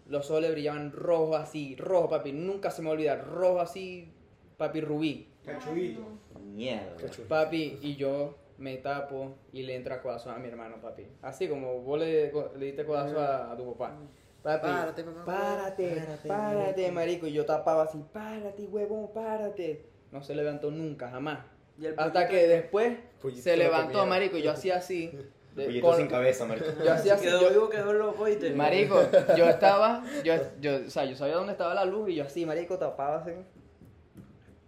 los 0.07 0.26
soles 0.26 0.51
brillaban 0.53 0.92
rojo 0.92 1.36
así, 1.36 1.76
rojo, 1.76 2.09
papi. 2.09 2.32
Nunca 2.32 2.70
se 2.70 2.82
me 2.82 2.88
va 2.88 2.92
a 2.92 2.94
olvidar, 2.94 3.26
rojo 3.28 3.61
así, 3.61 4.12
papi 4.57 4.80
rubí. 4.80 5.28
Cachuguito. 5.44 6.03
Mierda. 6.42 6.96
Papi, 7.28 7.78
y 7.80 7.96
yo 7.96 8.36
me 8.59 8.76
tapo 8.78 9.36
y 9.53 9.62
le 9.62 9.76
entra 9.76 10.03
codazo 10.03 10.30
a 10.30 10.38
mi 10.38 10.49
hermano, 10.49 10.80
papi. 10.82 11.07
Así 11.22 11.49
como 11.49 11.80
vos 11.80 11.99
le, 11.99 12.30
le 12.59 12.66
diste 12.66 12.84
codazo 12.84 13.18
a, 13.20 13.53
a 13.53 13.57
tu 13.57 13.72
papá. 13.72 13.96
Papi, 14.42 14.66
Párate, 14.66 15.05
mamá. 15.05 15.24
párate, 15.24 16.03
párate, 16.26 16.92
marico. 16.92 17.26
Y 17.26 17.32
yo 17.32 17.44
tapaba 17.46 17.84
así, 17.84 18.05
párate, 18.12 18.64
huevón, 18.66 19.12
párate. 19.12 19.84
No 20.13 20.23
se 20.23 20.35
levantó 20.35 20.71
nunca, 20.71 21.11
jamás. 21.11 21.41
Y 21.79 21.87
el 21.87 21.95
Hasta 21.97 22.27
que 22.29 22.47
después 22.47 22.99
Pollito 23.23 23.43
se 23.43 23.57
levantó, 23.57 24.05
marico, 24.07 24.37
y 24.37 24.43
yo 24.43 24.51
hacía 24.53 24.77
así. 24.77 25.13
de- 25.55 25.65
Pollito 25.65 25.87
con- 25.87 25.97
sin 25.97 26.07
cabeza, 26.07 26.45
marico. 26.47 26.67
yo 26.85 26.93
hacía 26.93 27.15
así. 27.15 27.25
quedó 27.27 27.41
yo- 27.43 27.51
vivo, 27.51 27.69
quedó 27.69 27.93
loco, 27.93 28.23
¿oíste? 28.25 28.51
Marico, 28.51 29.01
yo 29.37 29.49
estaba, 29.49 30.05
yo, 30.25 30.35
yo, 30.61 30.77
o 30.87 30.91
sea, 30.91 31.05
yo 31.05 31.15
sabía 31.17 31.35
dónde 31.35 31.53
estaba 31.53 31.75
la 31.75 31.85
luz 31.85 32.11
y 32.11 32.15
yo 32.17 32.25
así, 32.25 32.45
marico, 32.47 32.79
tapaba 32.79 33.19
así. 33.19 33.33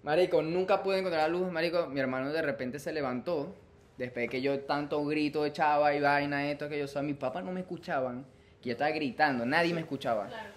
Marico, 0.02 0.40
nunca 0.42 0.82
pude 0.82 0.98
encontrar 0.98 1.22
la 1.30 1.38
luz, 1.38 1.50
marico, 1.52 1.86
mi 1.86 2.00
hermano 2.00 2.32
de 2.32 2.40
repente 2.42 2.78
se 2.78 2.92
levantó, 2.92 3.54
después 3.98 4.24
de 4.24 4.28
que 4.28 4.40
yo 4.40 4.60
tanto 4.60 5.04
grito 5.04 5.44
echaba 5.44 5.94
y 5.94 6.00
vaina, 6.00 6.50
esto, 6.50 6.68
que 6.68 6.78
yo, 6.78 6.86
o 6.86 6.88
sea, 6.88 7.02
mis 7.02 7.16
papás 7.16 7.44
no 7.44 7.52
me 7.52 7.60
escuchaban, 7.60 8.24
que 8.62 8.70
yo 8.70 8.72
estaba 8.72 8.90
gritando, 8.92 9.44
nadie 9.44 9.74
me 9.74 9.80
escuchaba. 9.80 10.26
Claro. 10.28 10.48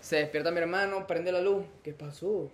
Se 0.00 0.16
despierta 0.16 0.50
mi 0.50 0.58
hermano, 0.58 1.06
prende 1.06 1.30
la 1.30 1.40
luz, 1.40 1.64
¿qué 1.84 1.92
pasó? 1.92 2.50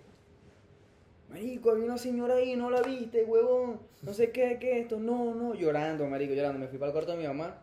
Marico, 1.29 1.71
había 1.71 1.83
una 1.85 1.97
señora 1.97 2.35
ahí, 2.35 2.55
no 2.55 2.69
la 2.71 2.81
viste, 2.81 3.23
huevón, 3.25 3.79
no 4.01 4.13
sé 4.13 4.31
qué, 4.31 4.57
qué 4.59 4.79
esto, 4.79 4.97
no, 4.97 5.35
no, 5.35 5.53
llorando, 5.55 6.05
marico, 6.07 6.33
llorando, 6.33 6.57
me 6.59 6.67
fui 6.67 6.77
para 6.77 6.87
el 6.89 6.93
cuarto 6.93 7.11
de 7.11 7.17
mi 7.17 7.27
mamá 7.27 7.59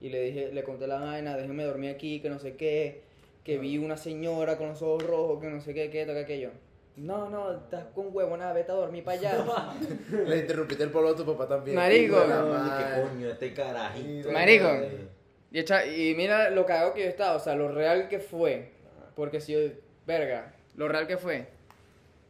y 0.00 0.08
le 0.08 0.20
dije, 0.22 0.50
le 0.52 0.64
conté 0.64 0.86
la 0.88 0.98
vaina, 0.98 1.36
déjeme 1.36 1.64
dormir 1.64 1.90
aquí, 1.94 2.20
que 2.20 2.28
no 2.28 2.38
sé 2.40 2.56
qué, 2.56 3.02
que 3.44 3.58
vi 3.58 3.78
una 3.78 3.96
señora 3.96 4.58
con 4.58 4.68
los 4.70 4.82
ojos 4.82 5.04
rojos, 5.04 5.40
que 5.40 5.48
no 5.48 5.60
sé 5.60 5.72
qué, 5.72 5.88
qué, 5.88 6.00
esto, 6.02 6.14
que 6.14 6.20
aquello. 6.20 6.50
No, 6.96 7.28
no, 7.30 7.52
estás 7.52 7.84
con 7.94 8.08
huevo, 8.10 8.36
nada, 8.36 8.52
vete 8.54 8.72
a 8.72 8.74
dormir 8.74 9.04
para 9.04 9.18
allá. 9.18 9.44
Le 10.26 10.38
interrumpiste 10.38 10.82
el 10.82 10.90
polvo 10.90 11.10
a 11.10 11.16
tu 11.16 11.24
papá 11.24 11.46
también. 11.46 11.76
Marico. 11.76 12.16
¿Qué 12.16 13.02
coño? 13.02 13.28
Este 13.30 13.52
carajito. 13.54 14.32
Marico. 14.32 14.68
Y, 15.52 15.58
echa- 15.60 15.86
y 15.86 16.14
mira 16.16 16.50
lo 16.50 16.66
cagado 16.66 16.92
que 16.94 17.02
yo 17.02 17.08
estaba, 17.08 17.36
o 17.36 17.38
sea, 17.38 17.54
lo 17.54 17.68
real 17.68 18.08
que 18.08 18.18
fue. 18.18 18.70
Porque 19.14 19.40
si 19.40 19.52
yo, 19.52 19.58
verga, 20.06 20.54
lo 20.74 20.88
real 20.88 21.06
que 21.06 21.18
fue. 21.18 21.46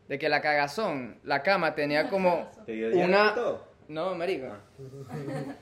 De 0.09 0.19
que 0.19 0.29
la 0.29 0.41
cagazón, 0.41 1.19
la 1.25 1.43
cama 1.43 1.75
tenía 1.75 2.09
como 2.09 2.51
¿Te 2.65 2.73
dio 2.73 2.91
diarrea 2.91 3.33
una... 3.35 3.59
No, 3.89 4.15
marico. 4.15 4.47
Ah. 4.49 4.61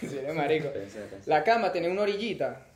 Sí, 0.00 0.18
eres 0.18 0.34
marico. 0.34 0.70
Pensé, 0.72 1.00
pensé. 1.02 1.28
La 1.28 1.44
cama 1.44 1.72
tenía 1.72 1.90
una 1.90 2.02
orillita, 2.02 2.66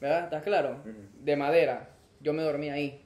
¿verdad? 0.00 0.24
¿Estás 0.24 0.42
claro? 0.42 0.80
Ujú. 0.80 0.92
De 1.20 1.36
madera. 1.36 1.90
Yo 2.20 2.32
me 2.32 2.42
dormía 2.42 2.74
ahí. 2.74 3.04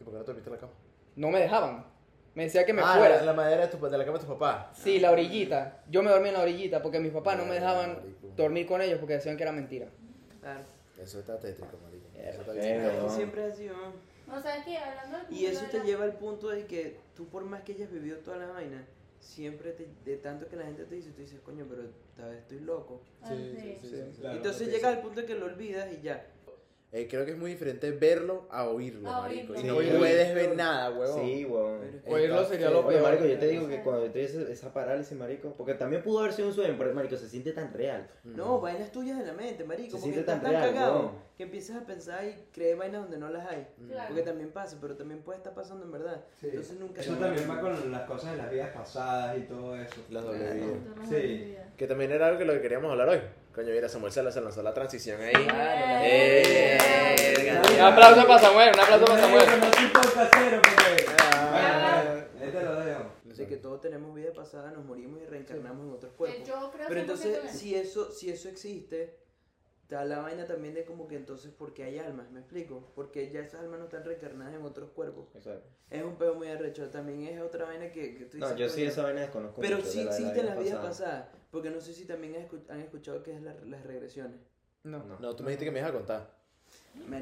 ¿Y 0.00 0.04
por 0.04 0.12
qué 0.12 0.18
no 0.18 0.24
te 0.24 0.26
dormiste 0.28 0.50
en 0.50 0.54
la 0.54 0.60
cama? 0.60 0.72
No 1.16 1.30
me 1.30 1.40
dejaban. 1.40 1.86
Me 2.34 2.44
decía 2.44 2.64
que 2.64 2.72
me 2.72 2.82
ah, 2.82 2.94
fuera. 2.96 3.16
La, 3.18 3.26
la 3.26 3.32
madera 3.34 3.66
de, 3.66 3.68
tu, 3.68 3.78
de 3.86 3.98
la 3.98 4.04
cama 4.04 4.18
de 4.18 4.24
tu 4.24 4.32
papá. 4.32 4.70
Sí, 4.74 4.98
la 4.98 5.10
orillita. 5.12 5.82
Yo 5.88 6.02
me 6.02 6.10
dormía 6.10 6.30
en 6.30 6.38
la 6.38 6.42
orillita 6.42 6.82
porque 6.82 6.98
mis 6.98 7.12
papás 7.12 7.36
no 7.36 7.44
me 7.44 7.54
dejaban 7.54 7.94
Marico. 7.94 8.28
dormir 8.36 8.66
con 8.66 8.80
ellos 8.80 8.98
porque 8.98 9.14
decían 9.14 9.36
que 9.36 9.42
era 9.42 9.52
mentira. 9.52 9.86
Claro. 10.40 10.60
Eso 11.00 11.20
está 11.20 11.38
tétrico, 11.38 11.78
marico. 11.82 12.06
Eso 12.14 12.40
está 12.40 12.52
bien. 12.52 12.82
no. 13.00 13.08
Siempre 13.08 13.46
es 13.46 13.52
así, 13.52 13.68
No, 14.32 14.42
¿sabes 14.42 14.64
qué? 14.64 14.78
Hablando 14.78 15.18
del 15.18 15.26
Y 15.36 15.46
eso 15.46 15.60
punto 15.60 15.70
te 15.70 15.76
de 15.76 15.82
la- 15.82 15.84
lleva 15.90 16.04
al 16.04 16.14
punto 16.18 16.48
de 16.48 16.66
que 16.66 16.96
tú 17.14 17.28
por 17.28 17.44
más 17.44 17.62
que 17.62 17.72
hayas 17.72 17.90
vivido 17.92 18.18
toda 18.18 18.38
la 18.38 18.46
vaina, 18.46 18.84
siempre 19.20 19.72
te, 19.72 19.88
de 20.04 20.16
tanto 20.16 20.48
que 20.48 20.56
la 20.56 20.64
gente 20.64 20.84
te 20.84 20.94
dice, 20.94 21.10
tú 21.10 21.20
dices, 21.20 21.38
coño, 21.44 21.66
pero 21.68 21.82
tal 22.16 22.30
vez 22.30 22.38
estoy 22.40 22.60
loco. 22.60 23.02
Ah, 23.22 23.28
Sí, 23.28 23.54
sí. 23.54 23.76
sí, 23.80 23.88
sí, 23.88 23.96
sí. 24.14 24.20
Claro, 24.20 24.36
Entonces 24.38 24.68
llega 24.68 24.90
sí. 24.90 24.96
al 24.96 25.02
punto 25.02 25.20
de 25.20 25.26
que 25.26 25.34
lo 25.34 25.46
olvidas 25.46 25.88
y 25.92 26.00
ya. 26.02 26.26
Eh, 26.94 27.08
creo 27.08 27.24
que 27.24 27.30
es 27.30 27.38
muy 27.38 27.52
diferente 27.52 27.90
verlo 27.90 28.46
a 28.50 28.68
oírlo, 28.68 29.08
A 29.08 29.22
marico. 29.22 29.54
oírlo. 29.54 29.82
Y 29.82 29.86
no 29.92 29.98
puedes 29.98 30.34
ver 30.34 30.54
nada, 30.54 30.90
huevón. 30.90 31.24
Sí, 31.24 31.44
weón. 31.46 32.02
Oírlo 32.06 32.44
sería 32.44 32.68
lo 32.68 32.80
Oye, 32.80 32.98
peor. 32.98 33.02
marico, 33.02 33.24
yo 33.24 33.38
te 33.38 33.48
digo 33.48 33.66
que 33.66 33.80
cuando 33.82 34.04
yo 34.04 34.12
tuve 34.12 34.24
esa, 34.24 34.42
esa 34.42 34.74
parálisis, 34.74 35.16
marico, 35.16 35.54
porque 35.56 35.72
también 35.72 36.02
pudo 36.02 36.18
haber 36.18 36.34
sido 36.34 36.48
un 36.48 36.54
sueño, 36.54 36.74
pero 36.76 36.92
marico, 36.92 37.16
se 37.16 37.30
siente 37.30 37.52
tan 37.52 37.72
real. 37.72 38.06
No, 38.24 38.60
vainas 38.60 38.92
tuyas 38.92 39.18
de 39.18 39.24
la 39.24 39.32
mente, 39.32 39.64
marico. 39.64 39.96
Se 39.96 40.02
porque 40.02 40.12
siente 40.12 40.22
tan 40.24 40.42
tan 40.42 40.50
real, 40.50 40.68
cagado 40.74 40.98
weón. 40.98 41.12
Que 41.42 41.46
empiezas 41.46 41.82
a 41.82 41.84
pensar 41.84 42.24
y 42.24 42.34
creer 42.52 42.76
vainas 42.76 43.02
donde 43.02 43.18
no 43.18 43.28
las 43.28 43.44
hay. 43.48 43.66
Claro. 43.88 44.04
Porque 44.08 44.22
también 44.22 44.50
pasa, 44.52 44.78
pero 44.80 44.94
también 44.96 45.22
puede 45.22 45.38
estar 45.38 45.52
pasando 45.52 45.84
en 45.84 45.90
verdad. 45.90 46.22
Sí. 46.40 46.46
Entonces 46.50 46.78
nunca. 46.78 47.00
Eso 47.00 47.14
también 47.16 47.50
va 47.50 47.60
con 47.60 47.90
las 47.90 48.02
cosas 48.02 48.30
de 48.32 48.36
las 48.36 48.50
vidas 48.50 48.70
pasadas 48.70 49.38
y 49.38 49.40
todo 49.42 49.76
eso. 49.76 49.94
Las 50.10 50.22
doble 50.24 50.38
Claro. 50.38 50.54
vidas. 50.54 51.08
Sí. 51.08 51.56
Que 51.76 51.86
también 51.88 52.12
era 52.12 52.26
algo 52.28 52.38
que 52.38 52.44
lo 52.44 52.52
que 52.52 52.60
queríamos 52.60 52.92
hablar 52.92 53.08
hoy. 53.08 53.20
Coño, 53.52 53.72
mira, 53.72 53.88
Samuel 53.88 54.12
se 54.12 54.30
se 54.30 54.40
lanzó 54.40 54.62
la 54.62 54.72
transición 54.72 55.20
ahí. 55.20 55.32
Claro. 55.32 56.00
Eh, 56.04 57.60
Un 57.74 57.80
aplauso 57.80 58.26
para 58.26 58.38
Samuel, 58.38 58.70
un 58.74 58.80
aplauso 58.80 59.04
para 59.06 59.20
Samuel. 59.20 59.44
Porque... 60.60 61.06
Ah. 61.18 61.48
Bueno, 61.50 62.24
bueno, 62.38 62.44
ahí 62.44 62.50
te 62.52 62.62
lo 62.62 62.76
dejo. 62.84 63.02
De 63.24 63.46
que 63.48 63.56
todos 63.56 63.80
tenemos 63.80 64.14
vida 64.14 64.32
pasada, 64.32 64.70
nos 64.70 64.84
morimos 64.84 65.20
y 65.20 65.26
reencarnamos 65.26 65.84
en 65.86 65.92
otros 65.92 66.12
cuerpos. 66.12 66.46
yo 66.46 66.70
creo 66.70 66.86
Pero 66.86 67.00
100% 67.00 67.02
entonces, 67.02 67.50
si 67.50 67.74
eso, 67.74 68.12
si 68.12 68.30
eso 68.30 68.48
existe, 68.48 69.16
está 69.92 70.04
la 70.04 70.20
vaina 70.20 70.46
también 70.46 70.74
de 70.74 70.84
como 70.84 71.06
que 71.08 71.16
entonces, 71.16 71.52
¿por 71.52 71.74
qué 71.74 71.84
hay 71.84 71.98
almas? 71.98 72.30
¿Me 72.30 72.40
explico? 72.40 72.90
Porque 72.94 73.30
ya 73.30 73.40
esas 73.40 73.60
almas 73.60 73.78
no 73.78 73.84
están 73.86 74.04
reencarnadas 74.04 74.54
en 74.54 74.62
otros 74.62 74.90
cuerpos. 74.90 75.26
Exacto. 75.34 75.68
Es 75.90 76.02
un 76.02 76.16
pedo 76.16 76.34
muy 76.34 76.48
arrecho. 76.48 76.88
También 76.90 77.22
es 77.26 77.40
otra 77.40 77.66
vaina 77.66 77.92
que, 77.92 78.16
que 78.16 78.24
tú 78.24 78.36
dices. 78.38 78.50
No, 78.50 78.56
yo 78.56 78.68
sí 78.68 78.84
esa 78.84 79.02
vaina 79.02 79.20
desconozco 79.20 79.60
Pero 79.60 79.76
mucho, 79.76 79.88
sí 79.88 79.98
de 79.98 80.04
la 80.04 80.10
existen 80.10 80.34
vida 80.44 80.54
las 80.54 80.64
vidas 80.64 80.78
pasada. 80.80 81.10
pasadas. 81.22 81.42
Porque 81.50 81.70
no 81.70 81.80
sé 81.80 81.92
si 81.92 82.04
también 82.06 82.34
han 82.36 82.48
escu- 82.48 82.70
han 82.70 82.80
escuchado 82.80 83.22
qué 83.22 83.34
es 83.34 83.42
la- 83.42 83.54
las 83.64 83.84
regresiones. 83.84 84.40
No. 84.84 85.02
No. 85.04 85.18
No, 85.18 85.36
tú 85.36 85.42
me 85.44 85.50
dijiste 85.50 85.66
que 85.66 85.70
me 85.70 85.78
ibas 85.80 85.90
a 85.90 85.94
contar. 85.94 86.42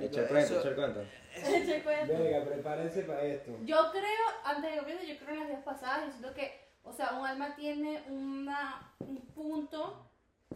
Echa 0.02 0.22
el 0.22 0.28
cuento, 0.28 0.58
echa 0.60 0.68
el 0.68 0.74
cuento. 0.74 1.00
Eche 1.34 1.82
cuento. 1.82 2.12
Verga, 2.12 2.44
prepárense 2.44 3.02
para 3.02 3.22
esto. 3.24 3.52
Yo 3.64 3.76
creo, 3.92 4.26
antes 4.44 4.62
de 4.64 4.70
que 4.70 4.78
empiece, 4.78 5.06
yo 5.06 5.18
creo 5.18 5.30
en 5.30 5.38
las 5.40 5.48
vidas 5.48 5.64
pasadas, 5.64 6.06
yo 6.06 6.10
siento 6.12 6.34
que, 6.34 6.52
o 6.82 6.92
sea, 6.92 7.18
un 7.18 7.26
alma 7.26 7.54
tiene 7.56 8.02
una, 8.08 8.94
un 9.00 9.18
punto 9.34 10.06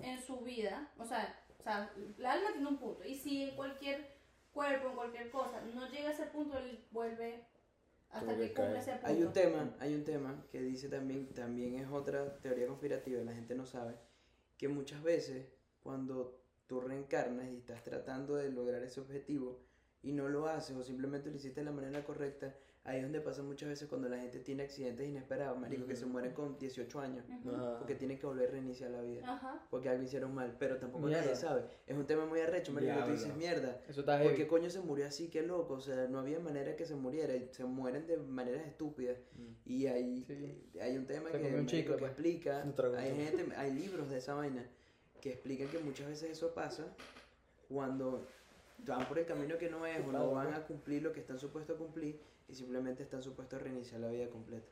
en 0.03 0.21
su 0.23 0.41
vida, 0.41 0.89
o 0.99 1.05
sea, 1.05 1.35
sea, 1.65 1.93
la 2.19 2.33
alma 2.33 2.53
tiene 2.53 2.69
un 2.69 2.79
punto, 2.79 3.05
y 3.05 3.15
si 3.15 3.43
en 3.43 3.57
cualquier 3.57 4.15
cuerpo, 4.53 4.89
en 4.89 4.95
cualquier 4.95 5.31
cosa, 5.31 5.61
no 5.75 5.89
llega 5.89 6.11
a 6.11 6.13
ese 6.13 6.27
punto, 6.27 6.59
él 6.59 6.85
vuelve 6.91 7.47
hasta 8.11 8.27
Como 8.27 8.39
que 8.39 8.49
que 8.49 8.55
cumple 8.55 8.79
ese 8.79 8.93
punto. 8.93 9.07
Hay 9.07 9.23
un 9.23 9.33
tema, 9.33 9.77
hay 9.81 9.95
un 9.95 10.05
tema 10.05 10.47
que 10.51 10.61
dice 10.61 10.89
también, 10.89 11.27
también 11.35 11.75
es 11.77 11.89
otra 11.91 12.39
teoría 12.39 12.67
conspirativa, 12.67 13.21
y 13.21 13.25
la 13.25 13.35
gente 13.35 13.55
no 13.55 13.67
sabe, 13.67 13.97
que 14.57 14.69
muchas 14.69 15.03
veces 15.03 15.49
cuando 15.83 16.41
tú 16.67 16.81
reencarnas 16.81 17.49
y 17.51 17.57
estás 17.57 17.83
tratando 17.83 18.37
de 18.37 18.51
lograr 18.51 18.83
ese 18.83 19.01
objetivo 19.01 19.61
y 20.03 20.13
no 20.13 20.29
lo 20.29 20.47
haces 20.49 20.77
o 20.77 20.83
simplemente 20.83 21.31
lo 21.31 21.37
hiciste 21.37 21.61
de 21.61 21.67
la 21.67 21.73
manera 21.73 22.05
correcta, 22.05 22.55
ahí 22.85 22.99
es 22.99 23.03
donde 23.03 23.21
pasa 23.23 23.43
muchas 23.43 23.69
veces 23.71 23.89
cuando 23.89 24.09
la 24.11 24.19
gente 24.19 24.39
tiene 24.41 24.63
accidentes 24.63 25.09
inesperados, 25.09 25.59
marico, 25.59 25.87
que 25.87 25.97
se 25.97 26.05
mueren 26.05 26.33
con 26.35 26.59
18 26.59 27.01
años, 27.01 27.25
Ujú. 27.45 27.57
porque 27.79 27.95
tienen 27.95 28.19
que 28.19 28.27
volver 28.27 28.49
a 28.49 28.53
reiniciar 28.53 28.91
la 28.91 29.01
vida. 29.01 29.23
Ajá. 29.27 29.67
Porque 29.71 29.89
algo 29.89 30.03
hicieron 30.03 30.35
mal, 30.35 30.55
pero 30.59 30.77
tampoco 30.77 31.07
Mierda. 31.07 31.23
nadie 31.23 31.37
sabe. 31.37 31.63
Es 31.87 31.97
un 31.97 32.07
tema 32.07 32.27
muy 32.27 32.41
arrecho, 32.41 32.73
marico, 32.73 32.95
que 32.97 33.03
tú 33.05 33.11
dices, 33.13 33.35
mierda, 33.37 33.81
Eso 33.89 34.01
está 34.01 34.23
¿Por 34.23 34.35
qué 34.35 34.47
coño 34.47 34.69
se 34.69 34.81
murió 34.81 35.07
así? 35.07 35.29
Qué 35.29 35.43
loco. 35.43 35.75
O 35.75 35.81
sea, 35.81 36.07
no 36.09 36.19
había 36.19 36.39
manera 36.41 36.77
que 36.77 36.85
se 36.85 36.95
muriera. 36.95 37.33
Se 37.53 37.65
mueren 37.65 38.07
de 38.07 38.19
maneras 38.19 38.67
estúpidas. 38.67 39.17
Y 39.65 39.87
hay, 39.87 40.23
Sí. 40.27 40.63
hay 40.81 40.99
un 40.99 41.07
tema 41.07 41.31
Se 41.31 41.39
que, 41.39 41.47
un 41.47 41.53
marico, 41.53 41.71
chicle, 41.71 41.93
que 41.95 41.99
pues. 42.01 42.11
explica. 42.13 42.65
Hay 42.99 43.15
gente, 43.17 43.47
hay 43.57 43.73
libros 43.73 44.11
de 44.11 44.19
esa 44.19 44.35
vaina 44.35 44.65
que 45.23 45.31
explican 45.31 45.69
que 45.69 45.79
muchas 45.79 46.07
veces 46.09 46.31
eso 46.33 46.53
pasa 46.53 46.85
cuando 47.69 48.27
van 48.87 49.07
por 49.09 49.19
el 49.19 49.25
camino 49.25 49.57
que 49.57 49.71
no 49.71 49.87
es 49.87 49.99
o 50.07 50.13
no 50.13 50.33
van 50.33 50.53
a 50.53 50.67
cumplir 50.67 51.03
lo 51.03 51.13
que 51.13 51.21
están 51.21 51.39
supuestos 51.39 51.77
a 51.77 51.79
cumplir 51.79 52.21
y 52.49 52.55
simplemente 52.55 53.03
están 53.03 53.23
supuestos 53.23 53.61
a 53.61 53.63
reiniciar 53.63 54.01
la 54.01 54.09
vida 54.09 54.29
completa. 54.29 54.69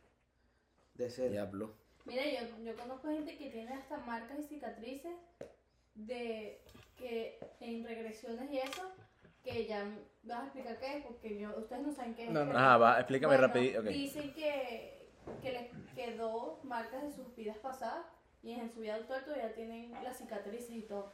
de 0.95 1.11
ser. 1.11 1.31
Diablo. 1.31 1.75
Mira, 2.05 2.23
yo, 2.27 2.65
yo 2.65 2.77
conozco 2.77 3.09
gente 3.09 3.37
que 3.37 3.51
tiene 3.51 3.73
hasta 3.75 3.97
marcas 3.99 4.39
y 4.41 4.43
cicatrices 4.43 5.15
de 5.95 6.61
que 6.97 7.39
en 7.61 7.85
regresiones 7.85 8.51
y 8.51 8.59
eso, 8.59 8.83
que 9.45 9.67
ya 9.67 9.85
vas 10.25 10.41
a 10.41 10.45
explicar 10.45 10.79
qué 10.79 10.99
es, 10.99 11.05
porque 11.05 11.39
yo, 11.39 11.57
ustedes 11.57 11.83
no 11.83 11.93
saben 11.93 12.15
qué 12.15 12.25
es. 12.25 12.31
No, 12.31 12.45
no. 12.45 12.57
Ajá, 12.57 12.77
va, 12.77 12.99
explícame 12.99 13.37
Bueno, 13.37 13.47
rapidito. 13.47 13.83
Dicen 13.83 14.33
que, 14.35 15.09
que 15.41 15.53
les 15.53 15.71
quedó 15.95 16.59
marcas 16.65 17.03
de 17.03 17.13
sus 17.13 17.35
vidas 17.37 17.59
pasadas 17.59 18.05
y 18.43 18.53
en 18.53 18.71
su 18.71 18.81
vida 18.81 18.97
actual 18.97 19.25
todavía 19.25 19.55
tienen 19.55 19.93
las 20.03 20.19
cicatrices 20.19 20.71
y 20.71 20.83
todo. 20.83 21.13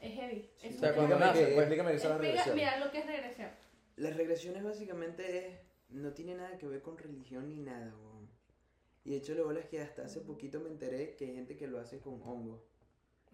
Es 0.00 0.14
heavy. 0.14 0.50
Es 0.62 0.76
O 0.76 0.78
sea, 0.78 0.94
cuando 0.94 1.18
nace, 1.18 1.42
pues. 1.46 1.58
explícame 1.58 1.92
qué 1.92 1.98
son 1.98 2.10
las 2.10 2.20
regresiones. 2.20 2.54
Mira 2.54 2.78
lo 2.78 2.90
que 2.90 2.98
es 2.98 3.06
regresión. 3.06 3.50
Las 3.98 4.16
regresiones 4.16 4.62
básicamente 4.62 5.38
es, 5.48 5.58
no 5.90 6.12
tiene 6.12 6.34
nada 6.34 6.56
que 6.58 6.66
ver 6.66 6.82
con 6.82 6.96
religión 6.98 7.48
ni 7.48 7.58
nada, 7.60 7.94
weón. 7.96 8.28
Y 9.04 9.10
de 9.10 9.16
hecho 9.16 9.34
lo 9.34 9.44
bueno 9.44 9.60
es 9.60 9.66
que 9.66 9.80
hasta 9.80 10.04
hace 10.04 10.20
poquito 10.20 10.60
me 10.60 10.68
enteré 10.68 11.14
que 11.16 11.26
hay 11.26 11.34
gente 11.34 11.56
que 11.56 11.66
lo 11.66 11.78
hace 11.80 11.98
con 11.98 12.20
hongos. 12.22 12.60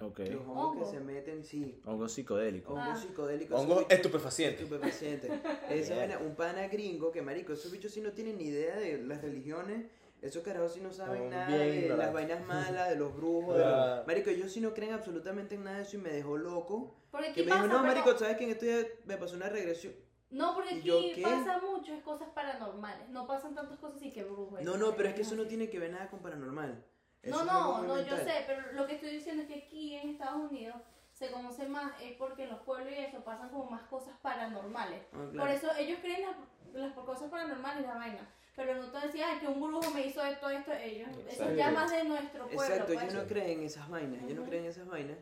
Ok. 0.00 0.20
Los 0.20 0.42
hongos 0.42 0.56
¿Hongo? 0.56 0.84
que 0.84 0.96
se 0.96 1.00
meten, 1.00 1.44
sí. 1.44 1.80
Hongo 1.84 2.08
psicodélico. 2.08 2.72
Hongos 2.74 2.88
Ah. 2.90 2.96
psicodélicos. 2.96 3.60
Hongo 3.60 3.74
esos 3.74 3.84
bichos- 3.88 3.92
estupefaciente. 3.94 4.62
Estupefacientes. 4.64 5.30
Esa 5.70 5.96
vaina, 5.96 6.18
un 6.18 6.34
pana 6.34 6.66
gringo 6.68 7.10
que 7.12 7.22
marico, 7.22 7.52
esos 7.52 7.70
bichos 7.70 7.92
sí 7.92 8.00
no 8.00 8.12
tienen 8.12 8.38
ni 8.38 8.44
idea 8.46 8.76
de 8.76 8.98
las 9.02 9.20
religiones. 9.22 9.86
Esos 10.22 10.42
carajos 10.42 10.72
sí 10.72 10.80
no 10.80 10.90
saben 10.92 11.22
Son 11.22 11.30
nada 11.30 11.48
bien 11.56 11.82
de 11.88 11.96
las 11.96 12.12
vainas 12.12 12.44
malas, 12.46 12.88
de 12.90 12.96
los 12.96 13.14
brujos. 13.14 13.56
de 13.58 13.64
los- 13.64 13.72
Ah. 13.72 14.04
Marico, 14.06 14.30
ellos 14.30 14.50
sí 14.52 14.60
no 14.60 14.72
creen 14.74 14.92
absolutamente 14.92 15.54
en 15.56 15.64
nada 15.64 15.76
de 15.78 15.82
eso 15.84 15.96
y 15.96 16.00
me 16.00 16.10
dejó 16.10 16.36
loco. 16.38 16.96
Porque 17.10 17.32
Que 17.32 17.40
me 17.44 17.46
dijo, 17.52 17.58
no, 17.66 17.68
pero- 17.68 17.82
marico, 17.82 18.18
¿sabes 18.18 18.36
que 18.36 18.44
en 18.44 18.50
estos 18.50 18.66
días 18.68 18.86
me 19.04 19.16
pasó 19.16 19.36
una 19.36 19.48
regresión? 19.48 19.92
No, 20.34 20.52
porque 20.54 20.74
¿Y 20.74 21.12
aquí 21.12 21.22
pasa 21.22 21.60
mucho, 21.60 21.94
es 21.94 22.02
cosas 22.02 22.28
paranormales. 22.30 23.08
No 23.08 23.24
pasan 23.26 23.54
tantas 23.54 23.78
cosas 23.78 24.02
y 24.02 24.10
que 24.10 24.24
brujos. 24.24 24.60
No, 24.62 24.76
no, 24.76 24.96
pero 24.96 25.08
es 25.08 25.14
que 25.14 25.22
eso 25.22 25.36
no 25.36 25.46
tiene 25.46 25.70
que 25.70 25.78
ver 25.78 25.92
nada 25.92 26.10
con 26.10 26.20
paranormal. 26.20 26.84
Eso 27.22 27.44
No, 27.44 27.82
no, 27.82 27.82
no, 27.84 28.02
yo 28.02 28.16
sé, 28.16 28.44
pero 28.46 28.72
lo 28.72 28.86
que 28.86 28.96
estoy 28.96 29.10
diciendo 29.10 29.42
es 29.42 29.48
que 29.48 29.64
aquí 29.64 29.94
en 29.94 30.10
Estados 30.10 30.50
Unidos 30.50 30.76
se 31.12 31.30
conoce 31.30 31.68
más 31.68 31.92
es 32.02 32.16
porque 32.16 32.42
en 32.42 32.50
los 32.50 32.60
pueblos 32.62 32.92
y 32.92 33.00
eso 33.00 33.22
pasan 33.24 33.48
como 33.50 33.70
más 33.70 33.82
cosas 33.84 34.16
paranormales. 34.22 35.02
Ah, 35.12 35.28
claro. 35.30 35.38
Por 35.38 35.48
eso 35.50 35.68
ellos 35.78 36.00
creen 36.02 36.22
las, 36.22 36.36
las 36.74 36.92
cosas 36.94 37.30
paranormales, 37.30 37.86
la 37.86 37.94
vaina. 37.94 38.28
Pero 38.56 38.74
no 38.74 38.90
te 38.90 39.06
decían 39.06 39.38
que 39.38 39.46
un 39.46 39.60
brujo 39.60 39.88
me 39.92 40.06
hizo 40.06 40.24
esto, 40.24 40.50
esto, 40.50 40.72
ellos. 40.72 41.08
Eso 41.10 41.44
Exacto. 41.44 41.54
ya 41.54 41.70
más 41.70 41.90
de 41.92 42.04
nuestro 42.04 42.46
pueblo. 42.46 42.62
Exacto, 42.62 42.92
pues. 42.92 43.02
ellos 43.02 43.14
no 43.14 43.28
creen 43.28 43.60
en 43.60 43.66
esas 43.66 43.88
vainas, 43.88 44.22
ellos 44.22 44.34
no 44.34 44.42
Ujú. 44.42 44.50
creen 44.50 44.64
en 44.64 44.70
esas 44.70 44.86
vainas. 44.88 45.18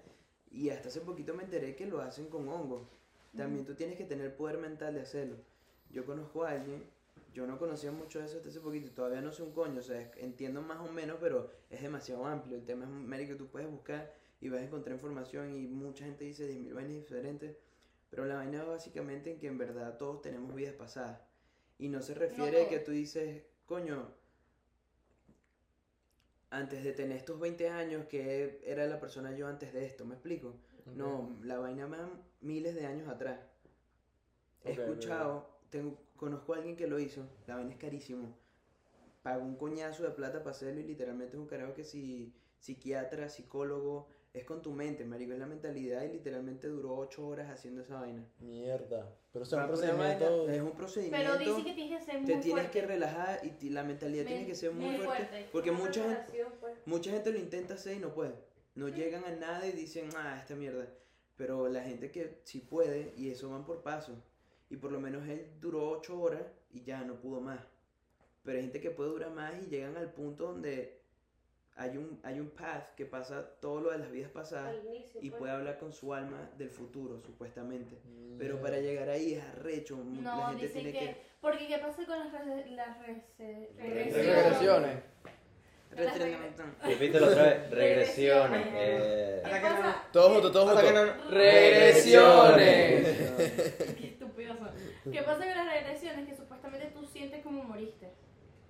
Y 0.50 0.70
hasta 0.70 0.88
hace 0.88 1.00
poquito 1.02 1.34
me 1.34 1.44
enteré 1.44 1.76
que 1.76 1.86
lo 1.86 2.00
hacen 2.00 2.28
con 2.28 2.48
hongos. 2.48 2.88
También 3.36 3.64
tú 3.64 3.74
tienes 3.74 3.96
que 3.96 4.04
tener 4.04 4.36
poder 4.36 4.58
mental 4.58 4.94
de 4.94 5.00
hacerlo. 5.00 5.36
Yo 5.90 6.04
conozco 6.04 6.44
a 6.44 6.50
alguien, 6.50 6.84
yo 7.32 7.46
no 7.46 7.58
conocía 7.58 7.90
mucho 7.92 8.18
de 8.18 8.26
eso 8.26 8.36
hasta 8.36 8.50
hace 8.50 8.60
poquito, 8.60 8.86
y 8.88 8.90
todavía 8.90 9.20
no 9.22 9.32
sé 9.32 9.42
un 9.42 9.52
coño, 9.52 9.80
o 9.80 9.82
sea, 9.82 10.00
es- 10.00 10.10
entiendo 10.18 10.60
más 10.62 10.80
o 10.80 10.92
menos, 10.92 11.16
pero 11.20 11.50
es 11.70 11.80
demasiado 11.82 12.26
amplio. 12.26 12.56
El 12.56 12.64
tema 12.64 12.84
es, 12.84 12.90
médico, 12.90 13.36
tú 13.36 13.46
puedes 13.48 13.70
buscar 13.70 14.12
y 14.40 14.48
vas 14.48 14.60
a 14.60 14.64
encontrar 14.64 14.94
información 14.96 15.54
y 15.56 15.66
mucha 15.66 16.04
gente 16.04 16.24
dice 16.24 16.46
10.000 16.46 16.74
vainas 16.74 16.94
diferentes, 16.94 17.56
pero 18.10 18.24
la 18.26 18.36
vaina 18.36 18.60
es 18.62 18.66
básicamente 18.66 19.30
en 19.30 19.38
que 19.38 19.46
en 19.46 19.56
verdad 19.58 19.96
todos 19.96 20.20
tenemos 20.20 20.54
vidas 20.54 20.74
pasadas. 20.74 21.20
Y 21.78 21.88
no 21.88 22.02
se 22.02 22.14
refiere 22.14 22.62
a 22.66 22.68
que 22.68 22.78
tú 22.80 22.90
dices, 22.90 23.42
coño, 23.66 24.08
antes 26.50 26.84
de 26.84 26.92
tener 26.92 27.16
estos 27.16 27.40
20 27.40 27.68
años, 27.70 28.06
que 28.06 28.60
era 28.64 28.86
la 28.86 29.00
persona 29.00 29.34
yo 29.34 29.46
antes 29.48 29.72
de 29.72 29.86
esto, 29.86 30.04
¿me 30.04 30.14
explico? 30.14 30.54
No, 30.94 31.36
la 31.42 31.58
vaina 31.58 31.86
más 31.86 32.00
miles 32.40 32.74
de 32.74 32.86
años 32.86 33.08
atrás. 33.08 33.38
He 34.64 34.72
escuchado, 34.72 35.48
tengo, 35.70 35.96
conozco 36.16 36.54
a 36.54 36.56
alguien 36.58 36.76
que 36.76 36.86
lo 36.86 36.98
hizo, 36.98 37.22
la 37.46 37.56
vaina 37.56 37.72
es 37.72 37.78
carísimo. 37.78 38.36
Pagó 39.22 39.44
un 39.44 39.56
coñazo 39.56 40.02
de 40.02 40.10
plata 40.10 40.38
para 40.40 40.50
hacerlo 40.50 40.80
y 40.80 40.84
literalmente 40.84 41.36
es 41.36 41.40
un 41.40 41.46
carajo 41.46 41.74
que 41.74 41.84
si 41.84 42.32
psiquiatra, 42.58 43.28
psicólogo, 43.28 44.08
es 44.32 44.44
con 44.44 44.62
tu 44.62 44.72
mente, 44.72 45.04
marico, 45.04 45.32
es 45.32 45.38
la 45.38 45.46
mentalidad 45.46 46.02
y 46.04 46.08
literalmente 46.08 46.66
duró 46.68 46.96
8 46.96 47.26
horas 47.26 47.50
haciendo 47.50 47.82
esa 47.82 48.00
vaina. 48.00 48.24
Mierda. 48.40 49.14
Pero 49.32 49.42
o 49.42 49.46
sea, 49.46 49.60
un 49.60 49.66
procedimiento. 49.68 50.38
vaina, 50.38 50.54
es 50.54 50.62
un 50.62 50.72
procedimiento. 50.72 51.32
Pero 51.38 51.38
dice 51.56 51.64
que 51.64 51.74
tienes 51.74 51.98
que 51.98 52.04
ser 52.04 52.20
muy 52.20 52.26
te 52.32 52.36
tienes 52.40 52.70
que 52.70 52.82
relajar 52.82 53.40
y 53.44 53.50
ti- 53.50 53.70
la 53.70 53.82
mentalidad 53.84 54.24
tiene 54.26 54.46
que 54.46 54.54
ser 54.54 54.72
muy, 54.72 54.86
muy 54.86 54.96
fuerte, 55.04 55.26
fuerte. 55.26 55.48
porque 55.52 55.70
mucha 55.70 56.02
gente 56.02 56.46
pues. 56.60 56.74
Mucha 56.86 57.10
gente 57.10 57.30
lo 57.32 57.38
intenta 57.38 57.74
hacer 57.74 57.96
y 57.96 58.00
no 58.00 58.14
puede. 58.14 58.34
No 58.74 58.88
llegan 58.88 59.24
a 59.24 59.30
nada 59.30 59.66
y 59.66 59.72
dicen, 59.72 60.08
ah, 60.16 60.36
esta 60.40 60.54
mierda. 60.54 60.86
Pero 61.36 61.68
la 61.68 61.82
gente 61.82 62.10
que 62.10 62.40
sí 62.44 62.60
puede, 62.60 63.12
y 63.16 63.30
eso 63.30 63.50
van 63.50 63.64
por 63.64 63.82
pasos. 63.82 64.16
Y 64.70 64.76
por 64.76 64.92
lo 64.92 65.00
menos 65.00 65.28
él 65.28 65.46
duró 65.60 65.90
ocho 65.90 66.20
horas 66.20 66.42
y 66.70 66.82
ya 66.82 67.02
no 67.04 67.14
pudo 67.16 67.40
más. 67.40 67.60
Pero 68.42 68.56
hay 68.58 68.64
gente 68.64 68.80
que 68.80 68.90
puede 68.90 69.10
durar 69.10 69.30
más 69.30 69.52
y 69.62 69.66
llegan 69.66 69.96
al 69.96 70.10
punto 70.12 70.44
donde 70.48 71.00
hay 71.76 71.96
un, 71.96 72.20
hay 72.22 72.38
un 72.40 72.50
path 72.50 72.94
que 72.94 73.06
pasa 73.06 73.46
todo 73.60 73.80
lo 73.80 73.90
de 73.92 73.98
las 73.98 74.10
vidas 74.10 74.30
pasadas 74.30 74.74
inicio, 74.84 75.20
y 75.22 75.30
pues. 75.30 75.38
puede 75.40 75.52
hablar 75.52 75.78
con 75.78 75.92
su 75.92 76.12
alma 76.12 76.50
del 76.58 76.68
futuro, 76.70 77.20
supuestamente. 77.22 77.98
Pero 78.38 78.60
para 78.60 78.78
llegar 78.78 79.08
ahí 79.08 79.34
es 79.34 79.42
arrecho. 79.44 79.96
la 79.96 80.02
No, 80.22 80.46
gente 80.48 80.66
dicen 80.66 80.82
tiene 80.82 80.98
que, 80.98 81.06
que... 81.14 81.16
Porque 81.40 81.66
¿qué 81.68 81.78
pasa 81.78 82.04
con 82.06 82.18
las, 82.18 82.32
las 82.70 82.98
rese- 83.06 83.70
Regresiones. 85.96 86.52
Repítelo 86.84 87.26
otra 87.28 87.42
vez. 87.44 87.70
Regresiones. 87.70 88.66
Eh, 88.72 89.42
¿Qué 89.44 89.50
pasa? 89.60 90.04
Todos 90.12 90.32
juntos, 90.32 90.52
todos 90.52 90.68
hasta 90.70 90.82
que 90.82 90.88
juntos. 90.98 91.16
no- 91.24 91.30
Regresiones. 91.30 93.06
Qué 93.98 94.06
estúpidos 94.08 94.58
son. 94.58 94.70
¿Qué 95.12 95.22
pasa 95.22 95.38
con 95.38 95.48
las 95.56 95.66
regresiones? 95.72 96.28
Que 96.28 96.36
supuestamente 96.36 96.86
tú 96.94 97.04
sientes 97.06 97.42
como 97.42 97.64
moriste 97.64 98.10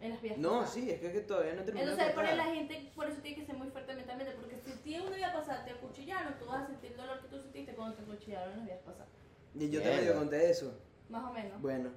en 0.01 0.11
las 0.11 0.23
vidas 0.23 0.39
No, 0.39 0.67
sí, 0.67 0.91
es 0.91 1.01
que, 1.01 1.07
es 1.07 1.13
que 1.13 1.21
todavía 1.21 1.55
no 1.55 1.63
terminó. 1.63 1.91
Entonces, 1.91 2.15
por 2.15 2.25
la 2.25 2.45
gente, 2.47 2.91
por 2.95 3.07
eso 3.09 3.21
tiene 3.23 3.39
que 3.41 3.47
ser 3.47 3.57
muy 3.57 3.69
fuerte 3.69 3.95
mentalmente, 3.95 4.33
porque 4.35 4.57
si 4.57 4.73
tiene 4.83 5.07
una 5.07 5.17
vida 5.17 5.33
pasada, 5.33 5.65
te 5.65 5.71
acuchillaron, 5.73 6.39
tú 6.39 6.47
vas 6.47 6.65
a 6.65 6.67
sentir 6.67 6.93
el 6.93 6.97
dolor 6.97 7.21
que 7.21 7.29
tú 7.29 7.39
sentiste 7.41 7.75
cuando 7.75 7.97
te 7.97 8.03
acuchillaron 8.03 8.53
en 8.53 8.57
las 8.59 8.67
vidas 8.67 8.81
pasadas. 8.85 9.09
Y 9.55 9.71
yo 9.71 9.81
te 9.81 9.87
Mierda. 9.89 10.01
medio 10.01 10.15
conté 10.15 10.51
eso. 10.51 10.79
Más 11.09 11.25
o 11.25 11.33
menos. 11.33 11.61
Bueno, 11.61 11.91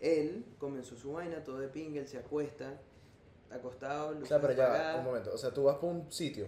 él 0.00 0.44
comenzó 0.58 0.96
su 0.96 1.12
vaina 1.12 1.42
todo 1.44 1.60
de 1.60 1.68
pinga, 1.68 2.00
él 2.00 2.08
se 2.08 2.18
acuesta, 2.18 2.74
acostado, 3.50 4.08
O 4.08 4.12
luces 4.12 4.28
sea, 4.28 4.40
pero 4.40 4.52
ya, 4.54 4.94
un 4.98 5.04
momento. 5.04 5.32
O 5.34 5.38
sea, 5.38 5.50
tú 5.52 5.64
vas 5.64 5.76
por 5.76 5.90
un 5.90 6.10
sitio. 6.12 6.46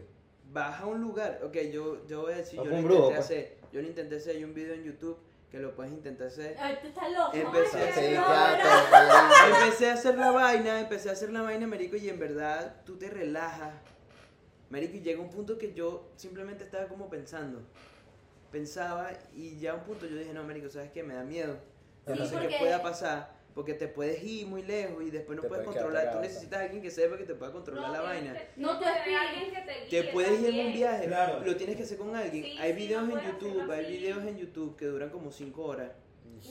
baja 0.52 0.84
a 0.84 0.86
un 0.86 1.00
lugar, 1.00 1.40
ok, 1.44 1.56
yo, 1.72 2.06
yo 2.06 2.22
voy 2.22 2.34
a 2.34 2.36
decir, 2.36 2.58
yo 2.58 2.64
lo 2.66 2.74
un 2.76 2.84
brujo, 2.84 3.08
intenté 3.10 3.16
pues. 3.16 3.24
hacer, 3.26 3.56
yo 3.72 3.80
lo 3.82 3.88
intenté 3.88 4.16
hacer, 4.16 4.36
hay 4.36 4.44
un 4.44 4.52
video 4.54 4.74
en 4.74 4.84
YouTube 4.84 5.18
que 5.50 5.58
lo 5.58 5.74
puedes 5.74 5.92
intentar 5.92 6.26
hacer. 6.28 6.56
Ay, 6.58 6.78
tú 6.80 6.88
estás 6.88 7.10
loco. 7.12 7.30
Empecé 7.34 7.78
Ay, 7.78 8.14
a. 8.16 9.64
Empecé 9.64 9.90
hacer 9.90 10.16
la 10.18 10.30
vaina, 10.30 10.80
empecé 10.80 11.08
a 11.10 11.12
hacer 11.12 11.30
la 11.32 11.42
vaina, 11.42 11.66
marico, 11.66 11.96
y 11.96 12.08
en 12.08 12.18
verdad 12.18 12.76
tú 12.86 12.96
te 12.96 13.08
relajas. 13.10 13.72
Marico, 14.70 14.96
y 14.96 15.00
llega 15.00 15.20
un 15.20 15.28
punto 15.30 15.58
que 15.58 15.74
yo 15.74 16.08
simplemente 16.16 16.64
estaba 16.64 16.86
como 16.88 17.10
pensando. 17.10 17.60
Pensaba 18.50 19.10
y 19.34 19.58
ya 19.58 19.72
a 19.72 19.74
un 19.74 19.82
punto 19.82 20.06
yo 20.06 20.16
dije, 20.16 20.32
no, 20.34 20.42
marico, 20.44 20.68
¿sabes 20.68 20.90
qué? 20.90 21.02
Me 21.02 21.14
da 21.14 21.24
miedo. 21.24 21.56
Yo 22.06 22.14
Sí, 22.14 22.20
no 22.20 22.26
sé 22.26 22.32
porque- 22.32 22.48
qué 22.48 22.56
pueda 22.58 22.82
pasar, 22.82 23.30
porque 23.54 23.74
te 23.74 23.88
puedes 23.88 24.22
ir 24.22 24.46
muy 24.46 24.62
lejos 24.62 25.02
y 25.04 25.10
después 25.10 25.36
no 25.36 25.42
Te 25.42 25.48
puedes 25.48 25.64
controlar. 25.66 26.12
Tú 26.12 26.20
necesitas 26.20 26.60
a 26.60 26.62
alguien 26.64 26.82
que 26.82 26.90
sepa 26.90 27.16
que 27.18 27.24
te 27.24 27.34
pueda 27.34 27.52
controlar 27.52 27.90
la 27.90 28.00
vaina. 28.00 28.34
No, 28.56 28.78
tener 28.78 28.94
alguien 29.16 29.50
que 29.50 29.60
te 29.60 29.90
Te 29.90 30.02
guíe 30.02 30.12
puedes 30.12 30.40
ir 30.40 30.48
en 30.58 30.66
un 30.66 30.72
viaje, 30.72 31.06
Claro. 31.06 31.44
lo 31.44 31.56
tienes 31.56 31.76
que 31.76 31.82
hacer 31.82 31.98
con 31.98 32.14
alguien. 32.16 32.44
Sí, 32.44 32.56
hay 32.58 32.72
sí, 32.72 32.78
videos 32.78 33.08
no 33.08 33.18
en 33.18 33.26
YouTube, 33.26 33.70
hay 33.70 33.84
así. 33.84 33.92
videos 33.98 34.24
en 34.24 34.36
YouTube 34.38 34.76
que 34.76 34.86
duran 34.86 35.10
como 35.10 35.30
5 35.30 35.62
horas. 35.64 35.92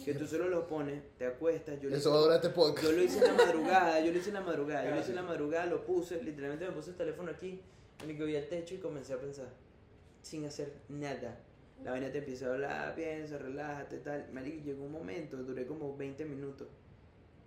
Que 0.06 0.14
tú 0.14 0.26
solo 0.26 0.48
los 0.48 0.66
pones, 0.66 1.02
te 1.18 1.26
acuestas. 1.26 1.82
Yo 1.82 1.90
Eso 1.90 2.12
va 2.12 2.18
a 2.18 2.20
durar 2.22 2.36
este 2.38 2.50
podcast. 2.50 2.84
yo 2.88 2.92
lo 2.94 3.04
hice 3.04 3.18
en 3.18 3.26
la 3.26 3.34
madrugada, 3.46 4.00
yo 4.00 4.12
lo 4.14 4.18
hice 4.20 4.30
en 4.30 4.36
la 4.36 4.42
madrugada, 4.42 4.86
yo 4.86 4.92
lo 4.96 5.02
hice 5.02 5.10
en 5.10 5.16
la 5.18 5.22
madrugada, 5.24 5.66
lo 5.66 5.84
puse, 5.84 6.24
literalmente 6.24 6.66
me 6.66 6.72
puse 6.72 6.92
el 6.92 6.96
teléfono 6.96 7.30
aquí, 7.32 7.62
me 8.08 8.14
vi 8.14 8.36
al 8.38 8.48
techo 8.48 8.74
y 8.74 8.78
comencé 8.78 9.14
a 9.14 9.18
pensar, 9.18 9.50
sin 10.22 10.46
hacer 10.46 10.72
nada. 10.88 11.40
La 11.84 11.92
vaina 11.92 12.10
te 12.12 12.20
empieza 12.20 12.46
a 12.48 12.54
hablar, 12.54 12.96
piensa, 12.96 13.38
relájate, 13.38 13.98
tal. 13.98 14.30
Marico, 14.32 14.64
llegó 14.64 14.86
un 14.86 14.92
momento, 14.94 15.36
duré 15.38 15.66
como 15.66 15.98
20 15.98 16.24
minutos, 16.26 16.68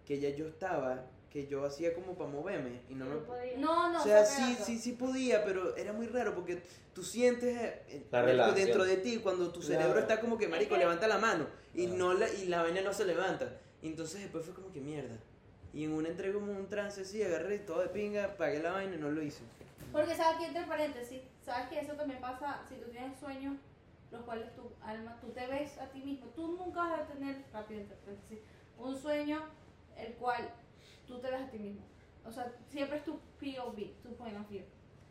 que 0.07 0.21
ya 0.21 0.31
yo 0.31 0.47
estaba, 0.49 1.05
que 1.31 1.47
yo 1.47 1.65
hacía 1.65 1.95
como 1.95 2.15
para 2.15 2.31
moverme 2.31 2.81
y 2.89 2.95
no 2.95 3.07
me... 3.07 3.15
No 3.15 3.25
podía. 3.25 3.57
No, 3.59 3.93
no, 3.93 4.01
O 4.01 4.05
sea, 4.05 4.25
sí, 4.25 4.57
sí, 4.63 4.79
sí 4.79 4.93
podía, 4.93 5.45
pero 5.45 5.75
era 5.77 5.93
muy 5.93 6.07
raro 6.07 6.35
porque 6.35 6.63
tú 6.95 7.03
sientes 7.03 7.57
eh, 7.61 7.83
eh, 7.89 8.07
La 8.11 8.23
relajación. 8.23 8.67
dentro 8.67 8.85
de 8.85 8.97
ti 8.99 9.19
cuando 9.19 9.51
tu 9.51 9.61
cerebro 9.63 9.93
Claro. 9.93 10.01
está 10.01 10.21
como 10.21 10.39
que, 10.39 10.47
marico, 10.49 10.77
levanta 10.77 11.09
la 11.09 11.19
mano 11.19 11.47
y, 11.75 11.87
no 11.89 12.15
la, 12.15 12.29
y 12.33 12.47
la 12.47 12.63
vaina 12.63 12.83
no 12.83 12.93
se 12.93 13.05
levanta. 13.05 13.59
Y 13.83 13.89
entonces 13.89 14.21
después 14.21 14.45
fue 14.45 14.55
como 14.55 14.71
que 14.73 14.81
mierda. 14.81 15.17
Y 15.73 15.85
en 15.85 15.93
una 15.93 16.09
entré 16.09 16.33
como 16.33 16.53
un 16.53 16.69
trance 16.69 17.01
así, 17.01 17.21
agarré 17.23 17.59
todo 17.59 17.81
de 17.81 17.89
pinga, 17.89 18.37
pagué 18.37 18.61
la 18.63 18.71
vaina 18.73 18.95
y 18.95 18.99
no 18.99 19.11
lo 19.11 19.21
hice. 19.23 19.43
Porque 19.91 20.15
sabes 20.15 20.39
que 20.39 20.47
entre 20.47 20.63
paréntesis, 20.67 21.21
sabes 21.45 21.69
que 21.69 21.81
eso 21.81 21.95
también 21.95 22.21
pasa 22.21 22.63
si 22.69 22.77
tú 22.77 22.91
tienes 22.91 23.19
sueños, 23.19 23.57
los 24.13 24.23
cuales 24.23 24.55
tu 24.55 24.71
alma, 24.85 25.19
tú 25.21 25.29
te 25.31 25.47
ves 25.49 25.77
a 25.79 25.87
ti 25.91 26.01
mismo, 26.01 26.27
tú 26.37 26.57
nunca 26.57 26.81
vas 26.81 27.01
a 27.01 27.07
tener, 27.07 27.43
rápido 27.53 27.81
entre 27.81 27.97
paréntesis, 27.97 28.39
un 28.79 28.97
sueño 28.97 29.43
el 29.97 30.15
cual 30.15 30.49
tú 31.07 31.21
te 31.21 31.31
ves 31.31 31.41
a 31.43 31.51
ti 31.51 31.59
mismo. 31.59 31.83
O 32.25 32.31
sea, 32.33 32.51
siempre 32.69 32.99
es 32.99 33.05
tu 33.05 33.19
POV, 33.41 34.03
tu 34.03 34.15
point 34.17 34.39
of 34.39 34.49
view. 34.49 34.65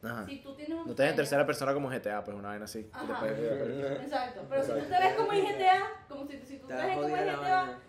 Ajá. 0.03 0.25
Si 0.25 0.37
tú 0.39 0.53
tienes 0.55 0.77
un 0.77 0.85
No 0.85 0.91
estás 0.91 1.09
en 1.09 1.15
tercera 1.15 1.45
persona 1.45 1.73
como 1.73 1.89
GTA, 1.89 2.23
pues 2.23 2.35
una 2.37 2.49
vaina 2.49 2.65
así. 2.65 2.83
te 2.83 2.89
Ajá. 2.93 3.19
puedes. 3.19 4.01
Exacto, 4.01 4.45
pero 4.49 4.63
si 4.63 4.71
tú 4.71 4.79
te 4.79 4.89
ves 4.89 5.13
como 5.15 5.33
en 5.33 5.45
GTA, 5.45 6.05
como 6.09 6.27
si, 6.27 6.39
si 6.41 6.57
tú 6.57 6.67
te 6.67 6.73
Está 6.73 6.85
ves 6.87 6.95
como 6.95 7.07
en 7.07 7.25
GTA, 7.25 7.79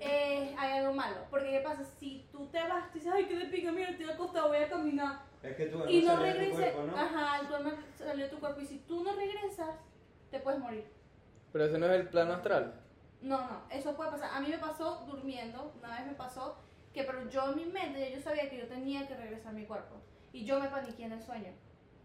eh, 0.00 0.54
hay 0.58 0.78
algo 0.78 0.92
malo. 0.94 1.16
Porque 1.30 1.50
¿qué 1.50 1.60
pasa? 1.60 1.84
Si 1.84 2.26
tú 2.32 2.46
te 2.48 2.58
vas, 2.62 2.90
tú 2.90 2.98
dices, 2.98 3.12
ay, 3.14 3.26
qué 3.26 3.36
de 3.36 3.46
pica, 3.46 3.72
mira, 3.72 3.90
estoy 3.90 4.10
acostado, 4.10 4.48
voy 4.48 4.58
a 4.58 4.68
caminar. 4.68 5.20
Es 5.42 5.56
que 5.56 5.66
tú 5.66 5.84
Y 5.88 6.02
no 6.02 6.16
cuerpo, 6.16 6.82
¿no? 6.82 6.96
ajá, 6.96 7.40
el 7.40 7.54
alma 7.54 7.74
salió 7.96 8.24
de 8.24 8.30
tu 8.30 8.40
cuerpo. 8.40 8.60
Y 8.60 8.66
si 8.66 8.78
tú 8.80 9.04
no 9.04 9.12
regresas, 9.14 9.76
te 10.30 10.40
puedes 10.40 10.60
morir. 10.60 10.84
Pero 11.52 11.64
ese 11.64 11.78
no 11.78 11.86
es 11.86 11.92
el 11.92 12.08
plano 12.08 12.34
astral. 12.34 12.74
No, 13.20 13.38
no, 13.38 13.62
eso 13.70 13.96
puede 13.96 14.10
pasar. 14.10 14.30
A 14.32 14.40
mí 14.40 14.48
me 14.48 14.58
pasó 14.58 15.04
durmiendo, 15.06 15.72
una 15.78 15.96
vez 15.96 16.06
me 16.06 16.14
pasó 16.14 16.56
que, 16.92 17.04
pero 17.04 17.28
yo 17.28 17.50
en 17.50 17.56
mi 17.56 17.66
mente, 17.66 18.12
yo 18.12 18.20
sabía 18.20 18.48
que 18.48 18.58
yo 18.58 18.68
tenía 18.68 19.06
que 19.06 19.16
regresar 19.16 19.48
a 19.48 19.52
mi 19.52 19.64
cuerpo. 19.64 19.96
Y 20.32 20.44
yo 20.44 20.60
me 20.60 20.68
paniqué 20.68 21.04
en 21.04 21.12
el 21.12 21.22
sueño. 21.22 21.52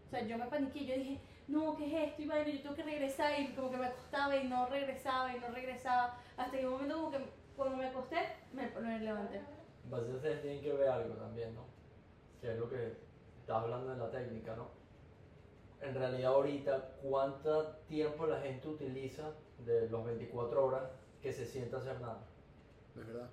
O 0.06 0.10
sea, 0.10 0.22
yo 0.26 0.36
me 0.36 0.46
paniqué, 0.46 0.84
yo 0.84 0.94
dije, 0.94 1.20
no, 1.48 1.76
¿qué 1.76 1.86
es 1.86 2.10
esto? 2.10 2.22
Y 2.22 2.26
bueno, 2.26 2.50
yo 2.50 2.60
tengo 2.60 2.74
que 2.74 2.82
regresar. 2.82 3.40
Y 3.40 3.54
como 3.54 3.70
que 3.70 3.76
me 3.78 3.86
acostaba 3.86 4.36
y 4.36 4.48
no 4.48 4.66
regresaba 4.66 5.34
y 5.34 5.40
no 5.40 5.48
regresaba. 5.48 6.18
Hasta 6.36 6.58
que 6.58 6.66
un 6.66 6.72
momento 6.72 6.96
como 6.96 7.10
que 7.10 7.18
cuando 7.56 7.76
me 7.76 7.86
acosté, 7.86 8.18
me, 8.52 8.68
me 8.80 8.98
levanté. 9.00 9.40
Básicamente 9.84 10.16
ustedes 10.16 10.42
tienen 10.42 10.62
que 10.62 10.72
ver 10.72 10.88
algo 10.88 11.14
también, 11.14 11.54
¿no? 11.54 11.64
Que 12.40 12.52
es 12.52 12.58
lo 12.58 12.68
que 12.68 12.96
estás 13.40 13.62
hablando 13.62 13.90
de 13.90 13.96
la 13.96 14.10
técnica, 14.10 14.56
¿no? 14.56 14.70
En 15.80 15.94
realidad 15.94 16.32
ahorita, 16.32 16.96
¿cuánto 17.02 17.76
tiempo 17.88 18.26
la 18.26 18.40
gente 18.40 18.68
utiliza 18.68 19.32
de 19.64 19.88
los 19.88 20.04
24 20.04 20.66
horas 20.66 20.82
que 21.22 21.32
se 21.32 21.46
sienta 21.46 21.76
a 21.76 21.80
hacer 21.80 22.00
nada? 22.00 22.18
Es 22.98 23.06
verdad. 23.06 23.30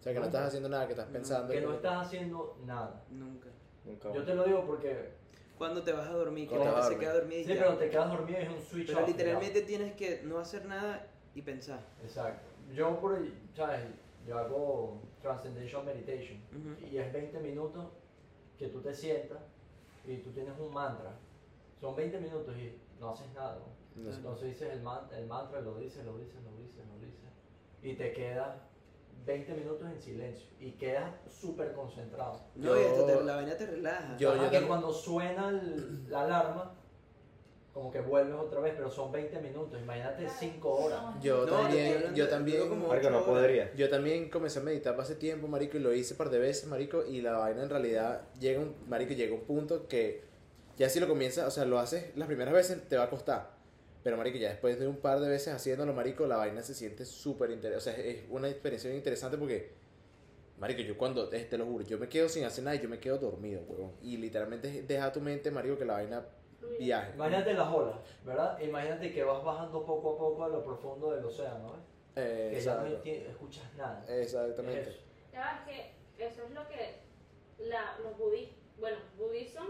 O 0.00 0.02
sea, 0.02 0.12
que 0.14 0.18
no 0.20 0.26
estás 0.26 0.48
haciendo 0.48 0.68
nada, 0.68 0.86
que 0.86 0.92
estás 0.92 1.08
pensando. 1.08 1.52
Que 1.52 1.60
no 1.60 1.74
estás 1.74 2.06
haciendo 2.06 2.56
nada. 2.64 3.04
Nunca. 3.10 3.48
Nunca 3.84 4.12
Yo 4.12 4.24
te 4.24 4.34
lo 4.34 4.44
digo 4.44 4.64
porque... 4.66 5.10
Cuando 5.58 5.82
te 5.82 5.92
vas 5.92 6.08
a 6.08 6.12
dormir, 6.12 6.48
que 6.48 6.54
Cuando 6.56 6.66
la 6.66 6.80
te 6.80 6.80
gente 6.80 6.80
vas 6.80 6.86
a 6.86 6.92
se 6.92 6.98
queda 6.98 7.14
dormida 7.14 7.38
y 7.40 7.44
Sí, 7.44 7.54
ya. 7.54 7.60
pero 7.60 7.76
te 7.78 7.88
quedas 7.90 8.10
dormido 8.10 8.38
y 8.38 8.42
es 8.42 8.48
un 8.50 8.60
switch 8.62 8.86
Pero 8.88 9.00
off, 9.00 9.08
literalmente 9.08 9.62
tienes 9.62 9.94
que 9.94 10.22
no 10.22 10.38
hacer 10.38 10.66
nada 10.66 11.06
y 11.34 11.42
pensar. 11.42 11.80
ya. 11.98 12.04
Exacto. 12.04 12.48
Yo 12.74 13.00
por 13.00 13.14
ahí, 13.16 13.48
¿sabes? 13.54 13.80
Yo 14.26 14.38
hago 14.38 15.00
Transcendental 15.22 15.84
Meditation. 15.84 16.38
Ujú. 16.50 16.86
Y 16.86 16.98
es 16.98 17.12
20 17.12 17.38
minutos 17.40 17.86
que 18.58 18.68
tú 18.68 18.80
te 18.80 18.92
sientas 18.94 19.38
y 20.04 20.18
tú 20.18 20.30
tienes 20.32 20.58
un 20.58 20.72
mantra. 20.74 21.12
Son 21.80 21.94
20 21.96 22.20
minutos 22.20 22.54
y 22.56 22.78
no 23.00 23.10
haces 23.10 23.32
nada. 23.34 23.56
¿no? 23.56 23.85
No 23.96 24.10
sé. 24.10 24.16
Entonces 24.18 24.48
dices 24.48 24.72
el, 24.72 24.82
man- 24.82 25.08
el 25.16 25.26
mantra, 25.26 25.60
lo 25.60 25.74
dices, 25.76 26.04
lo 26.04 26.16
dices, 26.18 26.36
lo 26.44 26.56
dices, 26.62 26.84
lo 26.86 26.98
dices. 27.04 27.30
Y 27.82 27.94
te 27.94 28.12
quedas 28.12 28.56
20 29.24 29.54
minutos 29.54 29.88
en 29.90 30.00
silencio. 30.00 30.46
Y 30.60 30.72
quedas 30.72 31.10
súper 31.30 31.72
concentrado. 31.72 32.40
No, 32.54 32.74
Yo- 32.74 32.80
y 32.80 32.84
hasta 32.84 33.06
te- 33.06 33.24
la 33.24 33.36
vaina 33.36 33.56
te 33.56 33.66
relaja. 33.66 34.16
Yo- 34.18 34.32
Ajá, 34.32 34.50
que 34.50 34.62
cuando 34.66 34.92
suena 34.92 35.48
el- 35.48 36.10
la 36.10 36.22
alarma, 36.22 36.74
como 37.72 37.90
que 37.92 38.00
vuelves 38.00 38.34
otra 38.34 38.60
vez, 38.60 38.72
pero 38.74 38.90
son 38.90 39.12
20 39.12 39.38
minutos. 39.40 39.78
Imagínate 39.78 40.26
5 40.28 40.72
horas. 40.84 41.00
Yo 41.20 41.44
No, 41.44 41.52
también, 41.58 42.14
yo 42.14 42.26
también. 42.28 42.68
como 42.70 42.88
Marico, 42.88 43.10
no 43.10 43.24
podría. 43.24 43.74
Yo 43.74 43.90
también 43.90 44.30
comencé 44.30 44.60
a 44.60 44.62
meditar 44.62 44.98
hace 44.98 45.14
tiempo, 45.14 45.46
marico, 45.46 45.76
y 45.76 45.80
lo 45.80 45.92
hice 45.92 46.14
un 46.14 46.18
par 46.18 46.30
de 46.30 46.38
veces, 46.38 46.66
marico, 46.68 47.04
y 47.04 47.20
la 47.20 47.32
vaina 47.36 47.62
en 47.62 47.68
realidad 47.68 48.22
llega 48.40 48.60
un, 48.60 48.74
marico, 48.88 49.12
llega 49.12 49.34
un 49.34 49.42
punto 49.42 49.86
que 49.88 50.24
ya 50.78 50.88
si 50.88 51.00
lo 51.00 51.06
comienzas, 51.08 51.46
o 51.46 51.50
sea, 51.50 51.66
lo 51.66 51.78
haces 51.78 52.16
las 52.16 52.26
primeras 52.28 52.54
veces 52.54 52.88
te 52.88 52.96
va 52.96 53.04
a 53.04 53.10
costar, 53.10 53.55
pero 54.06 54.16
marico, 54.16 54.38
ya 54.38 54.50
después 54.50 54.78
de 54.78 54.86
un 54.86 54.98
par 54.98 55.18
de 55.18 55.28
veces 55.28 55.52
haciéndolo, 55.52 55.92
marico, 55.92 56.28
la 56.28 56.36
vaina 56.36 56.62
se 56.62 56.74
siente 56.74 57.04
súper 57.04 57.50
interesante, 57.50 57.90
o 57.90 57.92
sea, 57.92 58.04
es 58.04 58.22
una 58.30 58.48
experiencia 58.48 58.86
bien 58.88 58.98
interesante 58.98 59.36
porque, 59.36 59.72
marico, 60.60 60.80
yo 60.82 60.96
cuando, 60.96 61.32
eh, 61.32 61.44
te 61.50 61.58
lo 61.58 61.66
juro, 61.66 61.82
yo 61.84 61.98
me 61.98 62.08
quedo 62.08 62.28
sin 62.28 62.44
hacer 62.44 62.62
nada 62.62 62.76
y 62.76 62.80
yo 62.80 62.88
me 62.88 63.00
quedo 63.00 63.18
dormido, 63.18 63.62
huevón, 63.66 63.94
y 64.02 64.16
literalmente 64.16 64.82
deja 64.82 65.10
tu 65.10 65.20
mente, 65.20 65.50
marico, 65.50 65.76
que 65.76 65.84
la 65.84 65.94
vaina 65.94 66.24
viaje. 66.78 67.14
Imagínate 67.16 67.54
las 67.54 67.74
olas, 67.74 67.96
¿verdad? 68.24 68.60
Imagínate 68.60 69.12
que 69.12 69.24
vas 69.24 69.42
bajando 69.42 69.84
poco 69.84 70.14
a 70.14 70.18
poco 70.18 70.44
a 70.44 70.48
lo 70.50 70.64
profundo 70.64 71.10
del 71.10 71.24
océano, 71.24 71.72
¿ves? 71.72 71.80
Eh, 72.14 72.50
Que 72.54 72.60
ya 72.60 72.76
no 72.76 72.86
exacto, 72.86 73.08
escuchas 73.10 73.74
nada. 73.76 74.04
exactamente. 74.08 74.90
Es. 74.90 75.00
Ya 75.32 75.64
que 75.66 76.24
eso 76.24 76.44
es 76.44 76.50
lo 76.52 76.68
que 76.68 77.00
la, 77.58 77.98
los 78.04 78.16
budistas, 78.16 78.56
bueno, 78.78 78.98
budismo 79.18 79.64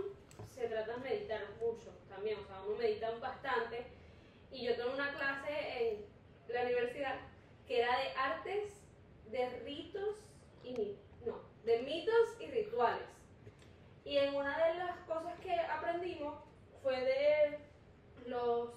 se 0.54 0.68
trata 0.68 0.92
de 0.92 1.00
meditar 1.00 1.40
mucho 1.58 1.88
también, 2.06 2.38
o 2.38 2.46
sea, 2.46 2.60
uno 2.66 2.76
medita 2.76 3.10
bastante. 3.18 3.95
Y 4.56 4.64
yo 4.64 4.74
tengo 4.74 4.94
una 4.94 5.12
clase 5.12 5.52
en 5.78 6.54
la 6.54 6.62
universidad 6.62 7.16
que 7.68 7.80
era 7.80 7.90
de 7.98 8.08
artes, 8.16 8.72
de 9.30 9.50
ritos 9.66 10.16
y 10.64 10.96
no, 11.26 11.42
de 11.66 11.82
mitos 11.82 12.40
y 12.40 12.50
rituales. 12.50 13.06
Y 14.06 14.16
en 14.16 14.34
una 14.34 14.56
de 14.66 14.74
las 14.78 14.96
cosas 15.00 15.38
que 15.40 15.52
aprendimos 15.52 16.38
fue 16.82 16.98
de 17.02 17.58
los 18.28 18.70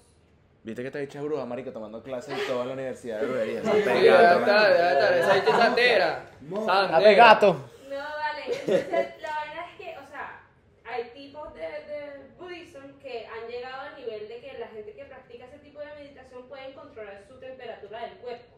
Viste 0.64 0.82
que 0.82 0.88
esta 0.88 1.00
dicha 1.00 1.22
bruja, 1.22 1.46
marico, 1.46 1.72
tomando 1.72 2.04
clases 2.04 2.38
en 2.38 2.46
toda 2.46 2.66
la 2.66 2.74
universidad 2.74 3.22
de 3.22 3.28
brujería. 3.28 3.62
Sí, 3.64 3.82
ya 4.04 4.34
está, 4.34 4.78
ya 4.78 4.92
está. 4.92 5.20
Esa 5.20 5.34
gente 5.36 5.52
es 5.52 5.58
santera. 5.58 6.32
Santera. 6.66 7.14
gato! 7.14 7.70
No, 7.88 7.96
vale. 7.96 8.44
Entonces, 8.48 9.22
la 9.22 9.36
vaina 9.36 9.66
es 9.66 9.78
que, 9.78 9.98
o 9.98 10.08
sea, 10.10 10.44
hay 10.84 11.06
tipos 11.12 11.54
de, 11.54 11.62
de 11.62 12.30
budismo 12.38 13.00
que 13.02 13.26
han 13.26 13.48
llegado 13.50 13.82
al 13.82 13.96
nivel 13.96 14.28
de 14.28 14.42
que 14.42 14.58
la 14.60 14.68
gente 14.68 14.94
que 14.94 15.06
practica 15.06 15.46
ese 15.46 15.60
tipo 15.60 15.80
de 15.80 15.96
meditación 15.96 16.48
pueden 16.48 16.74
controlar 16.74 17.24
su 17.28 17.40
temperatura 17.40 18.02
del 18.02 18.18
cuerpo. 18.18 18.58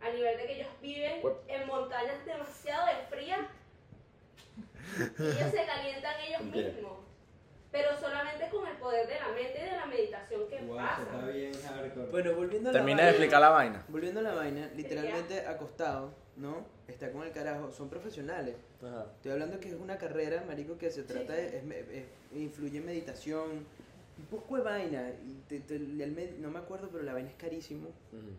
A 0.00 0.10
nivel 0.10 0.38
de 0.38 0.46
que 0.46 0.52
ellos 0.54 0.68
viven 0.80 1.20
Demasiado 1.90 2.86
de 2.86 3.06
frías 3.16 3.40
y 5.18 5.22
ellos 5.22 5.50
se 5.50 5.66
calientan 5.66 6.14
ellos 6.26 6.42
mismos. 6.42 6.98
Pero 7.72 7.88
solamente 8.00 8.48
con 8.48 8.66
el 8.66 8.76
poder 8.78 9.06
de 9.08 9.14
la 9.20 9.28
mente 9.28 9.58
y 9.60 9.64
de 9.70 9.76
la 9.76 9.86
meditación 9.86 10.48
que 10.48 10.58
Guau, 10.62 10.76
pasa. 10.78 11.02
está 11.02 11.26
bien 11.26 11.52
hardcore. 11.54 12.10
Bueno, 12.10 12.34
volviendo 12.34 12.70
a 12.70 12.72
la 12.72 12.78
Termina 12.78 12.96
de 12.98 13.02
vaina. 13.02 13.10
explicar 13.10 13.40
la 13.40 13.48
vaina. 13.50 13.84
Volviendo 13.88 14.20
a 14.20 14.22
la 14.24 14.34
vaina, 14.34 14.70
literalmente 14.74 15.46
acostado, 15.46 16.12
¿no? 16.36 16.64
Está 16.88 17.12
con 17.12 17.22
el 17.24 17.32
carajo, 17.32 17.70
son 17.70 17.88
profesionales. 17.88 18.56
Ajá. 18.84 19.06
Estoy 19.16 19.32
hablando 19.32 19.60
que 19.60 19.68
es 19.68 19.74
una 19.74 19.98
carrera, 19.98 20.42
marico, 20.48 20.78
que 20.78 20.90
se 20.90 21.02
trata 21.04 21.32
de, 21.32 21.46
es 21.58 21.64
es- 21.90 22.04
influye 22.36 22.78
en 22.78 22.86
meditación, 22.86 23.50
un 24.18 24.26
poco 24.30 24.56
de 24.56 24.62
vaina. 24.62 25.08
y 25.24 25.34
te- 25.48 25.60
te- 25.60 25.76
el 25.76 26.14
med- 26.16 26.36
no 26.38 26.50
me 26.50 26.58
acuerdo, 26.58 26.88
pero 26.90 27.04
la 27.04 27.12
vaina 27.12 27.28
es 27.30 27.36
carísimo. 27.36 27.88
Ujú. 28.12 28.32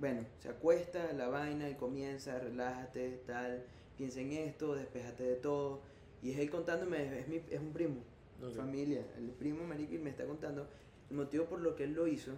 Bueno, 0.00 0.24
se 0.38 0.48
acuesta 0.48 1.12
la 1.12 1.28
vaina 1.28 1.68
y 1.68 1.74
comienza, 1.74 2.38
relájate, 2.38 3.18
tal, 3.26 3.66
piensa 3.98 4.20
en 4.22 4.32
esto, 4.32 4.74
despéjate 4.74 5.24
de 5.24 5.36
todo. 5.36 5.82
Y 6.22 6.30
es 6.30 6.38
él 6.38 6.50
contándome, 6.50 7.18
es, 7.20 7.28
mi, 7.28 7.36
es 7.50 7.60
un 7.60 7.70
primo, 7.74 8.02
Ok. 8.42 8.54
familia, 8.56 9.04
el 9.18 9.28
primo, 9.32 9.62
marico, 9.64 9.92
y 9.94 9.98
me 9.98 10.08
está 10.08 10.24
contando 10.24 10.66
el 11.10 11.16
motivo 11.16 11.44
por 11.44 11.60
lo 11.60 11.76
que 11.76 11.84
él 11.84 11.92
lo 11.92 12.06
hizo. 12.08 12.32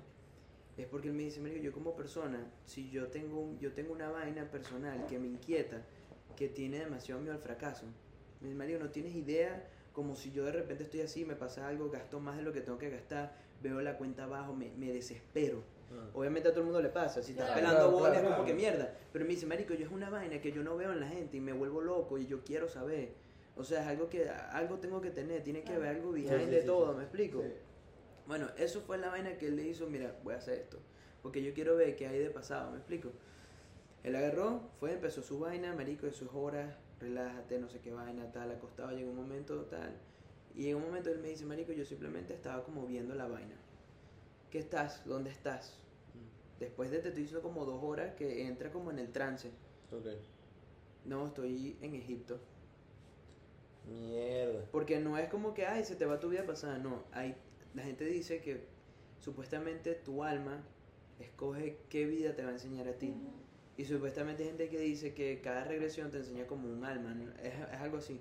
Es 0.76 0.88
porque 0.88 1.06
él 1.08 1.14
me 1.14 1.22
dice, 1.22 1.38
marico, 1.40 1.62
yo 1.62 1.72
como 1.72 1.94
persona, 1.94 2.52
si 2.64 2.90
yo 2.90 3.06
tengo, 3.06 3.40
un- 3.40 3.60
yo 3.60 3.72
tengo 3.72 3.92
una 3.92 4.10
vaina 4.10 4.50
personal 4.50 5.06
que 5.06 5.20
me 5.20 5.28
inquieta, 5.28 5.86
que 6.36 6.48
tiene 6.48 6.80
demasiado 6.80 7.20
miedo 7.20 7.34
al 7.34 7.40
fracaso. 7.42 7.86
Me 8.40 8.48
dice, 8.48 8.58
marico, 8.58 8.80
no 8.82 8.90
tienes 8.90 9.14
idea 9.14 9.70
como 9.92 10.16
si 10.16 10.32
yo 10.32 10.44
de 10.46 10.50
repente 10.52 10.82
estoy 10.82 11.02
así, 11.02 11.24
me 11.24 11.36
pasa 11.36 11.68
algo, 11.68 11.90
gasto 11.90 12.18
más 12.18 12.36
de 12.38 12.42
lo 12.42 12.52
que 12.52 12.62
tengo 12.62 12.78
que 12.78 12.90
gastar, 12.90 13.36
veo 13.60 13.80
la 13.82 13.98
cuenta 13.98 14.24
abajo, 14.24 14.52
me, 14.52 14.72
me 14.72 14.92
desespero. 14.92 15.62
Ah. 15.90 16.08
Obviamente 16.14 16.48
a 16.48 16.52
todo 16.52 16.60
el 16.60 16.66
mundo 16.66 16.80
le 16.82 16.88
pasa, 16.90 17.22
si 17.22 17.32
estás 17.32 17.46
Claro. 17.46 17.60
pelando 17.60 17.80
Claro, 17.88 17.92
bolas 17.98 18.20
claro. 18.20 18.34
como 18.36 18.46
que 18.46 18.54
mierda. 18.54 18.94
Pero 19.12 19.24
me 19.24 19.30
dice, 19.32 19.46
marico, 19.46 19.74
yo 19.74 19.84
es 19.86 19.92
una 19.92 20.10
vaina 20.10 20.40
que 20.40 20.52
yo 20.52 20.62
no 20.62 20.76
veo 20.76 20.92
en 20.92 21.00
la 21.00 21.08
gente 21.08 21.36
y 21.36 21.40
me 21.40 21.52
vuelvo 21.52 21.80
loco 21.80 22.18
y 22.18 22.26
yo 22.26 22.42
quiero 22.44 22.68
saber. 22.68 23.14
O 23.56 23.64
sea, 23.64 23.82
es 23.82 23.88
algo 23.88 24.08
que 24.08 24.28
algo 24.28 24.78
tengo 24.78 25.00
que 25.00 25.10
tener, 25.10 25.42
tiene 25.42 25.62
que 25.62 25.72
haber 25.74 25.88
algo 25.96 26.12
behind 26.12 26.30
Sí, 26.38 26.44
sí, 26.44 26.50
de 26.50 26.60
sí, 26.62 26.66
todo, 26.66 26.92
sí. 26.92 26.96
¿me 26.98 27.02
explico? 27.04 27.42
Sí. 27.42 27.52
Bueno, 28.26 28.48
eso 28.56 28.80
fue 28.80 28.96
la 28.98 29.08
vaina 29.08 29.36
que 29.36 29.48
él 29.48 29.56
le 29.56 29.64
hizo, 29.64 29.86
mira, 29.88 30.16
voy 30.22 30.34
a 30.34 30.38
hacer 30.38 30.54
esto, 30.60 30.78
porque 31.22 31.42
yo 31.42 31.52
quiero 31.52 31.76
ver 31.76 31.96
qué 31.96 32.06
hay 32.06 32.18
de 32.18 32.30
pasado, 32.30 32.70
¿me 32.70 32.78
explico? 32.78 33.10
Él 34.04 34.16
agarró, 34.16 34.62
fue, 34.80 34.92
empezó 34.94 35.22
su 35.22 35.38
vaina, 35.38 35.74
marico, 35.74 36.06
eso 36.06 36.24
es 36.24 36.30
horas, 36.32 36.74
relájate, 36.98 37.58
no 37.58 37.68
sé 37.68 37.80
qué 37.80 37.92
vaina, 37.92 38.30
tal, 38.32 38.50
acostado, 38.52 38.92
llegó 38.92 39.10
un 39.10 39.16
momento, 39.16 39.62
tal. 39.66 39.92
Y 40.54 40.68
en 40.70 40.76
un 40.76 40.82
momento 40.84 41.10
él 41.10 41.18
me 41.18 41.28
dice, 41.28 41.44
marico, 41.44 41.72
yo 41.72 41.84
simplemente 41.84 42.32
estaba 42.32 42.64
como 42.64 42.86
viendo 42.86 43.14
la 43.14 43.26
vaina. 43.26 43.54
¿Qué 44.52 44.58
estás? 44.58 45.02
¿Dónde 45.06 45.30
estás? 45.30 45.78
Después 46.60 46.90
de 46.90 46.98
te 46.98 47.08
estoy 47.08 47.22
diciendo 47.22 47.42
como 47.42 47.64
dos 47.64 47.82
horas 47.82 48.14
que 48.16 48.46
entra 48.46 48.70
como 48.70 48.90
en 48.90 48.98
el 48.98 49.10
trance. 49.10 49.48
Ok. 49.90 50.08
No, 51.06 51.26
estoy 51.28 51.78
en 51.80 51.94
Egipto. 51.94 52.38
Mierda. 53.88 54.66
Porque 54.70 55.00
no 55.00 55.16
es 55.16 55.30
como 55.30 55.54
que, 55.54 55.64
ay, 55.64 55.86
se 55.86 55.96
te 55.96 56.04
va 56.04 56.20
tu 56.20 56.28
vida 56.28 56.44
pasada. 56.44 56.76
No, 56.76 57.02
hay, 57.12 57.34
la 57.72 57.82
gente 57.82 58.04
dice 58.04 58.42
que 58.42 58.66
supuestamente 59.20 59.94
tu 59.94 60.22
alma 60.22 60.62
escoge 61.18 61.78
qué 61.88 62.04
vida 62.04 62.36
te 62.36 62.42
va 62.42 62.50
a 62.50 62.52
enseñar 62.52 62.86
a 62.88 62.98
ti. 62.98 63.16
Y 63.78 63.86
supuestamente 63.86 64.42
hay 64.42 64.50
gente 64.50 64.68
que 64.68 64.78
dice 64.80 65.14
que 65.14 65.40
cada 65.40 65.64
regresión 65.64 66.10
te 66.10 66.18
enseña 66.18 66.46
como 66.46 66.70
un 66.70 66.84
alma. 66.84 67.14
¿no? 67.14 67.32
Es, 67.42 67.54
es 67.54 67.80
algo 67.80 67.96
así. 67.96 68.20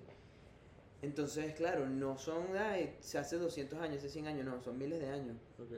Entonces, 1.02 1.54
claro, 1.56 1.90
no 1.90 2.18
son, 2.18 2.56
ay, 2.56 2.96
se 3.02 3.18
hace 3.18 3.36
200 3.36 3.78
años, 3.82 3.98
hace 3.98 4.08
100 4.08 4.28
años, 4.28 4.46
no, 4.46 4.62
son 4.62 4.78
miles 4.78 5.02
de 5.02 5.10
años. 5.10 5.36
Ok. 5.60 5.74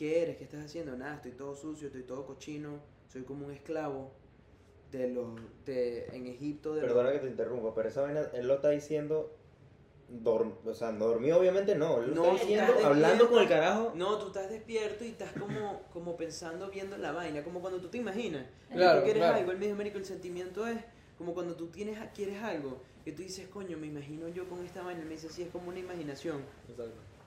¿Qué 0.00 0.22
eres? 0.22 0.38
¿Qué 0.38 0.44
estás 0.44 0.64
haciendo? 0.64 0.96
Nada, 0.96 1.16
estoy 1.16 1.32
todo 1.32 1.54
sucio, 1.54 1.88
estoy 1.88 2.04
todo 2.04 2.24
cochino, 2.24 2.78
soy 3.12 3.20
como 3.22 3.44
un 3.44 3.52
esclavo 3.52 4.10
de 4.90 5.08
los, 5.08 5.38
de, 5.66 6.06
en 6.16 6.26
Egipto. 6.26 6.74
De 6.74 6.80
los- 6.80 6.88
Perdona 6.90 7.12
que 7.12 7.18
te 7.18 7.26
interrumpa, 7.26 7.74
pero 7.74 7.90
esa 7.90 8.00
vaina, 8.00 8.22
él 8.32 8.48
lo 8.48 8.54
está 8.54 8.70
diciendo 8.70 9.30
dorm- 10.10 10.54
o 10.64 10.72
sea, 10.72 10.90
no 10.90 11.04
dormí 11.08 11.30
obviamente 11.32 11.74
no. 11.74 11.98
Él 11.98 12.08
lo 12.08 12.14
No, 12.14 12.34
está 12.34 12.46
diciendo, 12.46 12.72
hablando 12.82 13.28
con 13.28 13.42
el 13.42 13.48
carajo. 13.50 13.92
No, 13.94 14.16
tú 14.16 14.28
estás 14.28 14.48
despierto 14.48 15.04
y 15.04 15.08
estás 15.08 15.32
como, 15.32 15.82
como 15.92 16.16
pensando, 16.16 16.70
viendo 16.70 16.96
la 16.96 17.12
vaina, 17.12 17.44
como 17.44 17.60
cuando 17.60 17.78
tú 17.78 17.88
te 17.88 17.98
imaginas. 17.98 18.46
Claro, 18.72 19.00
tú 19.00 19.04
quieres 19.04 19.22
claro. 19.22 19.36
algo, 19.36 19.52
el 19.52 19.58
mismo 19.58 19.76
marico, 19.76 19.98
el 19.98 20.06
sentimiento 20.06 20.66
es 20.66 20.78
como 21.18 21.34
cuando 21.34 21.56
tú 21.56 21.66
tienes, 21.66 21.98
quieres 22.14 22.42
algo, 22.42 22.80
que 23.04 23.12
tú 23.12 23.20
dices, 23.20 23.48
coño, 23.48 23.76
me 23.76 23.88
imagino 23.88 24.28
yo 24.28 24.48
con 24.48 24.64
esta 24.64 24.82
vaina, 24.82 25.02
él 25.02 25.08
me 25.08 25.16
dice, 25.16 25.28
sí, 25.28 25.42
es 25.42 25.50
como 25.50 25.68
una 25.68 25.78
imaginación. 25.78 26.40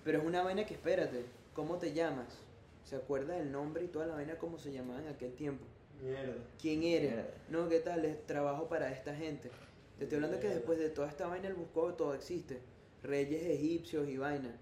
Pero 0.03 0.17
es 0.17 0.25
una 0.25 0.41
vaina 0.41 0.65
que 0.65 0.73
espérate, 0.73 1.23
¿cómo 1.53 1.77
te 1.77 1.93
llamas? 1.93 2.39
¿Se 2.83 2.95
acuerda 2.95 3.35
del 3.35 3.51
nombre 3.51 3.85
y 3.85 3.87
toda 3.87 4.07
la 4.07 4.15
vaina 4.15 4.37
como 4.37 4.57
se 4.57 4.71
llamaba 4.71 5.01
en 5.01 5.07
aquel 5.07 5.33
tiempo? 5.33 5.65
Mierda. 6.01 6.35
¿Quién 6.61 6.83
eres? 6.83 7.13
Mierda. 7.13 7.29
No, 7.49 7.69
¿qué 7.69 7.79
tal? 7.79 8.05
Es 8.05 8.25
trabajo 8.25 8.67
para 8.67 8.91
esta 8.91 9.15
gente. 9.15 9.49
Te 9.97 10.03
estoy 10.03 10.17
hablando 10.17 10.39
que 10.39 10.49
después 10.49 10.79
de 10.79 10.89
toda 10.89 11.07
esta 11.07 11.27
vaina 11.27 11.47
él 11.47 11.53
buscó 11.53 11.93
todo 11.93 12.13
existe. 12.13 12.59
Reyes 13.03 13.43
egipcios 13.43 14.07
y 14.09 14.17
vaina. 14.17 14.55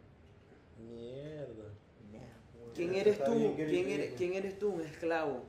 Mierda. 0.79 1.71
¿Quién 2.75 2.95
eres 2.95 3.23
tú? 3.23 3.33
bien 3.33 3.55
¿Quién 3.55 3.89
eres, 3.89 4.13
¿Quién 4.13 4.33
eres 4.33 4.59
tú? 4.59 4.69
Un 4.69 4.81
esclavo. 4.81 5.43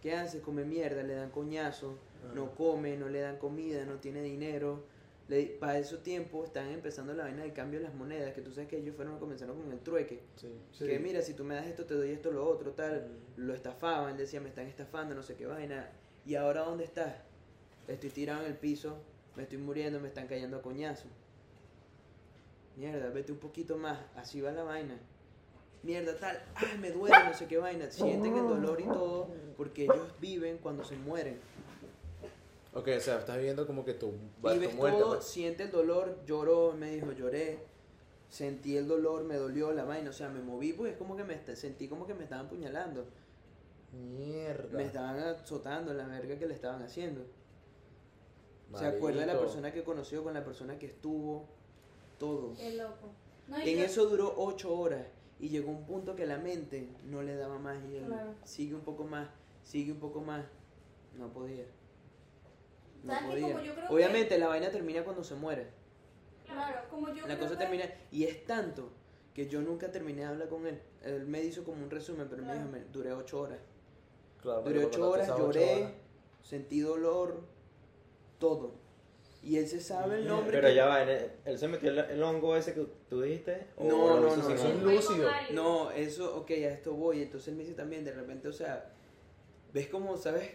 ¿Qué 0.00 0.14
hace? 0.14 0.40
Come 0.40 0.64
mierda, 0.64 1.02
le 1.02 1.14
dan 1.14 1.30
coñazo, 1.30 1.98
no 2.34 2.54
come, 2.54 2.96
no 2.96 3.08
le 3.08 3.20
dan 3.20 3.38
comida, 3.38 3.84
no 3.84 3.96
tiene 3.96 4.22
dinero. 4.22 4.84
Le- 5.28 5.46
para 5.58 5.78
esos 5.78 6.02
tiempos 6.02 6.46
están 6.48 6.68
empezando 6.68 7.14
la 7.14 7.24
vaina 7.24 7.42
del 7.42 7.52
cambio 7.54 7.80
de 7.80 7.86
las 7.86 7.94
monedas, 7.94 8.34
que 8.34 8.42
tú 8.42 8.52
sabes 8.52 8.68
que 8.68 8.76
ellos 8.78 8.94
fueron 8.94 9.18
comenzaron 9.18 9.60
con 9.60 9.72
el 9.72 9.78
trueque. 9.80 10.20
Sí. 10.36 10.52
Sí. 10.72 10.86
Que 10.86 10.98
mira, 10.98 11.22
si 11.22 11.32
tú 11.34 11.44
me 11.44 11.54
das 11.54 11.66
esto, 11.66 11.84
te 11.86 11.94
doy 11.94 12.10
esto, 12.10 12.30
lo 12.30 12.46
otro, 12.46 12.72
tal. 12.72 13.08
Lo 13.36 13.54
estafaban, 13.54 14.16
decía, 14.18 14.40
me 14.40 14.48
están 14.50 14.66
estafando, 14.66 15.14
no 15.14 15.22
sé 15.22 15.34
qué 15.34 15.46
vaina. 15.46 15.90
¿Y 16.26 16.34
ahora 16.34 16.62
dónde 16.62 16.84
estás? 16.84 17.14
Estoy 17.88 18.10
tirado 18.10 18.40
en 18.42 18.46
el 18.52 18.56
piso, 18.56 18.98
me 19.36 19.44
estoy 19.44 19.58
muriendo, 19.58 19.98
me 20.00 20.08
están 20.08 20.26
cayendo 20.26 20.58
a 20.58 20.62
coñazo. 20.62 21.06
Mierda, 22.76 23.08
vete 23.10 23.32
un 23.32 23.38
poquito 23.38 23.76
más, 23.76 23.98
así 24.16 24.40
va 24.40 24.50
la 24.50 24.64
vaina. 24.64 24.98
Mierda, 25.82 26.16
tal, 26.18 26.42
ay, 26.54 26.78
me 26.78 26.90
duele, 26.90 27.14
no 27.26 27.34
sé 27.34 27.46
qué 27.46 27.58
vaina. 27.58 27.90
Sienten 27.90 28.34
el 28.36 28.42
dolor 28.48 28.80
y 28.80 28.84
todo, 28.84 29.28
porque 29.56 29.84
ellos 29.84 30.12
viven 30.20 30.58
cuando 30.58 30.82
se 30.84 30.96
mueren. 30.96 31.38
Ok, 32.74 32.88
o 32.96 33.00
sea, 33.00 33.18
estás 33.20 33.38
viendo 33.40 33.66
como 33.66 33.84
que 33.84 33.94
tu, 33.94 34.10
tu 34.42 34.48
Vives 34.50 34.74
muerte. 34.74 34.98
todo, 34.98 35.14
pues. 35.14 35.24
siente 35.26 35.62
el 35.64 35.70
dolor, 35.70 36.18
lloró, 36.26 36.72
me 36.72 36.90
dijo, 36.90 37.12
lloré, 37.12 37.58
sentí 38.28 38.76
el 38.76 38.88
dolor, 38.88 39.22
me 39.24 39.36
dolió 39.36 39.72
la 39.72 39.84
vaina, 39.84 40.10
o 40.10 40.12
sea, 40.12 40.28
me 40.28 40.40
moví, 40.40 40.72
pues 40.72 40.92
es 40.92 40.98
como 40.98 41.16
que 41.16 41.22
me 41.24 41.38
sentí 41.54 41.86
como 41.88 42.04
que 42.06 42.14
me 42.14 42.24
estaban 42.24 42.48
puñalando, 42.48 43.06
Mierda. 43.92 44.76
me 44.76 44.84
estaban 44.84 45.18
azotando 45.20 45.94
la 45.94 46.06
verga 46.08 46.36
que 46.36 46.46
le 46.46 46.54
estaban 46.54 46.82
haciendo. 46.82 47.24
Se 48.76 48.86
acuerda 48.86 49.20
de 49.20 49.26
la 49.26 49.38
persona 49.38 49.72
que 49.72 49.84
conoció 49.84 50.24
con 50.24 50.34
la 50.34 50.44
persona 50.44 50.76
que 50.76 50.86
estuvo, 50.86 51.46
todo. 52.18 52.54
Qué 52.56 52.74
loco. 52.74 53.08
No, 53.46 53.56
En 53.58 53.68
y 53.68 53.76
yo- 53.76 53.84
eso 53.84 54.06
duró 54.06 54.34
ocho 54.36 54.76
horas 54.76 55.06
y 55.38 55.48
llegó 55.48 55.70
un 55.70 55.84
punto 55.86 56.16
que 56.16 56.26
la 56.26 56.38
mente 56.38 56.88
no 57.04 57.22
le 57.22 57.36
daba 57.36 57.58
más 57.60 57.78
y 57.88 57.96
él 57.98 58.06
Claro. 58.06 58.34
sigue 58.42 58.74
un 58.74 58.80
poco 58.80 59.04
más, 59.04 59.28
sigue 59.62 59.92
un 59.92 60.00
poco 60.00 60.22
más, 60.22 60.44
no 61.16 61.28
podía. 61.28 61.66
No 63.04 63.12
¿Sabes 63.14 63.26
qué? 63.28 63.40
podía. 63.40 63.54
Como 63.54 63.64
yo 63.66 63.74
creo 63.74 63.88
que- 63.88 63.94
Obviamente 63.94 64.38
la 64.38 64.48
vaina 64.48 64.70
termina 64.70 65.04
cuando 65.04 65.22
se 65.22 65.34
muere. 65.36 65.66
Claro, 66.44 66.80
como 66.90 67.08
yo 67.08 67.26
La 67.26 67.36
creo 67.36 67.38
cosa 67.38 67.50
que- 67.52 67.56
termina 67.64 67.84
y 68.10 68.24
es 68.24 68.44
tanto 68.44 68.90
que 69.34 69.46
yo 69.48 69.60
nunca 69.60 69.90
terminé 69.90 70.22
de 70.22 70.26
hablar 70.26 70.48
con 70.48 70.66
él. 70.66 70.80
Él 71.02 71.26
me 71.26 71.42
hizo 71.42 71.64
como 71.64 71.82
un 71.84 71.90
resumen, 71.90 72.26
pero 72.28 72.42
Claro. 72.42 72.60
me 72.70 72.78
dijo, 72.78 72.90
duré 72.92 73.12
ocho 73.12 73.40
horas. 73.40 73.58
Claro, 74.40 74.62
Duré 74.62 74.84
ocho 74.84 75.10
horas, 75.10 75.28
ocho 75.30 75.38
lloré, 75.38 75.74
horas. 75.82 75.92
sentí 76.42 76.80
dolor, 76.80 77.40
todo. 78.38 78.72
Y 79.42 79.56
él 79.58 79.66
se 79.68 79.80
sabe 79.80 80.16
el 80.16 80.26
nombre. 80.26 80.52
Pero 80.56 80.68
que- 80.68 80.74
ya 80.74 80.86
va, 80.86 81.02
en 81.02 81.08
el- 81.10 81.30
él 81.44 81.58
se 81.58 81.68
metió 81.68 81.90
el, 81.90 81.98
el 81.98 82.22
hongo 82.22 82.56
ese 82.56 82.72
que 82.74 82.86
tú 83.10 83.20
dijiste. 83.20 83.66
o 83.76 83.84
No, 83.84 84.20
no, 84.20 84.20
no, 84.20 84.36
no. 84.36 84.48
Eso 84.54 84.68
es 84.68 84.82
lúcido. 84.82 85.28
No, 85.52 85.90
eso, 85.90 86.36
ok, 86.38 86.50
a 86.50 86.54
esto 86.70 86.94
voy. 86.94 87.22
Entonces 87.22 87.48
él 87.48 87.56
me 87.56 87.62
dice 87.64 87.74
también, 87.74 88.04
de 88.04 88.12
repente, 88.12 88.48
o 88.48 88.52
sea, 88.52 88.90
ves 89.74 89.88
como, 89.88 90.16
¿sabes? 90.16 90.50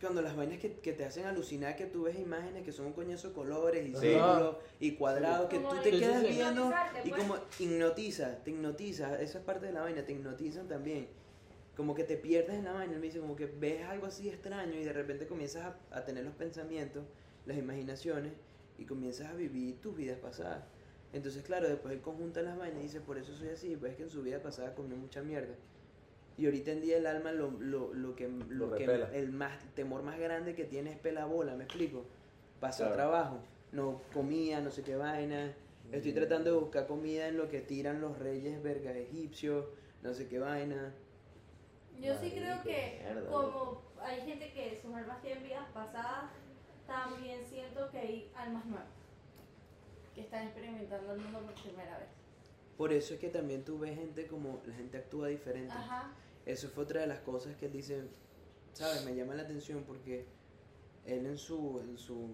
Cuando 0.00 0.22
las 0.22 0.36
vainas 0.36 0.58
que, 0.60 0.74
que 0.74 0.92
te 0.92 1.04
hacen 1.04 1.26
alucinar, 1.26 1.74
que 1.76 1.86
tú 1.86 2.02
ves 2.04 2.18
imágenes 2.18 2.62
que 2.62 2.70
son 2.70 2.86
un 2.86 2.92
coñazo 2.92 3.28
de 3.28 3.34
colores 3.34 3.84
y 3.84 3.94
Sí. 3.94 4.00
círculos 4.00 4.56
y 4.78 4.92
cuadrados, 4.92 5.48
que 5.48 5.56
Como 5.56 5.70
tú 5.70 5.76
te 5.82 5.90
quedas 5.90 6.22
viendo 6.22 6.72
y 7.04 7.08
pues. 7.08 7.20
como 7.20 7.36
hipnotiza, 7.58 8.44
te 8.44 8.50
hipnotiza, 8.52 9.20
esa 9.20 9.38
es 9.38 9.44
parte 9.44 9.66
de 9.66 9.72
la 9.72 9.80
vaina, 9.82 10.04
te 10.04 10.12
hipnotizan 10.12 10.68
también. 10.68 11.08
Como 11.76 11.94
que 11.94 12.04
te 12.04 12.16
pierdes 12.16 12.56
en 12.56 12.64
la 12.64 12.72
vaina, 12.72 12.94
él 12.94 13.00
me 13.00 13.06
dice, 13.06 13.20
como 13.20 13.36
que 13.36 13.46
ves 13.46 13.84
algo 13.86 14.06
así 14.06 14.28
extraño 14.28 14.74
y 14.74 14.84
de 14.84 14.92
repente 14.92 15.26
comienzas 15.26 15.64
a, 15.64 15.96
a 15.96 16.04
tener 16.04 16.24
los 16.24 16.34
pensamientos, 16.34 17.04
las 17.44 17.56
imaginaciones 17.56 18.32
y 18.76 18.84
comienzas 18.84 19.28
a 19.28 19.34
vivir 19.34 19.80
tus 19.80 19.96
vidas 19.96 20.18
pasadas. 20.18 20.64
Entonces, 21.12 21.42
claro, 21.42 21.68
después 21.68 21.94
él 21.94 22.00
conjunta 22.02 22.42
las 22.42 22.56
vainas 22.58 22.80
y 22.80 22.82
dice, 22.84 23.00
por 23.00 23.16
eso 23.18 23.32
soy 23.34 23.48
así, 23.48 23.76
pues 23.76 23.92
es 23.92 23.96
que 23.96 24.02
en 24.04 24.10
su 24.10 24.22
vida 24.22 24.42
pasada 24.42 24.74
comió 24.74 24.96
mucha 24.96 25.22
mierda. 25.22 25.54
Y 26.38 26.46
ahorita 26.46 26.70
en 26.70 26.80
día 26.80 26.98
el 26.98 27.06
alma 27.06 27.32
lo, 27.32 27.50
lo, 27.50 27.92
lo 27.92 28.14
que, 28.14 28.28
lo 28.28 28.72
que 28.72 28.84
el 29.12 29.32
más, 29.32 29.58
temor 29.74 30.04
más 30.04 30.18
grande 30.20 30.54
que 30.54 30.64
tiene 30.64 30.92
es 30.92 30.98
pelabola, 30.98 31.56
¿me 31.56 31.64
explico? 31.64 32.04
Pasa 32.60 32.84
Claro. 32.84 32.94
trabajo, 32.94 33.38
no 33.72 34.00
comía, 34.12 34.60
no 34.60 34.70
sé 34.70 34.82
qué 34.82 34.94
vaina. 34.94 35.52
Estoy 35.90 36.12
tratando 36.12 36.52
de 36.52 36.58
buscar 36.58 36.86
comida 36.86 37.26
en 37.28 37.38
lo 37.38 37.48
que 37.48 37.60
tiran 37.60 38.00
los 38.00 38.18
reyes 38.18 38.62
verga 38.62 38.92
egipcios, 38.92 39.66
no 40.02 40.14
sé 40.14 40.28
qué 40.28 40.38
vaina. 40.38 40.94
Yo 42.00 42.14
sí 42.20 42.30
creo 42.30 42.62
que 42.62 43.00
mierda, 43.02 43.28
como 43.30 43.82
hay 44.00 44.20
gente 44.20 44.52
que 44.52 44.78
sus 44.80 44.94
almas 44.94 45.20
tienen 45.20 45.42
vidas 45.42 45.66
pasadas, 45.74 46.30
también 46.86 47.44
siento 47.44 47.90
que 47.90 47.98
hay 47.98 48.30
almas 48.36 48.64
nuevas 48.66 48.86
que 50.14 50.20
están 50.20 50.44
experimentando 50.46 51.14
el 51.14 51.20
mundo 51.20 51.40
por 51.40 51.54
primera 51.54 51.98
vez. 51.98 52.08
Por 52.76 52.92
eso 52.92 53.14
es 53.14 53.20
que 53.20 53.28
también 53.28 53.64
tú 53.64 53.80
ves 53.80 53.96
gente 53.96 54.28
como 54.28 54.60
la 54.66 54.74
gente 54.74 54.98
actúa 54.98 55.26
diferente. 55.28 55.72
Ajá. 55.72 56.12
Eso 56.48 56.68
fue 56.70 56.84
otra 56.84 57.02
de 57.02 57.06
las 57.06 57.20
cosas 57.20 57.54
que 57.56 57.66
él 57.66 57.72
dice, 57.72 58.00
¿sabes? 58.72 59.04
Me 59.04 59.14
llama 59.14 59.34
la 59.34 59.42
atención 59.42 59.84
porque 59.86 60.24
él 61.04 61.26
en 61.26 61.36
su, 61.36 61.78
en 61.80 61.98
su, 61.98 62.30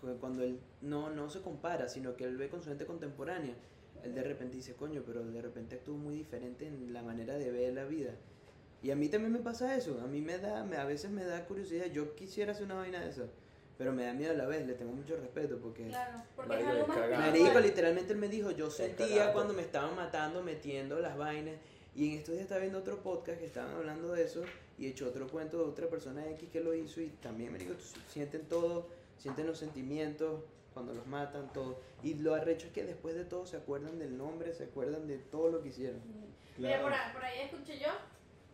cu- 0.00 0.18
cuando 0.18 0.42
él 0.42 0.58
no, 0.80 1.08
no 1.10 1.30
se 1.30 1.40
compara, 1.42 1.88
sino 1.88 2.16
que 2.16 2.24
él 2.24 2.36
ve 2.36 2.48
con 2.48 2.60
su 2.60 2.68
gente 2.68 2.84
contemporánea, 2.84 3.54
él 4.02 4.14
de 4.16 4.22
repente 4.24 4.56
dice, 4.56 4.74
coño, 4.74 5.04
pero 5.06 5.24
de 5.24 5.40
repente 5.40 5.76
actúa 5.76 5.96
muy 5.96 6.16
diferente 6.16 6.66
en 6.66 6.92
la 6.92 7.02
manera 7.04 7.38
de 7.38 7.52
ver 7.52 7.72
la 7.72 7.84
vida. 7.84 8.10
Y 8.82 8.90
a 8.90 8.96
mí 8.96 9.08
también 9.08 9.32
me 9.32 9.38
pasa 9.38 9.76
eso, 9.76 10.00
a 10.02 10.08
mí 10.08 10.20
me 10.20 10.38
da, 10.38 10.64
me, 10.64 10.76
a 10.76 10.84
veces 10.84 11.12
me 11.12 11.24
da 11.24 11.46
curiosidad, 11.46 11.86
yo 11.86 12.16
quisiera 12.16 12.50
hacer 12.50 12.64
una 12.64 12.74
vaina 12.74 13.00
de 13.00 13.10
eso, 13.10 13.28
pero 13.78 13.92
me 13.92 14.04
da 14.04 14.12
miedo 14.12 14.32
a 14.32 14.36
la 14.36 14.46
vez, 14.46 14.66
le 14.66 14.74
tengo 14.74 14.90
mucho 14.92 15.16
respeto 15.16 15.58
porque... 15.60 15.86
Claro, 15.86 16.22
porque 16.34 16.48
Marico, 16.48 16.68
es 16.68 16.72
algo 16.72 16.82
es 16.82 16.88
más 16.88 16.98
cagado. 16.98 17.22
Marico, 17.30 17.60
literalmente 17.60 18.12
él 18.12 18.18
me 18.18 18.28
dijo, 18.28 18.50
yo 18.50 18.70
sentía 18.70 19.32
cuando 19.32 19.54
me 19.54 19.62
estaban 19.62 19.94
matando, 19.94 20.42
metiendo 20.42 20.98
las 20.98 21.16
vainas. 21.16 21.54
Y 21.96 22.08
en 22.12 22.18
estos 22.18 22.32
días 22.34 22.42
estaba 22.42 22.60
viendo 22.60 22.78
otro 22.78 22.98
podcast 23.02 23.38
que 23.40 23.46
estaban 23.46 23.74
hablando 23.74 24.12
de 24.12 24.22
eso 24.24 24.44
y 24.78 24.86
echó 24.86 25.08
otro 25.08 25.26
cuento 25.28 25.56
de 25.58 25.64
otra 25.64 25.88
persona 25.88 26.28
X 26.32 26.50
que 26.50 26.60
lo 26.60 26.74
hizo 26.74 27.00
y 27.00 27.08
también, 27.22 27.52
me 27.52 27.58
dijo, 27.58 27.72
sienten 28.08 28.42
todo, 28.48 28.86
sienten 29.16 29.46
los 29.46 29.58
sentimientos 29.58 30.42
cuando 30.74 30.92
los 30.92 31.06
matan, 31.06 31.50
todo. 31.54 31.80
Y 32.02 32.14
lo 32.14 32.34
arrecho 32.34 32.66
es 32.66 32.72
que 32.74 32.84
después 32.84 33.14
de 33.14 33.24
todo 33.24 33.46
se 33.46 33.56
acuerdan 33.56 33.98
del 33.98 34.18
nombre, 34.18 34.52
se 34.52 34.64
acuerdan 34.64 35.06
de 35.08 35.16
todo 35.16 35.50
lo 35.50 35.62
que 35.62 35.68
hicieron. 35.70 36.00
Mira, 36.58 36.82
por, 36.82 36.92
ahí- 36.92 37.12
por 37.14 37.24
ahí 37.24 37.40
escuché 37.40 37.78
yo 37.78 37.88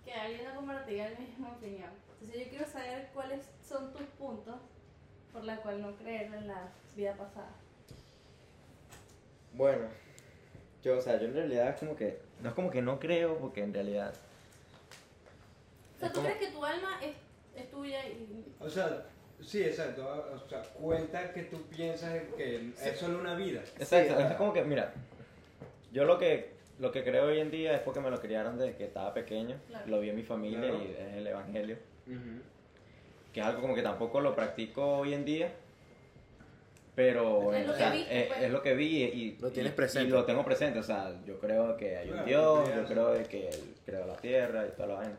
que 0.04 0.12
alguien 0.12 0.44
no 0.44 0.54
compartía 0.54 1.10
la 1.10 1.18
misma 1.18 1.52
opinión. 1.56 1.90
Entonces 2.20 2.44
yo 2.44 2.50
quiero 2.50 2.66
saber 2.70 3.10
cuáles 3.12 3.40
son 3.68 3.92
tus 3.92 4.02
puntos 4.18 4.54
por 5.32 5.42
la 5.42 5.56
cual 5.62 5.82
no 5.82 5.96
creer 5.96 6.32
en 6.32 6.46
la 6.46 6.70
vida 6.94 7.16
pasada. 7.16 7.50
Bueno, 9.54 9.88
yo, 10.82 10.98
o 10.98 11.00
sea, 11.00 11.18
yo 11.18 11.26
en 11.26 11.34
realidad 11.34 11.70
es 11.70 11.76
como 11.80 11.96
que. 11.96 12.18
No 12.40 12.48
es 12.48 12.54
como 12.54 12.70
que 12.70 12.82
no 12.82 12.98
creo, 12.98 13.38
porque 13.38 13.62
en 13.62 13.72
realidad. 13.74 14.12
O 15.96 16.00
sea, 16.00 16.08
¿tú 16.08 16.16
como- 16.20 16.26
crees 16.34 16.40
que 16.48 16.52
tu 16.56 16.64
alma 16.64 16.98
es, 17.02 17.14
es 17.62 17.70
tuya 17.70 18.04
y... 18.06 18.44
O 18.60 18.68
sea, 18.68 19.04
sí, 19.40 19.62
exacto. 19.62 20.04
O 20.34 20.48
sea, 20.48 20.62
cuenta 20.62 21.32
que 21.32 21.42
tú 21.44 21.62
piensas 21.68 22.12
que 22.36 22.72
es 22.84 22.98
solo 22.98 23.18
una 23.20 23.34
vida. 23.36 23.60
Exacto, 23.78 24.18
es 24.18 24.32
como 24.34 24.52
que, 24.52 24.62
mira, 24.64 24.92
yo 25.92 26.04
lo 26.04 26.18
que, 26.18 26.50
lo 26.80 26.90
que 26.90 27.04
creo 27.04 27.26
hoy 27.26 27.38
en 27.38 27.50
día 27.52 27.74
es 27.74 27.80
porque 27.82 28.00
me 28.00 28.10
lo 28.10 28.20
criaron 28.20 28.58
desde 28.58 28.74
que 28.76 28.84
estaba 28.86 29.14
pequeño, 29.14 29.60
Claro. 29.68 29.86
lo 29.86 30.00
vi 30.00 30.10
en 30.10 30.16
mi 30.16 30.22
familia 30.24 30.58
Claro. 30.70 30.82
y 30.82 30.90
es 30.90 31.14
el 31.14 31.26
evangelio, 31.28 31.76
que 33.32 33.40
es 33.40 33.46
algo 33.46 33.60
como 33.60 33.74
que 33.76 33.82
tampoco 33.82 34.20
lo 34.20 34.34
practico 34.34 34.98
hoy 34.98 35.14
en 35.14 35.24
día, 35.24 35.52
pero 36.94 37.52
Es 37.54 37.66
lo 37.66 37.72
o 37.72 37.74
que 37.74 37.78
sea, 37.78 37.90
viste, 37.90 38.20
es, 38.20 38.26
pues. 38.28 38.42
es 38.42 38.50
lo 38.50 38.62
que 38.62 38.74
vi 38.74 39.02
y, 39.02 39.38
Lo 39.40 39.50
tienes 39.50 39.72
presente. 39.72 40.08
y 40.08 40.10
lo 40.12 40.24
tengo 40.24 40.44
presente, 40.44 40.78
o 40.78 40.82
sea, 40.82 41.14
yo 41.24 41.38
creo 41.38 41.76
que 41.76 41.96
hay 41.96 42.08
un 42.08 42.12
Claro, 42.14 42.26
Dios, 42.26 42.68
yo 42.76 42.84
creo 42.84 43.12
de 43.12 43.24
que 43.24 43.48
él 43.48 43.74
creó 43.84 44.06
la 44.06 44.16
tierra 44.16 44.66
y 44.66 44.70
toda 44.72 44.88
la 44.88 44.94
vaina. 44.94 45.16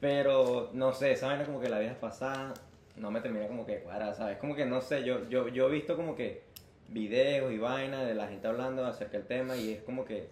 Pero 0.00 0.70
no 0.72 0.92
sé, 0.92 1.12
esa 1.12 1.28
vaina 1.28 1.44
como 1.44 1.60
que 1.60 1.68
la 1.68 1.78
vida 1.78 1.96
pasada 2.00 2.54
no 2.96 3.10
me 3.10 3.20
termina 3.20 3.48
como 3.48 3.66
que 3.66 3.80
cuadrar, 3.80 4.14
¿sabes? 4.14 4.38
Como 4.38 4.54
que 4.54 4.64
no 4.64 4.80
sé, 4.80 5.02
yo, 5.02 5.28
yo, 5.28 5.48
yo 5.48 5.68
he 5.68 5.72
visto 5.72 5.96
como 5.96 6.14
que 6.14 6.42
videos 6.88 7.52
y 7.52 7.58
vainas 7.58 8.06
de 8.06 8.14
la 8.14 8.28
gente 8.28 8.46
hablando 8.46 8.86
acerca 8.86 9.16
del 9.18 9.26
tema 9.26 9.56
y 9.56 9.72
es 9.72 9.82
como 9.82 10.04
que 10.04 10.28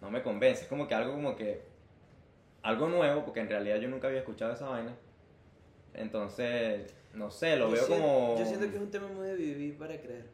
no 0.00 0.10
me 0.10 0.22
convence, 0.22 0.62
es 0.62 0.68
como 0.68 0.88
que 0.88 0.94
algo 0.94 1.12
como 1.12 1.36
que 1.36 1.62
algo 2.62 2.88
nuevo, 2.88 3.24
porque 3.24 3.40
en 3.40 3.48
realidad 3.48 3.76
yo 3.76 3.88
nunca 3.88 4.08
había 4.08 4.20
escuchado 4.20 4.52
esa 4.52 4.68
vaina. 4.68 4.94
Entonces, 5.94 6.92
no 7.14 7.30
sé, 7.30 7.56
lo 7.56 7.66
Yo 7.66 7.72
veo 7.72 7.86
siento- 7.86 8.04
como... 8.04 8.38
Yo 8.38 8.46
siento 8.46 8.68
que 8.70 8.76
es 8.76 8.82
un 8.82 8.90
tema 8.90 9.08
muy 9.08 9.26
de 9.26 9.34
vivir 9.34 9.76
para 9.78 10.00
creer. 10.00 10.26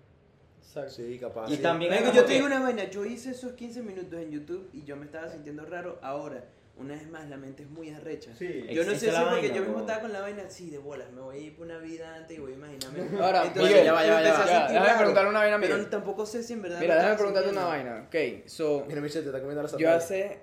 Exacto. 0.60 0.90
Sí, 0.90 1.18
capaz. 1.18 1.50
Y 1.50 1.56
sí. 1.56 1.62
también 1.62 1.92
es 1.92 2.12
yo 2.12 2.24
te 2.24 2.34
digo 2.34 2.46
una 2.46 2.60
vaina, 2.60 2.84
yo 2.84 3.04
hice 3.04 3.30
esos 3.30 3.52
15 3.52 3.82
minutos 3.82 4.20
en 4.20 4.30
YouTube 4.30 4.68
y 4.72 4.84
yo 4.84 4.96
me 4.96 5.06
estaba 5.06 5.28
sintiendo 5.28 5.64
raro. 5.64 5.98
Ahora, 6.02 6.44
una 6.76 6.94
vez 6.94 7.08
más, 7.08 7.28
la 7.28 7.36
mente 7.36 7.64
es 7.64 7.70
muy 7.70 7.90
arrecha. 7.90 8.30
Sí. 8.36 8.66
Yo 8.70 8.84
no 8.84 8.90
sé 8.90 8.96
es 8.96 9.00
si 9.00 9.10
la 9.10 9.30
porque 9.30 9.48
yo 9.48 9.62
mismo 9.62 9.80
estaba 9.80 10.00
con 10.00 10.12
la 10.12 10.20
vaina 10.20 10.44
así 10.46 10.70
de 10.70 10.78
bolas, 10.78 11.10
me 11.10 11.20
voy 11.20 11.36
a 11.36 11.40
ir 11.40 11.56
por 11.56 11.66
una 11.66 11.78
vida 11.78 12.14
antes 12.14 12.36
y 12.36 12.40
voy 12.40 12.52
a 12.52 12.54
imaginarme. 12.54 13.00
Ahora, 13.20 13.44
Entonces, 13.46 13.70
Miguel, 13.72 13.84
ya 13.84 13.92
va, 13.92 14.06
ya 14.06 14.14
va, 14.14 14.22
ya 14.22 14.46
Ya, 14.46 14.68
déjame 14.68 14.86
raro, 14.86 14.98
preguntarle 14.98 15.30
una 15.30 15.38
vaina 15.40 15.56
a 15.56 15.60
Pero 15.60 15.74
Miguel. 15.74 15.90
tampoco 15.90 16.26
sé 16.26 16.42
si 16.42 16.52
en 16.52 16.62
verdad. 16.62 16.78
Mira, 16.80 16.94
déjame 16.96 17.14
preguntarte 17.16 17.50
una 17.50 17.64
vaina. 17.64 18.04
Ok, 18.06 18.46
so, 18.46 18.84
Mira, 18.86 19.00
Michelle, 19.00 19.22
te 19.24 19.28
está 19.30 19.40
comiendo 19.40 19.62
la 19.62 19.76
yo 19.76 19.90
hace, 19.90 20.38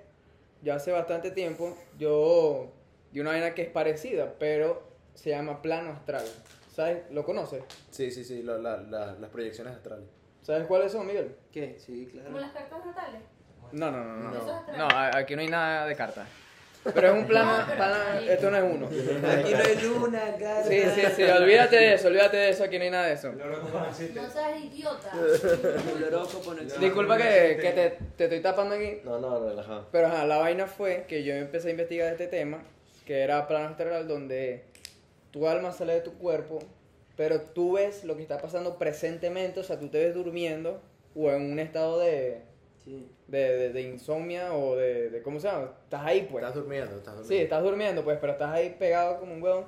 yo 0.62 0.74
hace 0.74 0.92
bastante 0.92 1.30
tiempo, 1.30 1.74
yo 1.98 2.70
di 3.12 3.20
una 3.20 3.30
vaina 3.30 3.54
que 3.54 3.62
es 3.62 3.68
parecida, 3.70 4.34
pero 4.38 4.85
se 5.16 5.30
llama 5.30 5.60
plano 5.60 5.90
astral. 5.92 6.24
¿Sabes? 6.74 6.98
¿Lo 7.10 7.24
conoces? 7.24 7.64
Sí, 7.90 8.10
sí, 8.10 8.22
sí, 8.22 8.42
la- 8.42 8.58
la- 8.58 8.76
la- 8.76 9.12
las 9.14 9.30
proyecciones 9.30 9.74
astrales. 9.74 10.04
¿Sabes 10.42 10.66
cuáles 10.66 10.92
son, 10.92 11.06
Miguel? 11.06 11.34
¿Qué? 11.50 11.76
Sí, 11.78 12.06
Como 12.12 12.22
claro. 12.22 12.38
las 12.40 12.52
cartas 12.52 12.86
natales. 12.86 13.20
No, 13.72 13.90
no, 13.90 14.04
no, 14.04 14.16
no. 14.30 14.30
No, 14.30 14.76
no 14.76 14.88
aquí 15.16 15.34
no 15.34 15.40
hay 15.42 15.48
nada 15.48 15.86
de 15.86 15.96
cartas. 15.96 16.28
Pero 16.94 17.08
es 17.08 17.14
un 17.14 17.26
plano, 17.26 17.66
plano- 17.76 18.20
esto 18.28 18.48
no 18.50 18.56
es 18.58 18.62
uno. 18.62 18.86
Aquí 18.86 19.52
no 19.54 19.58
hay 19.58 19.76
luna, 19.82 20.20
cara. 20.38 20.62
Sí, 20.62 20.82
sí, 20.94 21.02
sí, 21.16 21.22
olvídate 21.24 21.76
de 21.76 21.94
eso, 21.94 22.06
olvídate 22.08 22.36
de 22.36 22.48
eso, 22.50 22.62
aquí 22.62 22.78
no 22.78 22.84
hay 22.84 22.90
nada 22.90 23.06
de 23.06 23.14
eso. 23.14 23.32
No 23.32 24.30
seas 24.30 24.60
idiota. 24.62 25.10
Disculpa 26.80 27.16
que, 27.16 27.58
que 27.60 27.70
te, 27.72 27.98
te 28.16 28.24
estoy 28.24 28.40
tapando 28.40 28.74
aquí, 28.74 29.00
No, 29.04 29.18
no, 29.18 29.48
relajado. 29.48 29.88
pero 29.90 30.06
ajá, 30.08 30.24
la 30.26 30.36
vaina 30.38 30.66
fue 30.66 31.04
que 31.08 31.24
yo 31.24 31.34
empecé 31.34 31.68
a 31.68 31.70
investigar 31.72 32.12
este 32.12 32.26
tema, 32.28 32.62
que 33.04 33.20
era 33.20 33.46
plano 33.48 33.68
astral, 33.70 34.06
donde 34.06 34.64
tu 35.36 35.46
alma 35.46 35.70
sale 35.70 35.92
de 35.92 36.00
tu 36.00 36.14
cuerpo, 36.14 36.60
pero 37.14 37.42
tú 37.42 37.72
ves 37.74 38.04
lo 38.04 38.16
que 38.16 38.22
está 38.22 38.38
pasando 38.38 38.78
presentemente, 38.78 39.60
o 39.60 39.62
sea, 39.62 39.78
tú 39.78 39.88
te 39.90 39.98
ves 39.98 40.14
durmiendo 40.14 40.80
o 41.14 41.30
en 41.30 41.52
un 41.52 41.58
estado 41.58 41.98
de, 41.98 42.40
Sí. 42.86 43.06
de, 43.28 43.38
de- 43.56 43.72
de 43.74 43.82
insomnia 43.82 44.54
o 44.54 44.76
de, 44.76 45.10
de, 45.10 45.20
¿cómo 45.22 45.38
se 45.38 45.48
llama? 45.48 45.74
Estás 45.84 46.02
ahí, 46.06 46.26
pues. 46.30 46.42
Estás 46.42 46.54
durmiendo, 46.54 46.96
estás 46.96 47.14
durmiendo. 47.16 47.28
Sí, 47.28 47.36
estás 47.36 47.62
durmiendo, 47.62 48.02
pues, 48.02 48.16
pero 48.18 48.32
estás 48.32 48.50
ahí 48.50 48.74
pegado 48.78 49.18
como 49.20 49.34
un 49.34 49.42
huevón. 49.42 49.66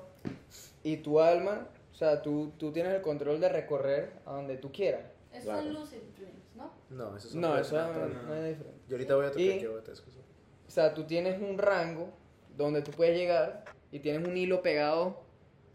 Y 0.82 0.96
tu 0.98 1.20
alma, 1.20 1.66
o 1.92 1.94
sea, 1.94 2.22
tú, 2.22 2.52
tú 2.56 2.72
tienes 2.72 2.94
el 2.94 3.02
control 3.02 3.38
de 3.38 3.50
recorrer 3.50 4.10
a 4.24 4.32
donde 4.32 4.56
tú 4.56 4.72
quieras. 4.72 5.02
Esos 5.32 5.44
Claro. 5.44 5.62
son 5.64 5.74
lucid 5.74 5.98
dreams, 6.16 6.54
¿no? 6.56 6.72
No, 6.88 7.14
eso 7.14 7.28
son 7.28 7.40
No, 7.42 7.58
eso 7.58 7.76
no, 7.76 8.06
no 8.06 8.34
es 8.36 8.48
diferente. 8.56 8.80
Yo 8.88 8.94
ahorita 8.96 9.14
voy 9.16 9.26
a 9.26 9.28
tocar 9.32 9.42
Y- 9.42 9.66
a 9.66 9.82
te 9.84 9.92
escucho. 9.92 10.18
O 10.66 10.70
sea, 10.70 10.94
tú 10.94 11.04
tienes 11.04 11.42
un 11.42 11.58
rango 11.58 12.08
donde 12.56 12.80
tú 12.80 12.90
puedes 12.92 13.18
llegar 13.18 13.64
y 13.92 13.98
tienes 13.98 14.26
un 14.26 14.34
hilo 14.36 14.62
pegado 14.62 15.27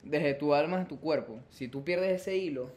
desde 0.04 0.34
tu 0.36 0.54
alma 0.54 0.82
a 0.82 0.88
tu 0.88 1.00
cuerpo. 1.00 1.40
Si 1.50 1.68
tú 1.68 1.84
pierdes 1.84 2.22
ese 2.22 2.36
hilo, 2.38 2.70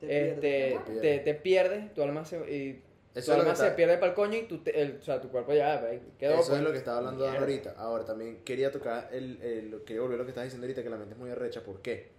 Te 0.00 0.06
pierdes. 0.06 0.34
este, 0.34 0.80
pierdes. 0.84 1.00
te, 1.02 1.18
te 1.20 1.34
pierdes, 1.34 1.94
tu 1.94 2.02
alma 2.02 2.24
se, 2.24 2.36
y 2.52 2.82
Eso 3.14 3.34
tu 3.34 3.40
alma 3.40 3.54
se 3.54 3.70
pierde 3.72 3.96
para 3.98 4.08
el 4.10 4.14
coño 4.14 4.36
y 4.38 4.42
tu, 4.42 4.58
te- 4.58 4.80
el, 4.80 4.98
o 5.00 5.02
sea, 5.02 5.20
tu 5.20 5.28
cuerpo 5.28 5.52
ya 5.54 5.80
quedó. 6.18 6.34
Eso 6.34 6.48
pues. 6.48 6.58
es 6.58 6.64
lo 6.64 6.72
que 6.72 6.78
estaba 6.78 6.98
hablando 6.98 7.24
Mierda. 7.24 7.38
ahorita. 7.40 7.74
Ahora, 7.78 8.04
también 8.04 8.38
quería 8.44 8.70
tocar 8.70 9.08
el, 9.12 9.40
el, 9.42 9.82
quería 9.84 10.02
volver 10.02 10.16
a 10.16 10.18
lo 10.18 10.24
que 10.24 10.30
estás 10.30 10.44
diciendo 10.44 10.66
ahorita, 10.66 10.82
que 10.82 10.90
la 10.90 10.96
mente 10.96 11.14
es 11.14 11.18
muy 11.18 11.30
arrecha. 11.30 11.62
¿Por 11.62 11.80
qué? 11.80 12.10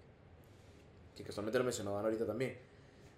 Que 1.16 1.24
casualmente 1.24 1.58
lo 1.60 1.64
mencionaban 1.66 2.04
ahorita 2.06 2.26
también. 2.26 2.58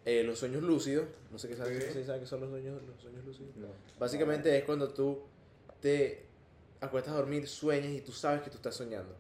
Eh, 0.06 0.24
los 0.24 0.40
sueños 0.40 0.64
lúcidos, 0.64 1.06
no 1.30 1.38
sé 1.38 1.50
qué 1.50 1.56
saben, 1.58 1.80
¿sí 1.82 2.04
saben 2.06 2.22
qué 2.22 2.26
son 2.28 2.40
los 2.42 2.50
sueños, 2.50 2.82
los 2.84 3.02
sueños 3.02 3.24
lúcidos. 3.26 3.56
No. 3.58 3.68
Básicamente 4.00 4.58
es 4.58 4.64
cuando 4.64 4.90
tú 4.94 5.20
te 5.82 6.26
acuestas 6.82 7.14
a 7.14 7.18
dormir, 7.18 7.48
sueñas 7.48 7.92
y 7.92 8.02
tú 8.02 8.12
sabes 8.14 8.42
que 8.42 8.50
tú 8.50 8.56
estás 8.56 8.76
soñando. 8.76 9.14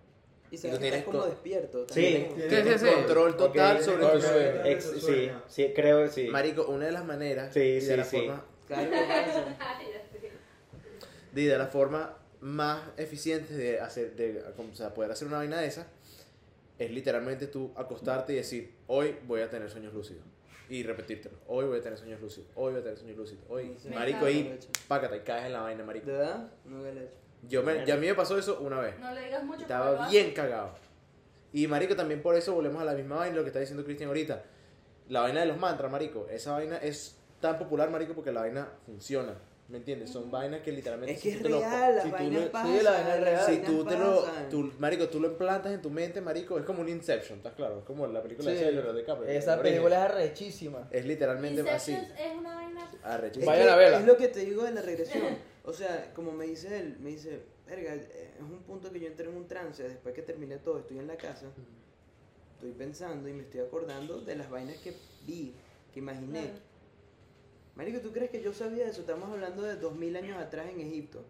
Y 0.51 0.57
sabes 0.57 0.77
tú 0.77 0.81
tienes 0.81 1.03
como 1.03 1.19
co- 1.19 1.25
despierto. 1.27 1.85
Sí. 1.89 2.27
Tienes 2.49 2.81
sí, 2.81 2.87
sí. 2.87 2.93
control 2.93 3.37
total 3.37 3.83
sobre 3.83 4.05
Ok. 4.05 4.13
tu 4.13 4.21
sueño. 4.21 4.65
Ex- 4.65 4.93
sí, 4.99 5.31
sí, 5.47 5.71
creo 5.75 6.03
que 6.03 6.09
sí. 6.09 6.27
Marico, 6.27 6.65
una 6.67 6.85
de 6.87 6.91
las 6.91 7.05
maneras 7.05 7.53
Sí, 7.53 7.59
y 7.59 7.81
sí, 7.81 7.87
de 7.87 7.97
la 7.97 8.03
sí. 8.03 8.17
forma 8.17 8.45
Claro 8.67 8.91
de, 11.33 11.57
la 11.57 11.67
forma 11.67 12.17
más 12.41 12.81
eficiente 12.97 13.53
de 13.53 13.79
hacer 13.79 14.15
de 14.15 14.43
o 14.57 14.75
sea, 14.75 14.93
poder 14.93 15.11
hacer 15.11 15.27
una 15.27 15.37
vaina 15.37 15.59
de 15.59 15.67
esa 15.67 15.87
es 16.77 16.91
literalmente 16.91 17.47
tú 17.47 17.71
acostarte 17.75 18.33
y 18.33 18.37
decir 18.37 18.73
hoy 18.87 19.15
voy 19.27 19.41
a 19.41 19.49
tener 19.49 19.69
sueños 19.69 19.93
lúcidos 19.93 20.23
y 20.69 20.83
repetírtelo 20.83 21.35
hoy 21.47 21.65
voy 21.65 21.79
a 21.79 21.81
tener 21.81 21.97
sueños 21.97 22.21
lúcidos 22.21 22.47
hoy 22.55 22.71
voy 22.73 22.81
a 22.81 22.83
tener 22.83 22.97
sueños 22.97 23.17
lúcidos 23.17 23.43
hoy 23.49 23.75
Sí, 23.81 23.89
marico 23.89 24.27
encanta. 24.27 24.67
págate 24.87 25.17
y 25.17 25.19
caes 25.21 25.45
en 25.47 25.53
la 25.53 25.61
vaina 25.61 25.83
marico 25.83 26.05
¿De 26.07 26.13
verdad? 26.13 26.51
No 26.65 26.77
lo 26.77 26.85
he 26.87 26.91
hecho. 26.91 27.13
Yo 27.47 27.63
me, 27.63 27.85
ya 27.85 27.93
a 27.93 27.97
mí 27.97 28.07
me 28.07 28.15
pasó 28.15 28.37
eso 28.37 28.59
una 28.61 28.79
vez 28.79 28.97
No 28.99 29.13
le 29.13 29.23
digas 29.25 29.43
mucho. 29.43 29.57
lo 29.59 29.61
estaba 29.63 30.09
bien 30.09 30.33
cagado 30.33 30.71
y 31.53 31.67
marico 31.67 31.95
también 31.95 32.21
por 32.21 32.35
eso 32.35 32.53
volvemos 32.53 32.81
a 32.81 32.85
la 32.85 32.93
misma 32.93 33.17
vaina 33.17 33.35
lo 33.35 33.43
que 33.43 33.47
está 33.49 33.59
diciendo 33.59 33.83
Cristian 33.85 34.07
ahorita 34.09 34.43
la 35.07 35.21
vaina 35.21 35.39
de 35.41 35.45
los 35.47 35.57
mantras 35.57 35.91
marico 35.91 36.27
esa 36.29 36.51
vaina 36.53 36.77
es 36.77 37.17
tan 37.39 37.57
popular 37.57 37.89
marico 37.89 38.13
porque 38.13 38.31
la 38.31 38.41
vaina 38.41 38.67
funciona 38.85 39.33
¿me 39.69 39.77
entiendes? 39.77 40.09
son 40.09 40.29
vainas 40.31 40.61
que 40.61 40.71
literalmente 40.71 41.13
Es 41.13 41.21
que 41.21 41.29
si 41.31 41.37
es 41.37 41.43
lo- 41.49 41.59
real, 41.59 41.95
las 41.95 42.03
si 42.03 42.11
tú 42.11 42.31
lo- 42.31 42.51
pasan. 42.51 42.77
sí, 42.77 42.83
la 42.83 42.91
vaina 42.91 43.15
es 43.15 43.21
real. 43.21 43.45
si 43.45 43.57
tú 43.59 43.85
te 43.85 43.97
lo, 43.97 44.23
tú, 44.49 44.71
marico, 44.79 45.07
tú 45.09 45.19
lo 45.19 45.27
implantas 45.27 45.71
en 45.71 45.79
tu 45.81 45.91
mente, 45.91 46.21
marico, 46.21 46.57
es 46.57 46.65
como 46.65 46.81
un 46.81 46.89
Inception, 46.89 47.37
¿estás 47.37 47.53
claro? 47.53 47.77
Es 47.77 47.85
como 47.85 48.07
la 48.07 48.19
película 48.23 48.49
Sí. 48.49 48.57
de 48.57 48.71
Leonardo 48.71 48.97
DiCaprio. 48.97 49.27
Esa 49.29 49.53
el 49.53 49.59
origen. 49.59 49.75
película 49.77 49.95
es 50.05 50.11
arrechísima. 50.11 50.87
es 50.89 51.05
literalmente 51.05 51.69
así. 51.69 51.91
Inception 51.91 52.17
es 52.17 52.35
una 52.35 52.55
vaina. 52.55 52.89
Es 52.91 53.05
Arrechísimo. 53.05 53.45
Vayan 53.51 53.65
que 53.67 53.71
a 53.71 53.75
verla. 53.75 53.99
Es 53.99 54.05
lo 54.07 54.17
que 54.17 54.27
te 54.29 54.39
digo 54.39 54.63
de 54.63 54.71
la 54.71 54.81
regresión. 54.81 55.23
O 55.69 55.73
sea, 55.73 56.11
como 56.15 56.31
me 56.31 56.45
dice 56.47 56.79
él, 56.79 56.97
me 56.99 57.11
dice, 57.11 57.43
verga, 57.67 57.93
es 57.93 58.41
un 58.41 58.63
punto 58.63 58.91
que 58.91 58.99
yo 58.99 59.05
entré 59.05 59.29
en 59.29 59.37
un 59.37 59.47
trance, 59.47 59.87
después 59.87 60.15
que 60.15 60.23
terminé 60.23 60.57
todo, 60.57 60.79
estoy 60.79 60.97
en 60.97 61.05
la 61.05 61.15
casa, 61.15 61.45
estoy 62.55 62.71
pensando 62.71 63.29
y 63.29 63.33
me 63.33 63.43
estoy 63.43 63.59
acordando 63.59 64.19
de 64.19 64.35
las 64.35 64.49
vainas 64.49 64.77
que 64.77 64.95
vi, 65.27 65.53
que 65.93 65.99
imaginé. 65.99 66.41
Claro. 66.45 66.59
Marico, 67.75 67.99
¿tú 67.99 68.11
crees 68.11 68.31
que 68.31 68.41
yo 68.41 68.51
sabía 68.51 68.87
eso? 68.87 69.01
Estamos 69.01 69.29
hablando 69.29 69.61
de 69.61 69.75
2000 69.75 70.15
años 70.15 70.37
atrás 70.39 70.69
en 70.69 70.81
Egipto. 70.81 71.23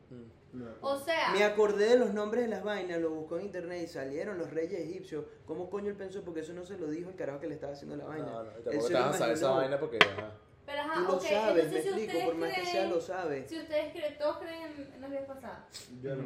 O 0.80 0.98
sea, 0.98 1.34
Me 1.34 1.44
acordé 1.44 1.90
de 1.90 1.99
los 1.99 2.14
nombres 2.14 2.45
de 2.45 2.49
las 2.49 2.64
vainas, 2.64 3.02
lo 3.02 3.10
buscó 3.10 3.40
en 3.40 3.48
internet 3.48 3.84
y 3.84 3.88
salieron 3.88 4.38
los 4.38 4.52
reyes 4.52 4.80
egipcios. 4.80 5.26
¿Cómo 5.45 5.70
coño 5.70 5.90
él 5.90 5.98
pensó? 5.98 6.24
Porque 6.24 6.40
eso 6.40 6.53
no 6.53 6.66
se 6.66 6.78
lo 6.78 6.88
dijo 6.90 7.10
el 7.10 7.16
carajo 7.18 7.41
que 7.41 7.48
le 7.48 7.56
estaba 7.56 7.74
haciendo 7.74 7.98
la 7.98 8.06
vaina. 8.06 8.26
No, 8.26 8.44
no, 8.45 8.52
Él 8.72 8.82
se 8.82 8.94
lo 8.94 9.11
esa 9.34 9.52
vaina 9.52 9.78
porque. 9.78 9.99
ajá. 9.99 10.32
Pero 10.69 10.81
ajá, 10.83 10.93
Tú 10.93 11.01
lo 11.01 11.13
ok, 11.17 11.21
sabes, 11.23 11.55
me 11.55 11.61
entonces 11.61 11.81
si 11.81 11.87
explico, 11.89 12.11
ustedes 12.11 12.25
por 12.25 12.35
más 12.35 12.53
que 12.53 12.65
sea 12.65 12.73
creen- 12.83 12.89
lo 12.91 13.01
sabes. 13.01 13.49
Si 13.49 13.57
ustedes 13.59 13.91
creen, 13.91 14.17
todos 14.19 14.37
creen 14.37 14.61
en, 14.63 14.93
en 14.93 15.01
las 15.01 15.09
vidas 15.09 15.25
pasadas. 15.25 15.89
Yo 16.03 16.15
no. 16.15 16.23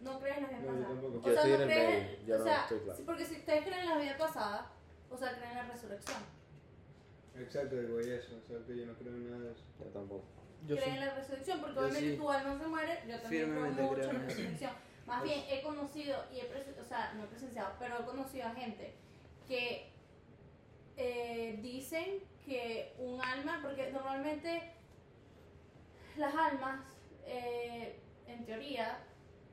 No 0.00 0.18
creen 0.20 0.36
en 0.44 0.50
las 0.50 0.60
vidas 0.60 0.74
No, 0.74 0.80
yo 0.80 0.80
pasadas. 0.80 0.88
tampoco. 0.88 1.18
O 1.18 1.20
Yo 1.22 1.32
sea, 1.32 1.42
estoy 1.42 1.50
no 1.52 1.64
creen, 1.72 2.18
yo 2.26 2.34
o 2.34 2.38
no 2.38 2.44
sea, 2.44 2.62
estoy 2.62 2.78
claro. 2.80 3.00
porque 3.06 3.24
si 3.26 3.34
ustedes 3.36 3.62
creen 3.64 3.80
en 3.80 3.88
la 3.90 3.98
vida 3.98 4.16
pasada, 4.18 4.72
o 5.08 5.16
sea, 5.16 5.36
creen 5.36 5.50
en 5.52 5.56
la 5.58 5.64
resurrección. 5.72 6.18
Exacto, 7.38 7.76
digo 7.76 8.00
eso. 8.00 8.36
Exacto, 8.36 8.72
yo 8.72 8.86
no 8.86 8.94
creo 8.94 9.12
en 9.14 9.30
nada 9.30 9.42
de 9.44 9.52
eso. 9.52 9.62
Yo 9.78 9.86
tampoco. 9.86 10.24
Yo 10.66 10.76
creen 10.76 10.90
sí. 10.90 10.98
en 10.98 11.06
la 11.06 11.14
resurrección, 11.14 11.60
porque 11.60 11.74
Yo 11.76 11.80
obviamente 11.82 12.10
sí. 12.10 12.16
tu 12.16 12.30
alma 12.30 12.58
se 12.58 12.66
muere, 12.66 13.02
yo 13.08 13.20
también 13.20 13.50
creo 13.50 13.60
mucho 13.70 13.94
creo 13.94 14.10
en 14.10 14.18
la 14.18 14.24
resurrección. 14.24 14.72
Más 15.06 15.22
bien, 15.22 15.44
he 15.48 15.62
conocido, 15.62 16.24
y 16.34 16.40
he 16.40 16.50
presen- 16.52 16.78
o 16.82 16.84
sea, 16.84 17.12
no 17.14 17.24
he 17.24 17.26
presenciado, 17.28 17.72
pero 17.78 18.00
he 18.00 18.04
conocido 18.04 18.46
a 18.46 18.50
gente 18.54 18.94
que 19.48 19.90
eh, 20.96 21.58
dicen 21.62 22.20
que 22.50 22.94
un 22.98 23.22
alma, 23.22 23.60
porque 23.62 23.92
normalmente 23.92 24.72
las 26.16 26.34
almas, 26.34 26.80
eh, 27.24 28.00
en 28.26 28.44
teoría, 28.44 28.98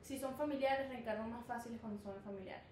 si 0.02 0.18
son 0.18 0.34
familiares, 0.36 0.88
reencarnan 0.88 1.30
más 1.30 1.44
fáciles 1.46 1.80
cuando 1.80 2.02
son 2.02 2.20
familiares, 2.24 2.66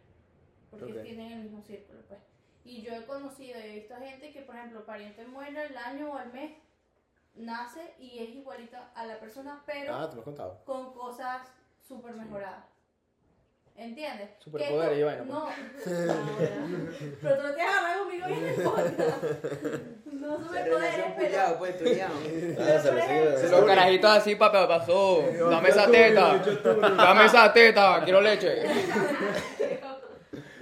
porque 0.68 0.92
Ok. 0.94 1.02
tienen 1.02 1.30
el 1.32 1.42
mismo 1.44 1.62
círculo, 1.62 2.00
pues. 2.08 2.18
Y 2.64 2.82
yo 2.82 2.92
he 2.96 3.06
conocido 3.06 3.60
y 3.60 3.62
he 3.62 3.74
visto 3.76 3.94
gente 3.96 4.32
que, 4.32 4.42
por 4.42 4.56
ejemplo, 4.56 4.84
pariente 4.84 5.24
muere 5.28 5.60
al 5.60 5.76
año 5.76 6.10
o 6.10 6.16
al 6.16 6.32
mes, 6.32 6.50
nace 7.36 7.94
y 8.00 8.18
es 8.18 8.30
igualita 8.30 8.90
a 8.96 9.06
la 9.06 9.20
persona, 9.20 9.62
pero 9.64 9.94
Ah, 9.94 10.08
te 10.10 10.16
lo 10.16 10.22
has 10.22 10.24
contado. 10.24 10.64
con 10.64 10.92
cosas 10.92 11.46
súper 11.86 12.14
mejoradas. 12.14 12.64
¿Entiendes? 13.78 14.30
Superpoderes 14.38 14.94
Que 14.94 15.00
y 15.00 15.02
vaina, 15.04 15.24
No, 15.24 15.34
no, 15.46 15.50
pero 17.20 17.36
tú 17.36 17.42
no 17.42 17.54
te 17.54 17.60
agarras 17.62 17.98
conmigo 17.98 18.26
bien 18.26 18.46
en 18.46 18.62
contra. 18.64 19.06
No 20.04 20.38
Se 20.38 20.44
superpoderes, 20.44 21.06
pero... 21.18 21.58
pues. 21.58 21.74
Ah, 22.58 23.50
lo 23.50 23.66
carajitos 23.66 24.10
así, 24.10 24.34
papá, 24.36 24.66
pasó. 24.66 25.22
Dame 25.50 25.68
esa 25.68 25.90
teta. 25.90 26.38
Dame 26.96 27.24
esa 27.26 27.52
teta. 27.52 28.00
Quiero 28.04 28.20
leche. 28.20 28.62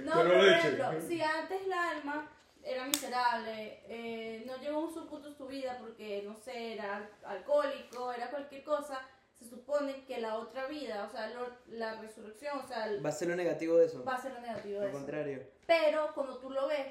No, 0.05 0.11
pero 0.21 0.35
por 0.37 0.47
ejemplo, 0.47 0.85
si 1.07 1.19
antes 1.21 1.67
la 1.67 1.89
alma 1.89 2.29
era 2.63 2.85
miserable, 2.85 3.79
eh, 3.89 4.43
no 4.45 4.55
llegó 4.57 4.77
a 4.77 4.83
un 4.85 4.93
su 4.93 5.07
punto 5.07 5.29
en 5.29 5.35
su 5.35 5.47
vida 5.47 5.77
porque, 5.79 6.23
no 6.25 6.35
sé, 6.35 6.73
era 6.75 6.97
al- 6.97 7.09
alcohólico, 7.25 8.13
era 8.13 8.29
cualquier 8.29 8.63
cosa, 8.63 9.01
se 9.39 9.49
supone 9.49 10.05
que 10.05 10.19
la 10.19 10.35
otra 10.37 10.67
vida, 10.67 11.05
o 11.05 11.11
sea, 11.11 11.29
lo- 11.29 11.57
la 11.67 11.99
resurrección, 11.99 12.59
o 12.59 12.67
sea, 12.67 12.85
el- 12.87 13.05
Va 13.05 13.09
a 13.09 13.13
ser 13.13 13.27
lo 13.29 13.35
negativo 13.35 13.77
de 13.77 13.85
eso. 13.87 14.03
va 14.03 14.15
a 14.15 14.21
ser 14.21 14.33
lo 14.33 14.39
negativo 14.41 14.75
de 14.79 14.85
Lo 14.85 14.89
eso. 14.89 14.97
contrario. 14.97 15.43
Pero 15.67 16.11
cuando 16.13 16.37
tú 16.39 16.49
lo 16.49 16.67
ves, 16.67 16.87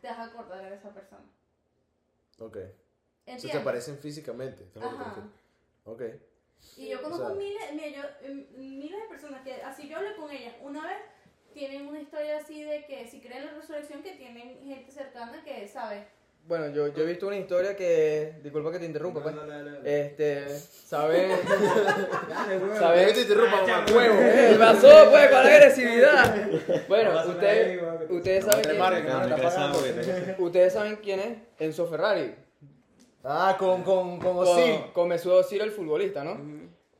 te 0.00 0.08
vas 0.08 0.18
a 0.18 0.24
acordar 0.24 0.68
de 0.68 0.76
esa 0.76 0.92
persona. 0.92 1.24
Ok. 2.38 2.54
Se 2.56 3.32
¿Entiendes? 3.32 3.52
te 3.58 3.64
parecen 3.64 3.98
físicamente. 3.98 4.64
¿te 4.64 4.78
lo 4.80 4.88
que 4.90 4.94
te 4.96 5.02
Ajá. 5.02 5.28
Ok. 5.84 6.02
Y 6.76 6.88
yo 6.88 7.02
conozco 7.02 7.24
O 7.24 7.28
sea- 7.28 7.36
miles, 7.36 7.62
mira, 7.74 7.88
yo, 7.88 8.02
em, 8.26 8.46
miles 8.56 9.00
de 9.02 9.08
personas 9.08 9.42
que, 9.42 9.54
así 9.62 9.88
yo 9.88 9.96
hablé 9.96 10.14
con 10.16 10.30
ellas, 10.30 10.54
una 10.60 10.86
vez 10.86 10.98
tienen 11.54 11.86
una 11.88 12.00
historia 12.00 12.38
así 12.38 12.62
de 12.62 12.84
que 12.84 13.08
si 13.08 13.20
creen 13.20 13.38
en 13.42 13.46
la 13.46 13.52
resurrección, 13.54 14.02
que 14.02 14.12
tienen 14.16 14.62
gente 14.64 14.90
cercana 14.92 15.42
que, 15.44 15.66
¿sabes? 15.68 16.06
Bueno, 16.46 16.68
yo, 16.68 16.86
yo 16.88 17.02
he 17.02 17.06
visto 17.06 17.26
una 17.26 17.36
historia 17.36 17.74
que. 17.74 18.34
Disculpa 18.42 18.70
que 18.70 18.78
te 18.78 18.84
interrumpa, 18.86 19.20
pues. 19.20 19.34
No, 19.34 19.44
no, 19.44 19.62
no, 19.64 19.70
no. 19.70 19.78
Este. 19.84 20.46
Huevón. 20.92 21.38
¿Saben? 22.78 23.06
que 23.08 23.12
te 23.14 23.20
interrumpa, 23.22 23.84
huevo. 23.92 24.14
¿Qué 24.18 24.56
pasó, 24.56 25.10
pues, 25.10 25.30
con 25.30 25.44
la 25.44 25.54
agresividad? 25.56 26.48
Bueno, 26.88 27.10
ustedes, 27.28 27.82
ustedes 28.10 28.44
saben 28.44 28.64
quién, 28.64 29.50
sano, 29.50 29.76
ustedes 30.38 30.72
saben 30.72 30.96
quién 31.02 31.20
es 31.20 31.38
Enzo 31.58 31.86
Ferrari. 31.86 32.34
Ah, 33.24 33.56
con, 33.58 33.82
con, 33.82 34.20
con 34.20 34.36
Con, 34.36 34.46
Osil. 34.46 34.92
con 34.92 35.08
Mesut 35.08 35.32
Özil, 35.32 35.62
el 35.62 35.72
futbolista, 35.72 36.22
¿no? 36.22 36.38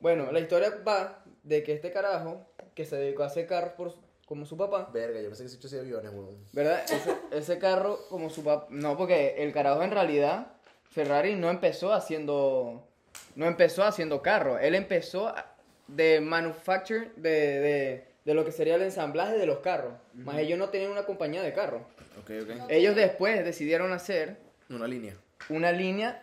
Bueno, 0.01 0.29
la 0.31 0.39
historia 0.41 0.73
va 0.85 1.23
de 1.43 1.63
que 1.63 1.71
este 1.71 1.89
carajo, 1.89 2.45
que 2.75 2.85
se 2.85 2.97
dedicó 2.97 3.23
a 3.23 3.27
hacer 3.27 3.47
carros 3.47 3.71
por, 3.77 3.93
como 4.27 4.45
su 4.45 4.55
papá, 4.57 4.89
Verga, 4.93 5.19
yo 5.21 5.29
pensé 5.29 5.43
que 5.43 5.49
se 5.49 5.55
hecho 5.55 5.79
aviones, 5.79 6.11
weón. 6.11 6.37
¿verdad? 6.51 6.83
Ese, 6.83 7.15
ese 7.31 7.57
carro 7.57 7.97
como 8.09 8.29
su 8.29 8.43
papá... 8.43 8.67
No, 8.69 8.97
porque 8.97 9.35
el 9.37 9.53
carajo 9.53 9.81
en 9.81 9.91
realidad, 9.91 10.47
Ferrari 10.91 11.35
no 11.35 11.49
empezó 11.49 11.93
haciendo... 11.93 12.85
No 13.35 13.45
empezó 13.47 13.83
haciendo 13.83 14.21
carros, 14.21 14.59
él 14.61 14.75
empezó 14.75 15.33
de 15.87 16.19
manufacture, 16.19 17.11
de, 17.15 17.29
de, 17.29 18.05
de 18.25 18.33
lo 18.33 18.43
que 18.43 18.51
sería 18.51 18.75
el 18.75 18.81
ensamblaje 18.81 19.37
de 19.37 19.45
los 19.45 19.59
carros. 19.59 19.93
Más 20.13 20.37
ellos 20.39 20.59
no 20.59 20.69
tenían 20.69 20.91
una 20.91 21.05
compañía 21.05 21.41
de 21.41 21.53
carros. 21.53 21.81
Ok, 22.19 22.31
ok. 22.43 22.49
Ellos 22.69 22.95
después 22.95 23.43
decidieron 23.45 23.93
hacer 23.93 24.37
Una 24.69 24.87
línea. 24.87 25.15
una 25.49 25.71
línea 25.71 26.21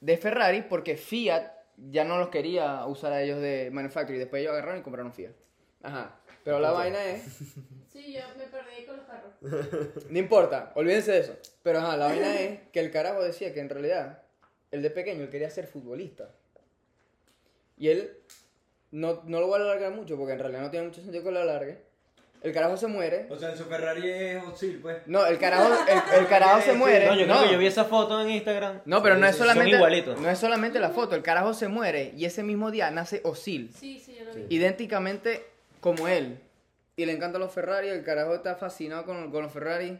de 0.00 0.16
Ferrari 0.16 0.62
porque 0.62 0.96
Fiat 0.96 1.52
ya 1.90 2.04
no 2.04 2.18
los 2.18 2.28
quería 2.28 2.84
usar 2.86 3.12
a 3.12 3.22
ellos 3.22 3.40
de 3.40 3.70
manufacturing. 3.72 4.18
Después 4.18 4.40
ellos 4.40 4.52
agarraron 4.52 4.80
y 4.80 4.82
compraron 4.82 5.12
Fiat. 5.12 5.32
Ajá. 5.82 6.19
Pero 6.50 6.60
la 6.60 6.70
vaina 6.72 7.04
es, 7.04 7.22
Sí, 7.92 8.12
yo 8.12 8.20
me 8.38 8.44
perdí 8.46 8.84
con 8.86 8.96
los 8.96 9.06
carros. 9.06 9.32
no 10.10 10.18
importa, 10.18 10.72
olvídense 10.74 11.12
de 11.12 11.18
eso. 11.20 11.36
Pero 11.62 11.78
ajá, 11.80 11.96
la 11.96 12.06
vaina 12.06 12.40
es 12.40 12.60
que 12.72 12.80
el 12.80 12.90
carajo 12.90 13.22
decía 13.22 13.52
que 13.52 13.60
en 13.60 13.68
realidad, 13.68 14.22
él 14.70 14.82
de 14.82 14.90
pequeño, 14.90 15.22
él 15.22 15.28
quería 15.30 15.50
ser 15.50 15.66
futbolista. 15.66 16.30
Y 17.76 17.88
él, 17.88 18.12
no, 18.90 19.22
no 19.26 19.40
lo 19.40 19.46
voy 19.46 19.60
a 19.60 19.64
alargar 19.64 19.92
mucho 19.92 20.16
porque 20.16 20.32
en 20.34 20.38
realidad 20.38 20.62
no 20.62 20.70
tiene 20.70 20.86
mucho 20.86 21.00
sentido 21.02 21.24
que 21.24 21.30
lo 21.30 21.40
alargue. 21.40 21.78
El 22.42 22.54
carajo 22.54 22.76
se 22.78 22.86
muere. 22.86 23.26
O 23.28 23.36
sea, 23.36 23.50
en 23.50 23.58
su 23.58 23.64
Ferrari 23.64 24.08
es 24.08 24.42
Osil, 24.44 24.78
pues. 24.80 24.98
No, 25.06 25.26
el 25.26 25.36
carajo, 25.38 25.68
el, 25.86 26.20
el 26.20 26.26
carajo 26.28 26.62
se 26.62 26.72
muere. 26.72 27.04
No, 27.06 27.14
yo 27.14 27.24
creo 27.24 27.36
No. 27.36 27.42
que 27.44 27.52
yo 27.52 27.58
vi 27.58 27.66
esa 27.66 27.84
foto 27.84 28.18
en 28.22 28.30
Instagram. 28.30 28.80
No, 28.86 29.02
pero 29.02 29.16
no 29.16 29.26
es 29.26 29.36
Son 29.36 29.46
solamente 29.46 29.76
igualitos. 29.76 30.18
no 30.18 30.30
es 30.30 30.38
solamente 30.38 30.78
la 30.80 30.88
foto, 30.88 31.14
el 31.14 31.22
carajo 31.22 31.52
se 31.52 31.68
muere 31.68 32.14
y 32.16 32.24
ese 32.24 32.42
mismo 32.42 32.70
día 32.70 32.90
nace 32.90 33.20
Osil, 33.24 33.70
Sí, 33.78 33.98
sí, 33.98 34.16
yo 34.18 34.24
lo 34.24 34.32
vi. 34.32 34.46
idénticamente 34.56 35.44
como 35.80 36.06
él. 36.08 36.40
Y 36.96 37.06
le 37.06 37.12
encantan 37.12 37.40
los 37.40 37.52
Ferrari, 37.52 37.88
el 37.88 38.04
carajo 38.04 38.34
está 38.34 38.56
fascinado 38.56 39.04
con, 39.04 39.30
con 39.30 39.42
los 39.42 39.52
Ferrari. 39.52 39.98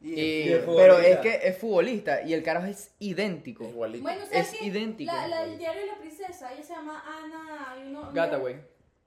Y- 0.00 0.20
Y- 0.20 0.42
y 0.48 0.52
es 0.52 0.64
pero 0.66 0.98
es 0.98 1.18
que 1.18 1.40
es 1.44 1.56
futbolista 1.56 2.22
y 2.22 2.34
el 2.34 2.42
carajo 2.42 2.66
es 2.66 2.90
idéntico. 2.98 3.64
Igualito. 3.64 4.02
Bueno, 4.02 4.24
¿sabes 4.26 4.52
Es 4.52 4.62
idéntico. 4.62 5.12
La, 5.12 5.28
la 5.28 5.42
del 5.46 5.56
diario 5.58 5.80
de 5.82 5.86
la 5.86 5.96
princesa, 5.98 6.52
ella 6.52 6.62
se 6.62 6.74
llama 6.74 7.02
Ana. 7.06 7.74
uno- 7.86 8.10
Gata, 8.12 8.36
güey. 8.36 8.56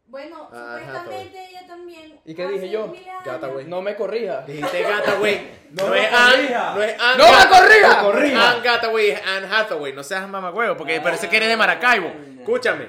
Bueno, 0.10 0.50
Ah, 0.54 0.80
supuestamente 0.82 1.50
ella 1.50 1.68
también. 1.68 2.18
¿Y 2.24 2.34
qué 2.34 2.48
dije 2.48 2.70
yo? 2.70 2.88
mil 2.88 3.08
años- 3.10 3.26
Gata, 3.26 3.48
güey. 3.48 3.66
No 3.66 3.82
me 3.82 3.94
corrija. 3.98 4.44
Dijiste 4.48 4.82
gata, 4.84 5.16
güey. 5.16 5.42
No, 5.72 5.88
No 5.90 5.96
es 5.96 6.02
me 6.02 6.08
Anne. 6.08 6.34
corrija. 6.38 6.74
No 6.76 6.82
es 6.84 6.96
Anne. 6.98 7.18
¡No 7.18 7.26
me 7.38 7.50
corrija! 7.50 8.02
corrija. 8.02 8.52
Anne 8.52 8.70
Hathaway 8.70 9.10
es 9.10 9.22
Anne 9.28 9.48
Hathaway. 9.52 9.94
No 9.94 10.04
seas 10.04 10.30
mamacuevo, 10.30 10.78
porque 10.78 11.02
parece 11.02 11.28
que 11.28 11.36
eres 11.38 11.50
de 11.50 11.58
Maracaibo. 11.58 12.10
Escúchame. 12.40 12.88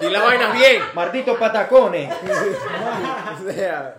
Di 0.00 0.08
las 0.10 0.22
vainas 0.22 0.52
bien. 0.54 0.82
Martito 0.94 1.38
Patacones. 1.38 2.12
O 3.40 3.52
sea, 3.52 3.96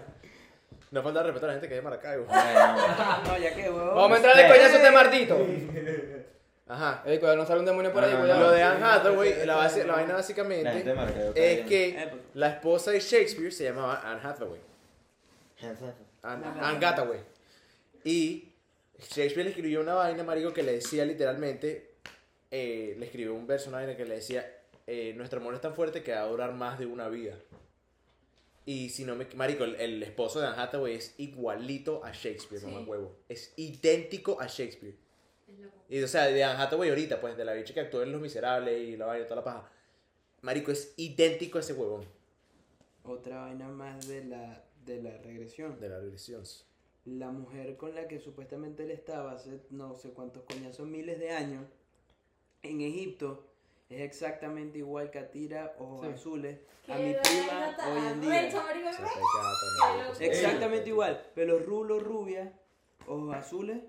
no 0.91 1.01
falta 1.01 1.23
respeto 1.23 1.45
a 1.45 1.47
la 1.47 1.53
gente 1.53 1.67
que 1.67 1.73
es 1.73 1.79
de 1.79 1.81
Maracaibo. 1.83 2.25
No, 2.27 3.37
ya 3.37 3.55
que, 3.55 3.69
huevón. 3.71 3.95
Vamos 3.95 4.11
a 4.11 4.15
entrar 4.17 4.37
al 4.37 4.47
coñazo 4.51 4.77
de 4.79 4.91
Martito. 4.91 5.47
Ajá. 6.67 7.01
Ey, 7.05 7.17
cuidado, 7.19 7.37
no 7.37 7.45
sale 7.45 7.59
un 7.59 7.65
demonio 7.65 7.91
por 7.91 8.03
ahí, 8.03 8.11
No, 8.11 8.17
no, 8.19 8.23
cuidado. 8.23 8.41
Lo 8.41 8.51
de 8.51 8.63
Anne 8.63 8.85
Hathaway, 8.85 9.45
la, 9.45 9.55
base- 9.55 9.83
la 9.83 9.93
vaina 9.93 10.13
La 10.13 10.23
gente 10.23 10.43
de 10.43 10.93
básicamente 10.93 11.31
es 11.35 11.65
que 11.67 12.01
Época. 12.03 12.21
la 12.35 12.49
esposa 12.49 12.91
de 12.91 12.99
Shakespeare 12.99 13.51
se 13.51 13.63
llamaba 13.65 14.01
Anne 14.05 14.21
Hathaway. 14.23 14.61
Anne, 16.23 16.45
Anne 16.61 16.85
Hathaway. 16.85 17.19
Y 18.03 18.53
Shakespeare 18.99 19.43
le 19.43 19.49
escribió 19.49 19.81
una 19.81 19.95
vaina, 19.95 20.23
marico, 20.23 20.53
que 20.53 20.63
le 20.63 20.73
decía 20.73 21.03
literalmente, 21.03 21.95
eh, 22.51 22.95
le 22.97 23.05
escribió 23.05 23.33
un 23.33 23.45
verso, 23.47 23.69
una 23.69 23.79
vaina 23.79 23.95
que 23.97 24.05
le 24.05 24.15
decía, 24.15 24.49
eh, 24.93 25.13
nuestro 25.15 25.39
amor 25.39 25.53
es 25.55 25.61
tan 25.61 25.73
fuerte 25.73 26.03
que 26.03 26.11
va 26.11 26.21
a 26.23 26.27
durar 26.27 26.53
más 26.53 26.77
de 26.79 26.85
una 26.85 27.07
vida. 27.07 27.37
Y 28.65 28.89
si 28.89 29.05
no 29.05 29.15
me... 29.15 29.25
Marico, 29.35 29.63
el, 29.63 29.75
el 29.75 30.03
esposo 30.03 30.39
de 30.39 30.47
Anne 30.47 30.61
Hathaway 30.61 30.95
es 30.95 31.15
igualito 31.17 32.03
a 32.03 32.11
Shakespeare, 32.11 32.61
Sí. 32.61 32.67
mamá 32.67 32.81
huevo. 32.85 33.15
Es 33.29 33.53
idéntico 33.57 34.39
a 34.39 34.47
Shakespeare. 34.47 34.95
Y 35.89 36.01
o 36.01 36.07
sea, 36.07 36.25
de 36.27 36.43
Anne 36.43 36.61
Hathaway 36.61 36.89
ahorita, 36.89 37.19
pues, 37.19 37.35
de 37.37 37.43
la 37.45 37.53
bicha 37.53 37.73
que 37.73 37.79
actuó 37.81 38.03
en 38.03 38.11
Los 38.11 38.21
Miserables 38.21 38.81
y 38.89 38.97
la 38.97 39.05
vaina, 39.07 39.25
toda 39.25 39.37
la 39.37 39.43
paja. 39.43 39.69
Marico, 40.41 40.71
es 40.71 40.93
idéntico 40.97 41.57
a 41.57 41.61
ese 41.61 41.73
huevón 41.73 42.05
Otra 43.03 43.41
vaina 43.41 43.67
más 43.67 44.07
de 44.07 44.23
la, 44.25 44.63
de 44.85 45.01
la 45.01 45.17
regresión. 45.17 45.79
de 45.79 45.89
la 45.89 45.99
regresión. 45.99 46.43
La 47.05 47.31
mujer 47.31 47.77
con 47.77 47.95
la 47.95 48.07
que 48.07 48.19
supuestamente 48.19 48.83
él 48.83 48.91
estaba 48.91 49.31
hace 49.33 49.59
no 49.71 49.95
sé 49.95 50.09
cuántos 50.11 50.43
coñazos, 50.43 50.87
miles 50.87 51.17
de 51.19 51.31
años, 51.31 51.65
en 52.63 52.81
Egipto, 52.81 53.43
es 53.91 54.01
exactamente 54.01 54.77
igual 54.77 55.11
que 55.11 55.19
Atira, 55.19 55.75
ojos 55.79 56.07
Sí. 56.07 56.13
azules, 56.13 56.57
a 56.87 56.95
mi 56.97 57.13
prima 57.13 57.75
hoy 57.87 58.07
en 58.07 58.21
día. 58.21 58.49
Exactamente 60.19 60.89
igual, 60.89 61.25
pelo 61.35 61.59
rulo, 61.59 61.99
rubia, 61.99 62.53
ojos 63.05 63.35
azules, 63.35 63.79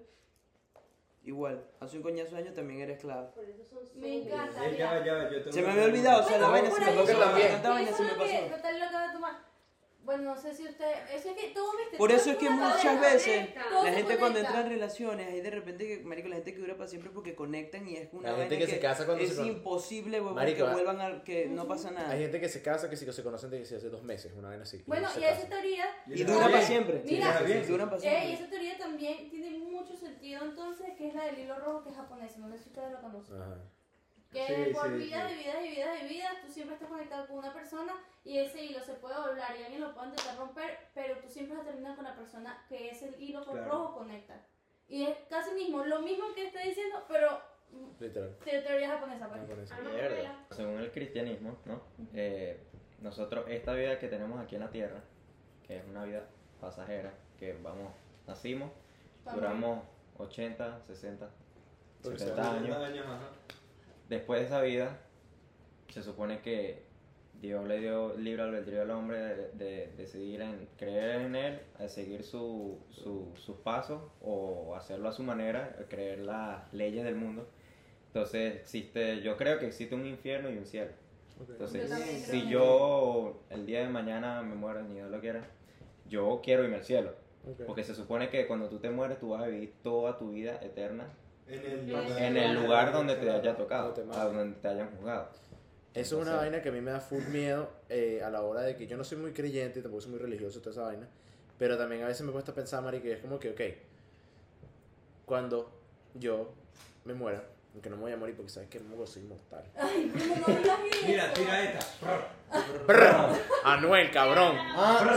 igual. 1.25 1.65
Hace 1.81 1.97
un 1.99 2.03
coñazo 2.03 2.35
de 2.35 2.43
años 2.43 2.55
también 2.55 2.81
era 2.81 2.93
esclava. 2.95 3.31
Por 3.33 3.45
eso 3.45 3.65
son 3.65 3.79
Me 3.95 4.23
encanta. 4.23 4.67
Eh, 4.67 4.77
ya, 4.77 5.05
ya, 5.05 5.31
yo 5.31 5.39
tengo 5.39 5.53
Se 5.53 5.63
me 5.63 5.71
había 5.71 5.85
olvidado, 5.85 6.25
o 6.25 6.29
sea, 6.29 6.39
la 6.39 6.49
vaina 6.49 6.71
se 6.71 6.81
me 6.81 6.87
pasó. 6.87 7.19
Tanta 7.19 7.71
vaina 7.71 7.93
se 7.93 8.03
me 8.03 8.11
pasó. 8.11 9.52
Bueno, 10.05 10.35
no 10.35 10.37
sé 10.37 10.53
si 10.53 10.65
usted. 10.67 10.93
Eso 11.15 11.31
es 11.31 11.37
que 11.37 11.49
todo 11.55 11.77
viste. 11.79 11.97
Por 11.97 12.11
eso 12.11 12.31
es 12.33 12.37
que 12.37 12.51
muchas 12.51 13.01
veces 13.01 13.51
la 13.85 13.93
gente 13.93 14.17
cuando 14.19 14.41
entra 14.41 14.61
en 14.63 14.69
relaciones, 14.69 15.29
ahí 15.29 15.41
de 15.41 15.51
repente, 15.51 15.87
que, 15.87 16.05
marico, 16.05 16.29
la 16.29 16.35
gente 16.37 16.53
que 16.55 16.59
dura 16.61 16.77
para 16.77 16.89
siempre 16.89 17.11
porque 17.11 17.35
conectan 17.37 17.87
y 17.89 17.97
es 17.97 18.09
una 18.13 18.31
La 18.33 18.37
gente 18.37 18.55
vaina 18.57 18.67
que 18.67 18.73
se 18.73 18.81
casa 18.81 19.07
cuando 19.07 19.23
es 19.23 19.35
se 19.37 19.47
imposible, 19.47 20.19
huevón, 20.21 20.35
Marico, 20.35 20.57
que 20.57 20.63
va- 20.65 20.73
vuelvan 20.73 21.01
a, 21.01 21.23
que 21.23 21.47
no 21.47 21.69
pasa 21.69 21.91
nada. 21.93 22.11
Hay 22.11 22.21
gente 22.21 22.41
que 22.41 22.49
se 22.49 22.63
casa 22.63 22.91
que 22.91 22.97
sí 22.97 23.05
que 23.07 23.13
se 23.13 23.23
conocen 23.23 23.51
desde 23.51 23.77
hace 23.77 23.89
dos 23.91 24.03
meses, 24.03 24.33
una 24.37 24.49
vaina 24.49 24.65
así. 24.65 24.83
Bueno, 24.87 25.09
se 25.09 25.21
y 25.21 25.25
esa 25.25 25.49
teoría. 25.49 25.85
Y 26.07 26.25
dura 26.25 26.47
para 26.47 26.63
siempre. 26.63 27.03
Mira, 27.05 27.39
Sí, 27.39 27.45
bien. 27.45 27.67
duran 27.69 27.89
para 27.91 28.03
Ey, 28.03 28.09
siempre. 28.09 28.33
esa 28.35 28.51
teoría 28.51 28.79
también 28.79 29.31
tiene 29.31 29.59
mucho 29.59 29.97
sentido 29.97 30.43
entonces, 30.45 30.87
que 30.99 31.09
es 31.09 31.15
la 31.15 31.27
del 31.27 31.39
hilo 31.39 31.59
rojo 31.61 31.85
que 31.85 31.91
es 31.91 31.97
japonesa, 31.97 32.39
no 32.41 32.49
sé 32.51 32.59
si 32.59 32.69
ustedes 32.71 32.91
lo 32.93 33.01
conocen. 33.01 33.37
Ajá. 33.41 33.57
Que 34.33 34.47
Sí, 34.67 34.73
por 34.73 34.87
sí, 34.89 34.95
vidas 34.97 35.31
sí. 35.31 35.35
y 35.35 35.39
vidas 35.43 35.57
y 35.65 35.69
vidas 35.69 36.03
y 36.03 36.09
vidas, 36.09 36.33
tú 36.45 36.51
siempre 36.53 36.75
estás 36.75 36.89
conectado 36.89 37.27
con 37.27 37.37
una 37.39 37.53
persona 37.53 37.93
y 38.25 38.39
ese 38.39 38.65
hilo 38.65 38.81
se 38.83 38.95
puede 38.95 39.15
doblar 39.15 39.55
y 39.59 39.63
alguien 39.65 39.81
lo 39.83 39.93
puede 39.95 40.09
intentar 40.09 40.37
romper, 40.39 40.79
pero 40.95 41.19
tú 41.19 41.29
siempre 41.29 41.57
vas 41.57 41.67
a 41.67 41.69
terminar 41.69 41.95
con 41.97 42.05
la 42.05 42.15
persona 42.17 42.65
que 42.69 42.89
es 42.91 43.03
el 43.03 43.21
hilo 43.23 43.45
Claro. 43.45 43.65
rojo 43.71 43.95
conecta. 43.99 44.41
Y 44.89 45.05
es 45.05 45.17
casi 45.29 45.53
mismo, 45.55 45.85
lo 45.85 46.01
mismo 46.01 46.33
que 46.35 46.47
está 46.47 46.61
diciendo, 46.63 47.05
pero 47.09 47.41
Literal. 48.01 48.37
te- 48.45 48.63
teoría 48.63 48.89
japonesa. 48.91 49.29
Japonesa. 49.29 50.37
Según 50.51 50.79
el 50.81 50.91
cristianismo, 50.93 51.59
¿no? 51.67 51.83
Eh, 52.15 52.59
nosotros, 53.01 53.45
esta 53.49 53.75
vida 53.75 53.99
que 53.99 54.09
tenemos 54.09 54.41
aquí 54.41 54.55
en 54.55 54.63
la 54.63 54.71
tierra, 54.71 55.03
que 55.67 55.77
es 55.79 55.85
una 55.87 56.05
vida 56.05 56.27
pasajera, 56.61 57.13
que 57.39 57.53
vamos, 57.63 57.93
nacimos, 58.27 58.71
duramos 59.35 59.85
80, 60.19 60.81
60, 60.87 61.29
Por 62.03 62.19
70 62.19 62.43
70 62.45 62.57
años. 62.57 62.77
años, 62.77 63.07
ajá. 63.07 63.29
Después 64.13 64.41
de 64.41 64.47
esa 64.47 64.61
vida, 64.61 64.99
se 65.89 66.03
supone 66.03 66.41
que 66.41 66.83
Dios 67.41 67.67
le 67.67 67.81
dio 67.81 68.15
libre 68.19 68.43
albedrío 68.43 68.83
al 68.83 68.91
hombre 68.91 69.19
de, 69.19 69.49
de 69.53 69.87
decidir 69.97 70.43
en 70.43 70.69
creer 70.77 71.23
en 71.23 71.35
él, 71.35 71.61
a 71.79 71.89
seguir 71.89 72.23
su, 72.23 72.79
su- 72.91 73.33
sus 73.37 73.57
pasos 73.57 74.03
o 74.21 74.77
hacerlo 74.77 75.09
a 75.09 75.13
su 75.13 75.23
manera, 75.23 75.75
creer 75.89 76.19
las 76.19 76.71
leyes 76.75 77.05
del 77.05 77.15
mundo. 77.15 77.49
Entonces 78.09 78.55
existe, 78.57 79.23
yo 79.23 79.39
creo 79.39 79.59
que 79.59 79.67
existe 79.67 79.95
un 79.95 80.05
infierno 80.05 80.51
y 80.51 80.59
un 80.59 80.67
cielo. 80.67 80.91
Entonces, 81.55 81.89
Yo 81.89 81.97
si 82.27 82.49
yo 82.51 83.43
el 83.49 83.65
día 83.65 83.81
de 83.81 83.89
mañana 83.89 84.43
me 84.43 84.55
muero, 84.55 84.83
ni 84.83 84.97
Dios 84.97 85.11
lo 85.11 85.21
quiera, 85.21 85.43
yo 86.07 86.43
quiero 86.45 86.65
irme 86.65 86.77
al 86.77 86.85
cielo. 86.85 87.13
Porque 87.67 87.83
se 87.83 87.95
supone 87.95 88.29
que 88.29 88.47
cuando 88.47 88.69
tú 88.69 88.79
te 88.79 88.91
mueres, 88.91 89.19
tú 89.19 89.31
vas 89.31 89.43
a 89.43 89.47
vivir 89.47 89.73
toda 89.83 90.19
tu 90.19 90.33
vida 90.33 90.61
eterna 90.63 91.07
En 91.53 91.65
el, 91.65 91.91
En 91.91 92.19
en 92.19 92.37
el 92.37 92.63
lugar 92.63 92.93
donde 92.93 93.15
te 93.17 93.31
haya 93.31 93.55
tocado, 93.55 93.93
donde 93.93 94.15
te 94.15 94.19
a 94.19 94.25
donde 94.25 94.57
te 94.57 94.69
hayan 94.69 94.91
juzgado. 94.97 95.29
Eso 95.95 96.17
es 96.17 96.27
una 96.27 96.37
vaina 96.37 96.63
que 96.63 96.71
a 96.71 96.73
mí 96.73 96.81
me 96.81 96.91
da 96.91 97.01
full 97.01 97.25
miedo 97.25 97.69
eh, 97.91 98.23
a 98.25 98.31
la 98.31 98.41
hora 98.41 98.63
de 98.63 98.75
que 98.77 98.87
yo 98.87 98.97
no 98.97 99.05
soy 99.05 99.19
muy 99.19 99.33
creyente, 99.33 99.83
tampoco 99.83 100.01
soy 100.01 100.13
muy 100.13 100.21
religioso, 100.21 100.61
toda 100.61 100.73
esa 100.73 100.83
vaina. 100.85 101.07
Pero 101.59 101.77
también 101.77 102.03
a 102.03 102.07
veces 102.07 102.23
me 102.25 102.33
cuesta 102.33 102.55
pensar, 102.55 102.83
Mari, 102.83 103.01
que 103.01 103.13
es 103.13 103.21
como 103.21 103.39
que, 103.39 103.51
ok, 103.51 103.61
cuando 105.27 105.71
yo 106.15 106.55
me 107.05 107.13
muera, 107.13 107.45
Aunque 107.75 107.89
no 107.89 107.97
me 107.97 108.03
voy 108.03 108.13
a 108.13 108.17
morir 108.19 108.37
porque 108.37 108.51
sabes 108.51 108.69
que 108.69 108.79
no 108.81 109.07
soy 109.07 109.23
inmortal. 109.23 109.65
Ay, 109.79 110.13
¿cómo 110.13 110.37
no 110.37 110.47
eso? 110.61 110.79
Mira, 111.07 111.33
tira 111.33 111.63
esta. 111.63 111.87
Brr. 112.87 113.15
Anuel, 113.65 114.11
cabrón. 114.11 114.59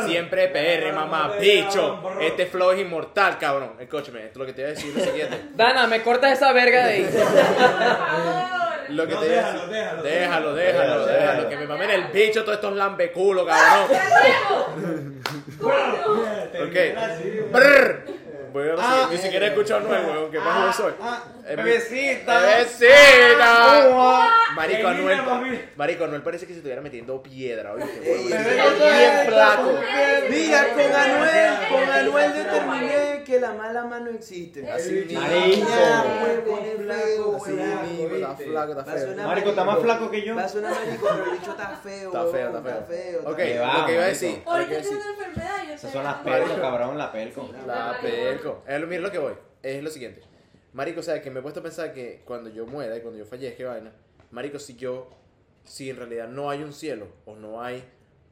Siempre 0.05 0.47
PR, 0.47 0.93
mamá. 0.93 1.33
Bicho. 1.37 2.01
Este 2.21 2.45
flow 2.45 2.71
es 2.71 2.79
inmortal, 2.79 3.37
cabrón. 3.37 3.73
Escúchame, 3.79 4.19
esto 4.25 4.31
es 4.31 4.37
lo 4.37 4.45
que 4.45 4.53
te 4.53 4.61
voy 4.61 4.71
a 4.71 4.73
decir 4.73 4.89
es 4.91 4.95
lo 4.95 5.11
siguiente. 5.11 5.41
Dana, 5.55 5.85
me 5.87 6.01
cortas 6.01 6.31
esa 6.31 6.53
verga 6.53 6.85
de 6.87 6.93
ahí. 6.93 7.09
Lo 8.89 9.07
que 9.07 9.15
No, 9.15 9.19
te 9.19 9.25
voy 9.27 9.35
a 9.35 9.37
déjalo, 9.41 9.59
decir- 9.61 9.69
déjalo, 9.71 10.03
déjalo, 10.03 10.53
déjalo, 10.53 10.53
déjalo, 10.53 11.05
déjalo, 11.07 11.07
déjalo. 11.07 11.49
que 11.49 11.57
me 11.57 11.65
mamen 11.65 11.89
el 11.89 12.03
bicho 12.09 12.41
todos 12.43 12.57
estos 12.57 12.75
lambeculos, 12.75 13.47
cabrón. 13.47 15.21
Ok. 16.53 17.51
Brr. 17.51 18.14
Ah, 18.79 19.07
ni 19.11 19.17
siquiera 19.17 19.45
he 19.47 19.49
escuchado 19.49 19.81
Anuel, 19.85 20.05
weón. 20.05 20.31
¿Qué 20.31 20.39
más 20.39 20.77
yo 20.77 20.83
soy? 20.83 20.93
Mi- 21.49 21.55
Bebecita. 21.55 22.39
¡Bebecita! 22.39 24.29
Marico 24.55 24.87
Anuel. 24.87 25.69
Marico 25.75 26.03
Anuel 26.05 26.21
parece 26.23 26.45
que 26.47 26.53
se 26.53 26.59
estuviera 26.59 26.81
metiendo 26.81 27.21
piedra, 27.21 27.73
Bien 27.75 27.87
flaco. 29.27 29.79
Mira, 30.29 30.67
con 30.73 30.93
Anuel, 30.95 31.53
con 31.69 31.89
Anuel 31.89 32.33
determiné 32.33 33.23
que 33.25 33.39
la 33.39 33.53
mala 33.53 33.83
mano 33.85 34.09
existe. 34.11 34.69
Así 34.69 34.91
mismo. 35.07 35.19
Marico. 35.21 35.67
Así 37.35 37.51
mismo, 37.51 38.15
está 38.15 38.35
flaco, 38.35 38.83
feo. 38.85 39.15
Marico, 39.27 39.49
está 39.49 39.63
más 39.63 39.79
flaco 39.79 40.11
que 40.11 40.21
yo. 40.25 40.35
Va 40.35 40.43
a 40.43 40.49
sonar 40.49 40.71
marico, 40.73 41.07
pero 41.09 41.25
el 41.25 41.31
bicho 41.39 41.51
está 41.51 41.67
feo. 41.83 42.07
Está 42.07 42.25
feo, 42.27 42.47
está 42.57 43.29
Ok, 43.29 43.29
lo 43.29 43.35
que 43.35 43.53
iba 43.55 43.65
a 43.69 43.81
marico. 43.81 44.01
decir. 44.01 44.41
Ahorita 44.45 44.73
decir. 44.75 44.93
una 44.97 45.09
enfermedad 45.09 45.57
yo 45.67 45.73
Esas 45.73 45.81
sé- 45.91 45.97
son 45.97 46.03
las 46.03 46.15
pelco, 46.15 46.61
cabrón, 46.61 46.97
la 46.97 47.11
pelco. 47.11 47.49
La 47.67 47.97
pelco. 48.53 48.63
Es 48.67 48.79
lo, 48.81 48.87
mira 48.87 49.01
lo 49.01 49.11
que 49.11 49.17
voy. 49.19 49.33
Es 49.63 49.83
lo 49.83 49.89
siguiente. 49.89 50.21
Marico, 50.73 50.99
o 50.99 51.03
sea, 51.03 51.21
que 51.21 51.31
me 51.31 51.39
he 51.39 51.41
puesto 51.43 51.59
a 51.61 51.63
pensar 51.63 51.93
que 51.93 52.21
cuando 52.25 52.49
yo 52.49 52.65
muera 52.65 52.95
y 52.97 53.01
cuando 53.01 53.17
yo 53.19 53.25
fallezca, 53.25 53.65
vaina. 53.67 53.91
Marico, 54.31 54.59
si 54.59 54.75
yo. 54.75 55.09
Si 55.63 55.89
en 55.89 55.97
realidad 55.97 56.27
no 56.27 56.49
hay 56.51 56.61
un 56.61 56.71
cielo 56.73 57.07
o 57.25 57.35
no 57.35 57.61
hay 57.63 57.83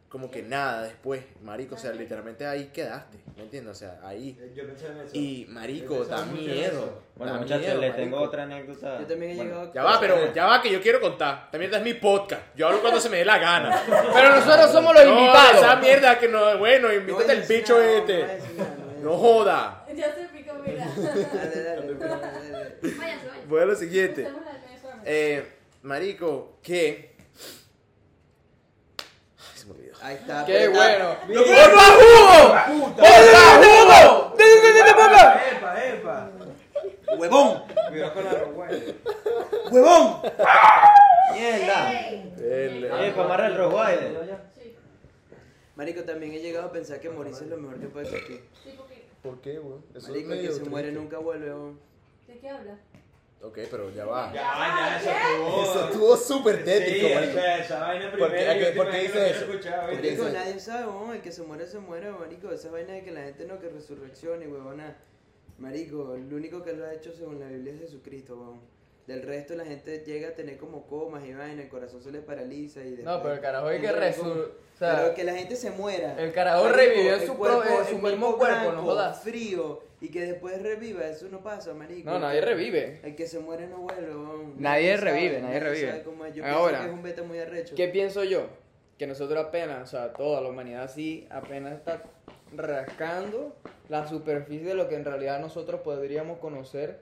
como 0.07 0.30
que 0.30 0.44
nada 0.44 0.84
después, 0.84 1.23
Marico, 1.41 1.73
o 1.73 1.77
sea, 1.80 1.91
literalmente 1.91 2.45
ahí 2.45 2.69
quedaste. 2.72 3.18
¿Me 3.35 3.41
entiendes? 3.41 3.72
O 3.72 3.80
sea, 3.80 3.99
ahí. 4.03 4.38
Yo 4.53 4.68
pensé 4.68 4.85
en 4.85 4.98
eso. 4.99 5.10
Y, 5.14 5.48
Marico, 5.49 6.06
da 6.06 6.23
miedo. 6.26 7.02
Bueno, 7.15 7.34
da 7.34 7.40
muchachos, 7.40 7.61
miedo, 7.65 7.81
les 7.81 7.90
marico. 7.90 8.03
tengo 8.11 8.22
otra 8.23 8.44
anécdota. 8.44 8.99
Yo 8.99 9.07
también 9.07 9.31
he 9.31 9.35
Bueno, 9.38 9.49
llegado. 9.52 9.73
Ya 9.73 9.84
va, 9.84 9.99
pero 9.99 10.31
ya 10.31 10.45
va, 10.45 10.61
que 10.61 10.72
yo 10.72 10.80
quiero 10.80 11.02
contar. 11.02 11.49
También 11.49 11.73
es 11.73 11.81
mi 11.81 11.95
podcast. 11.95 12.44
Yo 12.56 12.68
hablo 12.68 12.81
cuando 12.81 12.99
se 12.99 13.10
me 13.10 13.18
dé 13.18 13.26
la 13.26 13.40
gana. 13.40 13.81
Pero 14.14 14.35
nosotros 14.35 14.72
somos 14.72 14.94
los 14.94 15.06
No, 15.06 15.19
invitados. 15.19 15.56
esa 15.64 15.76
mierda 15.77 16.19
que 16.19 16.27
no, 16.27 16.60
bueno, 16.60 16.90
No 16.90 16.94
invítate 16.94 17.31
el 17.31 17.40
decir 17.41 17.57
bicho 17.57 17.73
nada, 17.80 17.88
no 17.91 17.98
este. 17.98 18.27
no 19.02 19.11
No 19.11 19.18
joda. 19.18 19.82
Ya 19.98 20.14
se 20.15 20.26
picó, 20.30 20.53
mira. 20.65 20.86
Dale, 21.34 21.64
dale. 21.64 21.94
Voy 23.48 23.61
a 23.61 23.65
lo 23.65 23.76
siguiente. 23.76 24.28
Eh, 25.06 25.45
marico, 25.84 26.57
que. 26.64 27.15
Ay, 29.38 29.56
se 29.56 29.65
me 29.68 29.72
olvidó. 29.74 29.94
Ahí 30.02 30.15
está. 30.15 30.45
Qué 30.45 30.53
pero 30.53 30.72
está- 30.72 31.15
bueno. 31.28 31.44
¡Porfa, 31.45 31.91
jugo! 31.91 32.95
¡Porfa, 32.98 33.64
jugo! 33.64 34.36
Epa, 35.52 35.86
epa. 35.86 36.30
¡Huevón! 37.18 37.64
Cuidado 37.90 38.14
con 38.14 38.24
la 38.26 38.32
roguay. 38.34 38.99
¡Huevón! 39.72 40.22
¡Mierda! 41.34 41.91
Eh, 41.91 43.14
para 43.15 43.26
amarrar 43.26 43.52
el 43.52 43.57
roguay. 43.57 43.98
Marico, 45.76 46.03
también 46.03 46.34
he 46.34 46.40
llegado 46.40 46.68
a 46.68 46.72
pensar 46.72 46.99
que 46.99 47.10
morirse 47.10 47.44
es 47.45 47.49
lo 47.49 47.57
mejor 47.57 47.80
que 47.80 47.88
puede 47.88 48.06
existir. 48.07 48.44
sí, 48.64 48.74
porque. 48.78 48.93
¿Por 49.24 49.40
qué, 49.41 49.58
weón? 49.60 49.84
Eso 49.90 49.98
es 50.00 50.10
Marico, 50.10 50.32
el 50.32 50.38
medio 50.38 50.41
que 50.41 50.48
se 50.48 50.54
triste. 50.56 50.70
muere 50.70 50.91
nunca 50.91 51.18
vuelve. 51.18 51.48
huevón. 51.50 51.80
¿De 52.28 52.38
qué 52.40 52.50
hablas? 52.50 52.80
Ok, 53.41 53.60
pero 53.72 53.90
ya 53.91 54.06
va. 54.06 54.32
Ya, 54.34 54.41
ya, 54.41 55.00
eso 55.00 55.10
estuvo. 55.10 55.64
Eso 55.64 55.86
estuvo 55.86 56.18
súper 56.18 56.64
tético, 56.64 57.08
Sí, 57.08 57.14
marico. 57.14 57.40
esa 57.40 57.80
vaina 57.80 58.10
¿Por 58.12 58.20
qué? 58.20 58.26
primera 58.26 58.52
¿A 58.52 58.54
qué- 58.56 58.62
y 58.62 58.66
última 58.68 58.84
por 58.84 58.91
qué 58.94 59.00
dice 59.02 59.12
quiero 59.14 59.28
eso? 59.28 59.45
escuchar, 59.45 59.80
¿Por 59.82 59.90
qué 59.90 59.95
¿viste? 59.95 60.08
Marico, 60.10 60.26
dice 60.26 60.38
nadie 60.45 60.60
sabe, 60.60 60.86
huevón. 60.88 61.16
El 61.16 61.22
que 61.22 61.32
se 61.32 61.41
muere, 61.44 61.68
se 61.68 61.80
muere, 61.80 62.12
marico. 62.12 62.52
Esa 62.52 62.72
vaina 62.72 62.94
de 62.94 63.04
que 63.04 63.12
la 63.12 63.24
gente 63.24 63.45
no 63.45 63.60
que 63.60 63.70
resurreccione, 63.70 64.48
huevona. 64.48 64.95
Marico, 65.58 66.16
el 66.16 66.34
único 66.34 66.64
que 66.64 66.74
lo 66.74 66.86
ha 66.86 66.94
hecho 66.94 67.12
según 67.14 67.40
la 67.40 67.48
Biblia 67.48 67.74
es 67.74 67.80
Jesucristo, 67.82 68.36
huevón. 68.38 68.60
Del 69.07 69.21
resto 69.21 69.53
la 69.55 69.65
gente 69.65 69.99
llega 70.05 70.30
a 70.30 70.31
tener 70.31 70.57
como 70.57 70.88
comas 70.88 71.25
y 71.25 71.34
vaina, 71.34 71.61
el 71.61 71.67
corazón 71.67 72.01
se 72.01 72.09
le 72.11 72.19
paraliza 72.21 72.80
y 72.81 72.91
después... 72.91 73.05
No, 73.05 73.21
pero 73.21 73.34
el 73.34 73.41
carajo 73.41 73.67
hay 73.67 73.81
que 73.81 73.88
entra 73.88 74.07
en 74.07 74.13
resu... 74.13 74.21
coma. 74.23 74.41
O 74.73 74.77
sea, 74.77 74.95
pero 74.95 75.13
que 75.13 75.23
la 75.25 75.35
gente 75.35 75.55
se 75.57 75.71
muera. 75.71 76.15
el 76.17 76.31
carajo 76.31 76.69
revivió 76.69 77.13
el 77.15 77.21
su 77.27 77.35
cuerpo- 77.38 77.61
pro- 77.61 77.80
el 77.81 77.85
su 77.85 77.99
cuerpo 77.99 78.07
mismo 78.07 78.38
cuerpo, 78.38 78.71
no 78.71 78.81
jodas. 78.81 79.21
frío, 79.21 79.84
y 80.01 80.07
que 80.09 80.21
después 80.25 80.61
reviva, 80.61 81.05
eso 81.05 81.27
no 81.30 81.41
pasa, 81.43 81.73
marico. 81.73 82.09
No, 82.09 82.17
nadie 82.19 82.41
revive. 82.41 82.99
El 83.03 83.15
que 83.15 83.27
se 83.27 83.39
muere 83.39 83.67
no 83.67 83.77
vuelve. 83.80 84.11
Nadie 84.57 84.97
revive, 84.97 85.41
nadie 85.41 85.59
revive. 85.59 85.89
sabe 85.89 86.03
cómo 86.03 86.25
es. 86.25 86.34
Yo 86.34 86.45
Ahora, 86.45 86.80
que 86.80 86.85
es 86.88 86.91
un 86.93 87.03
beta 87.03 87.23
muy 87.23 87.39
arrecho. 87.39 87.75
¿Qué 87.75 87.88
pienso 87.89 88.23
yo? 88.23 88.47
Que 88.97 89.05
nosotros 89.05 89.45
apenas, 89.45 89.84
o 89.89 89.91
sea, 89.97 90.13
toda 90.13 90.41
la 90.41 90.49
humanidad 90.49 90.89
sí, 90.89 91.27
apenas 91.30 91.73
está 91.73 92.03
rascando 92.55 93.55
la 93.89 94.07
superficie 94.07 94.67
de 94.69 94.75
lo 94.75 94.88
que 94.88 94.95
en 94.95 95.05
realidad 95.05 95.39
nosotros 95.39 95.81
podríamos 95.81 96.39
conocer 96.39 96.99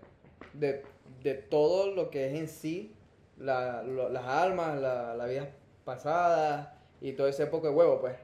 de, 0.54 0.84
de 1.24 1.34
todo 1.36 1.88
lo 1.92 2.10
que 2.10 2.28
es 2.28 2.34
en 2.40 2.48
sí, 2.48 2.96
la, 3.38 3.84
lo- 3.84 4.10
las 4.10 4.26
almas, 4.26 4.80
la, 4.80 5.14
la 5.16 5.26
vida 5.26 5.50
pasada 5.86 6.78
y 7.02 7.14
todo 7.14 7.28
ese 7.28 7.48
poco 7.48 7.68
de 7.68 7.74
huevo, 7.74 8.00
pues. 8.02 8.16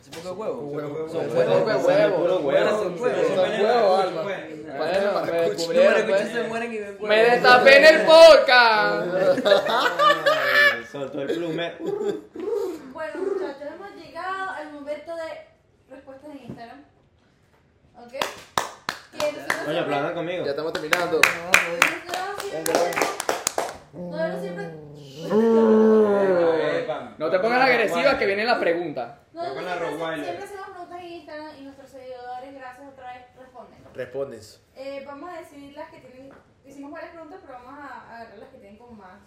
¿Es 0.00 0.08
un 0.08 0.22
poco 0.22 0.44
de 0.44 0.50
huevo? 0.50 0.60
Huevo. 0.68 1.08
Son 1.08 1.24
Ese 1.26 1.34
huevos. 1.36 1.54
poco 1.54 1.70
de 1.70 1.76
huevo. 1.76 2.38
huevo. 2.40 2.70
Son 2.78 3.00
huevos. 3.00 4.04
Alma. 4.04 4.22
pues. 4.22 4.64
Bueno, 4.76 5.22
me 5.24 5.32
descubrieron, 5.50 6.06
pues. 6.08 6.28
se 6.32 6.42
mueren 6.44 6.72
y 6.72 6.78
ven 6.78 6.98
Me 7.00 7.08
huevos. 7.08 7.30
destapé 7.32 7.76
en 7.78 7.84
el 8.00 8.06
podcast. 8.06 9.06
Soltó 10.92 11.22
el 11.22 11.26
plume. 11.34 11.72
Bueno, 12.92 13.20
muchachos, 13.22 13.62
hemos 13.74 13.90
llegado 13.96 14.50
al 14.50 14.72
momento 14.72 15.16
de 15.16 15.94
respuestas 15.94 16.30
en 16.30 16.44
Instagram. 16.44 16.84
¿Ok? 17.98 18.12
¿Quién 19.30 19.46
se 19.64 19.70
Oye, 19.70 19.78
aplaudan 19.80 20.14
conmigo. 20.14 20.44
Ya 20.44 20.50
estamos 20.50 20.72
terminando. 20.72 21.20
No, 27.18 27.30
te 27.30 27.38
pongas 27.38 27.60
agresiva 27.62 28.18
que 28.18 28.26
viene 28.26 28.44
la 28.44 28.60
pregunta. 28.60 29.20
Con 29.32 29.64
la 29.64 29.78
siempre, 29.78 30.44
hacemos 30.44 30.68
preguntas 30.70 31.00
en 31.00 31.06
Instagram 31.06 31.56
y 31.58 31.62
nuestros 31.62 31.90
seguidores, 31.90 32.54
gracias 32.54 32.88
otra 32.88 33.12
vez, 33.14 33.22
responden. 33.38 33.84
Respondes. 33.94 34.62
Eh, 34.76 35.02
vamos 35.06 35.30
a 35.30 35.38
decidir 35.38 35.74
las 35.74 35.90
que 35.90 36.00
tienen. 36.00 36.32
Hicimos 36.66 36.92
varias 36.92 37.12
preguntas, 37.12 37.40
pero 37.46 37.58
vamos 37.64 37.78
a 37.80 38.14
agarrar 38.14 38.38
las 38.38 38.48
que 38.50 38.58
tienen 38.58 38.78
como 38.78 38.92
más. 38.92 39.20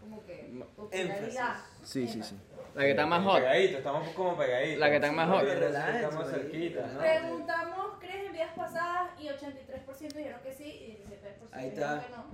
Como 0.00 0.24
que. 0.26 0.64
popularidad. 0.76 1.56
Sí, 1.82 2.06
sí, 2.06 2.18
Énfasis. 2.18 2.26
sí. 2.26 2.53
La 2.74 2.82
que 2.82 2.90
está 2.90 3.06
más 3.06 3.24
hot. 3.24 3.36
Pegaditos, 3.36 3.78
estamos 3.78 4.08
como 4.10 4.36
pegaditos. 4.36 4.80
La 4.80 4.90
que 4.90 4.96
está 4.96 5.12
más 5.12 5.28
hot. 5.28 5.48
Estamos 5.48 6.30
cerquita, 6.30 6.86
¿no? 6.88 6.98
Preguntamos, 7.00 7.98
¿crees 8.00 8.26
en 8.26 8.32
vidas 8.32 8.52
pasadas? 8.56 9.10
Y 9.20 9.28
83% 9.28 10.14
dijeron 10.14 10.40
que 10.42 10.52
sí 10.52 10.64
y 10.64 11.04
17% 11.08 11.48
Ahí 11.52 11.70
dijeron 11.70 12.00
que 12.00 12.08
no. 12.10 12.24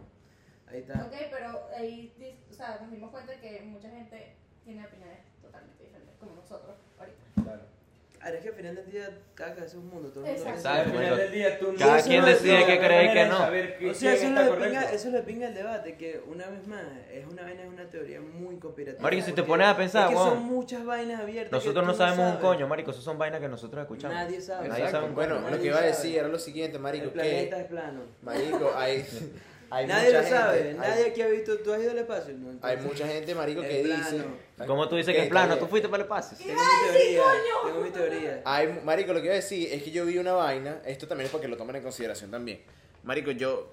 Ahí 0.66 0.78
está. 0.78 1.04
Ok, 1.04 1.14
pero 1.30 1.68
ahí 1.76 2.12
o 2.50 2.54
sea, 2.54 2.78
nos 2.80 2.90
dimos 2.90 3.10
cuenta 3.10 3.38
que 3.40 3.60
mucha 3.62 3.90
gente 3.90 4.36
tiene 4.64 4.86
opiniones 4.86 5.18
totalmente 5.42 5.82
diferentes, 5.82 6.16
como 6.18 6.36
nosotros 6.36 6.76
ahorita. 6.98 7.22
Claro. 7.42 7.79
Ahora 8.22 8.36
es 8.36 8.42
que 8.42 8.48
al 8.50 8.54
final 8.54 8.74
del 8.76 8.90
día, 8.90 9.08
cada 9.34 9.54
cabeza 9.54 9.66
es 9.72 9.74
un 9.82 9.88
mundo. 9.88 10.10
Todo 10.10 10.26
el 10.26 10.32
mundo 10.32 10.42
Exacto. 10.50 10.68
Al 10.68 10.76
¿Sabes, 10.84 10.92
final 10.92 11.16
del 11.16 11.32
día 11.32 11.58
tú 11.58 11.74
Cada 11.78 11.96
no- 11.96 12.02
quien 12.04 12.20
no- 12.20 12.26
decide 12.26 12.66
qué 12.66 12.74
la 12.78 12.86
cree 12.86 13.04
y 13.06 13.12
qué 13.14 13.24
no. 13.24 13.90
O 13.90 13.94
sea, 13.94 14.12
eso 14.12 14.28
de 14.28 14.50
pinga, 14.66 14.82
eso 14.84 14.94
es 14.94 15.04
lo 15.06 15.10
de 15.12 15.22
pinga 15.22 15.48
el 15.48 15.54
debate, 15.54 15.96
que 15.96 16.20
una 16.26 16.46
vez 16.48 16.66
más, 16.66 16.82
es 17.10 17.24
una 17.26 17.42
vaina, 17.44 17.62
es 17.62 17.68
una 17.68 17.84
teoría 17.88 18.20
muy 18.20 18.56
conspirativa. 18.58 19.02
Marico, 19.02 19.24
si 19.24 19.32
te 19.32 19.42
pones 19.42 19.66
a 19.68 19.74
pensar, 19.76 20.02
es 20.04 20.08
que 20.10 20.16
weón, 20.16 20.28
son 20.34 20.42
muchas 20.44 20.84
vainas 20.84 21.20
abiertas. 21.22 21.52
Nosotros 21.52 21.86
no 21.86 21.94
sabemos 21.94 22.34
un 22.34 22.40
coño, 22.42 22.68
marico. 22.68 22.90
Eso 22.90 23.00
son 23.00 23.16
vainas 23.16 23.40
que 23.40 23.48
nosotros 23.48 23.80
escuchamos. 23.80 24.14
Nadie 24.14 24.40
sabe. 24.42 24.68
Nadie 24.68 24.84
Exacto. 24.84 24.96
sabe 24.98 25.08
un 25.08 25.14
Bueno, 25.14 25.40
lo 25.50 25.58
que 25.58 25.66
iba 25.66 25.78
a 25.78 25.82
decir 25.82 26.18
era 26.18 26.28
lo 26.28 26.38
siguiente, 26.38 26.78
marico, 26.78 27.04
El 27.06 27.10
que 27.12 27.18
planeta 27.20 27.58
es 27.60 27.66
plano. 27.68 28.02
marico, 28.22 28.72
hay 28.76 29.02
hay 29.70 29.86
nadie 29.86 30.08
mucha 30.08 30.22
lo 30.22 30.28
sabe. 30.28 30.58
gente, 30.58 30.74
nadie 30.74 31.04
hay, 31.04 31.10
aquí 31.10 31.22
ha 31.22 31.28
visto. 31.28 31.58
¿Tú 31.58 31.72
has 31.72 31.80
ido 31.80 31.90
al 31.92 31.98
espacio? 31.98 32.34
No, 32.34 32.48
hay 32.48 32.74
entonces, 32.74 32.84
mucha 32.84 33.06
gente, 33.06 33.34
marico, 33.34 33.62
que 33.62 33.82
dice. 33.84 34.24
¿Cómo 34.66 34.88
tú 34.88 34.96
dices 34.96 35.14
que 35.14 35.22
es 35.22 35.28
plano? 35.28 35.56
¿Tú 35.56 35.66
fuiste 35.66 35.88
para 35.88 36.02
el 36.02 36.08
espacio? 36.08 36.36
Tengo 36.38 36.60
mi 36.60 36.92
teoría. 36.92 37.22
Tengo 37.64 37.80
mi 37.80 37.90
teoría. 37.90 38.42
Hay, 38.44 38.80
marico, 38.84 39.12
lo 39.12 39.20
que 39.20 39.26
iba 39.26 39.34
a 39.34 39.36
decir 39.36 39.72
es 39.72 39.82
que 39.82 39.90
yo 39.90 40.04
vi 40.04 40.18
una 40.18 40.32
vaina, 40.32 40.80
esto 40.84 41.06
también 41.06 41.26
es 41.26 41.32
para 41.32 41.42
que 41.42 41.48
lo 41.48 41.56
tomen 41.56 41.76
en 41.76 41.82
consideración 41.82 42.30
también. 42.30 42.60
Marico, 43.04 43.30
yo 43.30 43.72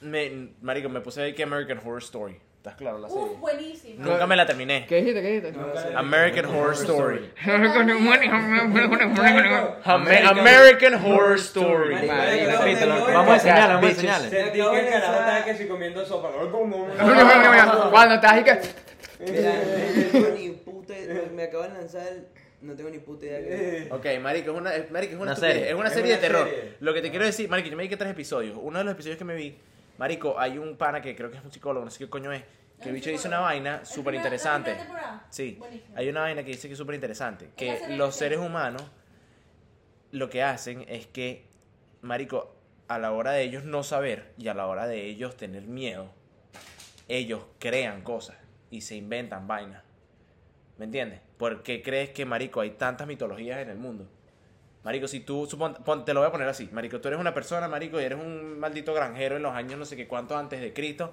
me 0.00 0.50
marico, 0.60 0.88
me 0.88 1.00
puse 1.00 1.20
a 1.20 1.24
ver 1.24 1.34
que 1.34 1.42
American 1.42 1.78
Horror 1.78 2.02
Story. 2.02 2.40
¿Estás 2.62 2.76
claro 2.76 2.98
la 3.00 3.08
serie? 3.08 3.24
Uf, 3.24 3.40
buenísimo. 3.40 4.04
Nunca 4.04 4.24
me 4.24 4.36
la 4.36 4.46
terminé. 4.46 4.86
¿Qué 4.88 4.98
dijiste? 4.98 5.20
¿Qué 5.20 5.40
dijiste? 5.40 5.52
American 5.96 6.44
Horror 6.44 6.74
Story. 6.74 7.28
American 10.24 10.94
Horror 11.04 11.38
Story. 11.38 11.94
Vamos 12.06 13.30
a 13.30 13.34
enseñarle, 13.34 13.74
vamos 13.74 13.84
a 13.84 13.90
enseñarle. 13.90 14.30
Sentí 14.30 14.60
que 14.60 14.78
el 14.78 14.90
carajo 14.90 15.12
estaba 15.12 15.44
que 15.44 15.54
si 15.56 15.66
comiendo 15.66 16.04
sopa. 16.06 16.30
Cuando 17.90 18.14
estás 18.14 18.32
ahí 18.32 18.44
que... 18.44 18.60
Mira, 19.28 19.54
no 19.54 20.10
tengo 20.12 20.28
ni 20.38 20.48
puta 20.50 20.94
Me 21.34 21.42
acabo 21.42 21.64
de 21.64 21.68
lanzar. 21.70 22.06
No 22.60 22.74
tengo 22.76 22.90
ni 22.90 22.98
puta 23.00 23.26
idea 23.26 23.40
que. 23.40 23.88
Ok, 23.90 24.06
marico, 24.20 24.52
es 24.52 24.56
una, 24.56 24.72
es- 24.72 24.88
marico, 24.92 25.14
es 25.16 25.20
una, 25.20 25.34
serie. 25.34 25.68
Es 25.68 25.74
una 25.74 25.88
Es 25.88 25.94
serie 25.94 26.12
de 26.12 26.18
terror. 26.18 26.48
serie. 26.48 26.76
Lo 26.78 26.94
que 26.94 27.02
te 27.02 27.10
quiero 27.10 27.24
decir, 27.24 27.48
marico, 27.48 27.68
yo 27.70 27.76
me 27.76 27.82
vi 27.82 27.88
que 27.88 27.96
tres 27.96 28.12
episodios. 28.12 28.56
Uno 28.60 28.78
de 28.78 28.84
los 28.84 28.94
episodios 28.94 29.18
que 29.18 29.24
me 29.24 29.34
vi 29.34 29.58
Marico, 29.98 30.38
hay 30.38 30.58
un 30.58 30.76
pana 30.76 31.00
que 31.00 31.14
creo 31.14 31.30
que 31.30 31.38
es 31.38 31.44
un 31.44 31.52
psicólogo, 31.52 31.84
no 31.84 31.90
sé 31.90 31.98
qué 31.98 32.10
coño 32.10 32.32
es, 32.32 32.42
que 32.80 32.88
el 32.88 32.94
bicho 32.94 33.10
dice 33.10 33.28
una 33.28 33.40
vaina 33.40 33.78
¿La 33.78 33.84
súper 33.84 34.14
interesante. 34.14 34.76
Sí, 35.30 35.56
Buenísimo. 35.58 35.94
hay 35.96 36.08
una 36.08 36.22
vaina 36.22 36.42
que 36.42 36.50
dice 36.50 36.68
que 36.68 36.72
es 36.72 36.78
súper 36.78 36.94
interesante, 36.94 37.50
que 37.56 37.96
los 37.96 38.16
seres 38.16 38.38
humanos 38.38 38.82
lo 40.10 40.28
que 40.28 40.42
hacen 40.42 40.84
es 40.88 41.06
que, 41.06 41.46
Marico, 42.00 42.54
a 42.88 42.98
la 42.98 43.12
hora 43.12 43.32
de 43.32 43.42
ellos 43.42 43.64
no 43.64 43.82
saber 43.82 44.32
y 44.36 44.48
a 44.48 44.54
la 44.54 44.66
hora 44.66 44.86
de 44.86 45.06
ellos 45.06 45.36
tener 45.36 45.62
miedo, 45.62 46.10
ellos 47.08 47.44
crean 47.58 48.02
cosas 48.02 48.36
y 48.70 48.80
se 48.82 48.96
inventan 48.96 49.46
vainas. 49.46 49.82
¿Me 50.78 50.86
entiendes? 50.86 51.20
¿Por 51.38 51.62
qué 51.62 51.82
crees 51.82 52.10
que, 52.10 52.24
Marico, 52.24 52.60
hay 52.60 52.70
tantas 52.70 53.06
mitologías 53.06 53.58
en 53.60 53.70
el 53.70 53.78
mundo? 53.78 54.08
Marico, 54.84 55.06
si 55.06 55.20
tú, 55.20 55.46
supon, 55.46 55.74
pon- 55.84 56.04
te 56.04 56.12
lo 56.12 56.20
voy 56.20 56.28
a 56.28 56.32
poner 56.32 56.48
así, 56.48 56.68
Marico, 56.72 57.00
tú 57.00 57.08
eres 57.08 57.20
una 57.20 57.32
persona, 57.32 57.68
Marico, 57.68 58.00
y 58.00 58.04
eres 58.04 58.18
un 58.18 58.58
maldito 58.58 58.92
granjero 58.92 59.36
en 59.36 59.42
los 59.42 59.54
años 59.54 59.78
no 59.78 59.84
sé 59.84 59.96
qué 59.96 60.08
cuántos 60.08 60.36
antes 60.36 60.60
de 60.60 60.72
Cristo, 60.72 61.12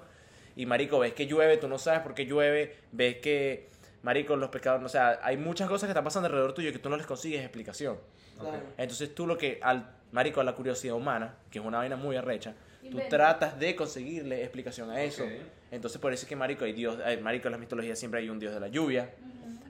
y 0.56 0.66
Marico, 0.66 0.98
ves 0.98 1.14
que 1.14 1.26
llueve, 1.26 1.56
tú 1.56 1.68
no 1.68 1.78
sabes 1.78 2.00
por 2.00 2.14
qué 2.14 2.26
llueve, 2.26 2.74
ves 2.90 3.18
que, 3.18 3.68
Marico, 4.02 4.34
los 4.34 4.50
pescados, 4.50 4.82
o 4.82 4.88
sea, 4.88 5.20
hay 5.22 5.36
muchas 5.36 5.68
cosas 5.68 5.86
que 5.86 5.92
están 5.92 6.02
pasando 6.04 6.26
alrededor 6.26 6.52
tuyo 6.52 6.72
que 6.72 6.78
tú 6.80 6.88
no 6.88 6.96
les 6.96 7.06
consigues 7.06 7.40
explicación. 7.42 7.98
Entonces 8.78 9.14
tú 9.14 9.26
lo 9.26 9.36
que, 9.38 9.60
al, 9.62 9.88
Marico, 10.12 10.40
a 10.40 10.44
la 10.44 10.54
curiosidad 10.54 10.94
humana, 10.96 11.34
que 11.50 11.58
es 11.60 11.64
una 11.64 11.78
vaina 11.78 11.94
muy 11.96 12.16
arrecha, 12.16 12.54
tú 12.80 12.86
Inventa. 12.88 13.08
tratas 13.10 13.58
de 13.60 13.76
conseguirle 13.76 14.42
explicación 14.42 14.90
a 14.90 15.02
eso. 15.02 15.24
Entonces 15.70 16.00
por 16.00 16.12
eso 16.12 16.24
es 16.24 16.28
que, 16.28 16.34
Marico, 16.36 16.64
hay 16.64 16.72
Dios, 16.72 16.98
eh, 17.06 17.18
Marico, 17.18 17.46
en 17.48 17.52
las 17.52 17.60
mitologías 17.60 17.98
siempre 17.98 18.20
hay 18.20 18.28
un 18.30 18.38
Dios 18.40 18.52
de 18.54 18.58
la 18.60 18.68
lluvia, 18.68 19.10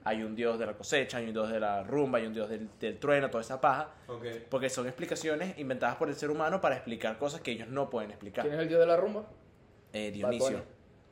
hay 0.04 0.22
un 0.22 0.34
Dios 0.34 0.58
de 0.58 0.66
la 0.66 0.74
cosecha, 0.74 1.18
hay 1.18 1.26
un 1.26 1.32
Dios 1.32 1.50
de 1.50 1.60
la 1.60 1.82
rumba, 1.82 2.18
hay 2.18 2.26
un 2.26 2.34
Dios 2.34 2.48
del, 2.48 2.68
del 2.78 2.98
trueno, 2.98 3.28
toda 3.30 3.42
esa 3.42 3.60
paja. 3.60 3.90
Ok. 4.06 4.24
Porque 4.48 4.70
son 4.70 4.86
explicaciones 4.86 5.58
inventadas 5.58 5.96
por 5.96 6.08
el 6.08 6.14
ser 6.14 6.30
humano 6.30 6.60
para 6.60 6.76
explicar 6.76 7.18
cosas 7.18 7.40
que 7.40 7.50
ellos 7.52 7.68
no 7.68 7.90
pueden 7.90 8.10
explicar. 8.10 8.44
¿Quién 8.44 8.54
es 8.54 8.60
el 8.60 8.68
dios 8.68 8.80
de 8.80 8.86
la 8.86 8.96
rumba? 8.96 9.26
Eh, 9.92 10.10
Dionisio, 10.10 10.62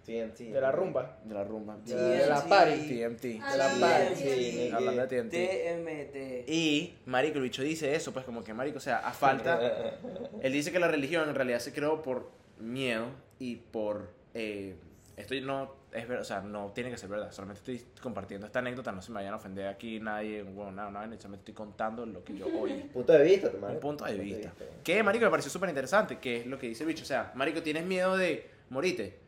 TNT. 0.05 0.39
De 0.53 0.61
la 0.61 0.73
rumba. 0.73 1.19
de 1.25 1.35
la 1.35 1.45
rumba. 1.45 1.77
De 1.85 2.27
la 2.27 2.43
party. 2.45 2.77
TMT. 2.89 3.23
De 3.23 3.59
la 3.59 3.69
party. 3.81 4.71
Hablando 4.73 5.07
de 5.07 5.23
TNT. 5.23 5.33
TMT. 5.33 6.49
Y, 6.49 6.95
marico, 7.07 7.39
el 7.39 7.45
bicho 7.45 7.63
dice 7.63 7.95
eso, 7.95 8.13
pues 8.13 8.25
como 8.25 8.43
que, 8.43 8.55
marico, 8.55 8.79
o 8.79 8.81
sea, 8.81 8.99
a 8.99 9.13
falta... 9.13 9.61
Él 10.43 10.53
dice 10.53 10.73
que 10.73 10.79
la 10.79 10.89
religión 10.89 11.29
en 11.29 11.35
realidad 11.35 11.59
se 11.59 11.73
creó 11.73 12.03
por 12.03 12.31
miedo 12.59 13.07
y 13.39 13.57
por... 13.57 14.11
eh, 14.35 14.77
esto 15.17 15.35
no 15.43 15.78
es 15.93 16.07
ver- 16.09 16.19
o 16.19 16.25
sea, 16.25 16.41
no 16.41 16.71
tiene 16.75 16.91
que 16.91 16.97
ser 16.97 17.09
verdad, 17.09 17.31
solamente 17.33 17.73
estoy 17.75 17.89
compartiendo 18.03 18.47
esta 18.47 18.59
anécdota, 18.59 18.93
no 18.93 19.01
se 19.03 19.11
me 19.11 19.17
vayan 19.17 19.33
a 19.33 19.37
ofender 19.37 19.67
aquí 19.69 20.01
nadie, 20.01 20.43
bueno, 20.43 20.73
nada, 20.73 20.91
nada, 20.91 21.05
solamente 21.19 21.37
estoy 21.51 21.55
contando 21.55 22.05
lo 22.07 22.23
que 22.25 22.37
yo 22.37 22.47
oí. 22.47 22.73
Punto 22.93 23.13
de 23.13 23.23
vista, 23.25 23.51
tu 23.51 23.59
madre. 23.59 23.75
un 23.77 23.81
punto 23.81 24.05
de 24.05 24.15
vista. 24.17 24.53
Que, 24.85 25.03
marico, 25.03 25.25
me 25.25 25.31
pareció 25.31 25.51
súper 25.51 25.69
interesante, 25.71 26.19
que 26.19 26.39
es 26.39 26.47
lo 26.47 26.59
que 26.59 26.69
dice 26.69 26.83
el 26.85 26.89
bicho. 26.89 27.03
O 27.03 27.07
sea, 27.07 27.33
marico, 27.35 27.63
¿tienes 27.63 27.85
miedo 27.87 28.17
de 28.17 28.49
morirte? 28.71 29.19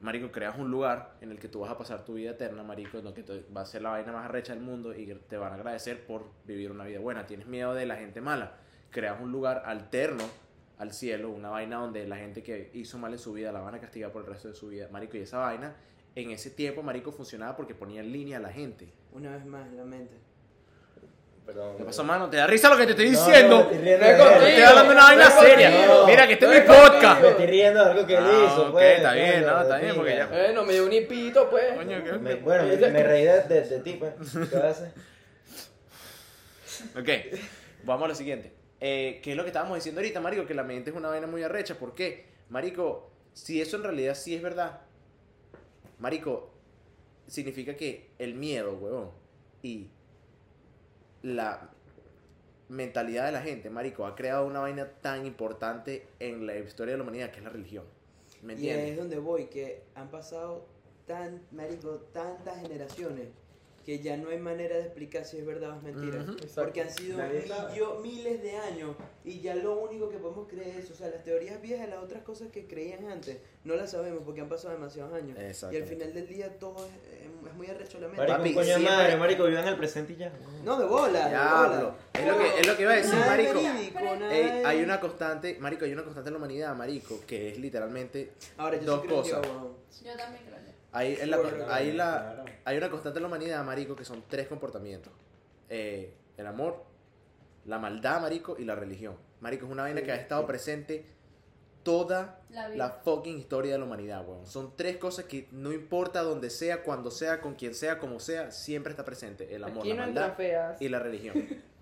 Marico, 0.00 0.30
creas 0.30 0.58
un 0.58 0.70
lugar 0.70 1.14
en 1.22 1.30
el 1.30 1.38
que 1.38 1.48
tú 1.48 1.60
vas 1.60 1.70
a 1.70 1.78
pasar 1.78 2.04
tu 2.04 2.14
vida 2.14 2.32
eterna, 2.32 2.62
marico, 2.62 2.98
en 2.98 3.06
el 3.06 3.14
que 3.14 3.22
te- 3.22 3.44
va 3.56 3.62
a 3.62 3.66
ser 3.66 3.80
la 3.82 3.90
vaina 3.90 4.12
más 4.12 4.26
arrecha 4.26 4.52
del 4.54 4.62
mundo 4.62 4.94
y 4.94 5.06
te 5.28 5.36
van 5.38 5.52
a 5.52 5.54
agradecer 5.54 6.04
por 6.06 6.26
vivir 6.44 6.70
una 6.70 6.84
vida 6.84 7.00
buena. 7.00 7.26
¿Tienes 7.26 7.46
miedo 7.46 7.72
de 7.74 7.86
la 7.86 7.96
gente 7.96 8.20
mala? 8.20 8.52
Creas 8.90 9.18
un 9.20 9.32
lugar 9.32 9.62
alterno 9.64 10.24
al 10.78 10.92
cielo, 10.92 11.30
una 11.30 11.50
vaina 11.50 11.76
donde 11.76 12.06
la 12.06 12.16
gente 12.16 12.42
que 12.42 12.70
hizo 12.74 12.98
mal 12.98 13.12
en 13.12 13.18
su 13.18 13.32
vida 13.32 13.52
la 13.52 13.60
van 13.60 13.74
a 13.74 13.80
castigar 13.80 14.10
por 14.12 14.22
el 14.24 14.28
resto 14.28 14.48
de 14.48 14.54
su 14.54 14.68
vida. 14.68 14.88
Marico, 14.90 15.16
y 15.16 15.20
esa 15.20 15.38
vaina, 15.38 15.74
en 16.16 16.30
ese 16.30 16.50
tiempo, 16.50 16.82
marico, 16.82 17.12
funcionaba 17.12 17.56
porque 17.56 17.74
ponía 17.74 18.00
en 18.00 18.12
línea 18.12 18.38
a 18.38 18.40
la 18.40 18.50
gente. 18.52 18.92
Una 19.12 19.30
vez 19.36 19.44
más, 19.46 19.70
la 19.72 19.84
mente. 19.84 20.14
Perdón. 21.46 21.76
¿Qué 21.76 21.84
pasó, 21.84 22.02
mano? 22.04 22.30
¿Te 22.30 22.38
da 22.38 22.46
risa 22.46 22.70
lo 22.70 22.76
que 22.78 22.86
te 22.86 22.92
estoy 22.92 23.10
No, 23.10 23.18
diciendo? 23.24 23.56
no, 23.56 23.60
estoy 23.70 23.78
riendo 23.78 24.04
No 24.06 24.10
es 24.10 24.16
de 24.18 24.22
él. 24.24 24.28
contigo. 24.30 24.46
Estoy 24.48 24.62
hablando 24.64 24.88
de 24.90 24.96
una 24.96 25.04
vaina 25.04 25.24
No 25.28 25.40
seria. 25.42 25.70
contigo. 25.70 26.06
Mira, 26.06 26.26
que 26.26 26.32
este 26.32 26.44
es 26.46 26.50
No 26.50 26.74
mi 26.74 26.80
podcast. 26.80 27.20
Me 27.22 27.28
estoy 27.28 27.46
riendo 27.46 27.84
de 27.84 27.90
algo 27.90 28.06
que 28.06 28.14
él 28.14 28.24
Ah, 28.24 28.46
hizo, 28.46 28.62
ok, 28.66 28.72
pues. 28.72 28.96
está 28.96 29.12
bien, 29.12 29.42
no, 29.46 29.60
está 29.62 29.76
bien, 29.78 29.94
porque 29.94 30.16
ya- 30.16 30.30
Eh, 30.32 30.52
no 30.54 30.64
me 30.64 30.72
dio 30.72 30.86
un 30.86 30.92
hipito, 30.94 31.50
pues. 31.50 31.72
Coño, 31.76 32.02
¿qué- 32.02 32.12
Me- 32.14 32.34
bueno, 32.36 32.64
me, 32.64 32.90
me 32.90 33.02
reí 33.02 33.24
de, 33.24 33.42
de, 33.42 33.60
de 33.60 33.78
ti, 33.80 33.92
pues. 33.98 34.12
¿Qué 34.50 34.56
hacer? 34.56 34.92
Ok, 36.98 37.08
vamos 37.84 38.04
a 38.06 38.08
lo 38.08 38.14
siguiente. 38.14 38.52
Eh, 38.86 39.20
¿Qué 39.22 39.30
es 39.30 39.36
lo 39.38 39.44
que 39.44 39.48
estábamos 39.48 39.76
diciendo 39.76 40.02
ahorita, 40.02 40.20
Marico? 40.20 40.44
Que 40.44 40.52
la 40.52 40.62
mente 40.62 40.90
es 40.90 40.96
una 40.96 41.08
vaina 41.08 41.26
muy 41.26 41.42
arrecha. 41.42 41.78
¿Por 41.78 41.94
qué? 41.94 42.26
Marico, 42.50 43.08
si 43.32 43.58
eso 43.62 43.78
en 43.78 43.82
realidad 43.82 44.14
sí 44.14 44.34
es 44.34 44.42
verdad, 44.42 44.82
Marico, 45.98 46.50
significa 47.26 47.74
que 47.76 48.10
el 48.18 48.34
miedo, 48.34 48.76
huevón, 48.76 49.10
y 49.62 49.88
la 51.22 51.70
mentalidad 52.68 53.24
de 53.24 53.32
la 53.32 53.40
gente, 53.40 53.70
Marico, 53.70 54.04
ha 54.04 54.14
creado 54.14 54.46
una 54.46 54.60
vaina 54.60 54.86
tan 55.00 55.24
importante 55.24 56.06
en 56.20 56.46
la 56.46 56.58
historia 56.58 56.92
de 56.92 56.98
la 56.98 57.04
humanidad 57.04 57.30
que 57.30 57.38
es 57.38 57.44
la 57.44 57.48
religión. 57.48 57.84
¿Me 58.42 58.52
Y 58.52 58.56
entiendes? 58.56 58.90
es 58.90 58.96
donde 58.98 59.18
voy, 59.18 59.46
que 59.46 59.84
han 59.94 60.10
pasado 60.10 60.66
tan, 61.06 61.40
marico, 61.52 62.00
tantas 62.12 62.60
generaciones 62.60 63.28
que 63.84 63.98
ya 63.98 64.16
no 64.16 64.30
hay 64.30 64.38
manera 64.38 64.76
de 64.76 64.82
explicar 64.82 65.24
si 65.24 65.36
es 65.38 65.44
verdad 65.46 65.70
o 65.72 65.76
es 65.76 65.82
mentira. 65.82 66.24
Porque 66.54 66.80
han 66.82 66.90
sido 66.90 67.18
miles 68.02 68.42
de 68.42 68.56
años 68.56 68.96
y 69.24 69.40
ya 69.40 69.54
lo 69.54 69.78
único 69.78 70.08
que 70.08 70.16
podemos 70.18 70.48
creer 70.48 70.68
es 70.68 70.84
eso. 70.84 70.94
O 70.94 70.96
sea, 70.96 71.08
las 71.08 71.22
teorías 71.22 71.60
viejas, 71.60 71.88
las 71.88 72.02
otras 72.02 72.22
cosas 72.22 72.48
que 72.50 72.66
creían 72.66 73.06
antes, 73.06 73.38
no 73.64 73.74
las 73.76 73.90
sabemos 73.90 74.22
porque 74.24 74.40
han 74.40 74.48
pasado 74.48 74.74
demasiados 74.74 75.12
años. 75.12 75.38
Y 75.72 75.76
al 75.76 75.84
final 75.84 76.14
del 76.14 76.26
día 76.26 76.58
todo 76.58 76.86
es, 76.86 77.54
muy 77.54 77.66
arrecho 77.68 78.00
la 78.00 78.08
mente. 78.08 78.26
Marico, 78.26 78.42
coño 78.42 78.58
de 78.58 78.64
siempre- 78.64 78.90
madre, 78.90 79.16
marico, 79.16 79.44
vive 79.44 79.60
en 79.60 79.68
el 79.68 79.76
presente 79.76 80.12
y 80.14 80.16
ya. 80.16 80.32
No, 80.64 80.78
de 80.78 80.86
bola, 80.86 81.24
de 81.24 81.28
Diablo. 81.30 81.76
bola. 81.76 81.94
Es 82.14 82.26
lo 82.26 82.38
que, 82.38 82.60
es 82.60 82.66
lo 82.66 82.76
que 82.76 82.82
iba 82.82 82.92
a 82.92 82.96
decir, 82.96 83.14
Nada 83.14 83.26
Marico. 83.26 83.54
verídico, 83.62 83.98
Ey, 84.30 84.62
hay 84.64 84.82
una 84.82 84.98
constante, 84.98 85.56
Marico, 85.60 85.84
hay 85.84 85.92
una 85.92 86.02
constante 86.02 86.30
en 86.30 86.34
la 86.34 86.38
humanidad, 86.38 86.74
Marico, 86.74 87.20
que 87.26 87.50
es 87.50 87.58
literalmente 87.58 88.32
Ahora, 88.56 88.78
yo 88.80 88.86
dos 88.86 89.02
sí 89.02 89.06
creo 89.06 89.18
en 89.18 89.22
cosas. 89.22 89.46
Weón. 89.46 89.72
Yo 90.04 90.16
también 90.16 90.44
creo. 90.46 90.54
Hay, 90.94 91.18
en 91.20 91.30
la- 91.30 91.38
hay, 91.74 91.92
la, 91.92 92.44
hay 92.64 92.76
una 92.78 92.88
constante 92.90 93.18
en 93.18 93.22
la 93.24 93.28
humanidad, 93.28 93.64
marico, 93.64 93.94
que 93.96 94.04
son 94.04 94.24
tres 94.28 94.46
comportamientos. 94.48 95.12
Eh, 95.68 96.14
el 96.36 96.46
amor, 96.46 96.84
la 97.66 97.78
maldad, 97.78 98.20
marico, 98.20 98.56
y 98.58 98.64
la 98.64 98.74
religión. 98.74 99.16
Marico, 99.40 99.66
es 99.66 99.72
una 99.72 99.82
vaina 99.82 100.02
que 100.02 100.12
ha 100.12 100.16
estado 100.16 100.46
presente 100.46 101.04
toda 101.82 102.40
La 102.48 102.88
fucking 102.90 103.36
historia 103.38 103.72
de 103.72 103.78
la 103.78 103.84
humanidad, 103.84 104.26
weón. 104.26 104.46
Son 104.46 104.74
tres 104.76 104.96
cosas 104.96 105.26
que 105.26 105.48
no 105.52 105.72
importa 105.72 106.22
donde 106.22 106.48
sea, 106.48 106.82
cuando 106.82 107.10
sea, 107.10 107.40
con 107.42 107.54
quien 107.56 107.74
sea, 107.74 107.98
como 107.98 108.20
sea, 108.20 108.50
siempre 108.50 108.90
está 108.92 109.04
presente. 109.04 109.54
El 109.54 109.64
amor, 109.64 109.80
Aquí 109.80 109.90
la 109.90 109.94
no 109.96 110.00
maldad 110.12 110.34
feas. 110.34 110.80
y 110.80 110.88
la 110.88 110.98
religión. 111.00 111.36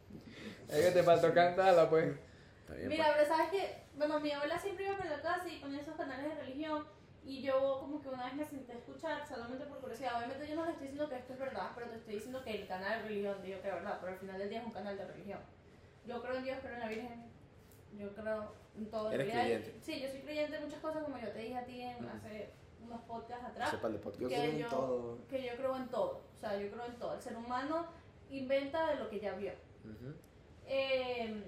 Es 0.69 0.87
que 0.87 0.91
te 0.93 1.03
faltó 1.03 1.35
cantarla, 1.35 1.91
pues. 1.91 2.17
Está 2.63 2.75
bien, 2.75 2.89
Mira, 2.89 3.13
pero 3.15 3.29
sabes 3.29 3.51
que, 3.51 3.83
bueno, 3.99 4.19
mi 4.21 4.31
abuela 4.33 4.59
siempre 4.59 4.87
iba 4.87 4.97
por 4.97 5.05
la 5.05 5.21
casa 5.21 5.47
y 5.47 5.61
ponía 5.61 5.81
esos 5.83 5.95
canales 5.97 6.35
de 6.35 6.43
religión 6.43 6.85
y 7.25 7.41
yo 7.43 7.79
como 7.81 8.01
que 8.01 8.09
una 8.09 8.25
vez 8.25 8.35
me 8.35 8.45
senté 8.45 8.73
a 8.73 8.77
escuchar 8.77 9.27
solamente 9.27 9.65
por 9.67 9.79
curiosidad. 9.79 10.17
Obviamente 10.19 10.49
yo 10.49 10.57
no 10.57 10.65
le 10.65 10.73
estoy 10.73 10.89
diciendo 10.89 11.09
que 11.09 11.17
esto 11.17 11.33
es 11.35 11.39
verdad, 11.39 11.71
pero 11.75 11.89
te 11.91 11.97
estoy 11.97 12.15
diciendo 12.15 12.43
que 12.43 12.61
el 12.63 12.67
canal 12.67 13.03
de 13.03 13.09
religión 13.09 13.43
digo 13.43 13.61
que 13.61 13.69
es 13.69 13.75
verdad, 13.75 13.99
pero 14.01 14.13
al 14.13 14.19
final 14.19 14.39
del 14.39 14.49
día 14.51 14.61
es 14.61 14.67
un 14.67 14.73
canal 14.73 14.97
de 14.97 15.05
religión. 15.07 15.41
Yo 16.07 16.21
creo 16.23 16.35
en 16.35 16.45
Dios, 16.45 16.59
creo 16.61 16.75
en 16.75 16.81
la 16.81 16.89
Virgen, 16.89 17.25
yo 17.97 18.13
creo 18.15 18.53
en 18.77 18.91
todo. 18.91 19.13
Eres 19.13 19.31
creyente. 19.31 19.79
Sí, 19.83 20.01
yo 20.01 20.09
soy 20.09 20.21
creyente 20.21 20.57
en 20.57 20.65
muchas 20.65 20.81
cosas 20.81 21.05
como 21.05 21.19
yo 21.19 21.29
te 21.31 21.39
dije 21.39 21.57
a 21.57 21.65
ti 21.65 21.81
en, 21.83 22.05
hace 22.09 22.51
unos 22.85 23.01
podcasts 23.03 23.45
atrás. 23.47 23.71
Sepa 23.71 23.87
el 23.87 23.93
de 23.95 23.99
podcast. 24.01 24.23
Yo 24.23 24.29
que 24.29 24.35
creo 24.35 24.51
en 24.51 24.59
yo- 24.59 24.69
todo. 24.69 25.19
Que 25.29 25.43
yo 25.45 25.57
creo 25.57 25.77
en 25.77 25.89
todo, 25.89 26.23
o 26.35 26.39
sea, 26.41 26.57
yo 26.59 26.71
creo 26.73 26.85
en 26.87 26.99
todo. 26.99 27.15
El 27.15 27.21
ser 27.23 27.37
humano 27.37 27.87
inventa 28.31 28.89
de 28.89 28.97
lo 28.97 29.09
que 29.09 29.21
ya 29.21 29.35
vio. 29.35 29.53
Ujú. 29.85 30.13
Eh, 30.67 31.45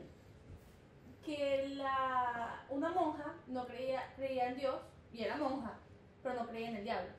que 1.24 1.68
la, 1.76 2.64
una 2.68 2.90
monja 2.90 3.34
no 3.46 3.66
creía, 3.66 4.12
creía 4.16 4.48
en 4.50 4.56
Dios 4.58 4.76
y 5.14 5.22
era 5.24 5.36
monja, 5.36 5.72
pero 6.22 6.34
no 6.34 6.46
creía 6.48 6.68
en 6.70 6.76
el 6.76 6.84
diablo. 6.84 7.12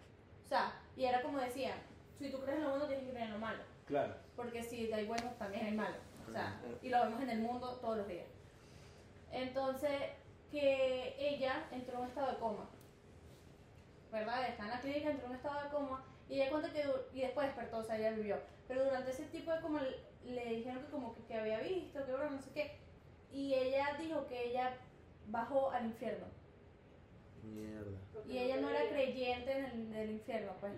O 0.44 0.48
sea, 0.48 0.74
y 0.96 1.06
era 1.06 1.22
como 1.22 1.40
decía, 1.40 1.76
si 2.20 2.30
tú 2.30 2.40
crees 2.42 2.58
en 2.58 2.64
lo 2.66 2.70
bueno, 2.72 2.86
tienes 2.88 3.06
que 3.06 3.12
creer 3.12 3.28
en 3.28 3.34
lo 3.34 3.40
malo. 3.40 3.64
Claro. 3.86 4.16
Porque 4.36 4.62
si 4.64 4.92
hay 4.92 5.06
buenos, 5.08 5.38
también 5.38 5.66
hay 5.66 5.72
malos. 5.74 5.98
O 6.28 6.32
sea, 6.32 6.60
y 6.82 6.90
lo 6.90 7.02
vemos 7.04 7.22
en 7.22 7.30
el 7.30 7.40
mundo 7.40 7.78
todos 7.82 7.98
los 7.98 8.08
días. 8.08 8.26
Entonces, 9.32 9.92
que 10.52 11.16
ella 11.20 11.68
entró 11.72 11.96
en 11.96 12.02
un 12.02 12.08
estado 12.08 12.32
de 12.32 12.38
coma. 12.38 12.70
¿Verdad? 14.12 14.48
Está 14.50 14.64
en 14.64 14.70
la 14.70 14.80
clínica, 14.82 15.10
entró 15.12 15.26
en 15.26 15.32
un 15.32 15.38
estado 15.38 15.64
de 15.64 15.70
coma. 15.70 16.04
Y 16.30 16.36
ella 16.42 16.50
cuenta 16.50 16.72
que 16.72 16.84
y 17.14 17.22
después 17.22 17.48
despertó, 17.48 17.78
o 17.80 17.84
sea, 17.84 17.98
ella 17.98 18.12
vivió. 18.12 18.38
Pero 18.68 18.86
durante 18.86 19.12
ese 19.12 19.26
tipo 19.26 19.52
de 19.52 19.62
coma 19.62 19.82
le- 19.84 20.32
le 20.34 20.56
dijeron 20.56 20.84
que 20.84 20.90
como 20.92 21.14
que, 21.14 21.22
que 21.26 21.36
había 21.38 21.60
visto, 21.60 22.04
que 22.06 22.12
bueno, 22.12 22.32
no 22.32 22.42
sé 22.42 22.50
qué. 22.52 22.78
Y 23.32 23.54
ella 23.54 23.96
dijo 24.00 24.26
que 24.28 24.46
ella 24.50 24.74
bajó 25.28 25.72
al 25.72 25.86
infierno. 25.86 26.26
Mierda. 27.54 28.00
Y 28.28 28.38
ella 28.40 28.58
no 28.58 28.70
era 28.70 28.90
creyente 28.90 29.52
en 29.52 29.66
el, 29.66 29.92
del 29.92 30.10
infierno, 30.12 30.54
pues. 30.60 30.74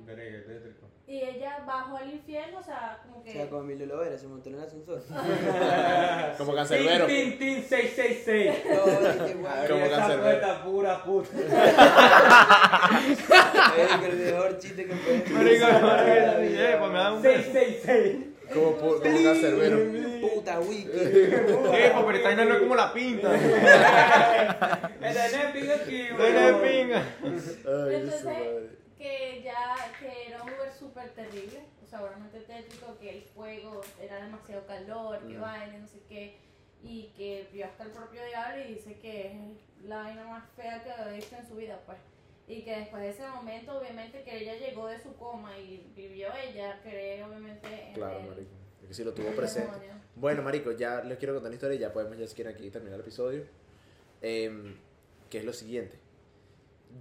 Y 1.07 1.21
ella 1.21 1.63
bajó 1.65 1.95
al 1.97 2.11
infierno, 2.11 2.59
o 2.59 2.63
sea, 2.63 2.99
como 3.05 3.19
O 3.19 3.23
que... 3.23 3.31
sea, 3.31 3.47
como 3.49 3.61
Emilio 3.61 3.85
Lovera 3.85 4.17
se 4.17 4.27
montó 4.27 4.49
en 4.49 4.55
el 4.55 4.61
ascensor. 4.63 5.01
Como 6.37 6.53
cancerbero. 6.53 7.05
Tin, 7.05 7.39
tin, 7.39 7.61
tin, 7.61 7.63
666. 7.63 8.65
No, 8.65 9.25
qué 9.25 9.33
guay. 9.35 9.67
Como 9.69 9.85
Esa 9.85 9.95
cancerbero. 9.97 10.21
puerta 10.39 10.63
pura 10.65 11.03
puta. 11.05 11.29
Es 13.77 13.91
el 14.03 14.17
mejor 14.33 14.57
chiste 14.59 14.85
que 14.85 14.95
puedes 14.95 15.31
Marico, 15.31 15.65
hacer. 15.65 15.81
no, 15.81 15.95
eh, 16.43 16.75
pues 16.79 16.91
me 16.91 16.97
da 16.97 17.13
un 17.13 17.21
666. 17.21 18.25
Como, 18.53 18.77
pu- 18.77 19.01
como 19.01 19.23
cancerbero. 19.23 19.77
Puta 20.33 20.59
wiki. 20.59 20.89
Epa, 20.91 22.05
pero 22.05 22.11
esta 22.17 22.27
vaina 22.29 22.45
no 22.45 22.53
es 22.55 22.59
como 22.59 22.75
la 22.75 22.93
pinta. 22.93 23.33
El 25.01 25.13
de 25.13 25.49
pinga 25.53 25.75
aquí, 25.75 26.07
Tiene 26.15 26.53
pinga. 26.53 27.03
Entonces, 27.23 28.71
que 28.97 29.41
ya, 29.43 29.75
que 29.99 30.27
era 30.29 30.41
un 30.43 30.49
Uber 30.49 30.71
súper 30.77 31.09
terrible, 31.09 31.59
o 31.83 31.87
sea, 31.87 32.01
obviamente 32.03 32.39
tétrico, 32.41 32.97
que 32.99 33.09
el 33.09 33.21
fuego 33.23 33.81
era 34.01 34.21
demasiado 34.23 34.65
calor, 34.65 35.19
que 35.27 35.37
vaina, 35.37 35.77
no 35.77 35.87
sé 35.87 35.99
qué, 36.09 36.37
y 36.83 37.11
que 37.15 37.47
vio 37.53 37.65
hasta 37.65 37.83
el 37.83 37.91
propio 37.91 38.23
diablo 38.25 38.63
y 38.63 38.73
dice 38.73 38.97
que 38.99 39.27
es 39.27 39.85
la 39.87 39.97
vaina 39.97 40.25
más 40.25 40.43
fea 40.55 40.83
que 40.83 40.91
ha 40.91 41.07
visto 41.09 41.35
en 41.35 41.47
su 41.47 41.55
vida, 41.55 41.79
pues. 41.85 41.97
Y 42.47 42.63
que 42.63 42.77
después 42.79 43.03
de 43.03 43.09
ese 43.09 43.27
momento, 43.27 43.77
obviamente, 43.77 44.23
que 44.23 44.37
ella 44.37 44.55
llegó 44.55 44.87
de 44.87 44.99
su 45.01 45.13
coma 45.17 45.57
y 45.59 45.91
vivió 45.95 46.29
ella, 46.33 46.79
cree, 46.81 47.21
obviamente, 47.23 47.67
en 47.89 47.93
Claro, 47.93 48.19
el- 48.19 48.27
marico. 48.29 48.51
Es 48.81 48.87
que 48.87 48.93
sí 48.93 49.03
lo 49.03 49.13
tuvo 49.13 49.29
presente. 49.35 49.69
demonio. 49.71 49.93
Bueno, 50.15 50.41
marico, 50.43 50.71
ya 50.71 51.03
les 51.03 51.17
quiero 51.17 51.33
contar 51.33 51.49
una 51.49 51.55
historia 51.55 51.75
y 51.75 51.79
ya 51.79 51.91
podemos 51.91 52.17
ya 52.17 52.25
si 52.25 52.35
quieren 52.35 52.53
aquí 52.55 52.69
terminar 52.71 52.95
el 52.95 53.01
episodio. 53.01 53.43
Em, 54.21 54.75
que 55.29 55.39
es 55.39 55.45
lo 55.45 55.51
siguiente. 55.53 55.99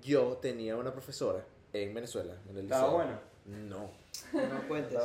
Yo 0.03 0.37
tenía 0.39 0.77
una 0.77 0.93
profesora 0.93 1.45
en 1.73 1.95
Venezuela, 1.95 2.35
en 2.51 2.57
el 2.59 2.65
Estaba 2.65 2.93
bueno. 2.93 3.21
No. 3.47 3.91
No 4.33 4.69
cuentes. 4.69 4.99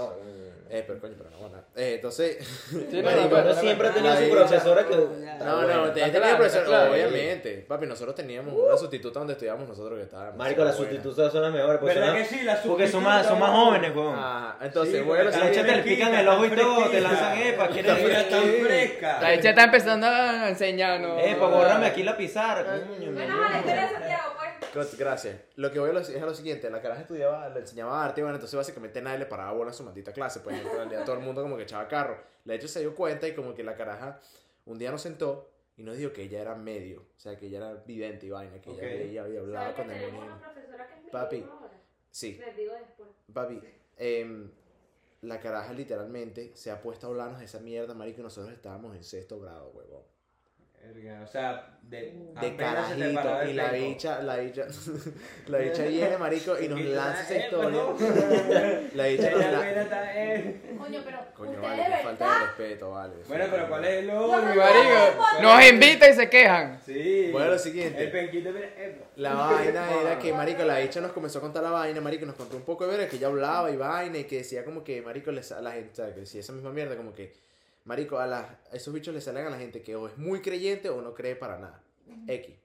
Eh, 0.70 0.84
pero 0.88 1.00
coño, 1.02 1.16
pero 1.18 1.30
no, 1.32 1.38
bueno. 1.40 1.58
Eh, 1.76 1.96
entonces, 1.96 2.38
Sí, 2.70 2.88
no, 3.04 3.40
Uno 3.42 3.54
siempre 3.54 3.90
ha 3.90 3.94
tenido 3.94 4.16
su 4.16 4.30
profesora 4.30 4.88
que. 4.88 4.96
No, 4.96 5.62
no, 5.68 5.92
tenía 5.92 6.12
claro, 6.12 6.38
profesor, 6.38 6.60
está 6.62 6.70
claro. 6.70 6.94
obviamente. 6.94 7.66
Papi, 7.68 7.86
nosotros 7.88 8.16
teníamos 8.16 8.54
una 8.54 8.78
sustituta 8.78 9.20
donde 9.20 9.34
estudiábamos 9.34 9.68
nosotros 9.68 9.98
que 9.98 10.04
estaba. 10.06 10.32
Marico, 10.32 10.64
las 10.64 10.78
sustitutas 10.78 11.32
son 11.32 11.42
las 11.42 11.52
mejores. 11.52 11.80
Porque 11.80 11.96
¿Verdad 11.96 12.14
son, 12.14 12.18
que 12.18 12.26
sí? 12.26 12.44
Las 12.44 12.60
porque 12.60 12.88
son 12.88 13.04
más, 13.04 13.26
son 13.26 13.40
más 13.40 13.50
jóvenes, 13.52 13.96
weón. 13.96 14.16
Ah, 14.18 14.58
entonces, 14.62 14.96
Sí, 14.96 15.02
bueno, 15.02 15.32
sí, 15.32 15.40
La 15.40 15.50
hecha 15.50 15.66
te 15.66 15.76
le 15.76 15.84
pican 15.84 16.16
el 16.16 16.28
ojo 16.28 16.46
y 16.46 16.50
todo, 16.52 16.90
te 16.90 17.02
lanzan 17.02 17.38
epa, 17.38 17.68
¿quieres 17.68 18.00
ir 18.00 18.30
tan 18.30 18.44
fresca. 18.44 19.22
La 19.22 19.34
hecha 19.34 19.50
está 19.50 19.64
empezando 19.66 20.08
a 20.08 20.50
enseñarnos. 20.50 21.22
Epa, 21.22 21.48
bórrame 21.48 21.88
aquí 21.88 22.04
la 22.04 22.16
pizarra. 22.16 22.64
coño, 22.64 23.12
Bueno, 23.12 23.36
mi 23.50 24.11
de 24.74 24.98
Gracias. 24.98 25.42
Lo 25.56 25.72
que 25.72 25.80
voy 25.80 25.90
a 25.90 25.94
lo, 25.94 26.00
es 26.00 26.16
a 26.22 26.26
lo 26.26 26.34
siguiente, 26.34 26.70
la 26.70 26.82
caraja 26.82 27.02
estudiaba, 27.02 27.50
le 27.50 27.60
enseñaba 27.60 28.04
arte, 28.04 28.22
bueno, 28.22 28.36
entonces 28.36 28.56
básicamente 28.58 29.02
nadie 29.02 29.20
le 29.20 29.26
paraba 29.26 29.52
bola 29.54 29.72
a 29.72 29.74
su 29.74 29.84
maldita 29.84 30.12
clase, 30.14 30.40
pues 30.40 30.56
en 30.60 30.72
realidad 30.72 31.04
todo 31.06 31.16
el 31.16 31.22
mundo 31.22 31.42
como 31.42 31.58
que 31.58 31.64
echaba 31.64 31.88
carro. 31.88 32.18
La 32.46 32.54
hecho 32.56 32.68
se 32.68 32.80
dio 32.80 32.96
cuenta 32.96 33.28
y 33.28 33.36
como 33.36 33.54
que 33.54 33.64
la 33.64 33.76
caraja 33.76 34.20
un 34.66 34.78
día 34.78 34.92
nos 34.92 35.02
sentó 35.02 35.50
y 35.78 35.84
nos 35.84 35.98
dijo 35.98 36.12
que 36.14 36.24
ella 36.24 36.42
era 36.42 36.56
medio, 36.56 37.02
o 37.02 37.20
sea, 37.20 37.38
que 37.38 37.48
ella 37.48 37.58
era 37.58 37.74
vidente 37.86 38.26
y 38.28 38.30
vaina, 38.30 38.62
que 38.62 38.70
Ok. 38.70 38.78
ella 38.82 38.88
veía 38.88 39.30
y 39.30 39.38
hablaba 39.38 39.72
¿Sabes 39.72 39.76
que 39.76 39.82
con 39.82 39.92
es 39.92 40.12
mi 40.14 41.10
Papi. 41.12 41.46
Sí, 42.12 42.38
Les 42.38 42.56
digo 42.58 42.74
después. 42.74 43.10
papi, 43.34 43.62
em, 43.98 44.52
la 45.22 45.40
caraja 45.40 45.72
literalmente 45.74 46.52
se 46.56 46.72
ha 46.72 46.82
puesto 46.82 47.08
a 47.08 47.10
hablarnos 47.10 47.40
de 47.40 47.46
esa 47.46 47.60
mierda, 47.60 47.94
marico, 47.94 48.20
y 48.22 48.24
nosotros 48.24 48.54
estábamos 48.54 48.96
en 48.96 49.04
sexto 49.04 49.40
grado, 49.40 49.70
huevón. 49.74 50.04
Verga, 50.84 51.22
O 51.24 51.28
sea, 51.28 51.72
de, 51.84 52.14
carajito, 52.58 53.42
el 53.42 53.50
y 53.50 53.54
la 53.54 53.72
bicha, 53.72 54.22
la 54.22 54.38
bicha, 54.38 54.66
la 55.48 55.58
bicha 55.58 55.84
viene, 55.84 56.18
marico, 56.18 56.60
y 56.60 56.68
nos 56.70 56.80
lanza 56.80 57.22
esa 57.24 57.36
eh, 57.36 57.44
historia. 57.44 57.82
La 58.96 59.08
bicha 59.08 59.32
nos 59.32 59.44
eh. 60.16 60.62
Coño, 60.78 61.02
pero 61.04 61.20
Coño, 61.36 61.62
vale, 61.62 61.84
qué 61.86 62.04
falta 62.04 62.34
de 62.34 62.46
respeto, 62.46 62.92
vale. 62.92 63.14
Bueno, 63.28 63.46
pero 63.52 63.68
¿cuál 63.68 63.86
es 63.86 64.06
no, 64.06 64.26
único? 64.26 64.42
Marico, 64.42 65.18
¿Cuál 65.18 65.42
nos 65.42 65.62
es? 65.62 65.72
invita 65.74 66.10
y 66.10 66.14
se 66.14 66.30
quejan. 66.30 66.80
Sí. 66.86 67.30
Bueno, 67.32 67.52
lo 67.52 67.60
siguiente. 67.60 68.04
El 68.04 68.12
penquito, 68.12 68.50
epa. 68.50 69.06
La 69.18 69.34
vaina 69.36 69.92
era 70.02 70.18
que, 70.18 70.34
marico, 70.34 70.64
la 70.64 70.80
bicha 70.80 71.02
nos 71.02 71.12
comenzó 71.12 71.40
a 71.40 71.42
contar 71.42 71.62
la 71.62 71.72
vaina, 71.72 72.00
marico, 72.00 72.26
nos 72.26 72.36
contó 72.36 72.56
un 72.56 72.64
poco 72.64 72.88
de 72.88 72.98
ver 72.98 73.10
que 73.10 73.18
ella 73.18 73.28
hablaba 73.28 73.70
y 73.70 73.76
vaina 73.76 74.18
y 74.18 74.24
que 74.24 74.38
decía 74.38 74.64
como 74.64 74.84
que, 74.84 75.02
marico, 75.02 75.32
les, 75.32 75.52
a 75.52 75.62
la 75.62 75.72
gente, 75.74 75.92
o 75.92 75.96
sea, 75.96 76.14
que 76.14 76.22
decía 76.22 76.40
esa 76.40 76.54
misma 76.54 76.72
mierda, 76.72 76.96
como 76.96 77.14
que, 77.14 77.34
marico, 77.86 78.18
a, 78.20 78.28
las- 78.28 78.52
a 78.72 78.76
esos 78.76 78.94
bichos 78.94 79.14
le 79.14 79.22
salen 79.22 79.48
a 79.48 79.50
la 79.50 79.58
gente 79.58 79.82
que 79.82 79.96
o 79.96 80.08
es 80.08 80.18
muy 80.18 80.42
creyente 80.42 80.90
o 80.90 81.02
no 81.02 81.14
cree 81.14 81.36
para 81.36 81.58
nada. 81.58 81.84
X. 82.28 82.56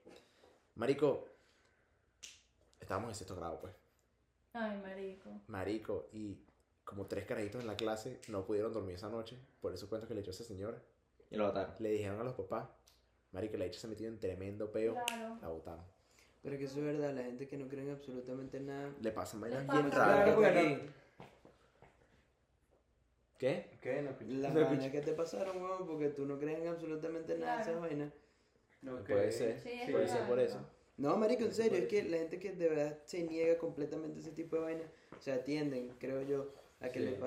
Marico, 0.75 1.27
estábamos 2.79 3.09
en 3.09 3.15
sexto 3.15 3.35
grado, 3.35 3.59
pues. 3.59 3.73
Ay, 4.53 4.77
marico. 4.81 5.29
Marico, 5.47 6.09
y 6.11 6.37
como 6.83 7.05
tres 7.05 7.25
carajitos 7.25 7.61
en 7.61 7.67
la 7.67 7.75
clase 7.75 8.19
no 8.27 8.45
pudieron 8.45 8.71
dormir 8.73 8.95
esa 8.95 9.09
noche, 9.09 9.37
por 9.61 9.73
eso 9.73 9.89
cuento 9.89 10.07
que 10.07 10.13
le 10.13 10.21
echó 10.21 10.31
a 10.31 10.33
esa 10.33 10.43
señora. 10.43 10.81
Y 11.29 11.35
lo 11.35 11.45
mataron. 11.47 11.75
Le 11.79 11.89
dijeron 11.91 12.19
a 12.21 12.23
los 12.23 12.33
papás, 12.35 12.67
marico, 13.31 13.57
la 13.57 13.65
bicha 13.65 13.79
se 13.79 13.87
ha 13.87 13.89
metido 13.89 14.09
en 14.09 14.19
tremendo 14.19 14.71
peo, 14.71 14.95
Claro. 15.07 15.37
la 15.41 15.47
botaron. 15.49 15.83
Pero 16.43 16.57
que 16.57 16.63
eso 16.65 16.79
es 16.79 16.85
verdad, 16.85 17.13
la 17.13 17.23
gente 17.23 17.47
que 17.47 17.57
no 17.57 17.67
cree 17.67 17.83
en 17.83 17.91
absolutamente 17.91 18.59
nada. 18.59 18.93
Le 19.01 19.11
pasan 19.11 19.41
vainas 19.41 19.67
bien 19.67 19.91
raras. 19.91 20.15
Claro, 20.23 20.35
porque 20.35 20.49
Aquí. 20.59 20.69
no- 20.75 20.97
¿Qué? 23.37 23.69
¿Qué? 23.81 24.01
No, 24.01 24.11
Las 24.41 24.53
No, 24.53 24.65
vainas 24.65 24.91
que 24.91 25.01
te 25.01 25.13
pasaron, 25.13 25.61
weón, 25.61 25.85
porque 25.85 26.09
tú 26.09 26.25
no 26.25 26.39
crees 26.39 26.59
en 26.59 26.67
absolutamente 26.67 27.37
nada 27.37 27.57
de 27.57 27.61
esas 27.63 27.79
vainas. 27.79 28.11
no, 28.81 29.03
Puede 29.03 29.31
ser, 29.31 29.59
Sí, 29.59 29.69
puede 29.85 29.93
verdad. 30.05 30.17
ser 30.17 30.27
por 30.27 30.39
eso. 30.39 30.59
No, 30.97 31.15
marico, 31.17 31.43
en 31.43 31.53
serio, 31.53 31.77
es 31.77 31.87
que 31.87 32.03
la 32.03 32.17
gente 32.17 32.39
que 32.39 32.53
de 32.53 32.69
verdad 32.69 32.97
se 33.05 33.21
niega 33.23 33.57
completamente 33.59 34.17
a 34.17 34.21
ese 34.21 34.31
tipo 34.31 34.55
de 34.55 34.63
vainas, 34.63 34.87
o 35.15 35.21
sea, 35.21 35.43
tienden, 35.43 35.93
creo 35.99 36.21
yo, 36.23 36.51
a 36.79 36.89
que 36.89 36.99
Sí. 36.99 37.05
le 37.05 37.17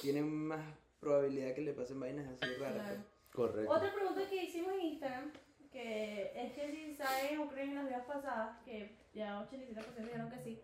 tienen 0.00 0.30
más 0.30 0.64
probabilidad 1.00 1.54
que 1.54 1.60
le 1.60 1.72
pasen 1.74 2.00
vainas 2.00 2.26
así 2.28 2.54
raras. 2.54 2.76
Claro. 2.76 2.96
pues. 2.96 3.34
Correcto. 3.34 3.72
Otra 3.72 3.94
pregunta 3.94 4.22
que 4.28 4.44
hicimos 4.44 4.72
en 4.74 4.80
Instagram, 4.80 5.32
que 5.70 6.32
es 6.34 6.52
que 6.54 6.70
si 6.72 6.94
saben 6.94 7.38
o 7.38 7.48
creen 7.48 7.70
en 7.70 7.74
las 7.76 7.86
vidas 7.86 8.04
pasadas, 8.06 8.58
que 8.64 8.90
ya 9.14 9.40
87% 9.48 10.04
dijeron 10.06 10.30
que 10.30 10.38
sí, 10.40 10.60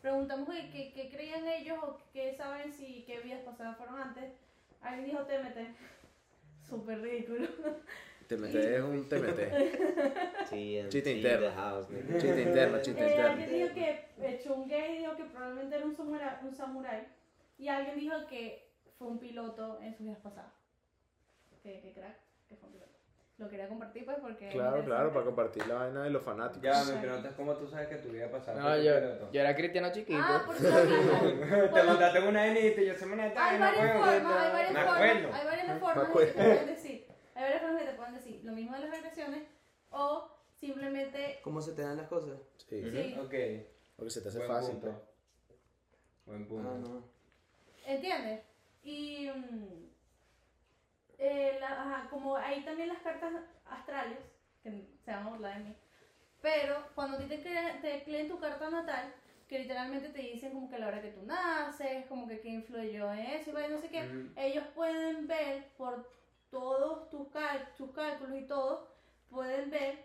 preguntamos 0.00 0.48
que, 0.48 0.70
que, 0.70 0.92
que 0.92 1.10
creían 1.10 1.46
ellos 1.46 1.78
o 1.82 1.98
que 2.12 2.34
saben 2.34 2.72
si 2.72 3.04
qué 3.06 3.20
vidas 3.20 3.40
pasadas 3.42 3.76
fueron 3.76 3.98
antes. 4.00 4.32
Alguien 4.80 5.06
dijo 5.06 5.24
TMT. 5.26 5.58
Súper 6.68 7.00
ridículo. 7.02 7.48
Metes 8.38 8.64
es 8.64 8.80
un 8.82 8.94
en 10.76 10.88
Chiste 10.88 11.12
interno. 11.16 11.50
Chiste 12.18 12.42
interno, 12.48 12.80
chiste 12.80 13.00
Eh, 13.04 13.08
interno. 13.10 13.28
alguien 13.30 13.50
dijo 13.50 13.74
que 13.74 14.04
eh, 14.18 14.40
Chungay 14.42 14.98
dijo 14.98 15.16
que 15.16 15.24
probablemente 15.24 15.76
era 15.76 15.84
un 15.84 15.94
samurái, 15.96 16.36
un 16.44 16.54
samurái. 16.54 17.08
Y 17.58 17.68
alguien 17.68 17.98
dijo 17.98 18.14
que 18.28 18.70
fue 18.98 19.08
un 19.08 19.18
piloto 19.18 19.80
en 19.82 19.92
sus 19.96 20.06
vidas 20.06 20.18
pasadas. 20.22 20.52
Que, 21.62 21.80
que 21.80 21.92
crack, 21.92 22.16
que 22.48 22.56
fue 22.56 22.68
un 22.68 22.74
piloto. 22.74 22.89
Lo 23.40 23.48
quería 23.48 23.68
compartir 23.68 24.04
pues 24.04 24.18
porque... 24.20 24.50
Claro, 24.50 24.84
claro, 24.84 25.12
para 25.14 25.24
compartir 25.24 25.66
la 25.66 25.76
vaina 25.76 26.02
de 26.04 26.10
los 26.10 26.22
fanáticos. 26.22 26.60
Ya, 26.62 26.84
me 26.84 27.00
preguntas 27.00 27.32
cómo 27.34 27.54
tú 27.54 27.66
sabes 27.66 27.88
que 27.88 27.96
tu 27.96 28.10
vida 28.10 28.30
pasada 28.30 28.60
No, 28.60 28.76
yo, 28.76 29.30
yo 29.32 29.40
era 29.40 29.56
cristiano 29.56 29.90
chiquito. 29.90 30.20
Ah, 30.22 30.42
porque. 30.44 30.62
Te 31.74 31.82
montaste 31.82 32.18
en 32.18 32.26
una 32.26 32.46
enita 32.46 32.82
y 32.82 32.86
yo 32.86 32.94
soy 32.94 33.08
una 33.12 33.22
Hay 33.24 33.28
neta, 33.30 33.52
no 33.52 33.58
varias 33.60 33.92
formas, 33.92 34.12
hay 34.12 34.52
varias 34.52 34.72
Me 34.72 34.78
formas, 34.80 34.94
acuerdo. 34.94 35.32
hay 35.34 35.44
varias 35.46 35.68
Me 35.68 35.80
formas 35.80 36.04
que 36.04 36.10
acuerdo. 36.10 36.32
te 36.34 36.42
pueden 36.42 36.66
decir. 36.66 37.06
Hay 37.34 37.42
varias 37.42 37.62
formas 37.62 37.80
que 37.82 37.88
te 37.88 37.94
pueden 37.96 38.14
decir. 38.14 38.40
Lo 38.44 38.52
mismo 38.52 38.74
de 38.76 38.80
las 38.82 38.90
regresiones 38.90 39.42
o 39.90 40.30
simplemente 40.52 41.38
¿Cómo 41.42 41.62
se 41.62 41.72
te 41.72 41.80
dan 41.80 41.96
las 41.96 42.08
cosas? 42.08 42.38
Sí. 42.68 42.82
sí, 42.90 43.16
Ok, 43.18 43.34
Porque 43.96 44.10
se 44.10 44.20
te 44.20 44.28
hace 44.28 44.38
buen 44.38 44.50
fácil. 44.50 44.72
punto. 44.76 44.86
pues. 45.46 45.56
Buen 46.26 46.46
punto. 46.46 46.68
Ah, 46.70 46.78
no. 46.78 47.04
¿entiendes? 47.86 48.42
Y 48.82 49.30
mm, 49.34 49.89
eh, 51.20 51.56
la- 51.60 51.82
ajá, 51.82 52.08
como 52.10 52.36
hay 52.36 52.64
también 52.64 52.88
las 52.88 52.98
cartas 52.98 53.32
astrales, 53.66 54.18
que 54.62 54.84
se 55.04 55.12
van 55.12 55.26
a 55.26 55.30
burlar 55.30 55.58
de 55.58 55.64
mí, 55.64 55.76
pero 56.42 56.74
cuando 56.94 57.16
a 57.16 57.20
ti 57.20 57.26
te, 57.26 57.42
cre- 57.42 57.80
te 57.82 58.24
tu 58.28 58.38
carta 58.40 58.70
natal, 58.70 59.12
que 59.48 59.58
literalmente 59.58 60.08
te 60.10 60.22
dicen 60.22 60.52
como 60.52 60.68
que 60.70 60.78
la 60.78 60.88
hora 60.88 61.02
que 61.02 61.10
tú 61.10 61.22
naces, 61.22 62.06
como 62.06 62.26
que 62.26 62.40
qué 62.40 62.48
influyó 62.50 63.12
en 63.12 63.20
eso 63.26 63.50
y 63.50 63.68
no 63.68 63.78
sé 63.78 63.88
qué, 63.90 64.02
Ujú. 64.02 64.32
ellos 64.36 64.64
pueden 64.74 65.26
ver 65.26 65.64
por 65.76 66.04
todos 66.50 67.10
tus, 67.10 67.28
cal- 67.28 67.68
tus 67.76 67.90
cálculos 67.92 68.36
y 68.38 68.42
todo, 68.42 68.80
pueden 69.28 69.70
ver 69.70 69.98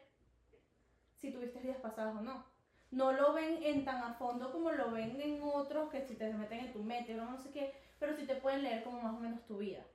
si 1.18 1.32
tuviste 1.32 1.60
vidas 1.60 1.78
pasadas 1.80 2.16
o 2.16 2.22
no. 2.22 2.44
No 2.92 3.12
lo 3.14 3.34
ven 3.34 3.60
en 3.64 3.84
tan 3.84 4.02
a 4.04 4.12
fondo 4.12 4.52
como 4.52 4.72
lo 4.72 4.92
ven 4.92 5.20
en 5.22 5.42
otros 5.42 5.90
que 5.90 6.02
si 6.02 6.16
te 6.16 6.30
meten 6.30 6.60
en 6.62 6.72
tu 6.72 6.82
mente 6.82 7.20
o 7.20 7.26
no 7.26 7.38
sé 7.38 7.52
qué, 7.52 7.72
pero 8.00 8.14
sí 8.14 8.26
te 8.26 8.36
pueden 8.36 8.64
leer 8.64 8.84
como 8.84 9.00
más 9.00 9.14
o 9.14 9.20
menos 9.20 9.46
tu 9.46 9.58
vida. 9.58 9.86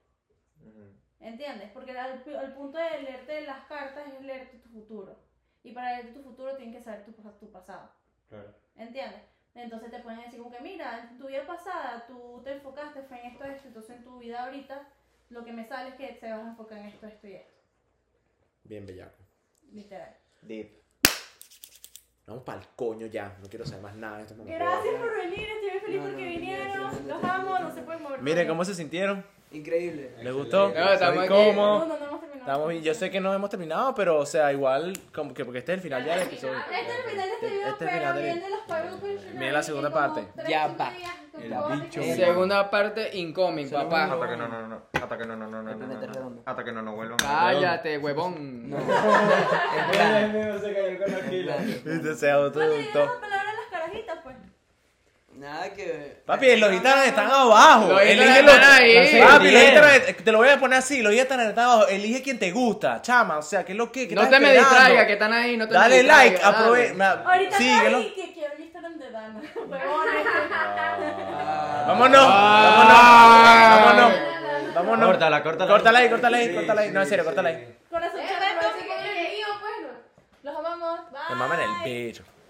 Ujú. 0.60 0.99
¿Entiendes? 1.20 1.70
Porque 1.72 1.92
al- 1.98 2.22
el, 2.24 2.52
punto 2.55 2.78
de 2.78 3.02
leerte 3.02 3.42
las 3.42 3.66
cartas 3.66 4.05
es 4.09 4.24
leerte 4.24 4.59
tu 4.59 4.68
futuro. 4.70 5.16
Y 5.62 5.72
para 5.72 5.97
leerte 5.97 6.12
tu 6.12 6.22
futuro 6.22 6.56
tienes 6.56 6.76
que 6.76 6.82
saber 6.82 7.05
tu, 7.05 7.12
tu 7.12 7.52
pasado. 7.52 7.90
Claro. 8.28 8.55
¿Entiendes? 8.76 9.20
Entonces 9.55 9.90
te 9.90 9.98
pueden 10.01 10.20
decir 10.20 10.38
como 10.38 10.51
que, 10.51 10.60
mira, 10.60 11.09
en 11.10 11.18
tu 11.18 11.26
vida 11.26 11.47
pasada 11.47 12.06
tú 12.06 12.40
te 12.42 12.52
enfocaste 12.52 13.02
fue 13.02 13.20
en 13.20 13.32
esto, 13.32 13.44
esto, 13.44 13.68
entonces 13.68 13.97
en 13.97 14.05
tu 14.05 14.18
vida 14.18 14.44
ahorita 14.44 14.88
lo 15.28 15.44
que 15.44 15.52
me 15.52 15.66
sale 15.66 15.90
es 15.90 15.94
que 15.97 16.06
te 16.14 16.30
vas 16.30 16.40
a 16.40 16.51
enfocar 16.51 16.78
en 16.78 16.86
esto, 16.86 17.06
esto 17.06 17.26
y 17.26 17.34
esto. 17.34 17.60
Bien 18.64 18.86
bellaco. 18.86 19.18
Literal. 19.72 20.16
Deep. 20.42 20.80
Vamos 22.26 22.44
para 22.44 22.60
el 22.60 22.66
coño 22.76 23.06
ya. 23.06 23.36
No 23.42 23.48
quiero 23.48 23.66
saber 23.66 23.82
más 23.82 23.97
nada 23.97 24.16
en 24.16 24.22
este 24.22 24.34
momento. 24.34 24.56
Gracias 24.56 24.94
por 24.94 25.16
venir, 25.16 25.48
estoy 25.51 25.70
muy 25.70 25.80
feliz 25.80 25.97
No, 25.97 26.02
porque 26.05 26.22
no, 26.22 26.30
vinieron. 26.30 27.09
Los 27.09 27.24
amo, 27.24 27.59
no 27.59 27.74
se 27.74 27.82
pueden 27.82 28.02
mover. 28.02 28.22
Miren 28.22 28.48
cómo 28.48 28.64
se 28.64 28.74
sintieron. 28.74 29.26
Increíble. 29.52 30.14
¿Les 30.22 30.32
gustó? 30.32 30.68
No, 30.74 30.93
estamos 30.93 31.27
cómodo. 31.27 31.86
No, 31.86 31.86
no, 31.86 31.98
no. 31.98 32.20
Estamos. 32.40 32.72
Yo 32.82 32.94
sé 32.94 33.10
que 33.10 33.20
no 33.20 33.35
hemos 33.35 33.51
terminado, 33.51 33.94
pero 33.94 34.18
o 34.18 34.24
sea, 34.27 34.51
igual 34.52 34.93
como 35.12 35.35
que 35.35 35.44
porque 35.44 35.59
este 35.59 35.72
es 35.72 35.78
el 35.78 35.82
final 35.82 36.05
ya 36.05 36.12
del 36.16 36.22
Este 36.22 36.36
es 36.36 36.43
el 36.44 36.51
episodio. 36.51 36.64
final. 36.64 36.81
Este 36.81 36.93
es 36.93 36.98
el 37.05 37.10
final 37.10 37.28
de 37.28 37.35
este 37.35 37.47
video, 37.47 37.68
Este 37.68 37.85
es 37.85 37.90
el 37.93 37.98
pero 37.98 38.01
final 38.01 38.14
de- 38.16 38.22
viene 38.22 38.51
los 38.51 38.60
Viene 39.32 39.52
la 39.52 39.62
segunda 39.62 39.90
parte. 39.93 40.28
Ya 40.48 40.68
va. 40.68 40.93
El 41.40 41.81
bicho. 41.82 42.02
Segunda 42.02 42.70
parte 42.70 43.16
incoming, 43.16 43.70
papá. 43.70 44.05
Aparte 44.05 44.35
que 44.35 44.36
no, 44.39 44.48
no, 44.48 44.68
no. 44.68 44.82
Hasta 44.93 45.18
que 45.18 45.27
no, 45.27 45.36
no, 45.36 45.47
no, 45.48 45.62
no, 45.62 45.74
no, 45.74 45.86
no. 45.86 46.43
Hasta 46.47 46.64
que 46.64 46.72
no 46.72 46.82
nos 46.82 46.94
vuelvan. 46.94 47.18
Cállate, 47.18 47.98
huevón. 47.98 48.70
No. 48.70 48.78
Se 48.78 50.74
cayó 50.74 50.98
con 50.98 51.12
la 51.12 51.18
pila. 51.31 51.56
Se 52.16 52.31
auto- 52.31 52.59
Oye, 52.60 52.68
dile 52.78 52.90
las 52.94 53.09
palabras 53.16 53.47
a 53.48 53.60
las 53.60 53.66
carajitas, 53.70 54.18
pues. 54.22 54.36
Nada 55.41 55.73
que. 55.73 56.21
Papi, 56.27 56.55
los 56.57 56.71
Instagram 56.71 57.05
están 57.07 57.31
abajo. 57.31 57.89
Los 57.93 58.03
Elige 58.03 58.43
los- 58.43 58.59
ahí. 58.59 59.21
Papi, 59.23 59.51
los. 59.51 59.62
Instagram, 59.62 59.91
te 60.23 60.33
lo 60.33 60.39
voy 60.39 60.49
a 60.51 60.61
poner 60.61 60.79
así, 60.81 61.01
los 61.01 61.15
Instagram 61.15 61.49
están 61.49 61.65
abajo. 61.65 61.87
Elige 61.89 62.21
quien 62.23 62.39
te 62.39 62.51
gusta, 62.51 63.01
chama. 63.01 63.39
O 63.39 63.43
sea, 63.43 63.65
¿qué 63.65 63.73
es 63.73 63.79
lo 63.79 63.91
que? 63.91 64.07
¿Qué 64.07 64.15
No 64.15 64.29
te 64.29 64.39
me 64.39 64.53
distraigas, 64.53 65.07
que 65.07 65.15
están 65.15 65.33
ahí. 65.33 65.57
No 65.57 65.67
te 65.67 65.73
Dale 65.73 66.03
like, 66.03 66.39
aprovecha. 66.45 67.23
Ahorita 67.25 67.57
Síguelo. 67.57 67.99
no, 68.01 68.05
que 68.15 68.35
de 68.99 69.11
Dana. 69.11 69.41
Vámonos, 71.87 72.29
vámonos, 72.29 73.71
vámonos. 73.71 74.12
Vámonos. 74.75 75.07
Córtala, 75.09 75.43
córtala. 75.43 75.71
Córtala 75.73 75.99
ahí, 76.01 76.11
córtala 76.11 76.37
ahí, 76.37 76.55
córtala 76.55 76.81
ahí. 76.83 76.91
No, 76.91 77.01
en 77.01 77.07
serio, 77.09 77.25
córtala 77.25 77.49
ahí. 77.49 77.77
Corazón 77.91 78.21
Eh, 78.21 78.25
pues 79.61 79.73
no. 79.83 79.89
Los 80.51 80.59
amamos. 80.59 81.01
Me 81.31 81.35
maman 81.35 81.61
el 81.61 81.71
bicho. 81.85 82.25